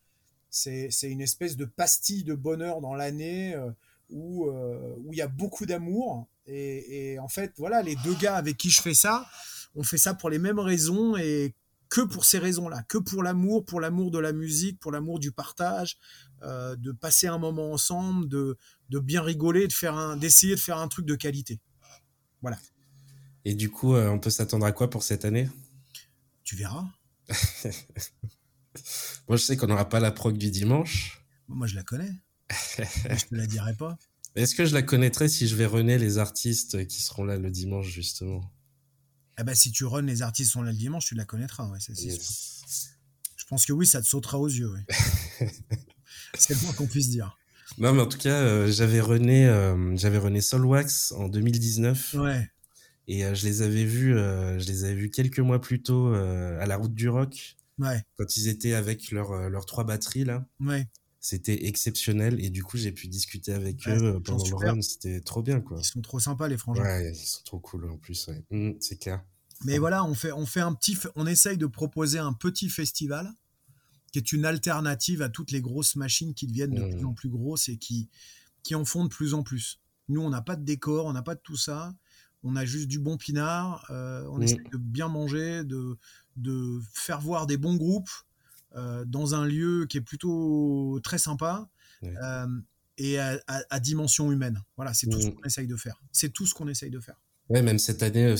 c'est 0.49 0.89
une 1.03 1.21
espèce 1.21 1.55
de 1.55 1.63
pastille 1.63 2.25
de 2.25 2.35
bonheur 2.35 2.81
dans 2.81 2.93
l'année 2.93 3.55
euh, 3.55 3.71
où 4.09 4.47
euh, 4.47 4.95
où 4.97 5.13
il 5.13 5.17
y 5.17 5.21
a 5.21 5.27
beaucoup 5.27 5.65
d'amour 5.65 6.27
et, 6.45 7.13
et, 7.13 7.19
en 7.19 7.29
fait 7.29 7.53
voilà 7.57 7.81
les 7.81 7.95
deux 8.03 8.15
gars 8.15 8.35
avec 8.35 8.57
qui 8.57 8.69
je 8.69 8.81
fais 8.81 8.93
ça, 8.93 9.25
on 9.75 9.83
fait 9.83 9.97
ça 9.97 10.13
pour 10.13 10.29
les 10.29 10.39
mêmes 10.39 10.59
raisons 10.59 11.15
et 11.15 11.55
que 11.91 12.01
pour 12.01 12.23
ces 12.23 12.39
raisons-là, 12.39 12.83
que 12.83 12.97
pour 12.97 13.21
l'amour, 13.21 13.65
pour 13.65 13.81
l'amour 13.81 14.11
de 14.11 14.17
la 14.17 14.31
musique, 14.31 14.79
pour 14.79 14.93
l'amour 14.93 15.19
du 15.19 15.33
partage, 15.33 15.97
euh, 16.41 16.75
de 16.77 16.93
passer 16.93 17.27
un 17.27 17.37
moment 17.37 17.73
ensemble, 17.73 18.29
de, 18.29 18.57
de 18.89 18.99
bien 18.99 19.21
rigoler, 19.21 19.67
de 19.67 19.73
faire 19.73 19.95
un, 19.97 20.15
d'essayer 20.15 20.55
de 20.55 20.59
faire 20.59 20.77
un 20.77 20.87
truc 20.87 21.05
de 21.05 21.15
qualité. 21.15 21.59
Voilà. 22.41 22.57
Et 23.45 23.55
du 23.55 23.69
coup, 23.69 23.95
euh, 23.95 24.09
on 24.09 24.19
peut 24.19 24.29
s'attendre 24.29 24.65
à 24.65 24.71
quoi 24.71 24.89
pour 24.89 25.03
cette 25.03 25.25
année? 25.25 25.49
Tu 26.43 26.55
verras. 26.55 26.85
Moi, 29.27 29.37
je 29.37 29.43
sais 29.43 29.57
qu'on 29.57 29.67
n'aura 29.67 29.89
pas 29.89 29.99
la 29.99 30.11
prog 30.11 30.37
du 30.37 30.51
dimanche. 30.51 31.23
Moi, 31.47 31.67
je 31.67 31.75
la 31.75 31.83
connais. 31.83 32.11
je 32.49 33.25
te 33.25 33.35
la 33.35 33.47
dirai 33.47 33.75
pas. 33.75 33.97
Est-ce 34.35 34.55
que 34.55 34.65
je 34.65 34.73
la 34.73 34.81
connaîtrais 34.81 35.27
si 35.27 35.47
je 35.47 35.55
vais 35.55 35.65
runner 35.65 35.97
les 35.97 36.17
artistes 36.17 36.87
qui 36.87 37.01
seront 37.01 37.23
là 37.23 37.37
le 37.37 37.49
dimanche, 37.49 37.87
justement? 37.87 38.41
Eh 39.37 39.43
ben, 39.43 39.55
si 39.55 39.71
tu 39.71 39.85
runs 39.85 40.03
les 40.03 40.21
artistes 40.21 40.49
qui 40.49 40.53
sont 40.53 40.61
là 40.61 40.71
le 40.71 40.77
dimanche, 40.77 41.05
tu 41.05 41.15
la 41.15 41.25
connaîtras, 41.25 41.67
ouais, 41.67 41.79
yes. 41.89 42.61
Je 43.35 43.45
pense 43.45 43.65
que 43.65 43.73
oui, 43.73 43.85
ça 43.85 44.01
te 44.01 44.07
sautera 44.07 44.37
aux 44.37 44.47
yeux, 44.47 44.71
c'est 46.35 46.53
le 46.53 46.61
moins 46.61 46.73
qu'on 46.73 46.87
puisse 46.87 47.09
dire. 47.09 47.37
Non, 47.77 47.93
mais 47.93 48.01
en 48.01 48.05
tout 48.05 48.17
cas, 48.17 48.29
euh, 48.29 48.71
j'avais 48.71 49.01
rené, 49.01 49.47
euh, 49.47 49.95
j'avais 49.97 50.41
Solwax 50.41 51.11
en 51.13 51.27
2019. 51.27 52.15
Ouais. 52.15 52.49
Et 53.11 53.25
euh, 53.25 53.35
je 53.35 53.45
les 53.45 53.61
avais 53.61 53.83
vus, 53.83 54.15
euh, 54.15 54.57
je 54.57 54.67
les 54.67 54.85
avais 54.85 54.95
vus 54.95 55.09
quelques 55.09 55.41
mois 55.41 55.59
plus 55.59 55.81
tôt 55.81 56.15
euh, 56.15 56.57
à 56.61 56.65
la 56.65 56.77
Route 56.77 56.93
du 56.93 57.09
Rock. 57.09 57.57
Ouais. 57.77 58.01
Quand 58.15 58.37
ils 58.37 58.47
étaient 58.47 58.73
avec 58.73 59.11
leurs 59.11 59.49
leurs 59.49 59.65
trois 59.65 59.83
batteries 59.83 60.23
là. 60.23 60.47
Ouais. 60.61 60.87
C'était 61.19 61.65
exceptionnel 61.65 62.43
et 62.43 62.49
du 62.49 62.63
coup 62.63 62.77
j'ai 62.77 62.93
pu 62.93 63.09
discuter 63.09 63.51
avec 63.51 63.85
ouais, 63.85 63.97
eux 63.97 64.21
pendant 64.23 64.47
le 64.47 64.55
run. 64.55 64.81
C'était 64.81 65.19
trop 65.19 65.43
bien 65.43 65.59
quoi. 65.59 65.77
Ils 65.81 65.83
sont 65.83 65.99
trop 65.99 66.21
sympas 66.21 66.47
les 66.47 66.57
frangins. 66.57 66.83
Ouais, 66.83 67.11
ils 67.11 67.15
sont 67.15 67.43
trop 67.43 67.59
cool 67.59 67.89
en 67.91 67.97
plus. 67.97 68.27
Ouais. 68.27 68.45
Mmh, 68.49 68.77
c'est 68.79 68.95
clair. 68.95 69.21
Mais 69.65 69.77
voilà, 69.77 70.05
on 70.05 70.13
fait 70.13 70.31
on 70.31 70.45
fait 70.45 70.61
un 70.61 70.73
petit, 70.73 70.97
on 71.15 71.27
essaye 71.27 71.57
de 71.57 71.67
proposer 71.67 72.17
un 72.17 72.31
petit 72.31 72.69
festival 72.69 73.29
qui 74.13 74.19
est 74.19 74.31
une 74.31 74.45
alternative 74.45 75.21
à 75.21 75.27
toutes 75.27 75.51
les 75.51 75.61
grosses 75.61 75.97
machines 75.97 76.33
qui 76.33 76.47
deviennent 76.47 76.75
de 76.75 76.83
mmh. 76.83 76.91
plus 76.91 77.05
en 77.05 77.13
plus 77.13 77.29
grosses 77.29 77.67
et 77.67 77.75
qui 77.75 78.09
qui 78.63 78.73
en 78.73 78.85
font 78.85 79.03
de 79.03 79.09
plus 79.09 79.33
en 79.33 79.43
plus. 79.43 79.81
Nous, 80.07 80.21
on 80.21 80.29
n'a 80.29 80.41
pas 80.41 80.55
de 80.55 80.63
décor, 80.63 81.07
on 81.07 81.13
n'a 81.13 81.23
pas 81.23 81.35
de 81.35 81.41
tout 81.43 81.57
ça 81.57 81.93
on 82.43 82.55
a 82.55 82.65
juste 82.65 82.87
du 82.87 82.99
bon 82.99 83.17
pinard, 83.17 83.85
euh, 83.89 84.25
on 84.29 84.37
mmh. 84.37 84.43
essaie 84.43 84.63
de 84.71 84.77
bien 84.77 85.07
manger, 85.07 85.63
de, 85.63 85.97
de 86.37 86.79
faire 86.93 87.21
voir 87.21 87.47
des 87.47 87.57
bons 87.57 87.75
groupes 87.75 88.09
euh, 88.75 89.05
dans 89.05 89.35
un 89.35 89.45
lieu 89.45 89.85
qui 89.87 89.97
est 89.97 90.01
plutôt 90.01 90.99
très 91.03 91.17
sympa. 91.17 91.69
Euh, 92.03 92.47
et 92.97 93.19
à, 93.19 93.79
dimension 93.79 94.31
humaine. 94.31 94.61
Voilà, 94.75 94.93
c'est 94.93 95.07
tout 95.07 95.19
ce 95.19 95.27
mmh. 95.27 95.35
qu'on 95.35 95.43
essaye 95.43 95.67
de 95.67 95.75
faire. 95.75 95.99
C'est 96.11 96.31
tout 96.33 96.45
ce 96.45 96.53
qu'on 96.53 96.67
essaye 96.67 96.91
de 96.91 96.99
faire. 96.99 97.15
Ouais, 97.49 97.61
même 97.61 97.79
cette 97.79 98.03
année, 98.03 98.35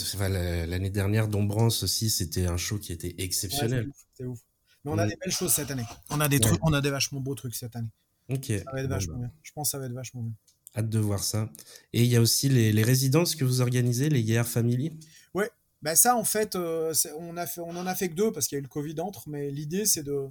l'année 0.67 0.89
dernière, 0.89 1.27
Dombrance 1.27 1.83
aussi, 1.83 2.09
c'était 2.09 2.45
un 2.45 2.57
show 2.57 2.77
qui 2.77 2.91
était 2.91 3.15
exceptionnel. 3.17 3.89
c'est 4.13 4.25
ouf, 4.25 4.39
Mais 4.85 4.91
on 4.91 4.97
a 4.97 5.05
mmh. 5.05 5.09
des 5.09 5.15
belles 5.15 5.33
choses 5.33 5.51
cette 5.51 5.71
année. 5.71 5.85
On 6.09 6.19
a 6.19 6.27
des 6.27 6.39
trucs, 6.39 6.59
on 6.63 6.73
a 6.73 6.81
des 6.81 6.91
vachement 6.91 7.19
beaux 7.19 7.35
trucs 7.35 7.55
cette 7.55 7.75
année. 7.75 7.91
Ok. 8.29 8.45
Ça 8.45 8.71
va 8.71 8.81
être 8.81 8.89
vachement 8.89 9.13
bah. 9.15 9.19
bien. 9.19 9.31
Je 9.41 9.51
pense 9.51 9.69
que 9.69 9.71
ça 9.71 9.79
va 9.79 9.85
être 9.85 9.93
vachement 9.93 10.21
bien. 10.21 10.33
Hâte 10.75 10.89
de 10.89 10.99
voir 10.99 11.23
ça. 11.23 11.49
Et 11.91 12.03
il 12.03 12.07
y 12.07 12.15
a 12.15 12.21
aussi 12.21 12.47
les, 12.47 12.83
résidences 12.83 13.35
que 13.35 13.43
vous 13.43 13.61
organisez, 13.61 14.09
les 14.09 14.23
Guerres 14.23 14.47
Family. 14.47 14.97
Ouais, 15.33 15.49
bah 15.81 15.95
ça 15.95 16.15
en 16.15 16.23
fait, 16.23 16.55
euh, 16.55 16.93
on, 17.17 17.35
a 17.35 17.45
fait, 17.45 17.59
on 17.59 17.75
en 17.75 17.87
a 17.87 17.95
fait 17.95 18.09
que 18.09 18.13
deux 18.13 18.31
parce 18.31 18.47
qu'il 18.47 18.55
y 18.55 18.57
a 18.57 18.59
eu 18.59 18.63
le 18.63 18.69
Covid 18.69 18.99
entre, 19.01 19.27
mais 19.27 19.51
l'idée 19.51 19.85
c'est 19.85 20.03
de, 20.03 20.29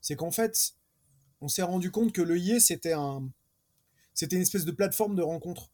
c'est 0.00 0.16
qu'en 0.16 0.30
fait, 0.30 0.72
on 1.42 1.48
s'est 1.48 1.62
rendu 1.62 1.90
compte 1.90 2.12
que 2.12 2.22
le 2.22 2.38
IE 2.38 2.60
c'était 2.60 2.94
un, 2.94 3.28
c'était 4.14 4.36
une 4.36 4.42
espèce 4.42 4.64
de 4.64 4.72
plateforme 4.72 5.16
de 5.16 5.22
rencontre. 5.22 5.70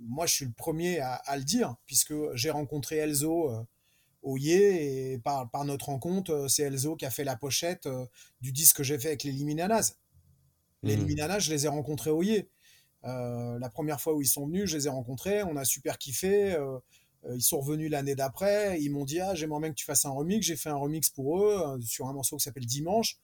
Moi, 0.00 0.26
je 0.26 0.34
suis 0.34 0.46
le 0.46 0.52
premier 0.52 1.00
à, 1.00 1.36
le 1.36 1.44
dire 1.44 1.74
puisque 1.86 2.14
j'ai 2.34 2.50
rencontré 2.50 2.96
Elzo 2.96 3.50
euh, 3.50 3.64
au 4.22 4.36
IE 4.36 4.52
et 4.52 5.18
par, 5.18 5.50
par 5.50 5.64
notre 5.64 5.86
rencontre, 5.86 6.32
euh, 6.32 6.48
c'est 6.48 6.62
Elzo 6.62 6.94
qui 6.94 7.04
a 7.04 7.10
fait 7.10 7.24
la 7.24 7.34
pochette 7.34 7.88
du 8.40 8.52
disque 8.52 8.76
que 8.76 8.82
j'ai 8.84 8.98
fait 8.98 9.08
avec 9.08 9.24
les 9.24 9.32
Liminanas. 9.32 9.96
Les 10.84 10.96
mmh. 10.96 11.00
Liminanas, 11.00 11.38
je 11.40 11.50
les 11.52 11.64
ai 11.64 11.68
rencontrés 11.68 12.10
au 12.10 12.22
IE. 12.22 12.48
Euh, 13.04 13.58
la 13.58 13.68
première 13.68 14.00
fois 14.00 14.14
où 14.14 14.22
ils 14.22 14.26
sont 14.26 14.46
venus, 14.46 14.70
je 14.70 14.76
les 14.76 14.86
ai 14.86 14.90
rencontrés, 14.90 15.42
on 15.42 15.56
a 15.56 15.64
super 15.64 15.98
kiffé. 15.98 16.52
Euh, 16.52 16.78
euh, 17.24 17.36
ils 17.36 17.42
sont 17.42 17.60
revenus 17.60 17.90
l'année 17.90 18.14
d'après, 18.14 18.80
ils 18.80 18.90
m'ont 18.90 19.04
dit 19.04 19.20
ah 19.20 19.34
j'aimerais 19.34 19.60
bien 19.60 19.70
que 19.70 19.74
tu 19.74 19.84
fasses 19.84 20.04
un 20.04 20.10
remix. 20.10 20.46
J'ai 20.46 20.56
fait 20.56 20.70
un 20.70 20.76
remix 20.76 21.10
pour 21.10 21.38
eux 21.38 21.80
sur 21.82 22.08
un 22.08 22.12
morceau 22.12 22.36
qui 22.36 22.44
s'appelle 22.44 22.66
Dimanche. 22.66 23.18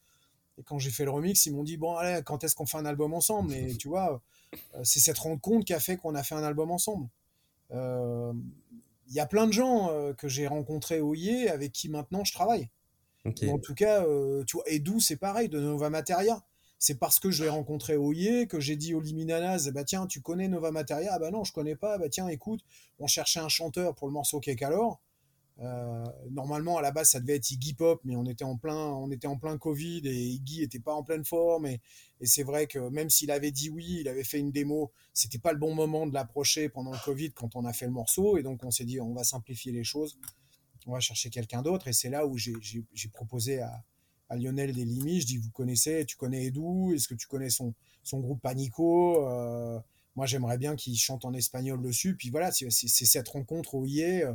Et 0.58 0.62
quand 0.62 0.78
j'ai 0.78 0.90
fait 0.90 1.04
le 1.04 1.10
remix, 1.10 1.46
ils 1.46 1.52
m'ont 1.52 1.64
dit 1.64 1.76
bon 1.76 1.96
allez 1.96 2.22
quand 2.24 2.44
est-ce 2.44 2.54
qu'on 2.54 2.66
fait 2.66 2.78
un 2.78 2.86
album 2.86 3.14
ensemble? 3.14 3.52
Et 3.54 3.76
tu 3.76 3.88
vois, 3.88 4.20
c'est 4.82 5.00
cette 5.00 5.18
rencontre 5.18 5.64
qui 5.64 5.74
a 5.74 5.80
fait 5.80 5.96
qu'on 5.96 6.14
a 6.14 6.22
fait 6.22 6.34
un 6.34 6.44
album 6.44 6.70
ensemble. 6.70 7.08
Il 7.72 9.14
y 9.14 9.20
a 9.20 9.26
plein 9.26 9.46
de 9.46 9.52
gens 9.52 9.90
que 10.16 10.28
j'ai 10.28 10.46
rencontrés 10.46 11.00
au 11.00 11.14
IE 11.14 11.48
avec 11.48 11.72
qui 11.72 11.88
maintenant 11.88 12.24
je 12.24 12.32
travaille. 12.32 12.70
En 13.24 13.58
tout 13.58 13.74
cas, 13.74 14.04
tu 14.46 14.56
vois, 14.56 14.64
Edu 14.68 15.00
c'est 15.00 15.16
pareil 15.16 15.48
de 15.48 15.60
Nova 15.60 15.90
Materia 15.90 16.40
c'est 16.78 16.98
parce 16.98 17.18
que 17.18 17.30
je 17.30 17.42
l'ai 17.42 17.50
rencontré 17.50 17.96
au 17.96 18.12
IE 18.12 18.46
que 18.46 18.60
j'ai 18.60 18.76
dit 18.76 18.94
au 18.94 19.00
Liminanas, 19.00 19.70
bah 19.72 19.84
tiens, 19.84 20.06
tu 20.06 20.20
connais 20.20 20.48
Nova 20.48 20.70
Materia? 20.70 21.12
Ah 21.14 21.18
bah 21.18 21.30
non, 21.30 21.44
je 21.44 21.52
connais 21.52 21.76
pas. 21.76 21.98
Bah 21.98 22.08
tiens, 22.08 22.28
écoute, 22.28 22.64
on 23.00 23.06
cherchait 23.06 23.40
un 23.40 23.48
chanteur 23.48 23.94
pour 23.94 24.06
le 24.06 24.12
morceau 24.12 24.40
Cake 24.40 24.62
alors. 24.62 25.00
Euh, 25.60 26.04
normalement, 26.30 26.78
à 26.78 26.82
la 26.82 26.92
base, 26.92 27.10
ça 27.10 27.20
devait 27.20 27.34
être 27.34 27.50
Iggy 27.50 27.74
Pop, 27.74 28.00
mais 28.04 28.14
on 28.14 28.24
était 28.26 28.44
en 28.44 28.56
plein, 28.56 28.76
on 28.76 29.10
était 29.10 29.26
en 29.26 29.36
plein 29.36 29.58
Covid 29.58 30.02
et 30.04 30.14
Iggy 30.14 30.62
était 30.62 30.78
pas 30.78 30.94
en 30.94 31.02
pleine 31.02 31.24
forme. 31.24 31.66
Et, 31.66 31.80
c'est 32.22 32.44
vrai 32.44 32.68
que 32.68 32.78
même 32.90 33.10
s'il 33.10 33.30
avait 33.32 33.50
dit 33.50 33.70
oui, 33.70 33.98
il 34.00 34.08
avait 34.08 34.22
fait 34.22 34.38
une 34.38 34.52
démo, 34.52 34.92
c'était 35.12 35.38
pas 35.38 35.52
le 35.52 35.58
bon 35.58 35.74
moment 35.74 36.06
de 36.06 36.14
l'approcher 36.14 36.68
pendant 36.68 36.92
le 36.92 36.98
Covid 37.04 37.32
quand 37.32 37.56
on 37.56 37.64
a 37.64 37.72
fait 37.72 37.86
le 37.86 37.92
morceau. 37.92 38.38
Et 38.38 38.44
donc, 38.44 38.62
on 38.62 38.70
s'est 38.70 38.84
dit, 38.84 39.00
on 39.00 39.14
va 39.14 39.24
simplifier 39.24 39.72
les 39.72 39.84
choses, 39.84 40.16
on 40.86 40.92
va 40.92 41.00
chercher 41.00 41.30
quelqu'un 41.30 41.62
d'autre. 41.62 41.88
Et 41.88 41.92
c'est 41.92 42.10
là 42.10 42.24
où 42.24 42.36
j'ai 42.38 43.08
proposé 43.12 43.60
à, 43.60 43.82
à 44.28 44.36
Lionel 44.36 44.72
Delimi, 44.72 45.20
je 45.20 45.26
dis 45.26 45.38
vous 45.38 45.50
connaissez, 45.50 46.04
tu 46.06 46.16
connais 46.16 46.46
Edu, 46.46 46.94
est-ce 46.94 47.08
que 47.08 47.14
tu 47.14 47.26
connais 47.26 47.50
son, 47.50 47.74
son 48.02 48.20
groupe 48.20 48.40
Panico 48.42 49.26
euh, 49.26 49.78
Moi 50.16 50.26
j'aimerais 50.26 50.58
bien 50.58 50.76
qu'il 50.76 50.96
chante 50.98 51.24
en 51.24 51.32
espagnol 51.32 51.80
dessus. 51.80 52.14
Puis 52.14 52.30
voilà, 52.30 52.50
c'est 52.52 52.70
cette 52.70 53.28
rencontre 53.28 53.74
au 53.74 53.86
IE 53.86 54.22
euh, 54.22 54.32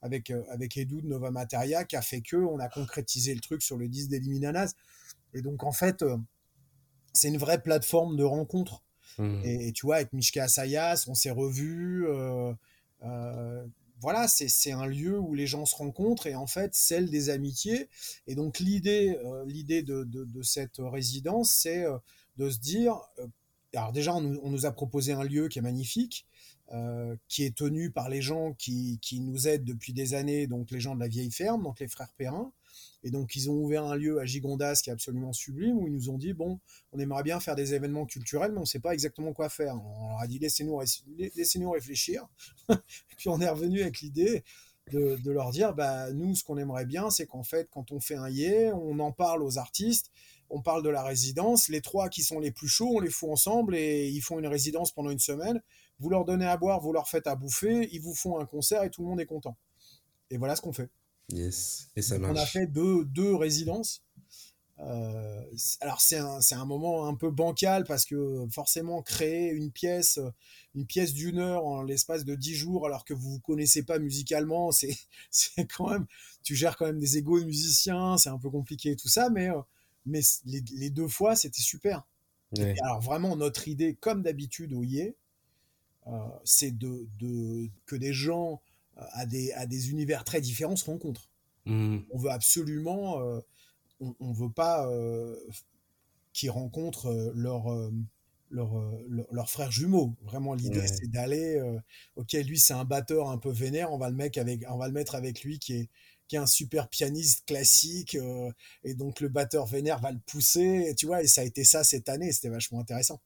avec, 0.00 0.30
euh, 0.30 0.42
avec 0.50 0.76
Edu 0.76 1.02
de 1.02 1.08
Nova 1.08 1.30
Materia 1.30 1.84
qui 1.84 1.96
a 1.96 2.02
fait 2.02 2.20
que 2.20 2.36
on 2.36 2.58
a 2.58 2.68
concrétisé 2.68 3.34
le 3.34 3.40
truc 3.40 3.62
sur 3.62 3.76
le 3.76 3.88
10 3.88 4.08
d'Eliminanas. 4.08 4.74
Et 5.34 5.42
donc 5.42 5.64
en 5.64 5.72
fait, 5.72 6.04
c'est 7.12 7.28
une 7.28 7.38
vraie 7.38 7.60
plateforme 7.62 8.16
de 8.16 8.24
rencontre. 8.24 8.82
Mmh. 9.18 9.40
Et, 9.44 9.72
tu 9.72 9.86
vois, 9.86 9.96
avec 9.96 10.12
Mishka 10.12 10.44
Asayas, 10.44 11.04
on 11.08 11.14
s'est 11.14 11.30
revus 11.30 12.06
voilà, 14.02 14.26
c'est 14.26 14.72
un 14.72 14.86
lieu 14.86 15.16
où 15.16 15.32
les 15.32 15.46
gens 15.46 15.64
se 15.64 15.76
rencontrent 15.76 16.26
et 16.26 16.34
en 16.34 16.48
fait, 16.48 16.74
celle 16.74 17.08
des 17.08 17.30
amitiés. 17.30 17.88
Et 18.26 18.34
donc, 18.34 18.58
l'idée 18.58 19.16
euh, 19.24 19.44
de, 19.46 20.42
cette 20.42 20.78
résidence, 20.78 21.52
c'est 21.52 21.84
euh, 21.84 21.98
de 22.36 22.50
se 22.50 22.58
dire. 22.58 23.00
Euh, 23.20 23.28
alors, 23.74 23.92
déjà, 23.92 24.12
on 24.12 24.20
nous, 24.20 24.66
a 24.66 24.72
proposé 24.72 25.12
un 25.12 25.22
lieu 25.22 25.48
qui 25.48 25.60
est 25.60 25.62
magnifique, 25.62 26.26
qui 27.28 27.44
est 27.44 27.56
tenu 27.56 27.90
par 27.90 28.10
les 28.10 28.20
gens 28.20 28.52
qui, 28.52 28.98
nous 29.20 29.48
aident 29.48 29.64
depuis 29.64 29.94
des 29.94 30.12
années, 30.12 30.46
donc 30.46 30.70
les 30.70 30.80
gens 30.80 30.94
de 30.94 31.00
la 31.00 31.08
vieille 31.08 31.30
ferme, 31.30 31.62
donc 31.62 31.80
les 31.80 31.88
frères 31.88 32.12
Perrin. 32.18 32.52
Et 33.04 33.10
donc, 33.10 33.34
ils 33.34 33.50
ont 33.50 33.54
ouvert 33.54 33.84
un 33.84 33.96
lieu 33.96 34.20
à 34.20 34.24
Gigondas 34.24 34.80
qui 34.82 34.90
est 34.90 34.92
absolument 34.92 35.32
sublime, 35.32 35.78
où 35.78 35.86
ils 35.86 35.92
nous 35.92 36.10
ont 36.10 36.18
dit, 36.18 36.32
bon, 36.32 36.60
on 36.92 36.98
aimerait 36.98 37.22
bien 37.22 37.40
faire 37.40 37.56
des 37.56 37.74
événements 37.74 38.06
culturels, 38.06 38.52
mais 38.52 38.58
on 38.58 38.62
ne 38.62 38.66
sait 38.66 38.80
pas 38.80 38.92
exactement 38.92 39.32
quoi 39.32 39.48
faire. 39.48 39.74
On 39.74 40.08
leur 40.10 40.20
a 40.20 40.26
dit, 40.26 40.38
laissez-nous 40.38 40.80
laissez 41.34 41.64
réfléchir. 41.66 42.26
et 42.70 42.74
puis, 43.16 43.28
on 43.28 43.40
est 43.40 43.48
revenu 43.48 43.82
avec 43.82 44.00
l'idée 44.00 44.44
de, 44.90 45.16
de, 45.22 45.30
leur 45.30 45.50
dire, 45.50 45.74
bah, 45.74 46.12
nous, 46.12 46.34
ce 46.34 46.44
qu'on 46.44 46.58
aimerait 46.58 46.86
bien, 46.86 47.10
c'est 47.10 47.26
qu'en 47.26 47.42
fait, 47.42 47.68
quand 47.70 47.92
on 47.92 48.00
fait 48.00 48.16
un 48.16 48.28
yé, 48.28 48.72
on 48.72 48.98
en 48.98 49.12
parle 49.12 49.42
aux 49.42 49.58
artistes, 49.58 50.10
on 50.50 50.60
parle 50.60 50.82
de 50.82 50.88
la 50.90 51.02
résidence. 51.02 51.68
Les 51.68 51.80
trois 51.80 52.08
qui 52.08 52.22
sont 52.22 52.38
les 52.38 52.50
plus 52.50 52.68
chauds, 52.68 52.96
on 52.96 53.00
les 53.00 53.10
fout 53.10 53.30
ensemble 53.30 53.74
et 53.74 54.08
ils 54.08 54.20
font 54.20 54.38
une 54.38 54.46
résidence 54.46 54.92
pendant 54.92 55.10
une 55.10 55.18
semaine. 55.18 55.60
Vous 55.98 56.10
leur 56.10 56.24
donnez 56.24 56.46
à 56.46 56.56
boire, 56.56 56.80
vous 56.80 56.92
leur 56.92 57.08
faites 57.08 57.26
à 57.26 57.36
bouffer, 57.36 57.88
ils 57.92 58.00
vous 58.00 58.14
font 58.14 58.38
un 58.38 58.44
concert 58.44 58.82
et 58.82 58.90
tout 58.90 59.02
le 59.02 59.08
monde 59.08 59.20
est 59.20 59.26
content. 59.26 59.56
Et 60.30 60.36
voilà 60.36 60.56
ce 60.56 60.60
qu'on 60.60 60.72
fait. 60.72 60.90
Yes, 61.30 61.88
et 61.96 62.02
ça 62.02 62.18
marche. 62.18 62.38
On 62.38 62.42
a 62.42 62.46
fait 62.46 62.66
deux, 62.66 63.04
deux 63.04 63.34
résidences. 63.34 64.02
Euh, 64.80 65.44
alors 65.80 66.00
c'est 66.00 66.18
un, 66.18 66.40
un, 66.50 66.64
moment 66.64 67.06
un 67.06 67.14
peu 67.14 67.30
bancal 67.30 67.84
parce 67.84 68.04
que 68.04 68.46
forcément 68.50 69.00
créer 69.00 69.50
une 69.50 69.70
pièce, 69.70 70.18
une 70.74 70.86
pièce 70.86 71.12
d'une 71.14 71.38
heure 71.38 71.64
en 71.64 71.82
l'espace 71.82 72.24
de 72.24 72.34
dix 72.34 72.54
jours 72.54 72.86
alors 72.86 73.04
que 73.04 73.14
vous 73.14 73.34
ne 73.34 73.38
connaissez 73.38 73.84
pas 73.84 73.98
musicalement, 74.00 74.72
c'est 75.30 75.66
quand 75.76 75.90
même, 75.90 76.06
tu 76.42 76.56
gères 76.56 76.76
quand 76.76 76.86
même 76.86 76.98
des 76.98 77.18
égos 77.18 77.38
de 77.40 77.44
musiciens, 77.44 78.16
c'est 78.16 78.30
un 78.30 78.38
peu 78.38 78.50
compliqué 78.50 78.96
tout 78.96 79.08
ça, 79.08 79.30
mais, 79.30 79.50
euh, 79.50 79.60
mais 80.04 80.20
les, 80.46 80.64
les 80.74 80.90
deux 80.90 81.08
fois 81.08 81.36
c'était 81.36 81.62
super. 81.62 82.04
alors 82.82 83.00
vraiment 83.00 83.36
notre 83.36 83.68
idée, 83.68 83.94
comme 84.00 84.22
d'habitude 84.22 84.72
au 84.72 84.82
IE, 84.82 85.14
euh, 86.08 86.10
c'est 86.44 86.76
de, 86.76 87.06
de, 87.20 87.68
que 87.86 87.94
des 87.94 88.12
gens 88.12 88.60
à 88.96 89.26
des, 89.26 89.52
à 89.52 89.66
des 89.66 89.90
univers 89.90 90.24
très 90.24 90.40
différents 90.40 90.76
se 90.76 90.84
rencontrent. 90.84 91.28
Mmh. 91.66 91.98
On 92.10 92.18
veut 92.18 92.30
absolument, 92.30 93.20
euh, 93.20 93.40
on, 94.00 94.14
on, 94.20 94.32
veut 94.32 94.50
pas 94.50 94.88
euh, 94.88 95.36
qu'ils 96.32 96.50
rencontrent 96.50 97.06
euh, 97.06 97.32
leur, 97.34 97.90
leur, 98.50 98.74
leur, 99.30 99.50
frère 99.50 99.70
jumeau. 99.70 100.16
Vraiment, 100.22 100.54
l'idée, 100.54 100.86
c'est 100.86 101.10
d'aller. 101.10 101.60
ok, 102.16 102.32
lui, 102.32 102.58
c'est 102.58 102.74
un 102.74 102.84
batteur 102.84 103.30
un 103.30 103.38
peu 103.38 103.50
vénère, 103.50 103.92
on 103.92 103.98
va 103.98 104.10
le, 104.10 104.16
mettre 104.16 104.38
avec, 104.40 104.64
on 104.68 104.76
va 104.76 104.88
le 104.88 104.92
mettre 104.92 105.14
avec 105.14 105.42
lui 105.42 105.58
qui 105.58 105.74
est, 105.74 105.88
qui 106.28 106.36
est 106.36 106.40
un 106.40 106.46
super 106.46 106.88
pianiste 106.88 107.44
classique. 107.46 108.16
et 108.84 108.94
donc, 108.94 109.20
le 109.20 109.28
batteur 109.28 109.66
vénère 109.66 110.00
va 110.00 110.12
le 110.12 110.20
pousser. 110.26 110.94
Tu 110.98 111.06
vois, 111.06 111.22
et 111.22 111.28
ça 111.28 111.42
a 111.42 111.44
été 111.44 111.64
ça 111.64 111.84
cette 111.84 112.08
année. 112.08 112.32
C'était 112.32 112.50
vachement 112.50 112.80
intéressant. 112.80 113.20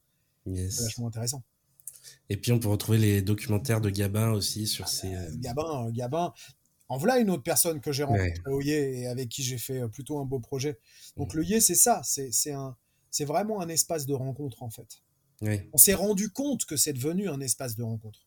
vachement 0.44 1.08
intéressant. 1.08 1.42
Et 2.28 2.36
puis 2.36 2.52
on 2.52 2.58
peut 2.58 2.68
retrouver 2.68 2.98
les 2.98 3.22
documentaires 3.22 3.80
de 3.80 3.90
Gabin 3.90 4.30
aussi 4.30 4.66
sur 4.66 4.88
ces. 4.88 5.14
Euh, 5.14 5.30
Gabin, 5.36 5.86
euh, 5.86 5.90
Gabin. 5.90 6.32
En 6.88 6.98
voilà 6.98 7.18
une 7.18 7.30
autre 7.30 7.42
personne 7.42 7.80
que 7.80 7.90
j'ai 7.90 8.04
rencontrée 8.04 8.50
au 8.50 8.60
Yé 8.60 9.00
et 9.00 9.06
avec 9.08 9.28
qui 9.28 9.42
j'ai 9.42 9.58
fait 9.58 9.80
euh, 9.80 9.88
plutôt 9.88 10.20
un 10.20 10.24
beau 10.24 10.38
projet. 10.38 10.78
Donc 11.16 11.34
mm. 11.34 11.38
le 11.38 11.44
Yé, 11.44 11.60
c'est 11.60 11.74
ça, 11.74 12.00
c'est 12.04 12.52
un, 12.52 12.76
c'est 13.10 13.24
vraiment 13.24 13.60
un 13.60 13.68
espace 13.68 14.06
de 14.06 14.14
rencontre 14.14 14.62
en 14.62 14.70
fait. 14.70 15.02
On 15.72 15.78
s'est 15.78 15.94
rendu 15.94 16.30
compte 16.30 16.64
que 16.64 16.76
c'est 16.76 16.94
devenu 16.94 17.28
un 17.28 17.40
espace 17.40 17.76
de 17.76 17.82
rencontre. 17.82 18.20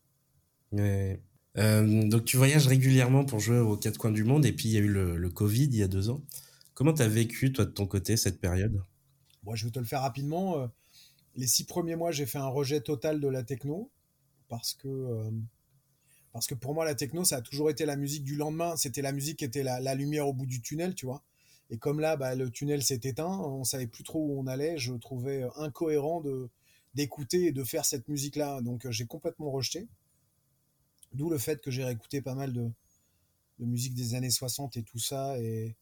donc 0.71 2.25
tu 2.25 2.37
voyages 2.37 2.67
régulièrement 2.67 3.25
pour 3.25 3.39
jouer 3.39 3.57
aux 3.57 3.77
quatre 3.77 3.97
coins 3.97 4.11
du 4.11 4.23
monde 4.23 4.45
et 4.45 4.51
puis 4.51 4.69
il 4.69 4.73
y 4.73 4.77
a 4.77 4.81
eu 4.81 4.87
le, 4.87 5.17
le 5.17 5.29
Covid 5.29 5.65
il 5.65 5.75
y 5.75 5.83
a 5.83 5.87
deux 5.87 6.09
ans. 6.09 6.21
Comment 6.75 6.93
tu 6.93 7.01
as 7.01 7.07
vécu 7.07 7.51
toi 7.51 7.65
de 7.65 7.71
ton 7.71 7.87
côté 7.87 8.15
cette 8.15 8.39
période? 8.39 8.83
Moi 9.43 9.55
je 9.55 9.65
vais 9.65 9.71
te 9.71 9.79
le 9.79 9.85
faire 9.85 10.01
rapidement 10.01 10.69
les 11.39 11.47
six 11.47 11.63
premiers 11.63 11.95
mois, 11.95 12.11
j'ai 12.11 12.25
fait 12.25 12.37
un 12.37 12.47
rejet 12.47 12.81
total 12.81 13.21
de 13.21 13.27
la 13.29 13.43
techno 13.43 13.89
parce 14.49 14.73
que 14.73 14.89
euh, 14.89 15.31
parce 16.33 16.47
que 16.47 16.53
pour 16.53 16.73
moi 16.73 16.83
la 16.83 16.95
techno 16.95 17.23
ça 17.23 17.37
a 17.37 17.41
toujours 17.41 17.69
été 17.69 17.85
la 17.85 17.95
musique 17.95 18.25
du 18.25 18.35
lendemain. 18.35 18.75
C'était 18.75 19.01
la 19.01 19.13
musique 19.13 19.39
qui 19.39 19.45
était 19.45 19.63
la, 19.63 19.95
lumière 19.95 20.27
au 20.27 20.33
bout 20.33 20.45
du 20.45 20.61
tunnel, 20.61 20.95
tu 20.95 21.05
vois. 21.05 21.23
Et 21.69 21.77
comme 21.77 21.99
là, 21.99 22.17
bah, 22.17 22.35
le 22.35 22.49
tunnel 22.49 22.83
s'est 22.83 22.99
éteint, 23.03 23.39
on 23.39 23.63
savait 23.63 23.87
plus 23.87 24.03
trop 24.03 24.19
où 24.19 24.39
on 24.39 24.47
allait. 24.47 24.77
Je 24.77 24.93
trouvais 24.93 25.47
incohérent 25.55 26.19
de 26.21 26.49
d'écouter 26.93 27.45
et 27.45 27.51
de 27.53 27.63
faire 27.63 27.85
cette 27.85 28.07
musique-là. 28.09 28.61
Donc 28.61 28.85
euh, 28.85 28.91
j'ai 28.91 29.05
complètement 29.05 29.49
rejeté. 29.49 29.87
D'où 31.13 31.29
le 31.29 31.37
fait 31.37 31.61
que 31.61 31.71
j'ai 31.71 31.85
réécouté 31.85 32.21
pas 32.21 32.35
mal 32.35 32.51
de, 32.51 32.69
de 33.59 33.65
musique 33.65 33.93
des 33.93 34.13
années 34.13 34.29
60 34.29 34.75
et 34.75 34.83
tout 34.83 34.99
ça. 34.99 35.39
Et, 35.39 35.75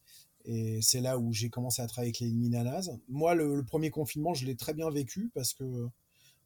et 0.47 0.81
c'est 0.81 1.01
là 1.01 1.19
où 1.19 1.33
j'ai 1.33 1.49
commencé 1.49 1.81
à 1.81 1.87
travailler 1.87 2.11
avec 2.11 2.19
les 2.21 2.31
Minanas. 2.31 2.89
Moi, 3.09 3.35
le, 3.35 3.63
premier 3.63 3.89
confinement, 3.89 4.33
je 4.33 4.45
l'ai 4.45 4.55
très 4.55 4.73
bien 4.73 4.89
vécu 4.89 5.29
parce 5.35 5.53
que 5.53 5.89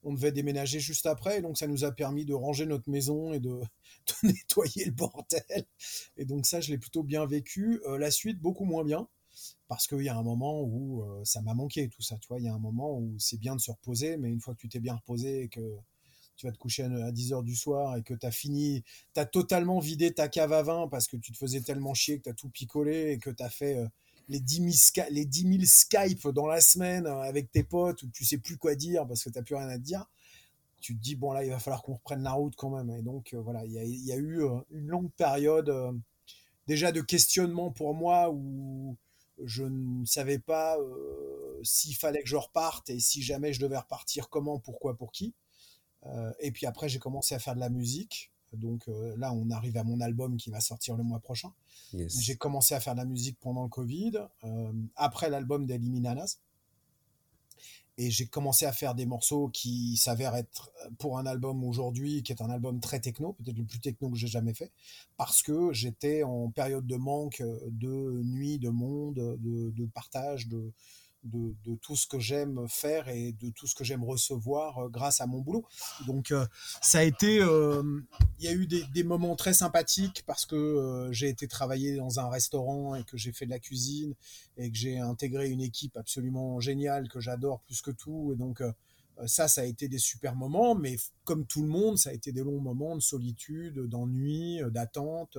on 0.04 0.14
devait 0.14 0.32
déménager 0.32 0.80
juste 0.80 1.06
après, 1.06 1.43
donc 1.43 1.60
ça 1.60 1.68
nous 1.68 1.84
a 1.84 1.91
permis 1.91 2.26
de 2.26 2.34
ranger 2.34 2.66
notre 2.66 2.89
maison 2.89 3.32
et 3.34 3.39
de, 3.39 3.62
nettoyer 4.24 4.86
le 4.86 4.91
bordel. 4.91 5.66
Et 6.18 6.26
donc 6.26 6.47
ça, 6.47 6.60
je 6.60 6.72
l'ai 6.72 6.80
plutôt 6.80 7.04
bien 7.04 7.28
vécu. 7.28 7.80
Euh, 7.86 7.99
la 7.99 8.10
suite, 8.10 8.39
beaucoup 8.39 8.66
moins 8.66 8.84
bien. 8.84 9.08
parce 9.68 9.86
qu'il 9.86 10.02
y 10.02 10.10
a 10.10 10.18
un 10.18 10.24
moment 10.24 10.64
où 10.64 11.06
ça 11.24 11.41
m'a 11.41 11.54
manqué 11.54 11.88
tout 11.89 12.02
ça. 12.02 12.18
Tu 12.18 12.28
il 12.39 12.45
y 12.45 12.47
a 12.47 12.54
un 12.54 12.60
moment 12.60 12.97
où 12.97 13.16
c'est 13.20 13.38
bien 13.38 13.56
de 13.56 13.62
se 13.62 13.70
reposer, 13.70 14.18
mais 14.18 14.30
une 14.30 14.41
fois 14.41 14.56
que 14.56 14.60
tu 14.60 14.70
t'es 14.70 14.80
bien 14.80 14.95
reposé 14.95 15.43
et 15.43 15.47
que 15.47 15.62
tu 16.38 16.48
vas 16.48 16.52
te 16.52 16.58
coucher 16.58 16.84
à 16.84 17.12
10 17.12 17.34
heures 17.34 17.44
du 17.44 17.56
soir 17.56 17.98
et 17.98 18.04
que 18.04 18.14
tu 18.14 18.26
as 18.26 18.32
fini, 18.32 18.84
tu 19.14 19.20
as 19.20 19.26
totalement 19.26 19.80
vidé 19.80 20.14
ta 20.14 20.28
cave 20.28 20.54
à 20.54 20.64
vin 20.64 20.88
parce 20.88 21.08
que 21.08 21.18
tu 21.18 21.32
te 21.32 21.38
faisais 21.38 21.62
tellement 21.62 21.94
chier 21.94 22.18
que 22.18 22.24
tu 22.24 22.30
as 22.30 22.34
tout 22.34 22.50
picolé 22.50 23.12
et 23.12 23.18
que 23.20 23.30
tu 23.30 23.44
as 23.44 23.50
fait 23.50 23.78
les 24.28 24.40
10, 24.40 24.72
000 24.96 25.08
les 25.12 25.26
10 25.26 25.42
000 25.42 25.64
Skype 25.66 26.28
dans 26.30 26.48
la 26.48 26.62
semaine 26.62 27.06
avec 27.06 27.52
tes 27.52 27.64
potes 27.64 28.02
où 28.04 28.10
tu 28.10 28.26
sais 28.26 28.38
plus 28.38 28.58
quoi 28.58 28.76
dire 28.76 29.06
parce 29.08 29.24
que 29.24 29.30
tu 29.30 29.38
n'as 29.38 29.44
plus 29.44 29.56
rien 29.56 29.68
à 29.68 29.78
te 29.78 29.84
dire 29.84 30.08
tu 30.82 30.98
te 30.98 31.02
dis, 31.02 31.16
bon, 31.16 31.32
là, 31.32 31.46
il 31.46 31.52
va 31.52 31.60
falloir 31.60 31.84
qu'on 31.84 31.94
reprenne 31.94 32.24
la 32.24 32.34
route 32.34 32.56
quand 32.58 32.72
même. 32.72 32.90
Et 32.90 33.02
donc, 33.02 33.34
euh, 33.34 33.40
voilà, 33.40 33.64
il 33.66 33.72
y, 33.72 34.12
a, 34.12 34.16
eu 34.16 34.44
euh, 34.44 34.60
une 34.72 34.88
longue 34.88 35.12
période 35.12 35.70
euh, 35.70 35.94
déjà 36.68 36.92
de 36.92 37.02
questionnement 37.02 37.72
pour 37.72 37.94
moi 37.94 38.30
où 38.32 38.98
je 39.44 39.64
ne 39.64 40.06
savais 40.06 40.40
pas 40.40 40.78
s'il 41.64 41.96
fallait 41.96 42.22
que 42.22 42.30
je 42.30 42.36
reparte 42.36 42.90
et 42.90 43.00
si 43.00 43.24
jamais 43.24 43.54
je 43.54 43.60
devais 43.60 43.78
repartir, 43.78 44.30
comment, 44.30 44.60
pourquoi, 44.60 44.96
pour 44.96 45.12
qui. 45.12 45.34
Et 46.39 46.52
puis 46.52 46.66
après, 46.66 46.89
j'ai 46.89 46.99
commencé 46.99 47.36
à 47.36 47.39
faire 47.39 47.56
de 47.56 47.60
la 47.60 47.70
musique. 47.70 48.32
Donc 48.54 48.88
là, 49.18 49.32
on 49.34 49.49
arrive 49.49 49.78
à 49.78 49.84
mon 49.84 50.02
album 50.02 50.36
qui 50.38 50.49
va 50.49 50.60
sortir 50.60 50.95
le 50.95 51.04
mois 51.04 51.20
prochain. 51.20 51.54
J'ai 51.93 52.36
commencé 52.36 52.74
à 52.74 52.80
faire 52.80 52.95
de 52.95 52.99
la 52.99 53.06
musique 53.06 53.38
pendant 53.39 53.64
le 53.64 53.70
Covid, 53.70 54.14
après 54.95 55.30
l'album 55.30 55.66
d'Eliminanas 55.66 56.38
et 57.97 58.10
j'ai 58.10 58.26
commencé 58.26 58.66
à 58.66 58.72
faire 58.72 58.95
des 58.95 59.06
morceaux 59.06 59.49
qui 59.49 59.97
s'avèrent 59.97 60.36
être 60.36 60.72
euh, 60.84 60.89
pour 60.97 61.18
un 61.18 61.26
album 61.26 61.64
aujourd'hui 61.64 62.24
qui 62.24 62.32
est 62.32 62.41
un 62.41 62.49
album 62.49 62.80
très 62.80 62.99
techno 62.99 63.34
peut-être 63.34 63.58
le 63.58 63.66
plus 63.66 63.80
techno 63.80 64.10
que 64.10 64.18
j'ai 64.18 64.28
jamais 64.28 64.54
fait 64.54 64.72
parce 65.18 65.43
que 65.43 65.74
j'étais 65.74 66.24
en 66.24 66.49
période 66.49 66.88
de 66.88 66.95
manque 66.95 67.41
euh, 67.41 67.60
de 67.68 68.22
nuit 68.24 68.60
de 68.60 68.70
monde 68.70 69.16
de, 69.16 69.72
de 69.72 69.86
partage 69.86 70.47
de, 70.47 70.72
de, 71.24 71.76
tout 71.82 71.95
ce 71.95 72.07
que 72.07 72.19
j'aime 72.19 72.65
faire 72.67 73.07
et 73.09 73.34
de 73.34 73.49
tout 73.49 73.67
ce 73.67 73.76
que 73.76 73.84
j'aime 73.84 74.03
recevoir 74.03 74.78
euh, 74.80 74.89
grâce 74.89 75.22
à 75.22 75.28
mon 75.28 75.39
boulot. 75.39 75.65
Donc 76.07 76.32
euh, 76.32 76.45
ça 76.82 76.99
a 76.99 77.03
été, 77.03 77.39
euh, 77.39 77.84
il 78.39 78.45
y 78.45 78.47
a 78.47 78.53
eu 78.53 78.67
des, 78.67 79.03
moments 79.03 79.36
très 79.36 79.53
sympathiques 79.53 80.24
parce 80.26 80.45
que 80.45 81.09
j'ai 81.11 81.28
été 81.28 81.47
travailler 81.47 81.97
dans 81.97 82.19
un 82.19 82.30
restaurant 82.30 82.95
et 82.95 83.03
que 83.03 83.17
j'ai 83.17 83.32
fait 83.32 83.45
de 83.45 83.49
la 83.49 83.59
cuisine 83.59 84.13
et 84.57 84.69
que 84.69 84.78
j'ai 84.78 84.99
intégré 84.99 85.49
une 85.49 85.61
équipe 85.61 85.97
absolument 85.97 86.59
géniale 86.59 87.09
que 87.09 87.19
j'adore 87.19 87.61
plus 87.61 87.82
que 87.82 87.91
tout 87.91 88.32
et 88.34 88.36
donc 88.36 88.61
ça, 89.26 89.47
ça 89.47 89.61
a 89.61 89.65
été 89.65 89.88
des 89.88 89.97
super 89.97 90.36
moments, 90.36 90.76
mais 90.76 90.95
comme 91.26 91.45
tout 91.45 91.61
le 91.61 91.67
monde, 91.67 91.97
ça 91.97 92.11
a 92.11 92.13
été 92.13 92.32
des 92.32 92.43
longs 92.43 92.61
moments 92.61 92.95
de 92.95 93.01
solitude, 93.01 93.80
d'ennui, 93.88 94.61
d'attente 94.69 95.38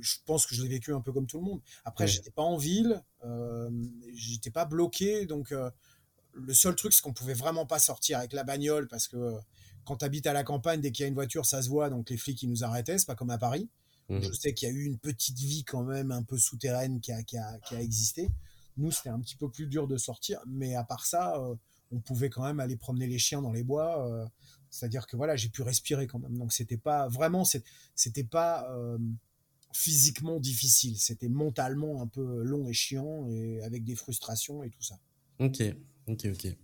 je 0.00 0.16
pense 0.26 0.46
que 0.46 0.54
je 0.54 0.62
l'ai 0.62 0.68
vécu 0.68 0.92
un 0.92 1.00
peu 1.00 1.12
comme 1.12 1.26
tout 1.26 1.38
le 1.38 1.44
monde. 1.44 1.60
Après, 1.84 2.06
j'étais 2.06 2.30
pas 2.30 2.42
en 2.42 2.56
ville, 2.56 3.02
euh, 3.24 3.70
j'étais 4.14 4.50
pas 4.50 4.64
bloqué, 4.64 5.26
donc 5.26 5.52
euh, 5.52 5.70
le 6.32 6.54
seul 6.54 6.74
truc, 6.74 6.92
c'est 6.92 7.02
qu'on 7.02 7.12
pouvait 7.12 7.34
vraiment 7.34 7.66
pas 7.66 7.78
sortir 7.78 8.18
avec 8.18 8.32
la 8.32 8.44
bagnole 8.44 8.88
parce 8.88 9.08
que 9.08 9.16
euh, 9.16 9.38
quand 9.84 9.98
tu 9.98 10.04
habites 10.04 10.26
à 10.26 10.32
la 10.32 10.44
campagne, 10.44 10.80
dès 10.80 10.92
qu'il 10.92 11.02
y 11.02 11.06
a 11.06 11.08
une 11.08 11.14
voiture, 11.14 11.46
ça 11.46 11.62
se 11.62 11.68
voit, 11.68 11.90
donc 11.90 12.10
les 12.10 12.16
flics 12.16 12.42
ils 12.42 12.48
nous 12.48 12.64
arrêtaient, 12.64 12.98
c'est 12.98 13.06
pas 13.06 13.14
comme 13.14 13.30
à 13.30 13.38
Paris. 13.38 13.68
Mmh. 14.08 14.20
Je 14.20 14.32
sais 14.32 14.54
qu'il 14.54 14.68
y 14.68 14.70
a 14.70 14.74
eu 14.74 14.84
une 14.84 14.98
petite 14.98 15.38
vie 15.38 15.64
quand 15.64 15.82
même 15.82 16.10
un 16.10 16.22
peu 16.22 16.38
souterraine 16.38 17.00
qui 17.00 17.12
a, 17.12 17.22
qui 17.22 17.38
a, 17.38 17.58
qui 17.58 17.74
a 17.74 17.80
existé. 17.80 18.30
Nous, 18.76 18.90
c'était 18.90 19.10
un 19.10 19.20
petit 19.20 19.36
peu 19.36 19.50
plus 19.50 19.66
dur 19.66 19.86
de 19.86 19.96
sortir, 19.96 20.40
mais 20.46 20.74
à 20.74 20.84
part 20.84 21.04
ça, 21.04 21.36
euh, 21.36 21.54
on 21.90 22.00
pouvait 22.00 22.30
quand 22.30 22.44
même 22.44 22.58
aller 22.58 22.76
promener 22.76 23.06
les 23.06 23.18
chiens 23.18 23.42
dans 23.42 23.52
les 23.52 23.62
bois. 23.62 24.30
C'est-à-dire 24.70 25.06
que 25.06 25.16
voilà, 25.18 25.36
j'ai 25.36 25.50
pu 25.50 25.60
respirer 25.60 26.06
quand 26.06 26.18
même. 26.18 26.38
Donc 26.38 26.54
c'était 26.54 26.78
pas 26.78 27.06
vraiment, 27.08 27.44
c'était 27.94 28.24
pas 28.24 28.66
physiquement 29.72 30.38
difficile. 30.38 30.98
C'était 30.98 31.28
mentalement 31.28 32.02
un 32.02 32.06
peu 32.06 32.42
long 32.42 32.68
et 32.68 32.72
chiant 32.72 33.26
et 33.28 33.62
avec 33.62 33.84
des 33.84 33.94
frustrations 33.94 34.62
et 34.62 34.70
tout 34.70 34.82
ça. 34.82 34.98
Ok, 35.38 35.62
ok, 36.06 36.26
ok. 36.26 36.56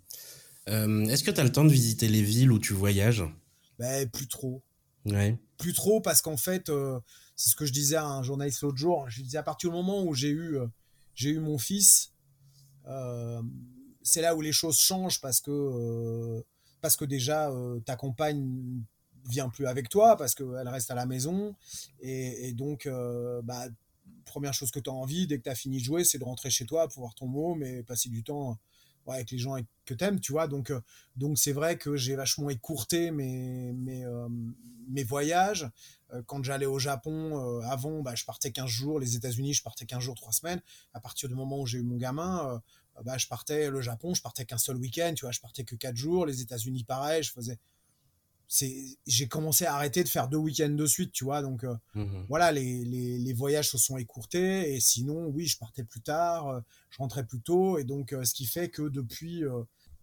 Euh, 0.68 1.04
est-ce 1.06 1.24
que 1.24 1.30
tu 1.30 1.40
as 1.40 1.44
le 1.44 1.52
temps 1.52 1.64
de 1.64 1.70
visiter 1.72 2.08
les 2.08 2.22
villes 2.22 2.52
où 2.52 2.58
tu 2.58 2.74
voyages? 2.74 3.24
Ben, 3.78 4.08
Plus 4.08 4.28
trop. 4.28 4.62
Ouais. 5.06 5.38
Plus 5.56 5.72
trop 5.72 6.00
parce 6.00 6.20
qu'en 6.20 6.36
fait, 6.36 6.68
euh, 6.68 7.00
c'est 7.34 7.50
ce 7.50 7.56
que 7.56 7.64
je 7.64 7.72
disais 7.72 7.96
à 7.96 8.04
un 8.04 8.22
journaliste 8.22 8.62
l'autre 8.62 8.76
jour. 8.76 9.08
Je 9.08 9.22
disais 9.22 9.38
à 9.38 9.42
partir 9.42 9.70
du 9.70 9.76
moment 9.76 10.04
où 10.04 10.14
j'ai 10.14 10.28
eu, 10.28 10.58
euh, 10.58 10.66
j'ai 11.14 11.30
eu 11.30 11.40
mon 11.40 11.58
fils, 11.58 12.12
c'est 14.02 14.22
là 14.22 14.34
où 14.34 14.40
les 14.40 14.52
choses 14.52 14.78
changent 14.78 15.20
parce 15.20 15.42
que, 15.42 16.42
parce 16.80 16.96
que 16.96 17.04
déjà, 17.04 17.52
ta 17.84 17.96
compagne 17.96 18.82
vient 19.28 19.48
plus 19.48 19.66
avec 19.66 19.88
toi 19.88 20.16
parce 20.16 20.34
qu'elle 20.34 20.68
reste 20.68 20.90
à 20.90 20.94
la 20.94 21.06
maison. 21.06 21.54
Et, 22.00 22.52
donc, 22.52 22.86
euh, 22.86 23.40
bah, 23.42 23.66
première 24.24 24.54
chose 24.54 24.70
que 24.70 24.80
tu 24.80 24.90
as 24.90 24.92
envie, 24.92 25.26
dès 25.26 25.38
que 25.38 25.44
tu 25.44 25.50
as 25.50 25.54
fini 25.54 25.78
de 25.78 25.84
jouer, 25.84 26.04
c'est 26.04 26.18
de 26.18 26.24
rentrer 26.24 26.50
chez 26.50 26.66
toi, 26.66 26.88
pouvoir 26.88 27.14
ton 27.14 27.26
mot, 27.26 27.54
mais 27.54 27.82
passer 27.82 28.08
du 28.08 28.22
temps 28.22 28.58
avec 29.06 29.30
les 29.30 29.38
gens 29.38 29.56
que 29.86 29.94
tu 29.94 30.04
aimes, 30.04 30.20
tu 30.20 30.32
vois. 30.32 30.48
Donc, 30.48 30.70
euh, 30.70 30.82
donc 31.16 31.38
c'est 31.38 31.52
vrai 31.52 31.78
que 31.78 31.96
j'ai 31.96 32.14
vachement 32.14 32.50
écourté 32.50 33.10
mes, 33.10 33.72
mes, 33.72 34.04
euh, 34.04 34.28
voyages. 35.06 35.70
Quand 36.26 36.42
j'allais 36.42 36.66
au 36.66 36.78
Japon, 36.78 37.60
avant, 37.64 38.00
bah, 38.00 38.14
je 38.14 38.24
partais 38.24 38.50
15 38.50 38.66
jours. 38.66 38.98
Les 38.98 39.14
États-Unis, 39.14 39.52
je 39.52 39.62
partais 39.62 39.84
15 39.84 40.00
jours, 40.00 40.14
3 40.14 40.32
semaines. 40.32 40.62
À 40.94 41.00
partir 41.00 41.28
du 41.28 41.34
moment 41.34 41.60
où 41.60 41.66
j'ai 41.66 41.78
eu 41.78 41.82
mon 41.82 41.96
gamin, 41.96 42.62
bah, 43.04 43.18
je 43.18 43.26
partais 43.26 43.70
le 43.70 43.82
Japon, 43.82 44.14
je 44.14 44.22
partais 44.22 44.46
qu'un 44.46 44.56
seul 44.56 44.76
week-end, 44.76 45.12
tu 45.14 45.26
vois, 45.26 45.32
je 45.32 45.40
partais 45.40 45.64
que 45.64 45.76
4 45.76 45.94
jours. 45.96 46.24
Les 46.24 46.40
États-Unis, 46.40 46.84
pareil, 46.84 47.22
je 47.22 47.30
faisais 47.30 47.58
j'ai 48.48 49.28
commencé 49.28 49.66
à 49.66 49.74
arrêter 49.74 50.02
de 50.02 50.08
faire 50.08 50.28
deux 50.28 50.38
week-ends 50.38 50.70
de 50.70 50.86
suite, 50.86 51.12
tu 51.12 51.24
vois. 51.24 51.42
Donc 51.42 51.64
euh, 51.64 51.74
mmh 51.94 52.24
voilà, 52.28 52.50
les, 52.52 52.84
les, 52.84 53.18
les, 53.18 53.32
voyages 53.32 53.70
se 53.70 53.78
sont 53.78 53.98
écourtés 53.98 54.74
et 54.74 54.80
sinon, 54.80 55.26
oui, 55.26 55.46
je 55.46 55.58
partais 55.58 55.84
plus 55.84 56.00
tard, 56.00 56.48
euh, 56.48 56.60
je 56.90 56.98
rentrais 56.98 57.26
plus 57.26 57.40
tôt 57.40 57.78
et 57.78 57.84
donc 57.84 58.12
euh, 58.12 58.24
ce 58.24 58.34
qui 58.34 58.46
fait 58.46 58.70
que 58.70 58.82
depuis 58.82 59.44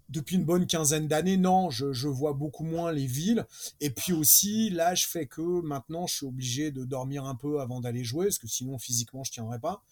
depuis 0.10 0.36
une 0.36 0.46
bonne 0.46 0.68
quinzaine 0.68 1.08
d'années, 1.08 1.38
non, 1.38 1.72
je, 1.72 1.92
je, 1.92 2.08
vois 2.08 2.34
beaucoup 2.34 2.64
moins 2.64 2.92
les 2.92 3.08
villes. 3.08 3.48
Et 3.82 3.90
puis 3.90 4.14
aussi, 4.14 4.70
l'âge 4.70 5.08
fait 5.08 5.26
que 5.26 5.42
maintenant, 5.62 6.06
je 6.06 6.18
suis 6.18 6.26
obligé 6.28 6.70
de 6.70 6.86
dormir 6.86 7.26
un 7.26 7.34
peu 7.34 7.60
avant 7.60 7.82
d'aller 7.82 8.04
jouer, 8.04 8.28
parce 8.28 8.38
que 8.38 8.48
sinon, 8.48 8.78
physiquement, 8.78 9.24
je 9.24 9.32
tiendrais 9.32 9.58
pas. 9.58 9.84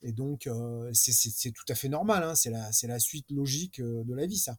Et 0.00 0.12
donc, 0.12 0.48
c'est 0.94 1.50
tout 1.50 1.66
à 1.68 1.74
fait 1.74 1.90
normal, 1.90 2.22
hein, 2.22 2.34
c'est 2.34 2.48
la, 2.48 2.70
la 2.84 2.98
suite 2.98 3.30
logique 3.30 3.82
de 3.82 4.14
la 4.14 4.24
vie, 4.24 4.38
ça. 4.38 4.56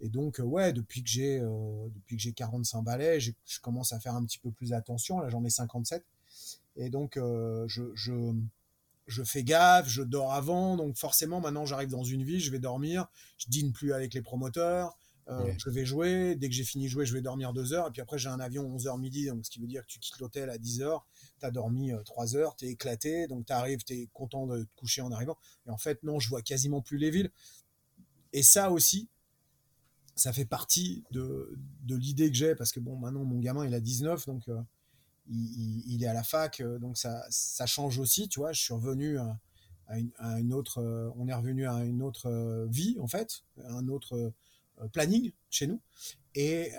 Et 0.00 0.08
donc, 0.08 0.40
euh, 0.40 0.42
ouais, 0.42 0.72
depuis 0.72 1.02
que 1.02 1.08
j'ai 1.08 1.40
euh, 1.40 1.88
depuis 1.94 2.16
que 2.16 2.22
j'ai 2.22 2.32
45 2.32 2.82
balais, 2.82 3.20
je 3.20 3.32
commence 3.62 3.92
à 3.92 4.00
faire 4.00 4.14
un 4.14 4.24
petit 4.24 4.38
peu 4.38 4.50
plus 4.50 4.72
attention. 4.72 5.20
Là, 5.20 5.30
j'en 5.30 5.44
ai 5.44 5.50
57. 5.50 6.04
Et 6.76 6.90
donc, 6.90 7.16
euh, 7.16 7.64
je, 7.68 7.94
je, 7.94 8.34
je, 9.06 9.22
fais 9.22 9.44
gaffe, 9.44 9.88
je 9.88 10.02
dors 10.02 10.32
avant. 10.32 10.76
Donc, 10.76 10.96
forcément, 10.96 11.40
maintenant, 11.40 11.66
j'arrive 11.66 11.90
dans 11.90 12.02
une 12.02 12.24
ville, 12.24 12.40
je 12.40 12.50
vais 12.50 12.58
dormir. 12.58 13.06
Je 13.38 13.46
dîne 13.48 13.72
plus 13.72 13.92
avec 13.92 14.14
les 14.14 14.22
promoteurs. 14.22 14.98
Je 15.26 15.70
vais 15.70 15.86
jouer. 15.86 16.34
Dès 16.34 16.48
que 16.48 16.54
j'ai 16.54 16.64
fini 16.64 16.84
de 16.84 16.90
jouer, 16.90 17.06
je 17.06 17.14
vais 17.14 17.22
dormir 17.22 17.54
deux 17.54 17.72
heures. 17.72 17.88
Et 17.88 17.90
puis 17.90 18.02
après, 18.02 18.18
j'ai 18.18 18.28
un 18.28 18.40
avion 18.40 18.76
11h 18.76 19.00
midi. 19.00 19.26
Donc, 19.28 19.46
ce 19.46 19.50
qui 19.50 19.60
veut 19.60 19.66
dire 19.66 19.82
que 19.82 19.86
tu 19.86 20.00
quittes 20.00 20.18
l'hôtel 20.18 20.50
à 20.50 20.58
10h. 20.58 21.00
Tu 21.38 21.46
as 21.46 21.50
dormi 21.50 21.92
3 22.04 22.36
heures. 22.36 22.56
Tu 22.56 22.66
es 22.66 22.70
éclaté. 22.70 23.26
Donc, 23.28 23.46
tu 23.46 23.52
arrives, 23.52 23.84
tu 23.84 23.94
es 23.94 24.08
content 24.12 24.46
de 24.46 24.64
te 24.64 24.74
coucher 24.76 25.00
en 25.00 25.12
arrivant. 25.12 25.38
Et 25.66 25.70
en 25.70 25.78
fait, 25.78 26.02
non, 26.02 26.18
je 26.18 26.28
vois 26.28 26.42
quasiment 26.42 26.82
plus 26.82 26.98
les 26.98 27.10
villes. 27.10 27.30
Et 28.34 28.42
ça 28.42 28.70
aussi, 28.70 29.08
ça 30.16 30.32
fait 30.32 30.44
partie 30.44 31.04
de, 31.10 31.56
l'idée 31.88 32.30
que 32.30 32.36
j'ai, 32.36 32.54
parce 32.54 32.72
que 32.72 32.80
bon, 32.80 32.96
maintenant 32.96 33.24
mon 33.24 33.38
gamin 33.38 33.66
il 33.66 33.74
a 33.74 33.80
19, 33.80 34.26
donc 34.26 34.48
euh, 34.48 34.60
il, 35.28 36.02
est 36.02 36.06
à 36.06 36.12
la 36.12 36.22
fac, 36.22 36.60
euh, 36.60 36.78
donc 36.78 36.96
ça, 36.96 37.28
change 37.66 37.98
aussi, 37.98 38.28
tu 38.28 38.40
vois. 38.40 38.52
Je 38.52 38.60
suis 38.60 38.74
revenu 38.74 39.18
à, 39.18 39.38
à, 39.88 40.38
une, 40.38 40.52
autre, 40.52 40.78
euh, 40.78 41.10
on 41.16 41.28
est 41.28 41.34
revenu 41.34 41.66
à 41.66 41.84
une 41.84 42.02
autre 42.02 42.66
vie 42.70 42.96
en 43.00 43.08
fait, 43.08 43.42
un 43.64 43.88
autre 43.88 44.32
planning 44.92 45.32
chez 45.50 45.66
nous. 45.66 45.80
Et, 46.34 46.72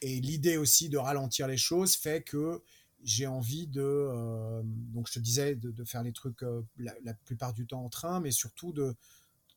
et 0.00 0.20
l'idée 0.20 0.56
aussi 0.56 0.88
de 0.88 0.96
ralentir 0.96 1.46
les 1.46 1.58
choses 1.58 1.94
fait 1.94 2.22
que 2.22 2.62
j'ai 3.02 3.26
envie 3.26 3.66
de, 3.66 4.62
donc 4.64 5.08
je 5.08 5.14
te 5.14 5.18
disais, 5.18 5.54
de, 5.54 5.84
faire 5.84 6.02
les 6.02 6.12
trucs 6.12 6.42
la, 6.78 7.14
plupart 7.24 7.52
du 7.52 7.66
temps 7.66 7.84
en 7.84 7.88
train, 7.88 8.20
mais 8.20 8.30
surtout 8.30 8.72
de, 8.72 8.94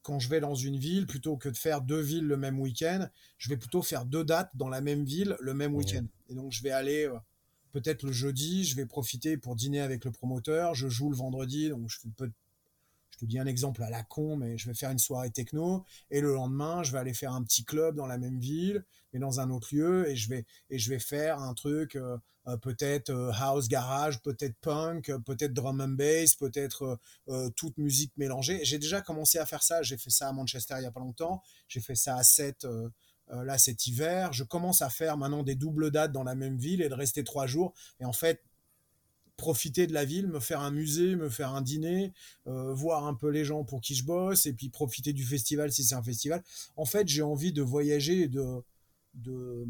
quand 0.01 0.19
je 0.19 0.29
vais 0.29 0.39
dans 0.39 0.55
une 0.55 0.77
ville, 0.77 1.05
plutôt 1.05 1.37
que 1.37 1.49
de 1.49 1.57
faire 1.57 1.81
deux 1.81 2.01
villes 2.01 2.25
le 2.25 2.37
même 2.37 2.59
week-end, 2.59 3.07
je 3.37 3.49
vais 3.49 3.57
plutôt 3.57 3.81
faire 3.81 4.05
deux 4.05 4.23
dates 4.23 4.51
dans 4.55 4.69
la 4.69 4.81
même 4.81 5.05
ville 5.05 5.35
le 5.39 5.53
même 5.53 5.75
week-end. 5.75 6.05
Et 6.29 6.35
donc, 6.35 6.51
je 6.51 6.63
vais 6.63 6.71
aller 6.71 7.07
euh, 7.07 7.17
peut-être 7.71 8.03
le 8.03 8.11
jeudi, 8.11 8.65
je 8.65 8.75
vais 8.75 8.85
profiter 8.85 9.37
pour 9.37 9.55
dîner 9.55 9.81
avec 9.81 10.05
le 10.05 10.11
promoteur, 10.11 10.73
je 10.75 10.87
joue 10.87 11.09
le 11.09 11.15
vendredi, 11.15 11.69
donc 11.69 11.89
je 11.89 11.99
peux 12.17 12.31
te 13.25 13.29
dis 13.29 13.39
un 13.39 13.45
exemple 13.45 13.83
à 13.83 13.89
la 13.89 14.03
con, 14.03 14.35
mais 14.35 14.57
je 14.57 14.67
vais 14.67 14.73
faire 14.73 14.91
une 14.91 14.99
soirée 14.99 15.29
techno 15.29 15.85
et 16.09 16.21
le 16.21 16.33
lendemain, 16.33 16.83
je 16.83 16.91
vais 16.91 16.97
aller 16.97 17.13
faire 17.13 17.33
un 17.33 17.43
petit 17.43 17.63
club 17.63 17.95
dans 17.95 18.07
la 18.07 18.17
même 18.17 18.39
ville, 18.39 18.83
mais 19.13 19.19
dans 19.19 19.39
un 19.39 19.49
autre 19.49 19.75
lieu 19.75 20.09
et 20.09 20.15
je 20.15 20.29
vais 20.29 20.45
et 20.69 20.79
je 20.79 20.89
vais 20.89 20.99
faire 20.99 21.39
un 21.39 21.53
truc 21.53 21.95
euh, 21.95 22.17
euh, 22.47 22.57
peut-être 22.57 23.09
euh, 23.09 23.31
house 23.33 23.67
garage, 23.67 24.21
peut-être 24.21 24.55
punk, 24.61 25.11
peut-être 25.25 25.53
drum 25.53 25.81
and 25.81 25.89
bass, 25.89 26.35
peut-être 26.35 26.99
toute 27.55 27.77
musique 27.77 28.11
mélangée. 28.17 28.63
J'ai 28.63 28.79
déjà 28.79 29.01
commencé 29.01 29.37
à 29.37 29.45
faire 29.45 29.63
ça. 29.63 29.81
J'ai 29.81 29.97
fait 29.97 30.09
ça 30.09 30.29
à 30.29 30.33
Manchester 30.33 30.75
il 30.77 30.83
y 30.83 30.87
a 30.87 30.91
pas 30.91 30.99
longtemps. 30.99 31.41
J'ai 31.67 31.81
fait 31.81 31.95
ça 31.95 32.15
à 32.15 32.23
7 32.23 32.67
là 33.27 33.57
cet 33.57 33.87
hiver. 33.87 34.33
Je 34.33 34.43
commence 34.43 34.81
à 34.81 34.89
faire 34.89 35.17
maintenant 35.17 35.43
des 35.43 35.55
doubles 35.55 35.91
dates 35.91 36.11
dans 36.11 36.23
la 36.23 36.35
même 36.35 36.57
ville 36.57 36.81
et 36.81 36.89
de 36.89 36.93
rester 36.93 37.23
trois 37.23 37.47
jours. 37.47 37.73
Et 37.99 38.05
en 38.05 38.13
fait, 38.13 38.41
profiter 39.41 39.87
de 39.87 39.93
la 39.93 40.05
ville, 40.05 40.27
me 40.27 40.39
faire 40.39 40.61
un 40.61 40.69
musée, 40.69 41.15
me 41.15 41.27
faire 41.27 41.55
un 41.55 41.63
dîner, 41.63 42.13
euh, 42.45 42.73
voir 42.75 43.07
un 43.07 43.15
peu 43.15 43.27
les 43.27 43.43
gens 43.43 43.63
pour 43.63 43.81
qui 43.81 43.95
je 43.95 44.05
bosse, 44.05 44.45
et 44.45 44.53
puis 44.53 44.69
profiter 44.69 45.13
du 45.13 45.25
festival 45.25 45.71
si 45.71 45.83
c'est 45.83 45.95
un 45.95 46.03
festival. 46.03 46.43
En 46.75 46.85
fait, 46.85 47.07
j'ai 47.07 47.23
envie 47.23 47.51
de 47.51 47.63
voyager 47.63 48.21
et 48.21 48.27
de, 48.27 48.45
de 49.15 49.65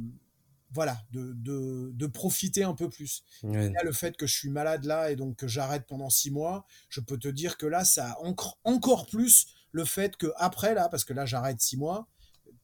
voilà, 0.73 0.97
de, 1.13 1.31
de, 1.35 1.91
de, 1.93 2.07
profiter 2.07 2.63
un 2.63 2.73
peu 2.73 2.89
plus. 2.89 3.23
le 3.43 3.91
fait 3.93 4.17
que 4.17 4.27
je 4.27 4.33
suis 4.37 4.49
malade 4.49 4.83
là 4.83 5.09
et 5.09 5.15
donc 5.15 5.37
que 5.37 5.47
j'arrête 5.47 5.85
pendant 5.87 6.09
six 6.09 6.31
mois, 6.31 6.65
je 6.89 6.99
peux 6.99 7.17
te 7.17 7.29
dire 7.29 7.57
que 7.57 7.65
là, 7.65 7.85
ça 7.85 8.17
encore, 8.21 8.59
encore 8.65 9.07
plus 9.07 9.47
le 9.71 9.85
fait 9.85 10.17
que 10.17 10.33
après 10.35 10.73
là, 10.73 10.89
parce 10.89 11.05
que 11.05 11.13
là 11.13 11.25
j'arrête 11.25 11.61
six 11.61 11.77
mois, 11.77 12.09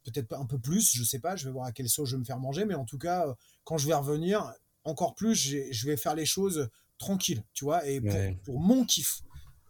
peut-être 0.04 0.34
un 0.34 0.46
peu 0.46 0.60
plus, 0.60 0.94
je 0.94 1.04
sais 1.06 1.20
pas, 1.20 1.38
je 1.38 1.46
vais 1.46 1.52
voir 1.52 1.68
à 1.68 1.72
quelle 1.72 1.88
sauce 1.88 2.10
je 2.10 2.16
vais 2.16 2.20
me 2.20 2.26
faire 2.26 2.40
manger, 2.40 2.66
mais 2.66 2.76
en 2.76 2.86
tout 2.86 2.98
cas, 2.98 3.28
euh, 3.28 3.34
quand 3.64 3.78
je 3.78 3.88
vais 3.88 3.96
revenir, 3.96 4.54
encore 4.84 5.16
plus, 5.16 5.36
je 5.36 5.88
vais 5.88 5.98
faire 5.98 6.16
les 6.16 6.26
choses 6.26 6.70
tranquilles, 6.98 7.44
tu 7.54 7.66
vois, 7.66 7.88
et 7.88 8.02
pour, 8.44 8.60
mon 8.60 8.86
kiff. 8.86 9.22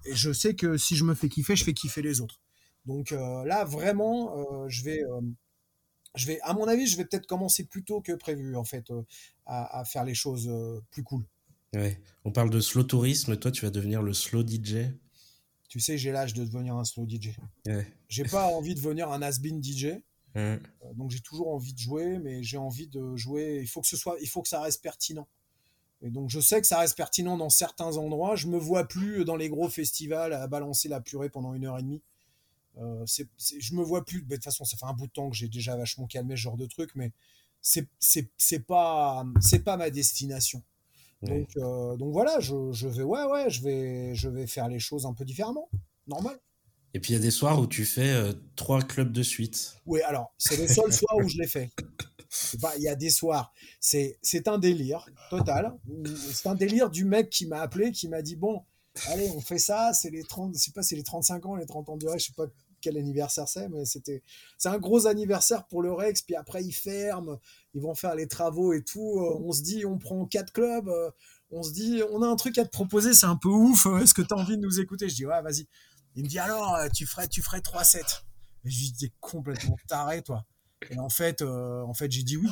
Et 0.05 0.15
je 0.15 0.31
sais 0.31 0.55
que 0.55 0.77
si 0.77 0.95
je 0.95 1.03
me 1.03 1.15
fais 1.15 1.29
kiffer, 1.29 1.55
je 1.55 1.63
fais 1.63 1.73
kiffer 1.73 2.01
les 2.01 2.21
autres. 2.21 2.41
Donc 2.85 3.11
euh, 3.11 3.43
là, 3.43 3.65
vraiment, 3.65 4.37
euh, 4.37 4.69
je 4.69 4.83
vais, 4.83 5.01
je 6.15 6.27
vais, 6.27 6.39
à 6.41 6.53
mon 6.53 6.67
avis, 6.67 6.87
je 6.87 6.97
vais 6.97 7.05
peut-être 7.05 7.27
commencer 7.27 7.65
plus 7.65 7.83
tôt 7.83 8.01
que 8.01 8.13
prévu, 8.13 8.55
en 8.55 8.63
fait, 8.63 8.85
à, 9.45 9.83
faire 9.85 10.03
les 10.03 10.15
choses 10.15 10.49
plus 10.91 11.03
cool. 11.03 11.25
Ouais. 11.73 11.99
On 12.23 12.31
parle 12.31 12.49
de 12.49 12.61
slow 12.61 12.83
tourisme, 12.83 13.37
toi, 13.37 13.51
tu 13.51 13.65
vas 13.65 13.71
devenir 13.71 14.01
le 14.01 14.13
slow 14.13 14.45
DJ. 14.45 14.93
Tu 15.67 15.81
sais, 15.81 15.97
j'ai 15.97 16.11
l'âge 16.11 16.33
de 16.33 16.45
devenir 16.45 16.75
un 16.75 16.85
slow 16.85 17.05
DJ. 17.07 17.31
Ouais. 17.65 17.85
J'ai 18.07 18.23
pas 18.23 18.47
envie 18.55 18.73
de 18.73 18.79
devenir 18.79 19.11
un 19.11 19.21
has-been 19.21 19.61
DJ. 19.61 20.01
Euh, 20.37 20.59
donc 20.95 21.11
j'ai 21.11 21.19
toujours 21.19 21.53
envie 21.53 21.73
de 21.73 21.79
jouer, 21.79 22.19
mais 22.19 22.43
j'ai 22.43 22.57
envie 22.57 22.87
de 22.87 23.15
jouer. 23.15 23.59
Il 23.61 23.67
faut 23.67 23.81
que 23.81 23.87
ce 23.87 23.97
soit, 23.97 24.17
il 24.21 24.27
faut 24.27 24.41
que 24.41 24.47
ça 24.47 24.61
reste 24.61 24.81
pertinent. 24.81 25.27
Et 26.01 26.09
donc 26.09 26.29
je 26.29 26.39
sais 26.39 26.61
que 26.61 26.67
ça 26.67 26.79
reste 26.79 26.95
pertinent 26.95 27.37
dans 27.37 27.49
certains 27.49 27.97
endroits. 27.97 28.35
Je 28.35 28.47
me 28.47 28.57
vois 28.57 28.87
plus 28.87 29.25
dans 29.25 29.35
les 29.35 29.49
gros 29.49 29.69
festivals 29.69 30.33
à 30.33 30.47
balancer 30.47 30.89
la 30.89 31.01
purée 31.01 31.29
pendant 31.29 31.53
une 31.53 31.65
heure 31.65 31.77
et 31.79 31.83
demie. 31.83 32.01
Euh, 32.79 33.03
c'est, 33.05 33.27
je 33.59 33.73
me 33.75 33.83
vois 33.83 34.05
plus. 34.05 34.21
de 34.21 34.35
toute 34.35 34.43
façon, 34.43 34.63
ça 34.65 34.77
fait 34.77 34.85
un 34.85 34.93
bout 34.93 35.07
de 35.07 35.11
temps 35.11 35.29
que 35.29 35.35
j'ai 35.35 35.47
déjà 35.47 35.75
vachement 35.75 36.05
calmé 36.05 36.35
ce 36.35 36.41
genre 36.41 36.57
de 36.57 36.67
truc, 36.67 36.91
mais 36.95 37.11
c'est, 37.61 37.87
pas, 38.65 39.25
c'est 39.41 39.63
pas 39.63 39.77
ma 39.77 39.89
destination. 39.89 40.61
Donc, 41.23 41.49
euh, 41.57 41.97
donc 41.97 42.13
voilà, 42.13 42.39
je, 42.39 42.71
je, 42.71 42.87
vais, 42.87 43.01
ouais, 43.01 43.23
ouais, 43.23 43.49
je 43.49 43.63
vais, 43.63 44.13
je 44.13 44.29
vais 44.29 44.45
faire 44.45 44.67
les 44.67 44.79
choses 44.79 45.07
un 45.07 45.13
peu 45.13 45.25
différemment, 45.25 45.67
normal. 46.05 46.39
Et 46.93 46.99
puis 46.99 47.13
il 47.13 47.15
y 47.15 47.19
a 47.19 47.21
des 47.21 47.31
soirs 47.31 47.59
où 47.59 47.67
tu 47.67 47.85
fais 47.85 48.11
euh, 48.11 48.33
trois 48.55 48.81
clubs 48.81 49.11
de 49.11 49.23
suite. 49.23 49.75
Oui, 49.85 50.01
alors 50.03 50.33
c'est 50.37 50.57
le 50.57 50.67
seul 50.67 50.93
soir 50.93 51.17
où 51.17 51.27
je 51.27 51.37
l'ai 51.37 51.47
fait. 51.47 51.71
Il 52.77 52.81
y 52.81 52.87
a 52.87 52.95
des 52.95 53.09
soirs, 53.09 53.53
c'est 53.79 54.47
un 54.47 54.57
délire 54.57 55.05
total. 55.29 55.77
C'est 56.33 56.47
un 56.47 56.55
délire 56.55 56.89
du 56.89 57.05
mec 57.05 57.29
qui 57.29 57.45
m'a 57.47 57.61
appelé, 57.61 57.91
qui 57.91 58.07
m'a 58.07 58.21
dit 58.21 58.35
bon, 58.35 58.63
allez, 59.07 59.29
on 59.35 59.41
fait 59.41 59.59
ça. 59.59 59.93
C'est 59.93 60.09
les 60.09 60.23
30, 60.23 60.55
je 60.57 60.71
pas, 60.71 60.83
c'est 60.83 60.95
les 60.95 61.03
35 61.03 61.45
ans, 61.45 61.55
les 61.55 61.65
30 61.65 61.89
ans 61.89 61.97
de 61.97 62.07
Rex, 62.07 62.23
je 62.23 62.27
sais 62.27 62.33
pas 62.33 62.47
quel 62.79 62.97
anniversaire 62.97 63.47
c'est, 63.47 63.69
mais 63.69 63.85
c'était, 63.85 64.21
c'est 64.57 64.69
un 64.69 64.77
gros 64.77 65.07
anniversaire 65.07 65.65
pour 65.65 65.81
le 65.81 65.91
Rex. 65.91 66.21
Puis 66.21 66.35
après 66.35 66.63
ils 66.63 66.73
ferment, 66.73 67.39
ils 67.73 67.81
vont 67.81 67.95
faire 67.95 68.15
les 68.15 68.27
travaux 68.27 68.73
et 68.73 68.83
tout. 68.83 69.19
Euh, 69.19 69.39
on 69.43 69.51
se 69.51 69.61
dit, 69.61 69.85
on 69.85 69.97
prend 69.97 70.25
quatre 70.25 70.53
clubs. 70.53 70.89
Euh, 70.89 71.11
on 71.49 71.63
se 71.63 71.71
dit, 71.71 72.01
on 72.11 72.21
a 72.21 72.27
un 72.27 72.35
truc 72.35 72.57
à 72.57 72.65
te 72.65 72.69
proposer, 72.69 73.13
c'est 73.13 73.25
un 73.25 73.37
peu 73.37 73.49
ouf. 73.49 73.87
Est-ce 74.01 74.13
que 74.13 74.21
tu 74.21 74.33
as 74.33 74.37
envie 74.37 74.57
de 74.57 74.61
nous 74.61 74.79
écouter? 74.79 75.07
Je 75.07 75.15
dis 75.15 75.25
ouais, 75.25 75.41
vas-y. 75.41 75.67
Il 76.15 76.23
me 76.23 76.27
dit 76.27 76.39
alors, 76.39 76.75
euh, 76.75 76.87
tu 76.93 77.05
ferais, 77.05 77.27
tu 77.27 77.41
ferais 77.41 77.59
3-7. 77.59 77.99
Et 78.65 78.69
je 78.69 78.79
lui 78.79 78.91
dis, 78.91 79.13
complètement 79.19 79.77
taré, 79.87 80.23
toi. 80.23 80.45
Et 80.89 80.99
en 80.99 81.09
fait, 81.09 81.41
euh, 81.41 81.81
en 81.83 81.93
fait 81.93 82.11
j'ai 82.11 82.23
dit 82.23 82.37
oui. 82.37 82.49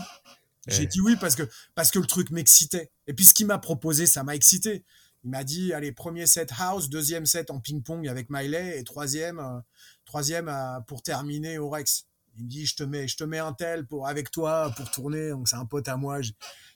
J'ai 0.68 0.88
dit 0.88 1.00
oui 1.00 1.16
parce 1.20 1.36
que, 1.36 1.44
parce 1.76 1.92
que 1.92 2.00
le 2.00 2.08
truc 2.08 2.32
m'excitait. 2.32 2.90
Et 3.06 3.14
puis 3.14 3.26
ce 3.26 3.36
qu'il 3.36 3.46
m'a 3.46 3.60
proposé, 3.60 4.08
ça 4.08 4.24
m'a 4.24 4.36
excité. 4.36 4.84
Il 5.24 5.32
m'a 5.32 5.44
dit, 5.44 5.74
allez, 5.74 5.92
premier 5.92 6.28
set 6.28 6.52
house, 6.58 6.90
deuxième 6.90 7.26
set 7.26 7.50
en 7.50 7.60
ping-pong 7.60 8.08
avec 8.08 8.30
Miley 8.30 8.80
et 8.80 8.84
troisième, 8.84 9.40
euh, 9.40 9.60
troisième 10.06 10.52
pour 10.88 11.02
terminer 11.02 11.58
au 11.58 11.70
Rex. 11.70 12.06
Il 12.38 12.46
me 12.46 12.50
dit, 12.50 12.66
je 12.66 12.76
te 12.76 12.84
mets, 12.84 13.08
je 13.08 13.16
te 13.18 13.24
mets 13.24 13.40
un 13.40 13.54
tel 13.54 13.88
pour, 13.88 14.08
avec 14.08 14.30
toi 14.30 14.72
pour 14.76 14.90
tourner. 14.92 15.30
Donc 15.30 15.48
c'est 15.48 15.56
un 15.56 15.66
pote 15.66 15.88
à 15.88 15.98
moi. 15.98 16.20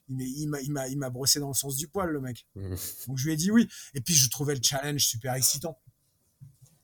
il 0.08 0.48
m'a, 0.48 0.62
il 0.62 0.72
m'a, 0.72 0.88
il 0.88 0.98
m'a 0.98 1.10
brossé 1.10 1.40
dans 1.40 1.50
le 1.50 1.54
sens 1.54 1.76
du 1.76 1.88
poil, 1.88 2.10
le 2.10 2.22
mec. 2.22 2.48
Mmh. 2.56 2.76
Donc 3.08 3.18
je 3.18 3.26
lui 3.26 3.34
ai 3.34 3.36
dit 3.36 3.52
oui. 3.52 3.68
Et 3.94 4.02
puis 4.02 4.14
je 4.14 4.30
trouvais 4.30 4.56
le 4.56 4.62
challenge 4.64 5.06
super 5.06 5.34
excitant. 5.34 5.80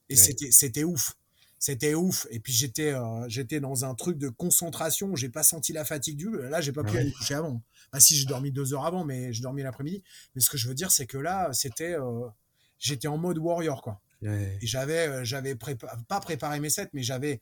Et 0.10 0.16
c'était, 0.16 0.52
c'était 0.52 0.84
ouf. 0.84 1.18
C'était 1.60 1.96
ouf. 1.96 2.28
Et 2.30 2.40
puis 2.40 2.54
j'étais, 2.54 2.94
euh, 2.94 3.28
j'étais 3.28 3.60
dans 3.60 3.86
un 3.86 3.96
truc 3.96 4.18
de 4.18 4.30
concentration. 4.30 5.16
J'ai 5.16 5.30
pas 5.30 5.44
senti 5.44 5.74
la 5.74 5.86
fatigue 5.86 6.18
du. 6.18 6.30
Là, 6.30 6.62
j'ai 6.62 6.72
pas 6.72 6.84
pu 6.84 6.98
aller 6.98 7.12
coucher 7.12 7.36
avant. 7.36 7.62
Bah 7.92 8.00
si, 8.00 8.16
j'ai 8.16 8.26
dormi 8.26 8.52
deux 8.52 8.74
heures 8.74 8.86
avant, 8.86 9.06
mais 9.06 9.32
j'ai 9.34 9.42
dormi 9.42 9.64
l'après-midi. 9.64 10.04
Mais 10.36 10.42
ce 10.42 10.50
que 10.50 10.58
je 10.58 10.68
veux 10.68 10.76
dire, 10.76 10.92
c'est 10.92 11.06
que 11.06 11.18
là, 11.18 11.50
c'était, 11.54 11.98
euh, 11.98 12.28
j'étais 12.78 13.08
en 13.08 13.18
mode 13.18 13.38
warrior, 13.38 13.82
quoi. 13.82 14.02
Et 14.22 14.66
j'avais, 14.66 15.08
euh, 15.08 15.24
j'avais 15.24 15.56
pas 15.56 16.20
préparé 16.20 16.60
mes 16.60 16.70
sets, 16.70 16.90
mais 16.94 17.04
j'avais 17.04 17.42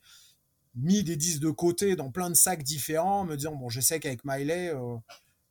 mis 0.74 1.02
des 1.02 1.16
disques 1.16 1.40
de 1.40 1.50
côté 1.50 1.96
dans 1.96 2.10
plein 2.10 2.28
de 2.28 2.34
sacs 2.34 2.62
différents, 2.62 3.24
me 3.24 3.36
disant 3.36 3.54
bon, 3.54 3.68
je 3.68 3.80
sais 3.80 4.00
qu'avec 4.00 4.24
Miley, 4.24 4.72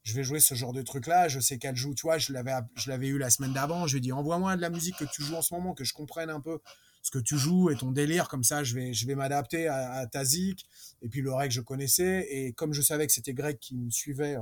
je 0.04 0.14
vais 0.14 0.24
jouer 0.24 0.40
ce 0.40 0.54
genre 0.54 0.74
de 0.74 0.82
truc 0.82 1.08
là, 1.08 1.28
je 1.30 1.40
sais 1.40 1.58
qu'elle 1.58 1.76
joue, 1.76 1.96
tu 1.96 2.06
vois, 2.06 2.18
je 2.18 2.34
l'avais, 2.34 2.54
je 2.76 2.90
l'avais 2.90 3.08
eu 3.08 3.18
la 3.18 3.30
semaine 3.30 3.54
d'avant, 3.54 3.88
je 3.88 3.94
lui 3.94 3.98
ai 4.00 4.02
dit 4.02 4.12
envoie-moi 4.12 4.58
de 4.58 4.62
la 4.62 4.70
musique 4.70 4.98
que 4.98 5.06
tu 5.06 5.24
joues 5.24 5.36
en 5.36 5.42
ce 5.42 5.54
moment, 5.54 5.74
que 5.74 5.86
je 5.86 5.94
comprenne 5.94 6.30
un 6.30 6.42
peu 6.42 6.60
ce 7.04 7.12
que 7.12 7.20
tu 7.20 7.38
joues 7.38 7.70
et 7.70 7.76
ton 7.76 7.92
délire, 7.92 8.28
comme 8.30 8.44
ça 8.44 8.64
je 8.64 8.74
vais, 8.74 8.94
je 8.94 9.06
vais 9.06 9.14
m'adapter 9.14 9.68
à, 9.68 10.08
ta 10.08 10.24
zik. 10.24 10.66
Et 11.02 11.10
puis 11.10 11.22
le 11.22 11.34
règle 11.34 11.54
je 11.54 11.62
connaissais, 11.62 12.26
et 12.32 12.54
comme 12.54 12.74
je 12.74 12.82
savais 12.82 13.06
que 13.06 13.14
c'était 13.14 13.34
Greg 13.34 13.60
qui 13.60 13.76
me 13.76 13.92
suivait 13.92 14.38
euh, 14.38 14.42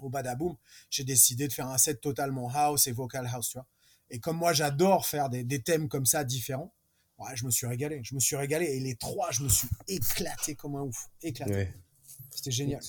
au 0.00 0.08
Badaboom, 0.08 0.56
j'ai 0.88 1.04
décidé 1.04 1.48
de 1.48 1.52
faire 1.52 1.68
un 1.68 1.76
set 1.76 2.00
totalement 2.00 2.48
house 2.48 2.86
et 2.86 2.92
vocal 2.92 3.28
house, 3.30 3.50
tu 3.50 3.58
vois. 3.58 3.66
Et 4.10 4.20
comme 4.20 4.38
moi 4.38 4.52
j'adore 4.52 5.06
faire 5.06 5.28
des, 5.28 5.42
des, 5.44 5.60
thèmes 5.60 5.88
comme 5.88 6.06
ça 6.06 6.24
différents, 6.24 6.72
ouais, 7.18 7.34
je 7.34 7.44
me 7.44 7.50
suis 7.50 7.66
régalé, 7.66 8.00
je 8.04 8.14
me 8.14 8.20
suis 8.20 8.36
régalé, 8.36 8.66
et 8.66 8.80
les 8.80 8.94
trois, 8.94 9.30
je 9.32 9.42
me 9.42 9.48
suis 9.48 9.68
éclaté 9.88 10.54
comme 10.54 10.76
un 10.76 10.82
ouf, 10.82 11.10
éclaté. 11.22 11.74
C'était 12.30 12.52
génial. 12.52 12.80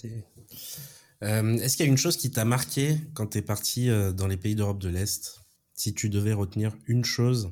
Euh, 1.24 1.58
est-ce 1.58 1.76
qu'il 1.76 1.86
y 1.86 1.90
a 1.90 1.92
une 1.92 1.98
chose 1.98 2.16
qui 2.16 2.32
t'a 2.32 2.46
marqué 2.46 2.98
quand 3.14 3.28
tu 3.28 3.40
es 3.40 3.42
parti 3.42 3.90
euh, 3.90 4.14
dans 4.14 4.28
les 4.28 4.38
pays 4.38 4.56
d'Europe 4.56 4.80
de 4.80 4.90
l'Est? 4.90 5.42
Si 5.74 5.94
tu 5.94 6.10
devais 6.10 6.34
retenir 6.34 6.78
une 6.88 7.04
chose 7.04 7.50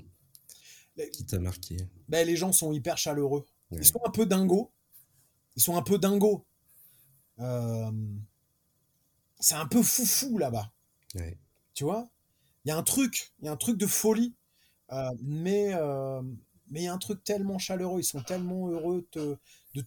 qui 1.11 1.25
t'a 1.25 1.39
marqué? 1.39 1.77
ben, 2.07 2.25
Les 2.25 2.35
gens 2.35 2.51
sont 2.51 2.73
hyper 2.73 2.97
chaleureux. 2.97 3.45
Ils 3.71 3.85
sont 3.85 3.99
un 4.05 4.11
peu 4.11 4.25
dingos. 4.25 4.71
Ils 5.55 5.61
sont 5.61 5.75
un 5.75 5.81
peu 5.81 5.97
dingos. 5.97 6.45
Euh, 7.39 7.91
c'est 9.39 9.55
un 9.55 9.67
peu 9.67 9.83
foufou 9.83 10.37
là-bas. 10.37 10.71
Tu 11.73 11.83
vois? 11.83 12.09
Il 12.65 12.69
y 12.69 12.71
a 12.71 12.77
un 12.77 12.83
truc, 12.83 13.33
il 13.39 13.45
y 13.45 13.47
a 13.47 13.51
un 13.51 13.57
truc 13.57 13.77
de 13.77 13.87
folie. 13.87 14.35
Euh, 14.91 15.11
mais 15.21 15.73
euh, 15.73 16.21
mais 16.69 16.81
il 16.81 16.83
y 16.83 16.87
a 16.87 16.93
un 16.93 16.97
truc 16.97 17.23
tellement 17.23 17.57
chaleureux, 17.57 17.99
ils 17.99 18.05
sont 18.05 18.21
tellement 18.21 18.67
heureux 18.69 19.01
de 19.01 19.07
te 19.19 19.37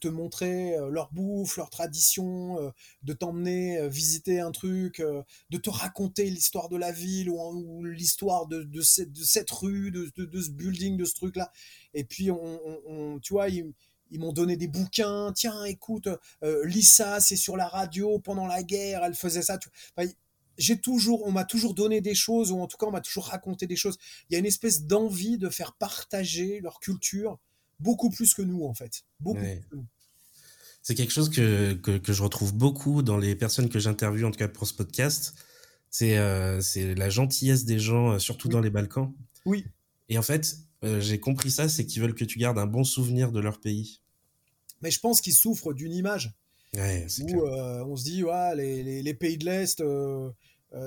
montrer 0.08 0.76
euh, 0.76 0.88
leur 0.88 1.12
bouffe, 1.12 1.56
leur 1.56 1.70
tradition, 1.70 2.60
euh, 2.60 2.70
de 3.02 3.12
t'emmener 3.12 3.78
euh, 3.78 3.88
visiter 3.88 4.40
un 4.40 4.52
truc, 4.52 5.02
de 5.50 5.58
te 5.58 5.70
raconter 5.70 6.28
l'histoire 6.30 6.68
de 6.68 6.76
la 6.76 6.92
ville 6.92 7.30
ou, 7.30 7.84
l'histoire 7.84 8.46
de, 8.46 8.62
de, 8.62 8.80
cette, 8.80 9.12
de, 9.12 9.54
rue, 9.54 9.90
de, 9.90 10.10
de, 10.16 10.40
ce 10.40 10.50
building, 10.50 10.96
de 10.96 11.04
ce 11.04 11.14
truc-là. 11.14 11.52
Et 11.94 12.04
puis, 12.04 12.30
on, 12.30 13.18
tu 13.22 13.32
vois, 13.32 13.48
ils, 13.48 13.72
m'ont 14.12 14.32
donné 14.32 14.56
des 14.56 14.68
bouquins. 14.68 15.32
Tiens, 15.34 15.64
écoute, 15.64 16.08
Lisa, 16.64 17.20
c'est 17.20 17.36
sur 17.36 17.56
la 17.56 17.68
radio 17.68 18.18
pendant 18.18 18.46
la 18.46 18.62
guerre, 18.62 19.04
elle 19.04 19.14
faisait 19.14 19.42
ça. 19.42 19.58
J'ai 20.58 20.78
toujours, 20.78 21.26
on 21.26 21.32
m'a 21.32 21.44
toujours 21.44 21.74
donné 21.74 22.00
des 22.00 22.14
choses, 22.14 22.52
ou 22.52 22.60
en 22.60 22.66
tout 22.66 22.76
cas, 22.76 22.86
on 22.86 22.90
m'a 22.90 23.00
toujours 23.00 23.26
raconté 23.26 23.66
des 23.66 23.76
choses. 23.76 23.96
Il 24.28 24.34
y 24.34 24.36
a 24.36 24.38
une 24.38 24.46
espèce 24.46 24.84
d'envie 24.84 25.38
de 25.38 25.48
faire 25.48 25.74
partager 25.74 26.60
leur 26.60 26.80
culture 26.80 27.38
beaucoup 27.80 28.10
plus 28.10 28.34
que 28.34 28.42
nous, 28.42 28.64
en 28.64 28.74
fait. 28.74 29.02
Beaucoup 29.18 29.40
C'est 30.82 30.94
quelque 30.94 31.12
chose 31.12 31.30
que, 31.30 31.74
que, 31.74 32.12
je 32.12 32.22
retrouve 32.22 32.54
beaucoup 32.54 33.02
dans 33.02 33.18
les 33.18 33.34
personnes 33.34 33.68
que 33.68 33.78
j'interviewe, 33.78 34.26
en 34.26 34.30
tout 34.30 34.38
cas 34.38 34.48
pour 34.48 34.66
ce 34.66 34.74
podcast. 34.74 35.34
C'est 35.90 36.18
euh, 36.18 36.60
la 36.96 37.10
gentillesse 37.10 37.64
des 37.64 37.78
gens, 37.78 38.12
euh, 38.12 38.18
surtout 38.18 38.48
dans 38.48 38.60
les 38.60 38.70
Balkans. 38.70 39.12
Oui. 39.44 39.64
Et 40.08 40.18
en 40.18 40.22
fait, 40.22 40.58
euh, 40.84 41.00
j'ai 41.00 41.18
compris 41.18 41.50
ça, 41.50 41.68
c'est 41.68 41.84
qu'ils 41.84 42.00
veulent 42.00 42.14
que 42.14 42.24
tu 42.24 42.38
gardes 42.38 42.58
un 42.58 42.66
bon 42.66 42.84
souvenir 42.84 43.32
de 43.32 43.40
leur 43.40 43.58
pays. 43.60 44.00
Mais 44.82 44.90
je 44.90 45.00
pense 45.00 45.20
qu'ils 45.20 45.34
souffrent 45.34 45.72
d'une 45.72 45.92
image. 45.92 46.32
Ouais, 46.74 47.04
où 47.24 47.42
on 47.42 47.96
se 47.96 48.04
dit, 48.04 48.22
ouais, 48.22 48.54
les, 48.54 48.84
les, 48.84 49.02
les 49.02 49.14
pays 49.14 49.36
de 49.36 49.44
l'Est, 49.44 49.82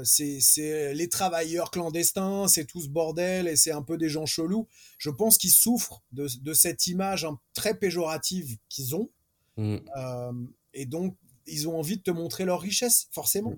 c'est 0.03 0.93
les 0.93 1.10
travailleurs 1.10 1.72
clandestins, 1.72 2.47
c'est 2.47 2.65
tout 2.65 2.81
ce 2.81 2.88
bordel 2.88 3.47
et 3.47 3.55
c'est 3.55 3.72
un 3.72 3.81
peu 3.81 3.97
des 3.97 4.10
gens 4.10 4.26
chelous. 4.26 4.68
Je 4.97 5.10
pense 5.10 5.38
qu'ils 5.38 5.51
souffrent 5.51 6.03
de, 6.11 6.53
cette 6.53 6.88
image 6.88 7.27
très 7.53 7.77
péjorative 7.77 8.57
qu'ils 8.69 8.95
ont. 8.95 9.10
Mm. 9.57 9.77
Euh, 9.97 10.31
et 10.73 10.85
donc, 10.85 11.18
ils 11.45 11.68
ont 11.68 11.77
envie 11.77 11.97
de 11.97 12.03
te 12.03 12.11
montrer 12.11 12.45
leur 12.45 12.61
richesse, 12.61 13.07
forcément. 13.11 13.55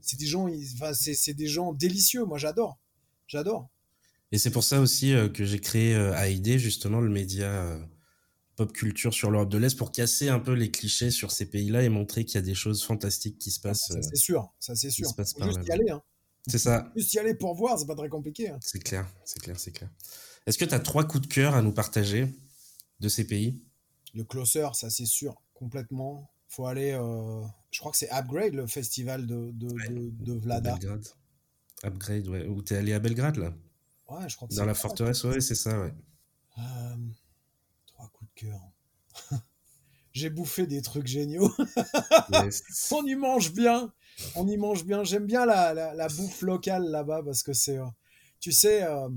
C'est 0.00 0.18
des 0.18 0.26
gens, 0.26 0.48
c'est 0.92 1.34
des 1.34 1.46
gens 1.46 1.72
délicieux. 1.72 2.24
Moi, 2.24 2.38
j'adore, 2.38 2.78
j'adore. 3.26 3.70
Et 4.32 4.38
c'est 4.38 4.50
pour 4.50 4.64
ça 4.64 4.80
aussi 4.80 5.14
euh, 5.14 5.28
que 5.28 5.44
j'ai 5.44 5.60
créé 5.60 5.94
AID, 5.94 6.58
justement, 6.58 7.00
le 7.00 7.10
média 7.10 7.78
pop 8.56 8.72
culture 8.72 9.12
sur 9.14 9.30
l'Europe 9.30 9.50
de 9.50 9.58
l'Est 9.58 9.76
pour 9.76 9.92
casser 9.92 10.28
un 10.28 10.38
peu 10.40 10.52
les 10.52 10.70
clichés 10.70 11.10
sur 11.10 11.30
ces 11.30 11.46
pays-là 11.46 11.82
et 11.82 11.88
montrer 11.88 12.24
qu'il 12.24 12.36
y 12.36 12.38
a 12.38 12.42
des 12.42 12.54
choses 12.54 12.82
fantastiques 12.82 13.38
qui 13.38 13.50
se 13.50 13.60
passent. 13.60 13.88
ça 13.88 14.02
c'est 14.02 14.16
sûr, 14.16 14.52
ça 14.58 14.74
c'est 14.74 14.90
sûr. 14.90 15.08
Faut 15.14 15.44
juste 15.44 15.66
y 15.66 15.72
aller. 15.72 15.90
Hein. 15.90 16.02
C'est 16.48 16.58
ça. 16.58 16.90
Juste 16.96 17.12
y 17.14 17.18
aller 17.18 17.34
pour 17.34 17.54
voir, 17.54 17.78
c'est 17.78 17.86
pas 17.86 17.94
très 17.94 18.08
compliqué. 18.08 18.48
hein. 18.50 18.58
C'est 18.62 18.82
clair, 18.82 19.06
c'est 19.24 19.40
clair, 19.40 19.58
c'est 19.58 19.72
clair. 19.72 19.90
Est-ce 20.46 20.58
que 20.58 20.64
tu 20.64 20.74
as 20.74 20.80
trois 20.80 21.04
coups 21.04 21.26
de 21.28 21.32
cœur 21.32 21.54
à 21.54 21.62
nous 21.62 21.72
partager 21.72 22.28
de 23.00 23.08
ces 23.08 23.26
pays? 23.26 23.60
Le 24.14 24.24
closer, 24.24 24.68
ça 24.72 24.88
c'est 24.90 25.06
sûr, 25.06 25.34
complètement. 25.54 26.30
Faut 26.48 26.66
aller. 26.66 26.92
euh, 26.92 27.42
je 27.72 27.80
crois 27.80 27.90
que 27.92 27.98
c'est 27.98 28.10
Upgrade, 28.12 28.54
le 28.54 28.66
festival 28.66 29.26
de, 29.26 29.50
de, 29.52 29.68
de, 29.88 30.10
de 30.24 30.32
Vlada. 30.32 30.72
Belgrade. 30.74 31.06
Upgrade, 31.84 32.28
ouais. 32.28 32.46
Ou 32.46 32.62
t'es 32.62 32.76
allé 32.76 32.92
à 32.94 33.00
Belgrade, 33.00 33.36
là? 33.36 33.52
Ouais, 34.08 34.28
je 34.28 34.36
crois 34.36 34.46
que 34.48 34.54
Dans 34.54 34.60
c'est 34.62 34.66
la 34.66 34.74
forteresse, 34.74 35.24
ouais, 35.24 35.40
c'est 35.40 35.56
ça, 35.56 35.78
ouais. 35.80 35.92
Euh, 36.58 36.62
trois 37.96 38.08
coups 38.12 38.30
de 38.34 38.40
cœur. 38.48 38.60
J'ai 40.12 40.30
bouffé 40.30 40.66
des 40.66 40.82
trucs 40.82 41.06
géniaux. 41.06 41.52
Yes. 42.32 42.62
On 42.92 43.04
y 43.06 43.14
mange 43.14 43.52
bien. 43.52 43.92
On 44.34 44.48
y 44.48 44.56
mange 44.56 44.84
bien. 44.84 45.04
J'aime 45.04 45.26
bien 45.26 45.46
la, 45.46 45.74
la, 45.74 45.94
la 45.94 46.08
bouffe 46.08 46.42
locale 46.42 46.84
là-bas 46.90 47.22
parce 47.24 47.42
que 47.42 47.52
c'est. 47.52 47.78
euh, 47.78 47.86
tu 48.40 48.52
sais, 48.52 48.82
euh, 48.84 49.08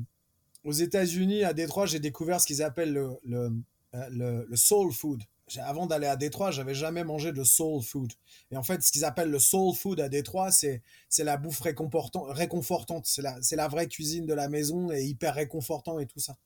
aux 0.64 0.74
États-Unis, 0.74 1.44
à 1.44 1.54
Détroit, 1.54 1.86
j'ai 1.86 2.00
découvert 2.00 2.42
ce 2.42 2.48
qu'ils 2.48 2.64
appellent 2.64 2.94
le, 2.94 3.12
le, 3.26 3.52
euh, 3.96 4.10
le, 4.12 4.46
le 4.50 4.56
soul 4.56 4.92
food. 4.94 5.24
Avant 5.60 5.88
d'aller 5.88 6.08
à 6.08 6.16
Détroit, 6.16 6.52
j'avais 6.52 6.76
jamais 6.76 7.04
mangé 7.04 7.32
de 7.32 7.44
soul 7.44 7.82
food. 7.82 8.14
Et 8.52 8.58
en 8.58 8.64
fait, 8.64 8.84
ce 8.84 8.92
qu'ils 8.92 9.06
appellent 9.06 9.32
le 9.32 9.40
soul 9.40 9.76
food 9.76 10.00
à 10.00 10.10
Détroit, 10.10 10.52
c'est 10.52 10.84
c'est 11.10 11.24
la 11.24 11.38
bouffe 11.38 11.62
réconfortant- 11.62 12.26
réconfortante. 12.32 13.06
C'est 13.08 13.24
la, 13.24 13.38
c'est 13.42 13.56
la 13.56 13.68
vraie 13.68 13.88
cuisine 13.88 14.26
de 14.28 14.34
la 14.36 14.50
maison 14.50 14.92
et 14.92 15.04
hyper 15.04 15.36
réconfortant 15.36 16.00
et 16.00 16.06
tout 16.08 16.20
ça. 16.20 16.38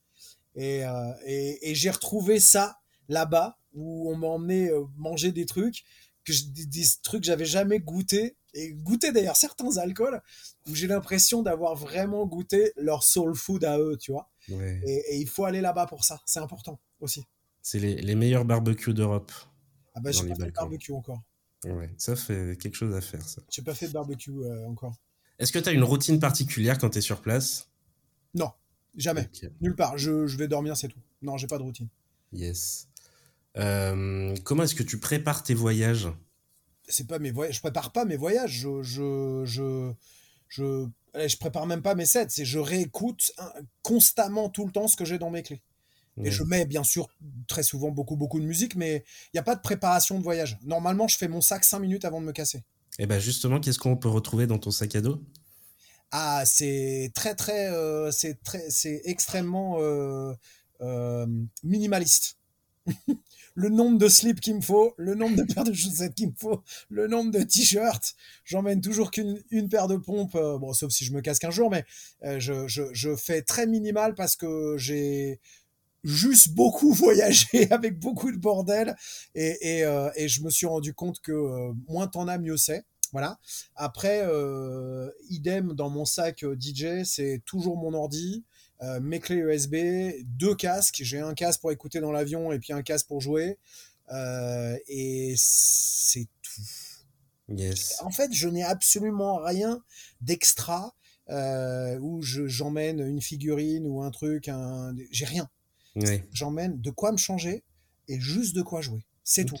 Et, 0.54 0.84
euh, 0.84 1.12
et, 1.26 1.70
et 1.70 1.74
j'ai 1.74 1.90
retrouvé 1.90 2.40
ça 2.40 2.78
là-bas 3.08 3.58
où 3.72 4.10
on 4.10 4.16
m'a 4.16 4.28
emmené 4.28 4.70
euh, 4.70 4.84
manger 4.96 5.32
des 5.32 5.46
trucs 5.46 5.84
que 6.24 6.32
je- 6.32 6.44
des, 6.46 6.84
trucs 7.02 7.22
que 7.22 7.26
j'avais 7.26 7.44
jamais 7.44 7.80
goûté 7.80 8.36
et 8.54 8.72
goûté 8.72 9.10
d'ailleurs 9.12 9.36
certains 9.36 9.76
alcools 9.78 10.22
où 10.68 10.74
j'ai 10.74 10.86
l'impression 10.86 11.42
d'avoir 11.42 11.74
vraiment 11.74 12.24
goûté 12.26 12.72
leur 12.76 13.02
soul 13.02 13.34
food 13.34 13.64
à 13.64 13.78
eux, 13.78 13.96
tu 14.00 14.12
vois. 14.12 14.30
Ouais. 14.48 14.80
Et, 14.86 15.14
et 15.14 15.16
il 15.18 15.28
faut 15.28 15.44
aller 15.44 15.60
là-bas 15.60 15.86
pour 15.86 16.04
ça, 16.04 16.20
c'est 16.24 16.38
important 16.40 16.80
aussi. 17.00 17.24
C'est 17.62 17.78
les, 17.80 17.96
les 17.96 18.14
meilleurs 18.14 18.44
barbecues 18.44 18.94
d'Europe. 18.94 19.32
Ah 19.94 20.00
bah 20.00 20.12
j'ai 20.12 20.26
pas 20.26 20.34
fait 20.34 20.46
de 20.46 20.50
barbecue 20.52 20.92
encore. 20.92 21.22
Ouais, 21.64 21.90
ça 21.98 22.14
fait 22.14 22.56
quelque 22.60 22.74
chose 22.76 22.94
à 22.94 23.00
faire, 23.00 23.26
ça. 23.26 23.42
J'ai 23.50 23.62
pas 23.62 23.74
fait 23.74 23.88
de 23.88 23.92
barbecue 23.92 24.30
euh, 24.30 24.66
encore. 24.66 24.94
Est-ce 25.38 25.50
que 25.50 25.58
tu 25.58 25.68
as 25.68 25.72
une 25.72 25.82
routine 25.82 26.20
particulière 26.20 26.78
quand 26.78 26.90
tu 26.90 26.98
es 26.98 27.00
sur 27.00 27.20
place? 27.22 27.70
Non, 28.34 28.52
jamais, 28.96 29.28
nulle 29.60 29.74
part. 29.74 29.98
Je, 29.98 30.26
je 30.26 30.36
vais 30.36 30.48
dormir, 30.48 30.76
c'est 30.76 30.88
tout. 30.88 31.00
Non, 31.22 31.36
j'ai 31.36 31.46
pas 31.46 31.58
de 31.58 31.62
routine. 31.62 31.88
Yes. 32.32 32.88
Euh, 33.56 34.34
comment 34.44 34.64
est-ce 34.64 34.74
que 34.74 34.82
tu 34.82 34.98
prépares 34.98 35.42
tes 35.42 35.54
voyages? 35.54 36.08
C'est 36.88 37.06
pas 37.06 37.18
mes 37.18 37.30
voyages, 37.30 37.56
je 37.56 37.60
prépare 37.60 37.92
pas 37.92 38.04
mes 38.04 38.16
voyages, 38.16 38.50
je 38.52 38.82
je 38.82 39.42
je 39.46 39.92
je, 40.48 40.86
je 41.14 41.36
prépare 41.38 41.66
même 41.66 41.82
pas 41.82 41.94
mes 41.94 42.04
sets, 42.04 42.26
c'est 42.28 42.44
je 42.44 42.58
réécoute 42.58 43.32
constamment 43.82 44.48
tout 44.50 44.66
le 44.66 44.72
temps 44.72 44.86
ce 44.86 44.96
que 44.96 45.04
j'ai 45.04 45.18
dans 45.18 45.30
mes 45.30 45.42
clés. 45.42 45.62
Et 46.22 46.30
je 46.30 46.44
mets 46.44 46.64
bien 46.64 46.84
sûr 46.84 47.08
très 47.48 47.64
souvent 47.64 47.90
beaucoup 47.90 48.14
beaucoup 48.14 48.38
de 48.38 48.44
musique, 48.44 48.76
mais 48.76 49.04
il 49.26 49.30
n'y 49.34 49.40
a 49.40 49.42
pas 49.42 49.56
de 49.56 49.60
préparation 49.60 50.16
de 50.16 50.22
voyage. 50.22 50.58
Normalement, 50.62 51.08
je 51.08 51.16
fais 51.16 51.26
mon 51.26 51.40
sac 51.40 51.64
5 51.64 51.80
minutes 51.80 52.04
avant 52.04 52.20
de 52.20 52.26
me 52.26 52.32
casser. 52.32 52.62
Et 53.00 53.06
ben 53.06 53.18
justement, 53.18 53.58
qu'est-ce 53.58 53.80
qu'on 53.80 53.96
peut 53.96 54.08
retrouver 54.08 54.46
dans 54.46 54.58
ton 54.58 54.70
sac 54.70 54.94
à 54.94 55.00
dos? 55.00 55.20
Ah, 56.16 56.44
c'est 56.46 57.10
très 57.12 57.34
très, 57.34 57.72
euh, 57.72 58.12
c'est 58.12 58.40
très, 58.44 58.70
c'est 58.70 59.02
extrêmement 59.04 59.80
euh, 59.80 60.32
euh, 60.80 61.26
minimaliste. 61.64 62.38
le 63.56 63.68
nombre 63.68 63.98
de 63.98 64.06
slips 64.06 64.38
qu'il 64.38 64.54
me 64.54 64.60
faut, 64.60 64.94
le 64.96 65.16
nombre 65.16 65.34
de 65.34 65.42
paires 65.54 65.64
de 65.64 65.72
chaussettes 65.72 66.14
qu'il 66.14 66.28
me 66.28 66.34
faut, 66.38 66.62
le 66.88 67.08
nombre 67.08 67.32
de 67.32 67.42
t-shirts. 67.42 68.14
J'emmène 68.44 68.80
toujours 68.80 69.10
qu'une 69.10 69.42
une 69.50 69.68
paire 69.68 69.88
de 69.88 69.96
pompes, 69.96 70.34
bon, 70.34 70.72
sauf 70.72 70.92
si 70.92 71.04
je 71.04 71.12
me 71.12 71.20
casse 71.20 71.40
qu'un 71.40 71.50
jour, 71.50 71.68
mais 71.68 71.84
je, 72.22 72.68
je, 72.68 72.82
je 72.92 73.16
fais 73.16 73.42
très 73.42 73.66
minimal 73.66 74.14
parce 74.14 74.36
que 74.36 74.76
j'ai 74.78 75.40
juste 76.04 76.50
beaucoup 76.54 76.92
voyagé 76.94 77.72
avec 77.72 77.98
beaucoup 77.98 78.30
de 78.30 78.36
bordel 78.38 78.94
et, 79.34 79.80
et, 79.80 80.12
et 80.14 80.28
je 80.28 80.44
me 80.44 80.50
suis 80.50 80.66
rendu 80.66 80.94
compte 80.94 81.18
que 81.20 81.72
moins 81.88 82.06
t'en 82.06 82.28
as, 82.28 82.38
mieux 82.38 82.56
c'est. 82.56 82.84
Voilà. 83.10 83.38
Après, 83.74 84.22
idem 85.44 85.74
dans 85.74 85.90
mon 85.90 86.04
sac 86.04 86.42
euh, 86.42 86.56
DJ, 86.58 87.04
c'est 87.04 87.42
toujours 87.44 87.76
mon 87.76 87.92
ordi, 87.94 88.44
euh, 88.82 88.98
mes 89.00 89.20
clés 89.20 89.36
USB, 89.36 89.76
deux 90.24 90.54
casques. 90.54 91.00
J'ai 91.02 91.20
un 91.20 91.34
casque 91.34 91.60
pour 91.60 91.70
écouter 91.72 92.00
dans 92.00 92.12
l'avion 92.12 92.50
et 92.52 92.58
puis 92.58 92.72
un 92.72 92.82
casque 92.82 93.06
pour 93.06 93.20
jouer. 93.20 93.58
Euh, 94.12 94.76
et 94.88 95.34
c'est 95.36 96.26
tout. 96.42 96.62
Yes. 97.48 97.96
En 98.00 98.10
fait, 98.10 98.32
je 98.32 98.48
n'ai 98.48 98.62
absolument 98.64 99.36
rien 99.36 99.82
d'extra 100.22 100.94
euh, 101.28 101.98
où 102.00 102.22
je- 102.22 102.46
j'emmène 102.46 103.00
une 103.00 103.20
figurine 103.20 103.86
ou 103.86 104.02
un 104.02 104.10
truc. 104.10 104.48
Un... 104.48 104.94
J'ai 105.10 105.26
rien. 105.26 105.48
J'emmène 106.32 106.80
de 106.80 106.90
quoi 106.90 107.12
me 107.12 107.16
changer 107.18 107.62
et 108.08 108.18
juste 108.18 108.56
de 108.56 108.62
quoi 108.62 108.80
jouer. 108.80 109.04
C'est 109.24 109.44
tout. 109.44 109.56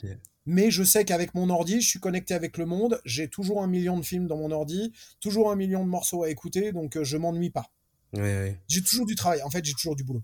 Mais 0.46 0.70
je 0.70 0.82
sais 0.82 1.04
qu'avec 1.04 1.34
mon 1.34 1.48
ordi, 1.50 1.80
je 1.80 1.88
suis 1.88 2.00
connecté 2.00 2.34
avec 2.34 2.58
le 2.58 2.66
monde. 2.66 3.00
J'ai 3.04 3.28
toujours 3.28 3.62
un 3.62 3.66
million 3.66 3.98
de 3.98 4.04
films 4.04 4.26
dans 4.26 4.36
mon 4.36 4.50
ordi, 4.50 4.92
toujours 5.20 5.50
un 5.50 5.56
million 5.56 5.84
de 5.84 5.88
morceaux 5.88 6.22
à 6.22 6.30
écouter, 6.30 6.72
donc 6.72 6.96
euh, 6.96 7.04
je 7.04 7.16
m'ennuie 7.16 7.50
pas. 7.50 7.70
Ouais, 8.12 8.20
ouais. 8.20 8.60
J'ai 8.68 8.82
toujours 8.82 9.06
du 9.06 9.14
travail. 9.14 9.42
En 9.42 9.50
fait, 9.50 9.64
j'ai 9.64 9.72
toujours 9.72 9.96
du 9.96 10.04
boulot. 10.04 10.22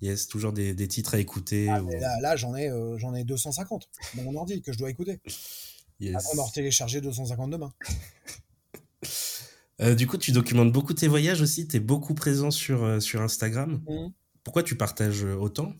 Yes, 0.00 0.26
toujours 0.28 0.52
des, 0.52 0.74
des 0.74 0.88
titres 0.88 1.14
à 1.14 1.18
écouter. 1.18 1.68
Ah, 1.70 1.82
ou- 1.82 1.88
là, 1.90 2.20
là, 2.20 2.36
j'en 2.36 2.54
ai, 2.56 2.68
euh, 2.68 2.96
j'en 2.98 3.14
ai 3.14 3.24
250 3.24 3.88
dans 4.16 4.22
mon 4.22 4.34
ordi 4.36 4.60
que 4.62 4.72
je 4.72 4.78
dois 4.78 4.90
écouter. 4.90 5.20
Yes. 6.00 6.16
Avant 6.16 6.42
d'en 6.44 6.48
télécharger 6.50 7.00
250 7.00 7.50
demain. 7.50 7.72
Euh, 9.80 9.96
du 9.96 10.06
coup, 10.06 10.16
tu 10.18 10.30
documentes 10.30 10.70
beaucoup 10.72 10.94
tes 10.94 11.08
voyages 11.08 11.42
aussi. 11.42 11.66
Tu 11.66 11.76
es 11.76 11.80
beaucoup 11.80 12.14
présent 12.14 12.52
sur, 12.52 12.84
euh, 12.84 13.00
sur 13.00 13.20
Instagram. 13.22 13.82
Mhm. 13.88 14.12
Pourquoi 14.44 14.62
tu 14.62 14.76
partages 14.76 15.24
autant? 15.24 15.72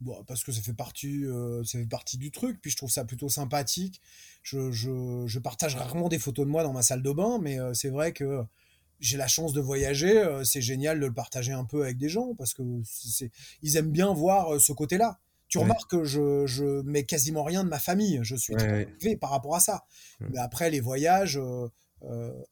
Bon, 0.00 0.22
parce 0.24 0.44
que 0.44 0.52
ça 0.52 0.60
fait 0.62 0.74
partie, 0.74 1.24
euh, 1.24 1.64
ça 1.64 1.78
fait 1.78 1.86
partie 1.86 2.18
du 2.18 2.30
truc. 2.30 2.60
Puis 2.62 2.70
je 2.70 2.76
trouve 2.76 2.90
ça 2.90 3.04
plutôt 3.04 3.28
sympathique. 3.28 4.00
Je, 4.42 4.70
je, 4.70 5.24
je 5.26 5.38
partage 5.40 5.74
rarement 5.74 6.08
des 6.08 6.18
photos 6.20 6.46
de 6.46 6.50
moi 6.50 6.62
dans 6.62 6.72
ma 6.72 6.82
salle 6.82 7.02
de 7.02 7.10
bain, 7.10 7.38
mais 7.42 7.58
euh, 7.58 7.74
c'est 7.74 7.88
vrai 7.90 8.12
que 8.12 8.44
j'ai 9.00 9.16
la 9.16 9.26
chance 9.28 9.52
de 9.52 9.60
voyager. 9.60 10.16
euh, 10.18 10.44
c'est 10.44 10.60
génial 10.60 11.00
de 11.00 11.06
le 11.06 11.12
partager 11.12 11.52
un 11.52 11.64
peu 11.64 11.82
avec 11.82 11.98
des 11.98 12.08
gens 12.08 12.34
parce 12.36 12.54
que 12.54 12.62
c'est, 12.84 13.30
ils 13.62 13.76
aiment 13.76 13.90
bien 13.92 14.12
voir 14.12 14.60
ce 14.60 14.72
côté-là. 14.72 15.18
Tu 15.48 15.58
Ouais. 15.58 15.64
remarques 15.64 15.90
que 15.90 16.04
je, 16.04 16.46
je 16.46 16.82
mets 16.82 17.04
quasiment 17.04 17.42
rien 17.42 17.64
de 17.64 17.68
ma 17.68 17.78
famille. 17.78 18.20
Je 18.22 18.36
suis 18.36 18.52
Ouais, 18.54 18.58
très 18.60 18.72
ouais. 18.72 18.86
privé 18.86 19.16
par 19.16 19.30
rapport 19.30 19.56
à 19.56 19.60
ça. 19.60 19.84
Ouais. 20.20 20.28
Mais 20.32 20.38
après, 20.38 20.70
les 20.70 20.80
voyages, 20.80 21.40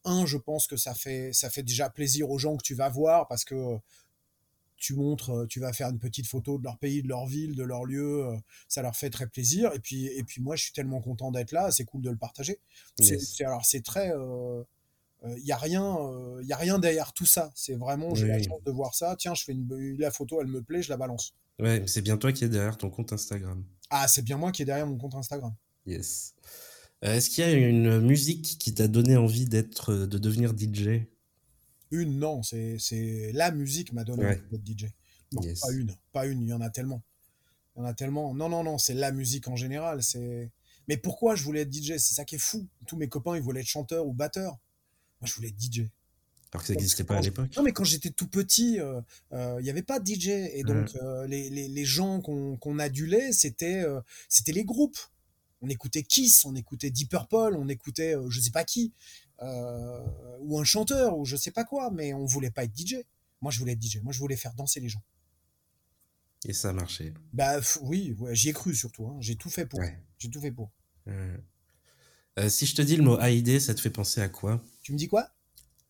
un, 0.03 0.25
je 0.25 0.37
pense 0.37 0.67
que 0.67 0.75
ça 0.77 0.93
fait, 0.93 1.31
ça 1.31 1.49
fait 1.49 1.63
déjà 1.63 1.89
plaisir 1.89 2.29
aux 2.29 2.37
gens 2.37 2.57
que 2.57 2.63
tu 2.63 2.73
vas 2.75 2.89
voir 2.89 3.27
parce 3.27 3.45
que 3.45 3.77
tu 4.77 4.93
montres, 4.95 5.31
euh, 5.31 5.45
tu 5.47 5.59
vas 5.59 5.73
faire 5.73 5.89
une 5.89 5.99
petite 5.99 6.27
photo 6.27 6.57
de 6.57 6.63
leur 6.63 6.77
pays, 6.77 7.01
de 7.01 7.07
leur 7.07 7.25
ville, 7.25 7.55
de 7.55 7.63
leur 7.63 7.83
lieu, 7.85 8.25
euh, 8.27 8.37
ça 8.67 8.81
leur 8.81 8.95
fait 8.95 9.09
très 9.09 9.27
plaisir. 9.27 9.71
Et 9.73 9.79
puis, 9.79 10.05
et 10.05 10.23
puis 10.23 10.41
moi, 10.41 10.55
je 10.55 10.63
suis 10.63 10.73
tellement 10.73 11.01
content 11.01 11.31
d'être 11.31 11.51
là, 11.51 11.71
c'est 11.71 11.83
cool 11.85 12.01
de 12.03 12.09
le 12.11 12.17
partager. 12.17 12.59
C'est, 12.99 13.15
Yes. 13.15 13.35
c'est- 13.35 13.43
alors, 13.45 13.65
c'est 13.65 13.81
très. 13.83 14.11
Il 15.25 15.43
n'y 15.43 15.51
a, 15.51 15.57
rien, 15.57 15.97
euh, 15.97 16.41
y 16.43 16.53
a 16.53 16.57
rien 16.57 16.77
derrière 16.77 17.11
tout 17.11 17.25
ça. 17.25 17.51
C'est 17.55 17.73
vraiment, 17.73 18.13
j'ai 18.13 18.27
la 18.27 18.41
chance 18.41 18.61
de 18.63 18.71
voir 18.71 18.93
ça. 18.93 19.15
Tiens, 19.17 19.33
je 19.33 19.43
fais 19.43 19.51
une, 19.51 19.97
la 19.97 20.11
photo, 20.11 20.39
elle 20.41 20.47
me 20.47 20.61
plaît, 20.61 20.83
je 20.83 20.89
la 20.89 20.97
balance. 20.97 21.33
Ouais, 21.59 21.79
mais 21.79 21.87
c'est 21.87 22.03
bien 22.03 22.17
toi 22.17 22.31
qui 22.31 22.43
es 22.43 22.49
derrière 22.49 22.77
ton 22.77 22.91
compte 22.91 23.11
Instagram. 23.13 23.63
Ah, 23.89 24.07
c'est 24.07 24.21
bien 24.21 24.37
moi 24.37 24.51
qui 24.51 24.61
est 24.61 24.65
derrière 24.65 24.85
mon 24.85 24.97
compte 24.97 25.15
Instagram. 25.15 25.53
Yes. 25.87 26.35
Euh, 27.03 27.15
Est-ce 27.15 27.31
qu'il 27.31 27.43
y 27.43 27.47
a 27.47 27.51
une 27.51 27.99
musique 28.01 28.57
qui 28.59 28.75
t'a 28.75 28.87
donné 28.87 29.17
envie 29.17 29.45
d'être, 29.47 29.91
euh, 29.91 30.07
de 30.07 30.17
devenir 30.19 30.53
DJ 30.55 31.07
Une, 31.91 32.19
non, 32.19 32.41
c'est, 32.43 32.77
la 33.33 33.51
musique 33.51 33.93
m'a 33.93 34.03
donné 34.03 34.23
Ouais. 34.25 34.41
d'être 34.51 34.65
DJ. 34.65 34.85
Non, 35.33 35.41
Yes. 35.41 35.59
pas 35.61 35.71
une, 35.73 35.95
pas 36.13 36.25
une, 36.25 36.41
il 36.41 36.47
y 36.49 36.53
en 36.53 36.61
a 36.61 36.69
tellement. 36.69 37.01
Il 37.75 37.79
y 37.79 37.81
en 37.83 37.85
a 37.85 37.93
tellement. 37.93 38.33
Non, 38.33 38.49
non, 38.49 38.63
non, 38.63 38.77
c'est 38.77 38.93
la 38.93 39.11
musique 39.11 39.47
en 39.47 39.55
général. 39.55 40.03
C'est. 40.03 40.51
Mais 40.87 40.97
pourquoi 40.97 41.35
je 41.35 41.43
voulais 41.43 41.61
être 41.61 41.73
DJ 41.73 41.97
C'est 41.97 42.15
ça 42.15 42.23
qui 42.25 42.35
est 42.35 42.39
fou. 42.39 42.65
Tous 42.87 42.95
mes 42.97 43.07
copains, 43.09 43.35
ils 43.35 43.41
voulaient 43.41 43.61
être 43.61 43.67
chanteurs 43.67 44.05
ou 44.07 44.13
batteurs. 44.13 44.57
Moi, 45.21 45.27
je 45.27 45.33
voulais 45.33 45.49
être 45.49 45.59
DJ. 45.61 45.89
Alors 46.53 46.61
que 46.61 46.67
ça 46.67 46.73
n'existait 46.73 47.03
pas 47.03 47.17
à 47.17 47.21
l'époque. 47.21 47.53
Non, 47.57 47.63
mais 47.63 47.73
quand 47.73 47.83
j'étais 47.83 48.09
tout 48.09 48.27
petit, 48.27 48.79
euh, 48.79 49.01
euh, 49.33 49.57
il 49.59 49.63
n'y 49.63 49.69
avait 49.69 49.83
pas 49.83 49.99
de 49.99 50.05
DJ. 50.07 50.27
Et 50.29 50.63
donc, 50.63 50.95
euh, 50.95 51.27
les, 51.27 51.49
les, 51.49 51.67
les 51.67 51.85
gens 51.85 52.21
qu'on 52.21 52.79
adulait, 52.79 53.33
c'était 53.33 53.83
c'était 54.29 54.53
les 54.53 54.63
groupes. 54.63 54.97
On 55.61 55.69
écoutait 55.69 56.03
Kiss, 56.03 56.45
on 56.45 56.55
écoutait 56.55 56.91
Deep 56.91 57.09
Purple, 57.09 57.55
on 57.57 57.67
écoutait 57.67 58.15
euh, 58.15 58.29
je 58.29 58.39
sais 58.39 58.51
pas 58.51 58.63
qui, 58.63 58.93
ou 59.41 60.59
un 60.59 60.63
chanteur, 60.63 61.17
ou 61.17 61.25
je 61.25 61.35
sais 61.35 61.51
pas 61.51 61.63
quoi, 61.63 61.91
mais 61.91 62.13
on 62.13 62.25
voulait 62.25 62.51
pas 62.51 62.63
être 62.63 62.75
DJ. 62.75 62.95
Moi, 63.41 63.51
je 63.51 63.59
voulais 63.59 63.73
être 63.73 63.81
DJ. 63.81 63.97
Moi, 64.03 64.11
je 64.13 64.19
voulais 64.19 64.35
faire 64.37 64.53
danser 64.53 64.79
les 64.79 64.89
gens. 64.89 65.03
Et 66.45 66.53
ça 66.53 66.69
a 66.69 66.73
marché. 66.73 67.13
Bah 67.33 67.59
oui, 67.81 68.13
ouais, 68.19 68.35
j'y 68.35 68.49
ai 68.49 68.53
cru 68.53 68.73
surtout. 68.75 69.07
hein. 69.07 69.17
J'ai 69.19 69.35
tout 69.35 69.49
fait 69.49 69.65
pour. 69.65 69.79
Ouais. 69.79 69.99
J'ai 70.19 70.29
tout 70.29 70.39
fait 70.41 70.51
pour. 70.51 70.71
Euh, 71.07 71.37
euh, 72.39 72.49
si 72.49 72.65
je 72.65 72.75
te 72.75 72.81
dis 72.81 72.95
le 72.95 73.03
mot 73.03 73.19
AID, 73.19 73.59
ça 73.59 73.73
te 73.73 73.81
fait 73.81 73.89
penser 73.89 74.21
à 74.21 74.29
quoi? 74.29 74.63
Tu 74.81 74.93
me 74.93 74.97
dis 74.97 75.07
quoi? 75.07 75.29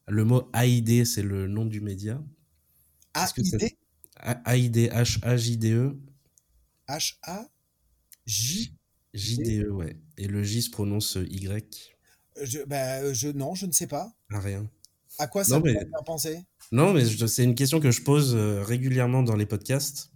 Le 0.07 0.23
mot 0.23 0.49
AID, 0.53 1.05
c'est 1.05 1.21
le 1.21 1.47
nom 1.47 1.65
du 1.65 1.81
média. 1.81 2.23
A 3.13 3.25
Est-ce 3.25 3.33
que 3.33 3.41
I 3.41 3.45
ça- 3.45 3.57
D 3.57 3.77
A- 4.15 4.55
AID, 4.55 4.89
H-A-J-D-E. 4.91 5.99
H 6.87 7.17
A 7.23 7.45
J. 8.25 8.73
J-D-E, 9.13 9.69
ouais. 9.69 9.97
Et 10.17 10.27
le 10.27 10.43
J 10.43 10.61
se 10.61 10.69
prononce 10.69 11.17
Y. 11.29 11.96
Je, 12.43 12.59
bah, 12.65 12.99
euh, 13.01 13.13
je 13.13 13.27
non, 13.29 13.55
je 13.55 13.65
ne 13.65 13.71
sais 13.71 13.87
pas. 13.87 14.13
Ah, 14.31 14.39
rien. 14.39 14.69
À 15.19 15.27
quoi 15.27 15.43
ça 15.43 15.55
Non, 15.55 15.61
peut 15.61 15.73
mais- 15.73 15.79
faire 15.79 16.03
penser? 16.05 16.45
Non, 16.71 16.93
mais 16.93 17.05
c'est 17.05 17.43
une 17.43 17.55
question 17.55 17.79
que 17.79 17.91
je 17.91 18.01
pose 18.01 18.35
euh, 18.35 18.61
régulièrement 18.63 19.23
dans 19.23 19.35
les 19.35 19.45
podcasts. 19.45 20.11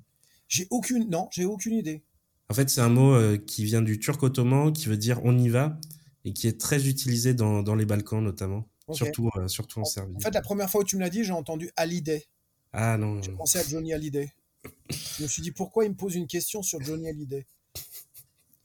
J'ai 0.48 0.68
aucune. 0.70 1.10
Non, 1.10 1.30
j'ai 1.32 1.46
aucune 1.46 1.74
idée. 1.76 2.04
En 2.50 2.54
fait, 2.54 2.70
c'est 2.70 2.82
un 2.82 2.90
mot 2.90 3.14
euh, 3.14 3.38
qui 3.38 3.64
vient 3.64 3.82
du 3.82 3.98
turc 4.00 4.22
ottoman, 4.22 4.74
qui 4.74 4.88
veut 4.88 4.98
dire 4.98 5.22
on 5.24 5.38
y 5.40 5.48
va, 5.48 5.80
et 6.26 6.34
qui 6.34 6.48
est 6.48 6.60
très 6.60 6.88
utilisé 6.90 7.34
dans, 7.34 7.64
dans 7.64 7.76
les 7.76 7.86
Balkans 7.86 8.22
notamment, 8.22 8.68
surtout, 8.92 9.30
euh, 9.38 9.48
surtout 9.48 9.80
en 9.80 9.84
En, 9.84 9.86
Serbie. 9.86 10.16
en 10.18 10.20
fait, 10.20 10.34
la 10.34 10.42
première 10.42 10.70
fois 10.70 10.82
où 10.82 10.84
tu 10.84 10.98
me 10.98 11.02
l'as 11.02 11.10
dit, 11.10 11.24
j'ai 11.24 11.32
entendu 11.32 11.72
Hallyday. 11.78 12.26
Ah 12.74 12.98
non, 12.98 13.22
J'ai 13.22 13.32
pensé 13.32 13.60
à 13.60 13.64
Johnny 13.64 13.94
Hallyday. 13.94 14.30
Je 15.18 15.24
me 15.24 15.28
suis 15.30 15.42
dit 15.42 15.52
pourquoi 15.52 15.86
il 15.86 15.92
me 15.92 15.96
pose 15.96 16.16
une 16.16 16.28
question 16.28 16.62
sur 16.62 16.82
Johnny 16.82 17.08
Hallyday? 17.08 17.46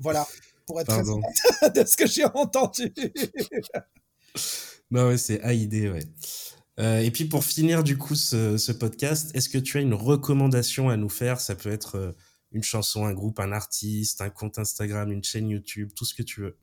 Voilà, 0.01 0.27
pour 0.67 0.81
être 0.81 0.89
Pardon. 0.89 1.21
très 1.61 1.71
de 1.75 1.85
ce 1.87 1.97
que 1.97 2.07
j'ai 2.07 2.25
entendu. 2.25 2.93
Non, 4.91 5.09
ouais, 5.09 5.19
c'est 5.19 5.41
AID, 5.43 5.93
ouais. 5.93 6.07
Euh, 6.79 6.99
et 6.99 7.11
puis 7.11 7.25
pour 7.25 7.43
finir 7.43 7.83
du 7.83 7.97
coup 7.97 8.15
ce, 8.15 8.59
ce 8.59 8.71
podcast, 8.71 9.35
est-ce 9.35 9.49
que 9.49 9.57
tu 9.57 9.79
as 9.79 9.81
une 9.81 9.95
recommandation 9.95 10.91
à 10.91 10.97
nous 10.99 11.09
faire? 11.09 11.41
Ça 11.41 11.55
peut 11.55 11.71
être 11.71 11.97
euh, 11.97 12.13
une 12.53 12.63
chanson, 12.63 13.07
un 13.07 13.15
groupe, 13.15 13.41
un 13.41 13.53
artiste, 13.53 14.21
un 14.21 14.31
compte 14.31 14.59
Instagram, 14.59 15.11
une 15.11 15.25
chaîne 15.25 15.49
YouTube, 15.49 15.91
tout 15.95 16.05
ce 16.05 16.15
que 16.15 16.23
tu 16.23 16.41
veux. 16.43 16.59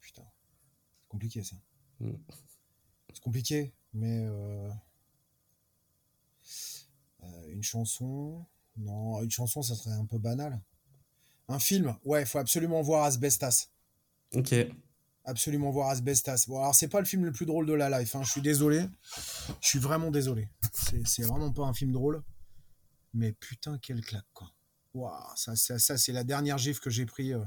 Putain, 0.00 0.24
c'est 1.00 1.08
compliqué 1.08 1.42
ça. 1.42 1.56
Mm. 2.00 2.14
C'est 3.12 3.22
compliqué, 3.22 3.72
mais 3.92 4.24
euh, 4.26 4.68
euh, 7.22 7.48
une 7.48 7.62
chanson, 7.62 8.44
non, 8.76 9.22
une 9.22 9.30
chanson, 9.30 9.62
ça 9.62 9.76
serait 9.76 9.94
un 9.94 10.04
peu 10.04 10.18
banal. 10.18 10.60
Un 11.48 11.58
film, 11.58 11.96
ouais, 12.04 12.22
il 12.22 12.26
faut 12.26 12.38
absolument 12.38 12.80
voir 12.82 13.04
Asbestas. 13.04 13.68
Ok. 14.32 14.54
Absolument 15.26 15.70
voir 15.70 15.88
Asbestas. 15.90 16.44
Bon, 16.48 16.58
alors 16.60 16.74
c'est 16.74 16.88
pas 16.88 17.00
le 17.00 17.06
film 17.06 17.24
le 17.24 17.32
plus 17.32 17.46
drôle 17.46 17.66
de 17.66 17.72
la 17.72 17.98
life, 18.00 18.14
hein, 18.16 18.22
je 18.22 18.30
suis 18.30 18.40
désolé. 18.42 18.86
Je 19.60 19.68
suis 19.68 19.78
vraiment 19.78 20.10
désolé. 20.10 20.48
C'est 21.04 21.22
vraiment 21.22 21.50
pas 21.52 21.64
un 21.64 21.74
film 21.74 21.92
drôle. 21.92 22.22
Mais 23.12 23.32
putain, 23.32 23.78
quelle 23.78 24.00
claque, 24.04 24.26
quoi. 24.32 24.50
Waouh, 24.94 25.12
ça, 25.36 25.54
ça, 25.56 25.78
ça, 25.78 25.96
c'est 25.96 26.12
la 26.12 26.24
dernière 26.24 26.58
gifle 26.58 26.80
que 26.80 26.90
j'ai 26.90 27.06
pris. 27.06 27.32
euh. 27.32 27.44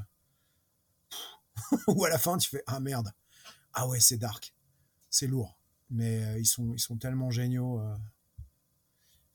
Ou 1.88 2.06
à 2.06 2.10
la 2.10 2.18
fin, 2.18 2.38
tu 2.38 2.50
fais 2.50 2.64
Ah 2.68 2.80
merde. 2.80 3.12
Ah 3.74 3.88
ouais, 3.88 4.00
c'est 4.00 4.18
dark. 4.18 4.54
C'est 5.10 5.28
lourd. 5.28 5.60
Mais 5.90 6.24
euh, 6.24 6.40
ils, 6.40 6.46
sont, 6.46 6.74
ils 6.74 6.80
sont 6.80 6.98
tellement 6.98 7.30
géniaux. 7.32 7.80
euh. 7.82 7.96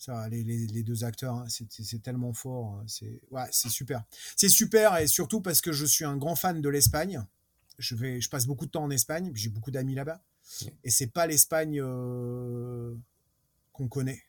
Ça, 0.03 0.29
les, 0.29 0.43
les, 0.43 0.66
les 0.66 0.83
deux 0.83 1.05
acteurs, 1.05 1.37
hein, 1.37 1.45
c'est 1.49 2.03
tellement 2.03 2.33
fort. 2.33 2.74
hein, 2.74 2.85
C'est 2.89 3.20
ouais, 3.31 3.47
super. 3.53 4.03
C'est 4.35 4.49
super 4.49 4.97
et 4.97 5.07
surtout 5.07 5.41
parce 5.41 5.61
que 5.61 5.70
je 5.70 5.87
suis 5.87 6.05
un 6.05 6.16
grand 6.16 6.35
fan 6.35 6.61
de 6.61 6.69
l'Espagne. 6.69 7.24
Je, 7.79 7.95
vais, 7.95 8.20
je 8.20 8.29
passe 8.29 8.47
beaucoup 8.47 8.66
de 8.66 8.73
temps 8.73 8.83
en 8.83 8.91
Espagne, 8.91 9.31
j'ai 9.37 9.49
beaucoup 9.49 9.70
d'amis 9.70 9.95
là-bas. 9.95 10.20
Et 10.83 10.91
c'est 10.91 11.07
pas 11.07 11.29
l'Espagne 11.29 11.79
euh, 11.81 12.97
qu'on 13.73 13.87
connaît. 13.87 14.24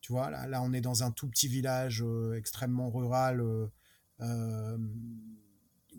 Tu 0.00 0.12
vois, 0.12 0.30
là, 0.30 0.46
là, 0.46 0.62
on 0.62 0.72
est 0.72 0.80
dans 0.80 1.02
un 1.02 1.10
tout 1.10 1.28
petit 1.28 1.48
village 1.48 2.02
euh, 2.02 2.38
extrêmement 2.38 2.88
rural 2.88 3.42
euh, 4.22 4.78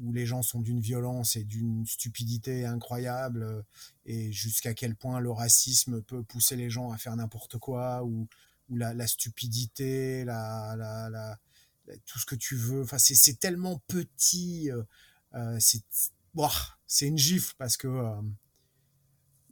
où 0.01 0.13
les 0.13 0.25
gens 0.25 0.41
sont 0.41 0.61
d'une 0.61 0.79
violence 0.79 1.35
et 1.35 1.43
d'une 1.43 1.85
stupidité 1.85 2.65
incroyable 2.65 3.43
euh, 3.43 3.61
et 4.05 4.31
jusqu'à 4.31 4.73
quel 4.73 4.95
point 4.95 5.19
le 5.19 5.31
racisme 5.31 6.01
peut 6.01 6.23
pousser 6.23 6.55
les 6.55 6.69
gens 6.69 6.91
à 6.91 6.97
faire 6.97 7.15
n'importe 7.15 7.57
quoi 7.57 8.03
ou, 8.03 8.27
ou 8.69 8.75
la, 8.77 8.93
la 8.93 9.07
stupidité, 9.07 10.23
la, 10.25 10.75
la, 10.77 11.09
la- 11.09 11.39
tout 12.05 12.19
ce 12.19 12.25
que 12.25 12.35
tu 12.35 12.55
veux. 12.55 12.81
Enfin, 12.83 12.97
c'est 12.97 13.39
tellement 13.39 13.81
petit. 13.87 14.69
euh, 14.71 14.83
euh, 15.35 15.57
c'est 16.87 17.07
une 17.07 17.17
gifle 17.17 17.53
parce 17.57 17.77
que 17.77 17.87
euh, 17.87 18.21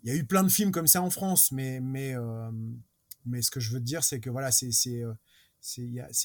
il 0.03 0.09
y 0.09 0.11
a 0.11 0.15
eu 0.15 0.25
plein 0.25 0.43
de 0.43 0.49
films 0.49 0.71
comme 0.71 0.87
ça 0.87 1.01
en 1.01 1.09
France, 1.09 1.51
mais 1.51 1.79
mais 1.79 2.15
euh, 2.15 2.51
mais 3.25 3.41
ce 3.41 3.49
que 3.49 3.59
je 3.59 3.71
veux 3.71 3.79
te 3.79 3.85
dire, 3.85 4.03
c'est 4.03 4.19
que 4.19 4.29
voilà, 4.29 4.51
c'est 4.51 4.71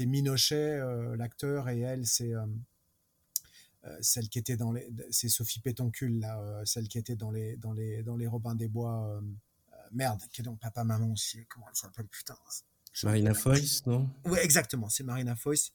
Minochet, 0.07 0.81
l'acteur, 1.17 1.69
et 1.71 1.81
elle, 1.81 2.07
c'est 2.07 2.33
celle 4.01 4.29
qui 4.29 4.39
était 4.39 4.57
dans 4.57 4.73
les, 4.73 4.89
c'est 5.11 5.29
Sophie 5.29 5.61
Pétoncule 5.61 6.21
là, 6.21 6.41
euh, 6.41 6.65
celle 6.65 6.89
qui 6.89 6.99
était 6.99 7.17
dans 7.17 7.31
les 7.31 7.57
dans 7.57 7.73
les 7.73 8.03
dans 8.03 8.17
les 8.17 8.27
Robins 8.27 8.55
des 8.55 8.69
Bois. 8.69 9.09
euh, 9.09 9.21
euh, 9.73 9.77
merde, 9.93 10.21
qui 10.33 10.41
est 10.41 10.45
dans 10.45 10.57
Papa 10.57 10.85
Maman 10.85 11.13
aussi. 11.13 11.47
Comment 11.49 11.67
elle 11.69 11.77
s'appelle 11.77 12.07
putain 12.07 12.37
Marina 13.05 13.35
Foïs, 13.35 13.87
non? 13.87 14.11
Ouais, 14.25 14.45
exactement, 14.45 14.89
c'est 14.89 15.05
Marina 15.05 15.37
Foïs, 15.37 15.73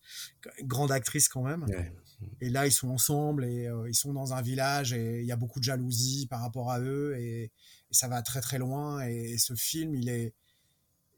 grande 0.63 0.91
actrice 0.91 1.29
quand 1.29 1.43
même. 1.43 1.63
Ouais. 1.63 1.93
Et 2.41 2.49
là, 2.49 2.67
ils 2.67 2.71
sont 2.71 2.89
ensemble 2.89 3.45
et 3.45 3.67
euh, 3.67 3.89
ils 3.89 3.95
sont 3.95 4.13
dans 4.13 4.33
un 4.33 4.41
village 4.41 4.91
et 4.93 5.21
il 5.21 5.25
y 5.25 5.31
a 5.31 5.37
beaucoup 5.37 5.59
de 5.59 5.63
jalousie 5.63 6.27
par 6.27 6.41
rapport 6.41 6.71
à 6.71 6.79
eux 6.79 7.15
et, 7.17 7.43
et 7.43 7.51
ça 7.91 8.07
va 8.09 8.21
très 8.21 8.41
très 8.41 8.57
loin. 8.57 9.05
Et, 9.07 9.37
ce 9.37 9.55
film, 9.55 9.95
il 9.95 10.09
est. 10.09 10.33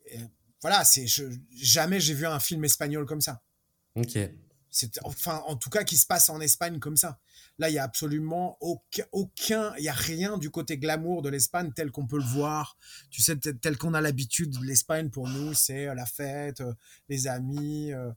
et 0.06 0.20
voilà, 0.62 0.86
c'est 0.86 1.08
jamais 1.52 2.00
j'ai 2.00 2.14
vu 2.14 2.26
un 2.26 2.40
film 2.40 2.64
espagnol 2.64 3.06
comme 3.06 3.22
ça. 3.22 3.42
Ok. 3.96 4.18
C'est 4.78 5.00
enfin 5.04 5.42
en 5.48 5.56
tout 5.56 5.72
cas 5.72 5.84
qui 5.84 5.98
se 5.98 6.06
passe 6.06 6.30
en 6.30 6.40
Espagne 6.40 6.78
comme 6.78 6.98
ça. 6.98 7.20
Là, 7.58 7.72
il 7.72 7.74
y 7.74 7.80
a 7.80 7.84
absolument 7.84 8.60
aucun, 8.62 9.74
il 9.80 9.84
y 9.84 9.90
a 9.90 9.94
rien 9.94 10.38
du 10.38 10.52
côté 10.52 10.78
glamour 10.78 11.24
de 11.24 11.30
l'Espagne 11.30 11.72
tel 11.76 11.90
qu'on 11.90 12.06
peut 12.06 12.20
le 12.20 12.24
voir. 12.24 12.78
Tu 13.10 13.24
sais, 13.24 13.36
tel, 13.38 13.76
qu'on 13.76 13.96
a 13.96 14.02
l'habitude 14.02 14.52
de 14.52 14.64
l'Espagne 14.64 15.10
pour 15.10 15.28
nous, 15.28 15.56
c'est 15.56 15.88
euh, 15.88 15.96
la 15.96 16.06
fête, 16.06 16.62
euh, 16.62 16.74
les 17.10 17.26
amis, 17.26 17.92
euh, 17.92 18.12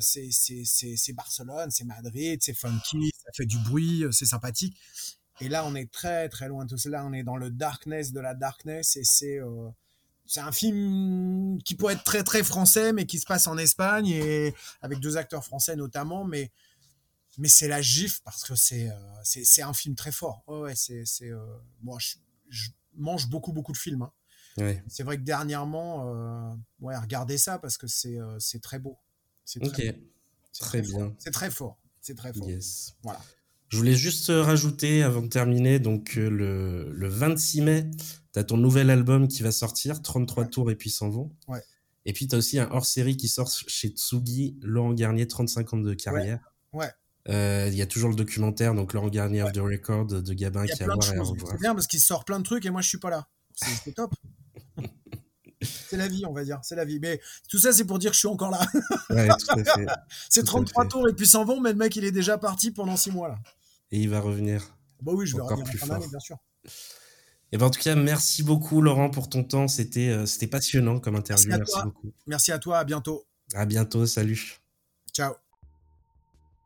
c'est 0.00 0.30
c'est 0.32 0.64
c'est 0.64 1.12
Barcelone, 1.12 1.70
c'est 1.70 1.84
Madrid, 1.84 2.40
c'est 2.42 2.54
funky, 2.54 3.12
ça 3.24 3.30
fait 3.36 3.46
du 3.46 3.58
bruit, 3.58 4.04
c'est 4.10 4.26
sympathique. 4.26 4.76
Et 5.40 5.48
là, 5.48 5.64
on 5.64 5.76
est 5.76 5.90
très 5.92 6.28
très 6.28 6.48
loin 6.48 6.64
de 6.64 6.70
tout 6.70 6.78
cela. 6.78 7.06
On 7.06 7.12
est 7.12 7.22
dans 7.22 7.36
le 7.36 7.50
darkness 7.50 8.10
de 8.10 8.18
la 8.18 8.34
darkness 8.34 8.96
et 8.96 9.04
c'est 9.04 9.38
c'est 10.26 10.40
un 10.40 10.52
film 10.52 11.58
qui 11.64 11.74
pourrait 11.74 11.94
être 11.94 12.04
très 12.04 12.22
très 12.24 12.42
français, 12.42 12.92
mais 12.92 13.06
qui 13.06 13.18
se 13.18 13.26
passe 13.26 13.46
en 13.46 13.58
Espagne 13.58 14.08
et 14.08 14.54
avec 14.80 14.98
deux 15.00 15.16
acteurs 15.16 15.44
français 15.44 15.76
notamment, 15.76 16.24
mais 16.24 16.50
mais 17.38 17.48
c'est 17.48 17.68
la 17.68 17.80
gifle 17.82 18.20
parce 18.24 18.44
que 18.44 18.54
c'est 18.54 18.90
euh, 18.90 18.94
c'est 19.24 19.62
un 19.62 19.72
film 19.72 19.94
très 19.94 20.12
fort. 20.12 20.42
Ouais, 20.46 20.58
ouais, 20.60 20.74
c'est 20.76 21.04
c'est 21.06 21.30
euh, 21.30 21.44
moi 21.82 21.98
je, 21.98 22.16
je 22.48 22.70
mange 22.94 23.28
beaucoup 23.28 23.52
beaucoup 23.52 23.72
de 23.72 23.78
films. 23.78 24.02
hein. 24.02 24.12
C'est 24.86 25.02
vrai 25.02 25.16
que 25.16 25.22
dernièrement, 25.22 26.14
euh, 26.14 26.54
ouais, 26.80 26.94
regardez 26.96 27.38
ça 27.38 27.58
parce 27.58 27.78
que 27.78 27.86
c'est 27.86 28.18
euh, 28.18 28.38
c'est 28.38 28.60
très 28.60 28.78
beau. 28.78 28.98
C'est 29.46 29.60
très, 29.60 29.92
beau. 29.92 29.98
C'est 30.52 30.60
Très 30.64 30.82
fort. 30.82 30.98
bien. 30.98 31.14
C'est 31.18 31.30
très 31.30 31.50
fort. 31.50 31.78
C'est 32.02 32.14
très 32.14 32.32
fort. 32.34 32.48
Yes. 32.48 32.94
Voilà. 33.02 33.20
Je 33.72 33.78
voulais 33.78 33.94
juste 33.94 34.28
euh, 34.28 34.42
rajouter 34.42 35.02
avant 35.02 35.22
de 35.22 35.28
terminer, 35.28 35.78
donc 35.78 36.18
euh, 36.18 36.28
le, 36.28 36.92
le 36.92 37.08
26 37.08 37.60
mai, 37.62 37.90
tu 38.34 38.38
as 38.38 38.44
ton 38.44 38.58
nouvel 38.58 38.90
album 38.90 39.28
qui 39.28 39.42
va 39.42 39.50
sortir, 39.50 40.02
33 40.02 40.44
Ouais. 40.44 40.50
tours 40.50 40.70
et 40.70 40.76
puis 40.76 40.90
s'en 40.90 41.08
vont. 41.08 41.32
Ouais. 41.48 41.62
Et 42.04 42.12
puis 42.12 42.28
tu 42.28 42.34
as 42.34 42.38
aussi 42.38 42.58
un 42.58 42.68
hors-série 42.70 43.16
qui 43.16 43.28
sort 43.28 43.48
chez 43.50 43.88
Tsugi, 43.88 44.58
Laurent 44.60 44.92
Garnier, 44.92 45.26
35 45.26 45.72
ans 45.72 45.76
de 45.78 45.94
carrière. 45.94 46.52
Ouais. 46.74 46.90
Euh, 47.30 47.68
Il 47.70 47.74
y 47.74 47.80
a 47.80 47.86
toujours 47.86 48.10
le 48.10 48.16
documentaire, 48.16 48.74
donc 48.74 48.92
Laurent 48.92 49.08
Garnier 49.08 49.42
of 49.42 49.52
the 49.52 49.58
Record 49.58 50.06
de 50.06 50.34
Gabin 50.34 50.66
qui 50.66 50.82
a 50.82 50.84
à 50.84 50.88
plein 50.88 50.96
de 50.96 51.04
voir 51.04 51.14
et 51.14 51.18
à 51.18 51.22
revoir. 51.22 51.52
C'est 51.52 51.60
bien 51.60 51.74
parce 51.74 51.86
qu'il 51.86 52.00
sort 52.00 52.24
plein 52.26 52.40
de 52.40 52.44
trucs 52.44 52.66
et 52.66 52.70
moi 52.70 52.82
je 52.82 52.88
suis 52.88 52.98
pas 52.98 53.08
là. 53.10 53.26
C'est 53.54 53.94
top. 53.94 54.12
c'est 55.62 55.96
la 55.96 56.08
vie, 56.08 56.24
on 56.26 56.32
va 56.32 56.44
dire. 56.44 56.58
C'est 56.62 56.74
la 56.76 56.84
vie. 56.84 56.98
Mais 57.00 57.20
tout 57.48 57.58
ça, 57.58 57.72
c'est 57.72 57.84
pour 57.84 57.98
dire 57.98 58.10
que 58.10 58.14
je 58.16 58.18
suis 58.20 58.28
encore 58.28 58.50
là. 58.50 58.60
C'est 60.28 60.40
Tout 60.42 60.48
à 60.48 60.50
33 60.50 60.82
fait. 60.84 60.88
tours 60.90 61.08
et 61.08 61.12
puis 61.14 61.26
s'en 61.26 61.44
vont, 61.44 61.60
mais 61.60 61.70
le 61.70 61.76
mec, 61.78 61.94
il 61.96 62.04
est 62.04 62.10
déjà 62.12 62.36
parti 62.38 62.70
pendant 62.70 62.96
6 62.96 63.12
mois 63.12 63.28
là. 63.28 63.38
Et 63.92 64.00
il 64.00 64.08
va 64.08 64.20
revenir. 64.20 64.76
Bah 65.02 65.12
oui, 65.14 65.26
je 65.26 65.36
vais 65.36 65.42
Encore 65.42 65.58
revenir 65.58 65.68
en 65.68 65.70
plus 65.70 65.78
fort. 65.78 66.08
bien 66.10 66.18
sûr. 66.20 66.36
Et 67.52 67.58
ben 67.58 67.66
en 67.66 67.70
tout 67.70 67.80
cas, 67.80 67.94
merci 67.94 68.42
beaucoup 68.42 68.80
Laurent 68.80 69.10
pour 69.10 69.28
ton 69.28 69.44
temps. 69.44 69.68
C'était 69.68 70.08
euh, 70.08 70.26
c'était 70.26 70.46
passionnant 70.46 70.98
comme 70.98 71.14
interview. 71.16 71.48
Merci 71.48 71.54
à 71.54 71.58
Merci 71.58 71.72
toi. 71.74 71.84
beaucoup. 71.84 72.12
Merci 72.26 72.52
à 72.52 72.58
toi, 72.58 72.78
à 72.78 72.84
bientôt. 72.84 73.24
À 73.54 73.66
bientôt. 73.66 74.06
Salut. 74.06 74.58
Ciao. 75.12 75.34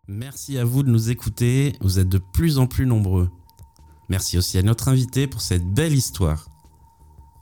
Merci 0.09 0.57
à 0.59 0.65
vous 0.65 0.85
de 0.85 0.89
nous 0.91 1.11
écouter, 1.11 1.75
vous 1.81 1.99
êtes 1.99 2.09
de 2.09 2.21
plus 2.33 2.59
en 2.59 2.69
plus 2.69 2.87
nombreux. 2.87 3.29
Merci 4.09 4.39
aussi 4.39 4.57
à 4.57 4.63
notre 4.63 4.87
invité 4.87 5.27
pour 5.27 5.41
cette 5.41 5.65
belle 5.65 5.95
histoire. 5.95 6.49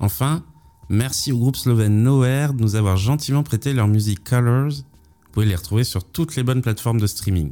Enfin, 0.01 0.47
merci 0.89 1.31
au 1.31 1.39
groupe 1.39 1.57
slovène 1.57 2.03
Nowhere 2.03 2.55
de 2.55 2.63
nous 2.63 2.75
avoir 2.75 2.97
gentiment 2.97 3.43
prêté 3.43 3.75
leur 3.75 3.87
musique 3.87 4.25
Colors. 4.25 4.73
Vous 4.73 5.31
pouvez 5.33 5.45
les 5.45 5.57
retrouver 5.57 5.85
sur 5.85 6.11
toutes 6.11 6.37
les 6.37 6.43
bonnes 6.43 6.63
plateformes 6.63 7.01
de 7.01 7.07
streaming. 7.07 7.51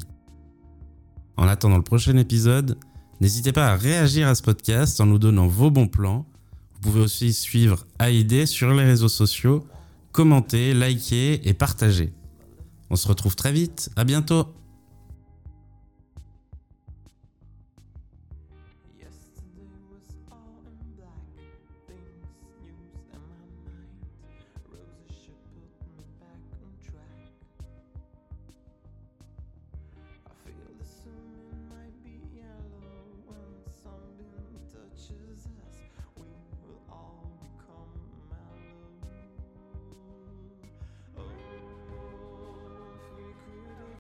En 1.37 1.49
attendant 1.49 1.77
le 1.77 1.83
prochain 1.83 2.17
épisode, 2.17 2.79
n'hésitez 3.21 3.53
pas 3.53 3.69
à 3.69 3.77
réagir 3.77 4.29
à 4.29 4.35
ce 4.35 4.43
podcast 4.43 5.01
en 5.01 5.07
nous 5.07 5.19
donnant 5.19 5.47
vos 5.47 5.71
bons 5.71 5.89
plans. 5.89 6.27
Vous 6.75 6.81
pouvez 6.81 7.01
aussi 7.01 7.33
suivre 7.33 7.87
AID 8.01 8.47
sur 8.47 8.73
les 8.73 8.85
réseaux 8.85 9.09
sociaux, 9.09 9.67
commenter, 10.13 10.75
liker 10.75 11.49
et 11.49 11.55
partager. 11.55 12.13
On 12.91 12.97
se 12.97 13.09
retrouve 13.09 13.37
très 13.37 13.53
vite, 13.53 13.91
à 13.97 14.05
bientôt 14.05 14.47